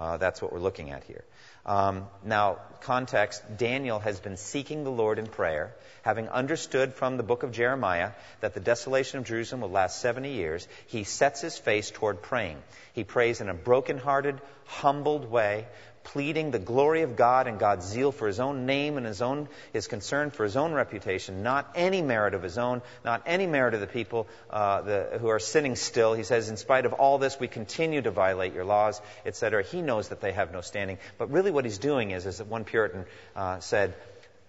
Uh, 0.00 0.16
that's 0.16 0.40
what 0.40 0.52
we're 0.52 0.58
looking 0.60 0.90
at 0.90 1.04
here. 1.04 1.24
Um, 1.64 2.06
now, 2.24 2.58
context 2.80 3.42
Daniel 3.56 4.00
has 4.00 4.18
been 4.18 4.36
seeking 4.36 4.82
the 4.82 4.90
Lord 4.90 5.20
in 5.20 5.26
prayer, 5.26 5.74
having 6.02 6.28
understood 6.28 6.94
from 6.94 7.16
the 7.16 7.22
book 7.22 7.44
of 7.44 7.52
Jeremiah 7.52 8.10
that 8.40 8.54
the 8.54 8.60
desolation 8.60 9.20
of 9.20 9.24
Jerusalem 9.24 9.60
will 9.60 9.70
last 9.70 10.00
70 10.00 10.32
years. 10.32 10.66
He 10.88 11.04
sets 11.04 11.40
his 11.40 11.56
face 11.56 11.90
toward 11.90 12.20
praying. 12.20 12.60
He 12.94 13.04
prays 13.04 13.40
in 13.40 13.48
a 13.48 13.54
broken-hearted, 13.54 14.40
humbled 14.66 15.30
way, 15.30 15.66
pleading 16.04 16.50
the 16.50 16.58
glory 16.58 17.02
of 17.02 17.16
God 17.16 17.46
and 17.46 17.58
God's 17.58 17.86
zeal 17.86 18.12
for 18.12 18.26
his 18.26 18.40
own 18.40 18.66
name 18.66 18.96
and 18.96 19.06
his 19.06 19.22
own 19.22 19.48
his 19.72 19.86
concern 19.86 20.30
for 20.30 20.44
his 20.44 20.56
own 20.56 20.72
reputation, 20.72 21.42
not 21.42 21.70
any 21.74 22.02
merit 22.02 22.34
of 22.34 22.42
his 22.42 22.58
own, 22.58 22.82
not 23.04 23.22
any 23.26 23.46
merit 23.46 23.74
of 23.74 23.80
the 23.80 23.86
people 23.86 24.26
uh, 24.50 24.82
the, 24.82 25.18
who 25.20 25.28
are 25.28 25.38
sinning 25.38 25.76
still. 25.76 26.14
He 26.14 26.24
says, 26.24 26.48
in 26.48 26.56
spite 26.56 26.86
of 26.86 26.92
all 26.92 27.18
this, 27.18 27.38
we 27.38 27.48
continue 27.48 28.02
to 28.02 28.10
violate 28.10 28.54
your 28.54 28.64
laws, 28.64 29.00
etc. 29.24 29.62
He 29.62 29.82
knows 29.82 30.08
that 30.08 30.20
they 30.20 30.32
have 30.32 30.52
no 30.52 30.60
standing, 30.60 30.98
but 31.18 31.30
really 31.30 31.50
what 31.50 31.64
he's 31.64 31.78
doing 31.78 32.10
is, 32.10 32.26
as 32.26 32.42
one 32.42 32.64
Puritan 32.64 33.06
uh, 33.36 33.60
said. 33.60 33.94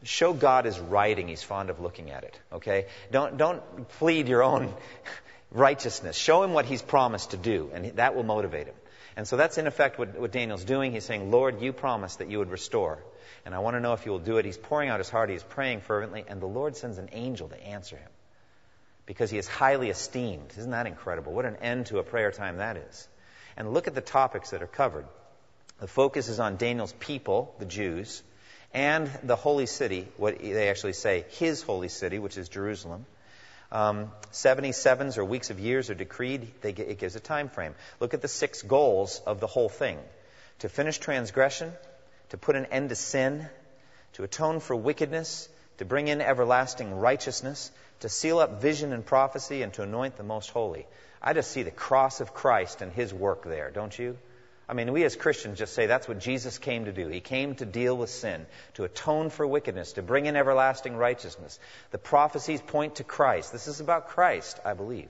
Show 0.05 0.33
God 0.33 0.65
is 0.65 0.77
writing. 0.81 1.29
He's 1.29 1.43
fond 1.43 1.69
of 1.69 1.79
looking 1.79 2.11
at 2.11 2.25
it. 2.25 2.37
Okay? 2.51 2.87
Don't, 3.09 3.37
don't 3.37 3.87
plead 3.99 4.27
your 4.27 4.43
own 4.43 4.73
righteousness. 5.51 6.17
Show 6.17 6.43
him 6.43 6.51
what 6.51 6.65
he's 6.65 6.81
promised 6.81 7.31
to 7.31 7.37
do, 7.37 7.71
and 7.73 7.85
that 7.95 8.13
will 8.13 8.23
motivate 8.23 8.67
him. 8.67 8.75
And 9.15 9.27
so 9.27 9.37
that's 9.37 9.57
in 9.57 9.67
effect 9.67 9.99
what, 9.99 10.17
what 10.17 10.31
Daniel's 10.31 10.63
doing. 10.63 10.91
He's 10.91 11.05
saying, 11.05 11.31
Lord, 11.31 11.61
you 11.61 11.73
promised 11.73 12.19
that 12.19 12.29
you 12.29 12.39
would 12.39 12.49
restore. 12.49 13.03
And 13.45 13.53
I 13.53 13.59
want 13.59 13.75
to 13.75 13.79
know 13.79 13.93
if 13.93 14.05
you 14.05 14.11
will 14.11 14.19
do 14.19 14.37
it. 14.37 14.45
He's 14.45 14.57
pouring 14.57 14.89
out 14.89 14.99
his 14.99 15.09
heart. 15.09 15.29
He's 15.29 15.43
praying 15.43 15.81
fervently. 15.81 16.25
And 16.27 16.41
the 16.41 16.47
Lord 16.47 16.75
sends 16.75 16.97
an 16.97 17.09
angel 17.11 17.49
to 17.49 17.63
answer 17.63 17.97
him 17.97 18.09
because 19.05 19.29
he 19.29 19.37
is 19.37 19.47
highly 19.47 19.89
esteemed. 19.89 20.53
Isn't 20.57 20.71
that 20.71 20.87
incredible? 20.87 21.33
What 21.33 21.45
an 21.45 21.57
end 21.57 21.87
to 21.87 21.99
a 21.99 22.03
prayer 22.03 22.31
time 22.31 22.57
that 22.57 22.77
is. 22.77 23.07
And 23.57 23.73
look 23.73 23.87
at 23.87 23.95
the 23.95 24.01
topics 24.01 24.51
that 24.51 24.63
are 24.63 24.67
covered. 24.67 25.05
The 25.79 25.87
focus 25.87 26.29
is 26.29 26.39
on 26.39 26.57
Daniel's 26.57 26.93
people, 26.93 27.53
the 27.59 27.65
Jews, 27.65 28.23
and 28.73 29.11
the 29.23 29.35
holy 29.35 29.65
city, 29.65 30.07
what 30.17 30.39
they 30.39 30.69
actually 30.69 30.93
say, 30.93 31.25
his 31.31 31.61
holy 31.61 31.89
city, 31.89 32.19
which 32.19 32.37
is 32.37 32.49
Jerusalem. 32.49 33.05
Um, 33.73 34.11
77s 34.31 35.17
or 35.17 35.25
weeks 35.25 35.49
of 35.49 35.59
years 35.59 35.89
are 35.89 35.95
decreed. 35.95 36.47
They, 36.61 36.69
it 36.69 36.99
gives 36.99 37.15
a 37.15 37.19
time 37.19 37.49
frame. 37.49 37.73
Look 37.99 38.13
at 38.13 38.21
the 38.21 38.27
six 38.27 38.61
goals 38.61 39.19
of 39.25 39.39
the 39.39 39.47
whole 39.47 39.67
thing 39.67 39.97
to 40.59 40.69
finish 40.69 40.99
transgression, 40.99 41.73
to 42.29 42.37
put 42.37 42.55
an 42.55 42.67
end 42.67 42.89
to 42.89 42.95
sin, 42.95 43.49
to 44.13 44.23
atone 44.23 44.59
for 44.59 44.75
wickedness, 44.75 45.49
to 45.79 45.85
bring 45.85 46.07
in 46.07 46.21
everlasting 46.21 46.93
righteousness, 46.93 47.71
to 48.01 48.09
seal 48.09 48.37
up 48.37 48.61
vision 48.61 48.93
and 48.93 49.03
prophecy, 49.03 49.63
and 49.63 49.73
to 49.73 49.81
anoint 49.81 50.17
the 50.17 50.23
most 50.23 50.51
holy. 50.51 50.85
I 51.19 51.33
just 51.33 51.49
see 51.49 51.63
the 51.63 51.71
cross 51.71 52.21
of 52.21 52.31
Christ 52.31 52.83
and 52.83 52.93
his 52.93 53.11
work 53.11 53.43
there, 53.43 53.71
don't 53.71 53.97
you? 53.97 54.19
I 54.67 54.73
mean, 54.73 54.93
we 54.93 55.03
as 55.03 55.15
Christians 55.15 55.59
just 55.59 55.73
say 55.73 55.87
that's 55.87 56.07
what 56.07 56.19
Jesus 56.19 56.57
came 56.57 56.85
to 56.85 56.93
do. 56.93 57.09
He 57.09 57.19
came 57.19 57.55
to 57.55 57.65
deal 57.65 57.97
with 57.97 58.09
sin, 58.09 58.45
to 58.75 58.85
atone 58.85 59.29
for 59.29 59.45
wickedness, 59.45 59.93
to 59.93 60.01
bring 60.01 60.25
in 60.25 60.37
everlasting 60.37 60.95
righteousness. 60.95 61.59
The 61.91 61.97
prophecies 61.97 62.61
point 62.61 62.95
to 62.95 63.03
Christ. 63.03 63.51
This 63.51 63.67
is 63.67 63.81
about 63.81 64.09
Christ, 64.09 64.59
I 64.63 64.73
believe. 64.73 65.09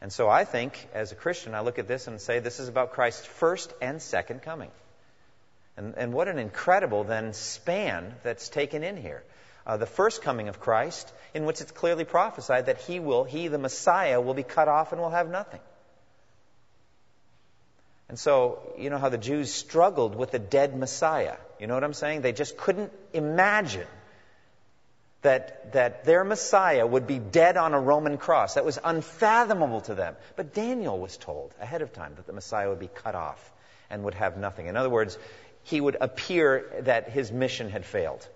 And 0.00 0.12
so 0.12 0.28
I 0.28 0.44
think, 0.44 0.88
as 0.94 1.12
a 1.12 1.14
Christian, 1.14 1.54
I 1.54 1.60
look 1.60 1.78
at 1.78 1.86
this 1.86 2.06
and 2.06 2.20
say 2.20 2.40
this 2.40 2.60
is 2.60 2.68
about 2.68 2.92
Christ's 2.92 3.26
first 3.26 3.72
and 3.82 4.00
second 4.00 4.42
coming. 4.42 4.70
And, 5.76 5.94
and 5.96 6.12
what 6.12 6.28
an 6.28 6.38
incredible, 6.38 7.04
then, 7.04 7.34
span 7.34 8.14
that's 8.22 8.48
taken 8.48 8.82
in 8.82 8.96
here. 8.96 9.22
Uh, 9.66 9.76
the 9.76 9.86
first 9.86 10.22
coming 10.22 10.48
of 10.48 10.58
Christ, 10.58 11.12
in 11.34 11.44
which 11.44 11.60
it's 11.60 11.70
clearly 11.70 12.04
prophesied 12.04 12.66
that 12.66 12.80
he 12.80 13.00
will, 13.00 13.24
he, 13.24 13.48
the 13.48 13.58
Messiah, 13.58 14.20
will 14.20 14.34
be 14.34 14.42
cut 14.42 14.66
off 14.66 14.92
and 14.92 15.00
will 15.00 15.10
have 15.10 15.30
nothing. 15.30 15.60
And 18.12 18.18
so, 18.18 18.58
you 18.76 18.90
know 18.90 18.98
how 18.98 19.08
the 19.08 19.16
Jews 19.16 19.50
struggled 19.50 20.14
with 20.14 20.32
the 20.32 20.38
dead 20.38 20.76
Messiah. 20.76 21.38
You 21.58 21.66
know 21.66 21.72
what 21.72 21.82
I'm 21.82 21.94
saying? 21.94 22.20
They 22.20 22.34
just 22.34 22.58
couldn't 22.58 22.92
imagine 23.14 23.86
that, 25.22 25.72
that 25.72 26.04
their 26.04 26.22
Messiah 26.22 26.86
would 26.86 27.06
be 27.06 27.18
dead 27.18 27.56
on 27.56 27.72
a 27.72 27.80
Roman 27.80 28.18
cross. 28.18 28.56
That 28.56 28.66
was 28.66 28.78
unfathomable 28.84 29.80
to 29.86 29.94
them. 29.94 30.14
But 30.36 30.52
Daniel 30.52 30.98
was 30.98 31.16
told 31.16 31.54
ahead 31.58 31.80
of 31.80 31.94
time 31.94 32.12
that 32.16 32.26
the 32.26 32.34
Messiah 32.34 32.68
would 32.68 32.80
be 32.80 32.90
cut 32.94 33.14
off 33.14 33.50
and 33.88 34.04
would 34.04 34.12
have 34.12 34.36
nothing. 34.36 34.66
In 34.66 34.76
other 34.76 34.90
words, 34.90 35.16
he 35.62 35.80
would 35.80 35.96
appear 35.98 36.82
that 36.82 37.08
his 37.08 37.32
mission 37.32 37.70
had 37.70 37.86
failed. 37.86 38.28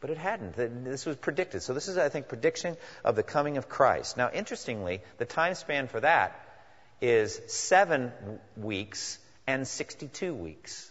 But 0.00 0.10
it 0.10 0.18
hadn't. 0.18 0.56
This 0.56 1.06
was 1.06 1.14
predicted. 1.14 1.62
So 1.62 1.74
this 1.74 1.86
is, 1.86 1.96
I 1.96 2.08
think, 2.08 2.26
prediction 2.26 2.76
of 3.04 3.14
the 3.14 3.22
coming 3.22 3.56
of 3.56 3.68
Christ. 3.68 4.16
Now, 4.16 4.32
interestingly, 4.32 5.00
the 5.18 5.26
time 5.26 5.54
span 5.54 5.86
for 5.86 6.00
that 6.00 6.48
is 7.02 7.38
seven 7.48 8.12
weeks 8.56 9.18
and 9.46 9.66
62 9.66 10.32
weeks. 10.32 10.90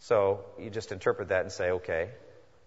So 0.00 0.40
you 0.58 0.70
just 0.70 0.90
interpret 0.90 1.28
that 1.28 1.42
and 1.42 1.52
say, 1.52 1.70
okay, 1.72 2.08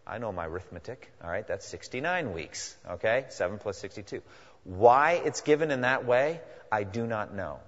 I 0.06 0.20
know 0.20 0.32
my 0.32 0.46
arithmetic. 0.46 1.12
All 1.24 1.30
right, 1.30 1.48
that's 1.48 1.68
69 1.68 2.34
weeks. 2.34 2.76
Okay, 2.88 3.26
7 3.30 3.58
plus 3.58 3.80
62. 3.80 4.22
Why 4.64 5.14
it's 5.14 5.42
given 5.42 5.72
in 5.72 5.82
that 5.82 6.06
way, 6.06 6.40
I 6.72 6.84
do 6.84 7.08
not 7.08 7.34
know. 7.34 7.60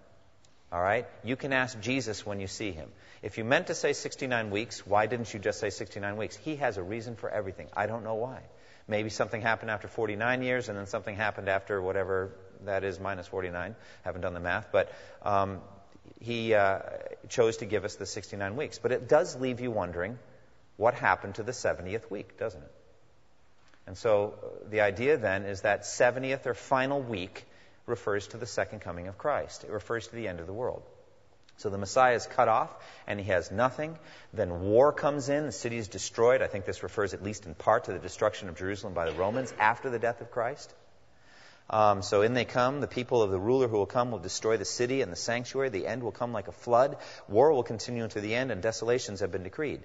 All 0.71 0.82
right, 0.82 1.07
you 1.24 1.36
can 1.36 1.51
ask 1.51 1.80
Jesus 1.80 2.26
when 2.26 2.39
you 2.39 2.47
see 2.47 2.71
him. 2.71 2.89
If 3.24 3.38
you 3.38 3.43
meant 3.43 3.67
to 3.67 3.76
say 3.76 3.93
69 3.93 4.51
weeks, 4.51 4.86
why 4.86 5.07
didn't 5.07 5.34
you 5.34 5.39
just 5.39 5.59
say 5.59 5.71
69 5.71 6.17
weeks? 6.17 6.36
He 6.36 6.57
has 6.57 6.78
a 6.78 6.84
reason 6.84 7.15
for 7.15 7.30
everything. 7.30 7.67
I 7.76 7.88
don't 7.88 8.03
know 8.03 8.15
why. 8.15 8.41
Maybe 8.88 9.09
something 9.09 9.41
happened 9.41 9.71
after 9.71 9.88
49 9.88 10.43
years, 10.43 10.69
and 10.69 10.78
then 10.78 10.88
something 10.88 11.15
happened 11.15 11.47
after 11.49 11.82
whatever 11.82 12.32
that 12.66 12.84
is 12.84 12.99
minus 12.99 13.28
49. 13.28 13.76
Haven't 14.03 14.22
done 14.22 14.34
the 14.34 14.39
math, 14.39 14.72
but 14.72 14.91
um, 15.22 15.61
he 16.20 16.53
uh, 16.53 16.80
chose 17.30 17.57
to 17.57 17.66
give 17.66 17.86
us 17.86 17.95
the 17.95 18.05
69 18.05 18.55
weeks. 18.55 18.80
But 18.80 18.91
it 18.91 19.07
does 19.07 19.36
leave 19.36 19.59
you 19.59 19.72
wondering 19.72 20.18
what 20.78 20.93
happened 20.93 21.36
to 21.36 21.43
the 21.43 21.51
70th 21.51 22.09
week, 22.09 22.38
doesn't 22.38 22.61
it? 22.61 22.72
And 23.86 23.97
so 23.97 24.34
uh, 24.41 24.70
the 24.70 24.82
idea 24.82 25.18
then 25.18 25.45
is 25.45 25.61
that 25.61 25.82
70th 25.82 26.45
or 26.45 26.53
final 26.53 27.01
week 27.01 27.45
refers 27.86 28.28
to 28.28 28.38
the 28.38 28.45
second 28.45 28.80
coming 28.80 29.07
of 29.07 29.18
Christ. 29.18 29.64
It 29.64 29.70
refers 29.70 30.07
to 30.07 30.16
the 30.16 30.28
end 30.28 30.39
of 30.39 30.47
the 30.47 30.53
world. 30.53 30.84
So 31.57 31.70
the 31.70 31.78
Messiah 31.78 32.16
is 32.16 32.26
cut 32.26 32.47
off 32.47 32.74
and 33.05 33.20
he 33.20 33.28
has 33.28 33.51
nothing. 33.51 33.97
Then 34.34 34.61
war 34.61 34.91
comes 34.91 35.30
in, 35.30 35.45
the 35.45 35.51
city 35.51 35.78
is 35.78 35.88
destroyed. 35.88 36.41
I 36.41 36.47
think 36.47 36.66
this 36.66 36.82
refers 36.82 37.14
at 37.14 37.22
least 37.22 37.45
in 37.45 37.53
part 37.53 37.86
to 37.86 37.93
the 37.93 37.99
destruction 37.99 38.49
of 38.49 38.57
Jerusalem 38.57 38.93
by 38.93 39.05
the 39.05 39.14
Romans 39.14 39.53
after 39.59 39.89
the 39.89 39.99
death 39.99 40.22
of 40.22 40.32
Christ. 40.32 40.74
Um, 41.70 42.01
so 42.01 42.22
in 42.22 42.34
they 42.34 42.45
come. 42.45 42.82
The 42.82 42.88
people 42.88 43.22
of 43.22 43.32
the 43.32 43.39
ruler 43.39 43.68
who 43.68 43.78
will 43.78 43.86
come 43.86 44.11
will 44.11 44.20
destroy 44.20 44.57
the 44.57 44.66
city 44.66 45.01
and 45.01 45.11
the 45.11 45.18
sanctuary. 45.18 45.70
The 45.70 45.88
end 45.88 46.03
will 46.03 46.11
come 46.11 46.34
like 46.34 46.47
a 46.47 46.51
flood. 46.51 46.97
War 47.28 47.51
will 47.51 47.64
continue 47.64 48.03
unto 48.03 48.20
the 48.20 48.36
end, 48.36 48.51
and 48.51 48.61
desolations 48.61 49.22
have 49.22 49.32
been 49.32 49.43
decreed. 49.43 49.82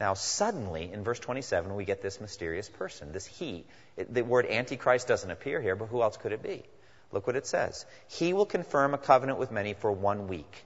Now, 0.00 0.14
suddenly, 0.14 0.90
in 0.92 1.04
verse 1.04 1.20
27, 1.20 1.76
we 1.76 1.84
get 1.84 2.02
this 2.02 2.20
mysterious 2.20 2.68
person, 2.68 3.12
this 3.12 3.24
he. 3.24 3.64
It, 3.96 4.12
the 4.12 4.22
word 4.22 4.46
Antichrist 4.46 5.06
doesn't 5.06 5.30
appear 5.30 5.60
here, 5.60 5.76
but 5.76 5.86
who 5.86 6.02
else 6.02 6.16
could 6.16 6.32
it 6.32 6.42
be? 6.42 6.64
Look 7.12 7.26
what 7.26 7.36
it 7.36 7.46
says. 7.46 7.86
He 8.08 8.32
will 8.32 8.46
confirm 8.46 8.94
a 8.94 8.98
covenant 8.98 9.38
with 9.38 9.52
many 9.52 9.74
for 9.74 9.92
one 9.92 10.28
week. 10.28 10.64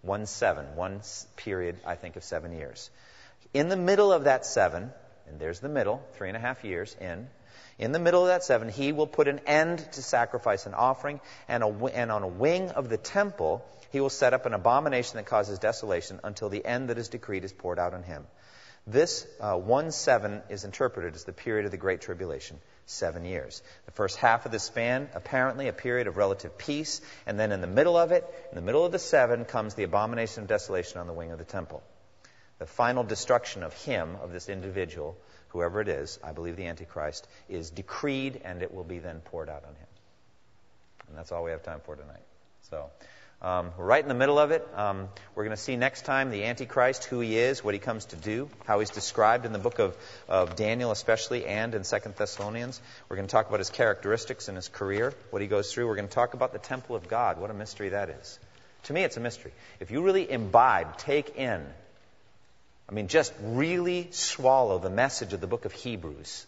One 0.00 0.26
seven, 0.26 0.74
one 0.74 1.02
period, 1.36 1.76
I 1.86 1.96
think, 1.96 2.16
of 2.16 2.24
seven 2.24 2.52
years. 2.52 2.90
In 3.52 3.68
the 3.68 3.76
middle 3.76 4.12
of 4.12 4.24
that 4.24 4.46
seven, 4.46 4.90
and 5.28 5.38
there's 5.38 5.60
the 5.60 5.68
middle, 5.68 6.02
three 6.14 6.28
and 6.28 6.36
a 6.36 6.40
half 6.40 6.64
years 6.64 6.96
in, 7.00 7.28
in 7.78 7.92
the 7.92 7.98
middle 7.98 8.22
of 8.22 8.28
that 8.28 8.44
seven, 8.44 8.68
he 8.68 8.92
will 8.92 9.06
put 9.06 9.28
an 9.28 9.40
end 9.46 9.78
to 9.92 10.02
sacrifice 10.02 10.66
and 10.66 10.74
offering, 10.74 11.20
and, 11.48 11.62
a, 11.62 11.84
and 11.86 12.12
on 12.12 12.22
a 12.22 12.28
wing 12.28 12.70
of 12.70 12.88
the 12.88 12.96
temple, 12.96 13.64
he 13.90 14.00
will 14.00 14.10
set 14.10 14.34
up 14.34 14.46
an 14.46 14.54
abomination 14.54 15.16
that 15.16 15.26
causes 15.26 15.58
desolation 15.58 16.20
until 16.24 16.48
the 16.48 16.64
end 16.64 16.88
that 16.88 16.98
is 16.98 17.08
decreed 17.08 17.44
is 17.44 17.52
poured 17.52 17.78
out 17.78 17.94
on 17.94 18.02
him. 18.02 18.26
This 18.86 19.26
uh, 19.40 19.56
1 19.56 19.92
7 19.92 20.42
is 20.50 20.64
interpreted 20.64 21.14
as 21.14 21.24
the 21.24 21.32
period 21.32 21.66
of 21.66 21.70
the 21.70 21.76
Great 21.76 22.00
Tribulation 22.00 22.58
seven 22.86 23.24
years. 23.24 23.62
The 23.86 23.92
first 23.92 24.16
half 24.16 24.44
of 24.44 24.50
the 24.50 24.58
span, 24.58 25.08
apparently 25.14 25.68
a 25.68 25.72
period 25.72 26.08
of 26.08 26.16
relative 26.16 26.58
peace, 26.58 27.00
and 27.26 27.38
then 27.38 27.52
in 27.52 27.60
the 27.60 27.68
middle 27.68 27.96
of 27.96 28.10
it, 28.10 28.24
in 28.50 28.56
the 28.56 28.62
middle 28.62 28.84
of 28.84 28.90
the 28.90 28.98
seven, 28.98 29.44
comes 29.44 29.74
the 29.74 29.84
abomination 29.84 30.42
of 30.42 30.48
desolation 30.48 30.98
on 30.98 31.06
the 31.06 31.12
wing 31.12 31.30
of 31.30 31.38
the 31.38 31.44
temple. 31.44 31.82
The 32.58 32.66
final 32.66 33.04
destruction 33.04 33.62
of 33.62 33.72
him, 33.72 34.16
of 34.20 34.32
this 34.32 34.48
individual, 34.48 35.16
whoever 35.52 35.80
it 35.80 35.88
is, 35.88 36.18
I 36.22 36.32
believe 36.32 36.56
the 36.56 36.66
Antichrist, 36.66 37.26
is 37.48 37.70
decreed 37.70 38.40
and 38.44 38.62
it 38.62 38.74
will 38.74 38.84
be 38.84 38.98
then 38.98 39.20
poured 39.20 39.48
out 39.48 39.64
on 39.64 39.74
him. 39.74 39.86
And 41.08 41.18
that's 41.18 41.32
all 41.32 41.44
we 41.44 41.50
have 41.50 41.62
time 41.62 41.80
for 41.84 41.96
tonight. 41.96 42.22
So. 42.70 42.90
Um, 43.42 43.72
we're 43.76 43.86
right 43.86 44.02
in 44.02 44.08
the 44.08 44.14
middle 44.14 44.38
of 44.38 44.52
it. 44.52 44.64
Um, 44.76 45.08
we're 45.34 45.42
going 45.42 45.56
to 45.56 45.60
see 45.60 45.74
next 45.74 46.04
time 46.04 46.30
the 46.30 46.44
Antichrist, 46.44 47.02
who 47.02 47.18
he 47.18 47.36
is, 47.36 47.64
what 47.64 47.74
he 47.74 47.80
comes 47.80 48.04
to 48.06 48.16
do, 48.16 48.48
how 48.66 48.78
he's 48.78 48.90
described 48.90 49.44
in 49.44 49.52
the 49.52 49.58
book 49.58 49.80
of, 49.80 49.96
of 50.28 50.54
Daniel, 50.54 50.92
especially, 50.92 51.44
and 51.44 51.74
in 51.74 51.82
Second 51.82 52.14
Thessalonians. 52.14 52.80
We're 53.08 53.16
going 53.16 53.26
to 53.26 53.32
talk 53.32 53.48
about 53.48 53.58
his 53.58 53.68
characteristics 53.68 54.46
and 54.46 54.56
his 54.56 54.68
career, 54.68 55.12
what 55.30 55.42
he 55.42 55.48
goes 55.48 55.72
through. 55.72 55.88
We're 55.88 55.96
going 55.96 56.06
to 56.06 56.14
talk 56.14 56.34
about 56.34 56.52
the 56.52 56.60
temple 56.60 56.94
of 56.94 57.08
God. 57.08 57.40
What 57.40 57.50
a 57.50 57.54
mystery 57.54 57.88
that 57.88 58.10
is. 58.10 58.38
To 58.84 58.92
me, 58.92 59.02
it's 59.02 59.16
a 59.16 59.20
mystery. 59.20 59.52
If 59.80 59.90
you 59.90 60.02
really 60.02 60.30
imbibe, 60.30 60.96
take 60.98 61.34
in, 61.36 61.66
I 62.88 62.92
mean, 62.92 63.08
just 63.08 63.32
really 63.40 64.08
swallow 64.10 64.78
the 64.78 64.90
message 64.90 65.32
of 65.32 65.40
the 65.40 65.46
book 65.46 65.64
of 65.64 65.72
Hebrews, 65.72 66.46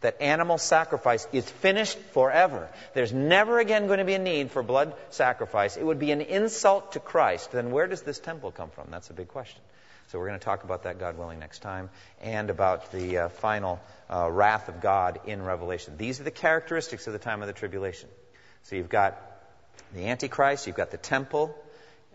that 0.00 0.20
animal 0.20 0.58
sacrifice 0.58 1.26
is 1.32 1.48
finished 1.48 1.96
forever. 2.12 2.68
There's 2.92 3.12
never 3.12 3.58
again 3.58 3.86
going 3.86 4.00
to 4.00 4.04
be 4.04 4.14
a 4.14 4.18
need 4.18 4.50
for 4.50 4.62
blood 4.62 4.94
sacrifice. 5.10 5.76
It 5.76 5.84
would 5.84 5.98
be 5.98 6.10
an 6.10 6.20
insult 6.20 6.92
to 6.92 7.00
Christ. 7.00 7.52
Then 7.52 7.70
where 7.70 7.86
does 7.86 8.02
this 8.02 8.18
temple 8.18 8.50
come 8.50 8.70
from? 8.70 8.88
That's 8.90 9.08
a 9.10 9.14
big 9.14 9.28
question. 9.28 9.62
So 10.08 10.18
we're 10.18 10.28
going 10.28 10.38
to 10.38 10.44
talk 10.44 10.64
about 10.64 10.82
that, 10.82 10.98
God 10.98 11.16
willing, 11.16 11.38
next 11.38 11.60
time, 11.60 11.88
and 12.20 12.50
about 12.50 12.92
the 12.92 13.18
uh, 13.18 13.28
final 13.30 13.80
uh, 14.10 14.30
wrath 14.30 14.68
of 14.68 14.82
God 14.82 15.20
in 15.24 15.42
Revelation. 15.42 15.96
These 15.96 16.20
are 16.20 16.24
the 16.24 16.30
characteristics 16.30 17.06
of 17.06 17.14
the 17.14 17.18
time 17.18 17.40
of 17.40 17.46
the 17.46 17.54
tribulation. 17.54 18.10
So 18.64 18.76
you've 18.76 18.90
got 18.90 19.18
the 19.94 20.06
Antichrist, 20.08 20.66
you've 20.66 20.76
got 20.76 20.90
the 20.90 20.98
temple, 20.98 21.56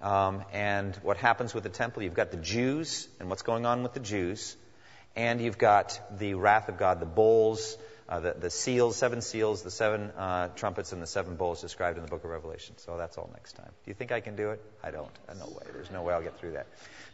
um, 0.01 0.43
and 0.53 0.95
what 0.97 1.17
happens 1.17 1.53
with 1.53 1.63
the 1.63 1.69
temple. 1.69 2.03
You've 2.03 2.13
got 2.13 2.31
the 2.31 2.37
Jews 2.37 3.07
and 3.19 3.29
what's 3.29 3.41
going 3.41 3.65
on 3.65 3.83
with 3.83 3.93
the 3.93 3.99
Jews 3.99 4.55
and 5.15 5.41
you've 5.41 5.57
got 5.57 5.99
the 6.17 6.35
wrath 6.35 6.69
of 6.69 6.77
God, 6.77 6.99
the 6.99 7.05
bowls, 7.05 7.77
uh, 8.07 8.19
the, 8.19 8.33
the 8.33 8.49
seals, 8.49 8.95
seven 8.95 9.21
seals, 9.21 9.63
the 9.63 9.71
seven 9.71 10.11
uh, 10.11 10.47
trumpets, 10.55 10.93
and 10.93 11.01
the 11.01 11.07
seven 11.07 11.35
bowls 11.35 11.61
described 11.61 11.97
in 11.97 12.03
the 12.03 12.09
book 12.09 12.23
of 12.23 12.29
Revelation. 12.29 12.75
So 12.77 12.97
that's 12.97 13.17
all 13.17 13.29
next 13.33 13.53
time. 13.53 13.69
Do 13.83 13.91
you 13.91 13.93
think 13.93 14.11
I 14.11 14.19
can 14.19 14.35
do 14.35 14.51
it? 14.51 14.61
I 14.83 14.91
don't. 14.91 15.11
Uh, 15.27 15.33
no 15.33 15.47
way. 15.47 15.63
There's 15.73 15.91
no 15.91 16.03
way 16.03 16.13
I'll 16.13 16.21
get 16.21 16.39
through 16.39 16.53
that. 16.53 16.67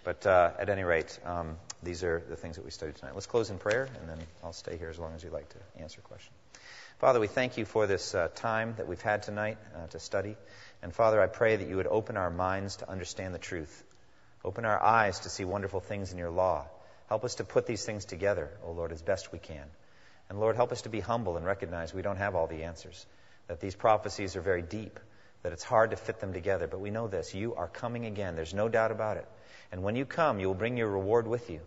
But 0.04 0.26
uh, 0.26 0.52
at 0.60 0.70
any 0.70 0.84
rate, 0.84 1.20
um, 1.26 1.58
these 1.84 2.04
are 2.04 2.22
the 2.30 2.36
things 2.36 2.56
that 2.58 2.64
we 2.64 2.72
studied 2.72 2.96
tonight. 2.96 3.14
Let's 3.14 3.26
close 3.26 3.50
in 3.50 3.58
prayer, 3.58 3.90
and 4.00 4.10
then 4.10 4.20
I'll 4.44 4.54
stay 4.54 4.78
here 4.78 4.90
as 4.90 5.00
long 5.00 5.14
as 5.16 5.24
you'd 5.24 5.34
like 5.34 5.50
to 5.50 5.82
answer 5.82 6.02
questions. 6.02 6.36
Father, 7.00 7.20
we 7.20 7.28
thank 7.28 7.58
you 7.58 7.66
for 7.66 7.88
this 7.88 8.16
uh, 8.16 8.30
time 8.36 8.76
that 8.78 8.88
we've 8.88 9.02
had 9.02 9.24
tonight 9.24 9.58
uh, 9.76 9.88
to 9.88 10.00
study. 10.00 10.38
And 10.86 10.94
Father, 10.94 11.20
I 11.20 11.26
pray 11.26 11.56
that 11.56 11.68
you 11.68 11.78
would 11.78 11.88
open 11.88 12.16
our 12.16 12.30
minds 12.30 12.76
to 12.76 12.88
understand 12.88 13.34
the 13.34 13.40
truth. 13.40 13.84
Open 14.44 14.66
our 14.66 14.80
eyes 14.80 15.22
to 15.22 15.30
see 15.30 15.44
wonderful 15.44 15.80
things 15.80 16.12
in 16.12 16.20
your 16.20 16.30
law. 16.30 16.68
Help 17.10 17.26
us 17.26 17.34
to 17.36 17.44
put 17.44 17.66
these 17.66 17.84
things 17.84 18.06
together, 18.06 18.52
O 18.64 18.68
oh 18.68 18.74
Lord, 18.74 18.92
as 18.92 19.02
best 19.02 19.32
we 19.32 19.40
can. 19.40 19.66
And 20.30 20.40
Lord, 20.40 20.56
help 20.56 20.72
us 20.72 20.84
to 20.84 20.90
be 20.90 21.00
humble 21.00 21.38
and 21.38 21.46
recognize 21.46 21.92
we 21.92 22.04
don't 22.04 22.18
have 22.18 22.36
all 22.36 22.46
the 22.46 22.66
answers, 22.66 23.04
that 23.48 23.60
these 23.60 23.74
prophecies 23.74 24.36
are 24.36 24.42
very 24.42 24.62
deep, 24.62 25.00
that 25.42 25.54
it's 25.54 25.64
hard 25.64 25.90
to 25.90 25.96
fit 25.96 26.20
them 26.20 26.34
together. 26.34 26.68
But 26.68 26.82
we 26.82 26.92
know 26.92 27.08
this 27.08 27.34
you 27.34 27.56
are 27.56 27.68
coming 27.68 28.06
again. 28.06 28.36
There's 28.36 28.54
no 28.54 28.70
doubt 28.70 28.92
about 28.92 29.18
it. 29.18 29.28
And 29.72 29.82
when 29.82 29.96
you 29.96 30.06
come, 30.06 30.40
you 30.40 30.46
will 30.46 30.54
bring 30.54 30.78
your 30.78 30.90
reward 30.90 31.26
with 31.26 31.50
you. 31.50 31.62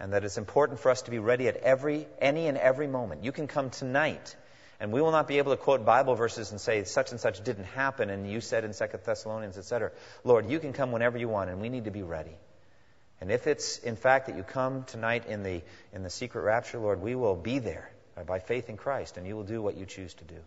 And 0.00 0.14
that 0.14 0.24
it's 0.24 0.38
important 0.38 0.80
for 0.80 0.90
us 0.90 1.02
to 1.02 1.10
be 1.10 1.18
ready 1.18 1.48
at 1.48 1.56
every, 1.56 2.08
any 2.18 2.46
and 2.46 2.56
every 2.56 2.86
moment. 2.86 3.24
You 3.24 3.32
can 3.32 3.46
come 3.46 3.68
tonight, 3.68 4.34
and 4.80 4.92
we 4.92 5.02
will 5.02 5.10
not 5.10 5.26
be 5.26 5.38
able 5.38 5.52
to 5.52 5.56
quote 5.56 5.84
Bible 5.84 6.14
verses 6.14 6.50
and 6.50 6.60
say 6.60 6.84
such 6.84 7.10
and 7.10 7.20
such 7.20 7.42
didn't 7.42 7.64
happen, 7.64 8.10
and 8.10 8.30
you 8.30 8.40
said 8.40 8.64
in 8.64 8.72
Second 8.72 9.00
Thessalonians, 9.04 9.58
etc. 9.58 9.90
Lord, 10.24 10.48
you 10.48 10.60
can 10.60 10.72
come 10.72 10.92
whenever 10.92 11.18
you 11.18 11.28
want, 11.28 11.50
and 11.50 11.60
we 11.60 11.68
need 11.68 11.84
to 11.84 11.90
be 11.90 12.02
ready. 12.02 12.36
And 13.20 13.32
if 13.32 13.46
it's 13.46 13.78
in 13.78 13.96
fact 13.96 14.26
that 14.26 14.36
you 14.36 14.44
come 14.44 14.84
tonight 14.84 15.26
in 15.26 15.42
the, 15.42 15.62
in 15.92 16.02
the 16.02 16.10
secret 16.10 16.42
rapture, 16.42 16.78
Lord, 16.78 17.00
we 17.00 17.14
will 17.14 17.34
be 17.34 17.58
there 17.58 17.90
by 18.26 18.38
faith 18.38 18.68
in 18.68 18.76
Christ, 18.76 19.16
and 19.16 19.26
you 19.26 19.34
will 19.36 19.44
do 19.44 19.60
what 19.60 19.76
you 19.76 19.86
choose 19.86 20.14
to 20.14 20.24
do. 20.24 20.38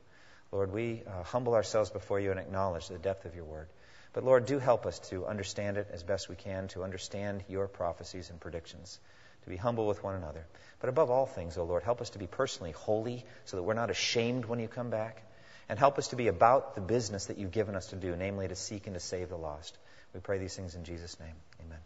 Lord, 0.52 0.72
we 0.72 1.04
uh, 1.08 1.24
humble 1.24 1.54
ourselves 1.54 1.90
before 1.90 2.20
you 2.20 2.32
and 2.32 2.40
acknowledge 2.40 2.88
the 2.88 2.98
depth 2.98 3.26
of 3.26 3.36
your 3.36 3.46
word. 3.46 3.68
But 4.14 4.26
Lord, 4.26 4.46
do 4.46 4.60
help 4.60 4.86
us 4.86 5.00
to 5.10 5.26
understand 5.26 5.78
it 5.78 5.88
as 5.94 6.04
best 6.04 6.28
we 6.28 6.36
can, 6.36 6.68
to 6.70 6.84
understand 6.84 7.44
your 7.48 7.68
prophecies 7.68 8.30
and 8.30 8.40
predictions, 8.40 9.00
to 9.44 9.50
be 9.50 9.58
humble 9.58 9.88
with 9.88 10.04
one 10.04 10.16
another. 10.16 10.46
But 10.80 10.90
above 10.90 11.10
all 11.10 11.26
things, 11.26 11.58
O 11.58 11.64
Lord, 11.64 11.84
help 11.84 12.02
us 12.02 12.10
to 12.12 12.20
be 12.20 12.28
personally 12.28 12.72
holy 12.72 13.26
so 13.46 13.58
that 13.58 13.64
we're 13.64 13.74
not 13.74 13.90
ashamed 13.90 14.46
when 14.46 14.60
you 14.60 14.68
come 14.68 14.90
back. 14.90 15.24
And 15.70 15.80
help 15.80 15.98
us 15.98 16.10
to 16.10 16.16
be 16.18 16.28
about 16.28 16.76
the 16.76 16.82
business 16.82 17.28
that 17.28 17.38
you've 17.38 17.52
given 17.52 17.76
us 17.76 17.88
to 17.88 17.96
do, 17.96 18.16
namely 18.16 18.48
to 18.48 18.56
seek 18.56 18.88
and 18.88 18.94
to 18.94 19.00
save 19.00 19.30
the 19.30 19.38
lost. 19.38 19.78
We 20.14 20.20
pray 20.20 20.38
these 20.38 20.56
things 20.56 20.76
in 20.76 20.84
Jesus' 20.84 21.18
name. 21.20 21.36
Amen. 21.66 21.80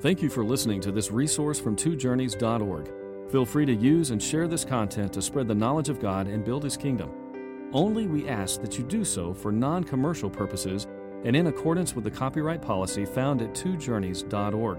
Thank 0.00 0.22
you 0.22 0.30
for 0.30 0.44
listening 0.44 0.80
to 0.82 0.92
this 0.92 1.10
resource 1.10 1.58
from 1.58 1.74
twojourneys.org. 1.74 2.92
Feel 3.32 3.44
free 3.44 3.66
to 3.66 3.74
use 3.74 4.10
and 4.10 4.22
share 4.22 4.46
this 4.46 4.64
content 4.64 5.12
to 5.14 5.22
spread 5.22 5.48
the 5.48 5.54
knowledge 5.54 5.88
of 5.88 5.98
God 5.98 6.26
and 6.26 6.44
build 6.44 6.62
His 6.62 6.76
kingdom. 6.76 7.10
Only 7.72 8.06
we 8.06 8.28
ask 8.28 8.60
that 8.60 8.78
you 8.78 8.84
do 8.84 9.04
so 9.04 9.32
for 9.32 9.50
non 9.50 9.82
commercial 9.84 10.28
purposes 10.28 10.86
and 11.24 11.36
in 11.36 11.46
accordance 11.46 11.94
with 11.94 12.04
the 12.04 12.10
copyright 12.10 12.62
policy 12.62 13.04
found 13.04 13.42
at 13.42 13.54
twojourneys.org. 13.54 14.78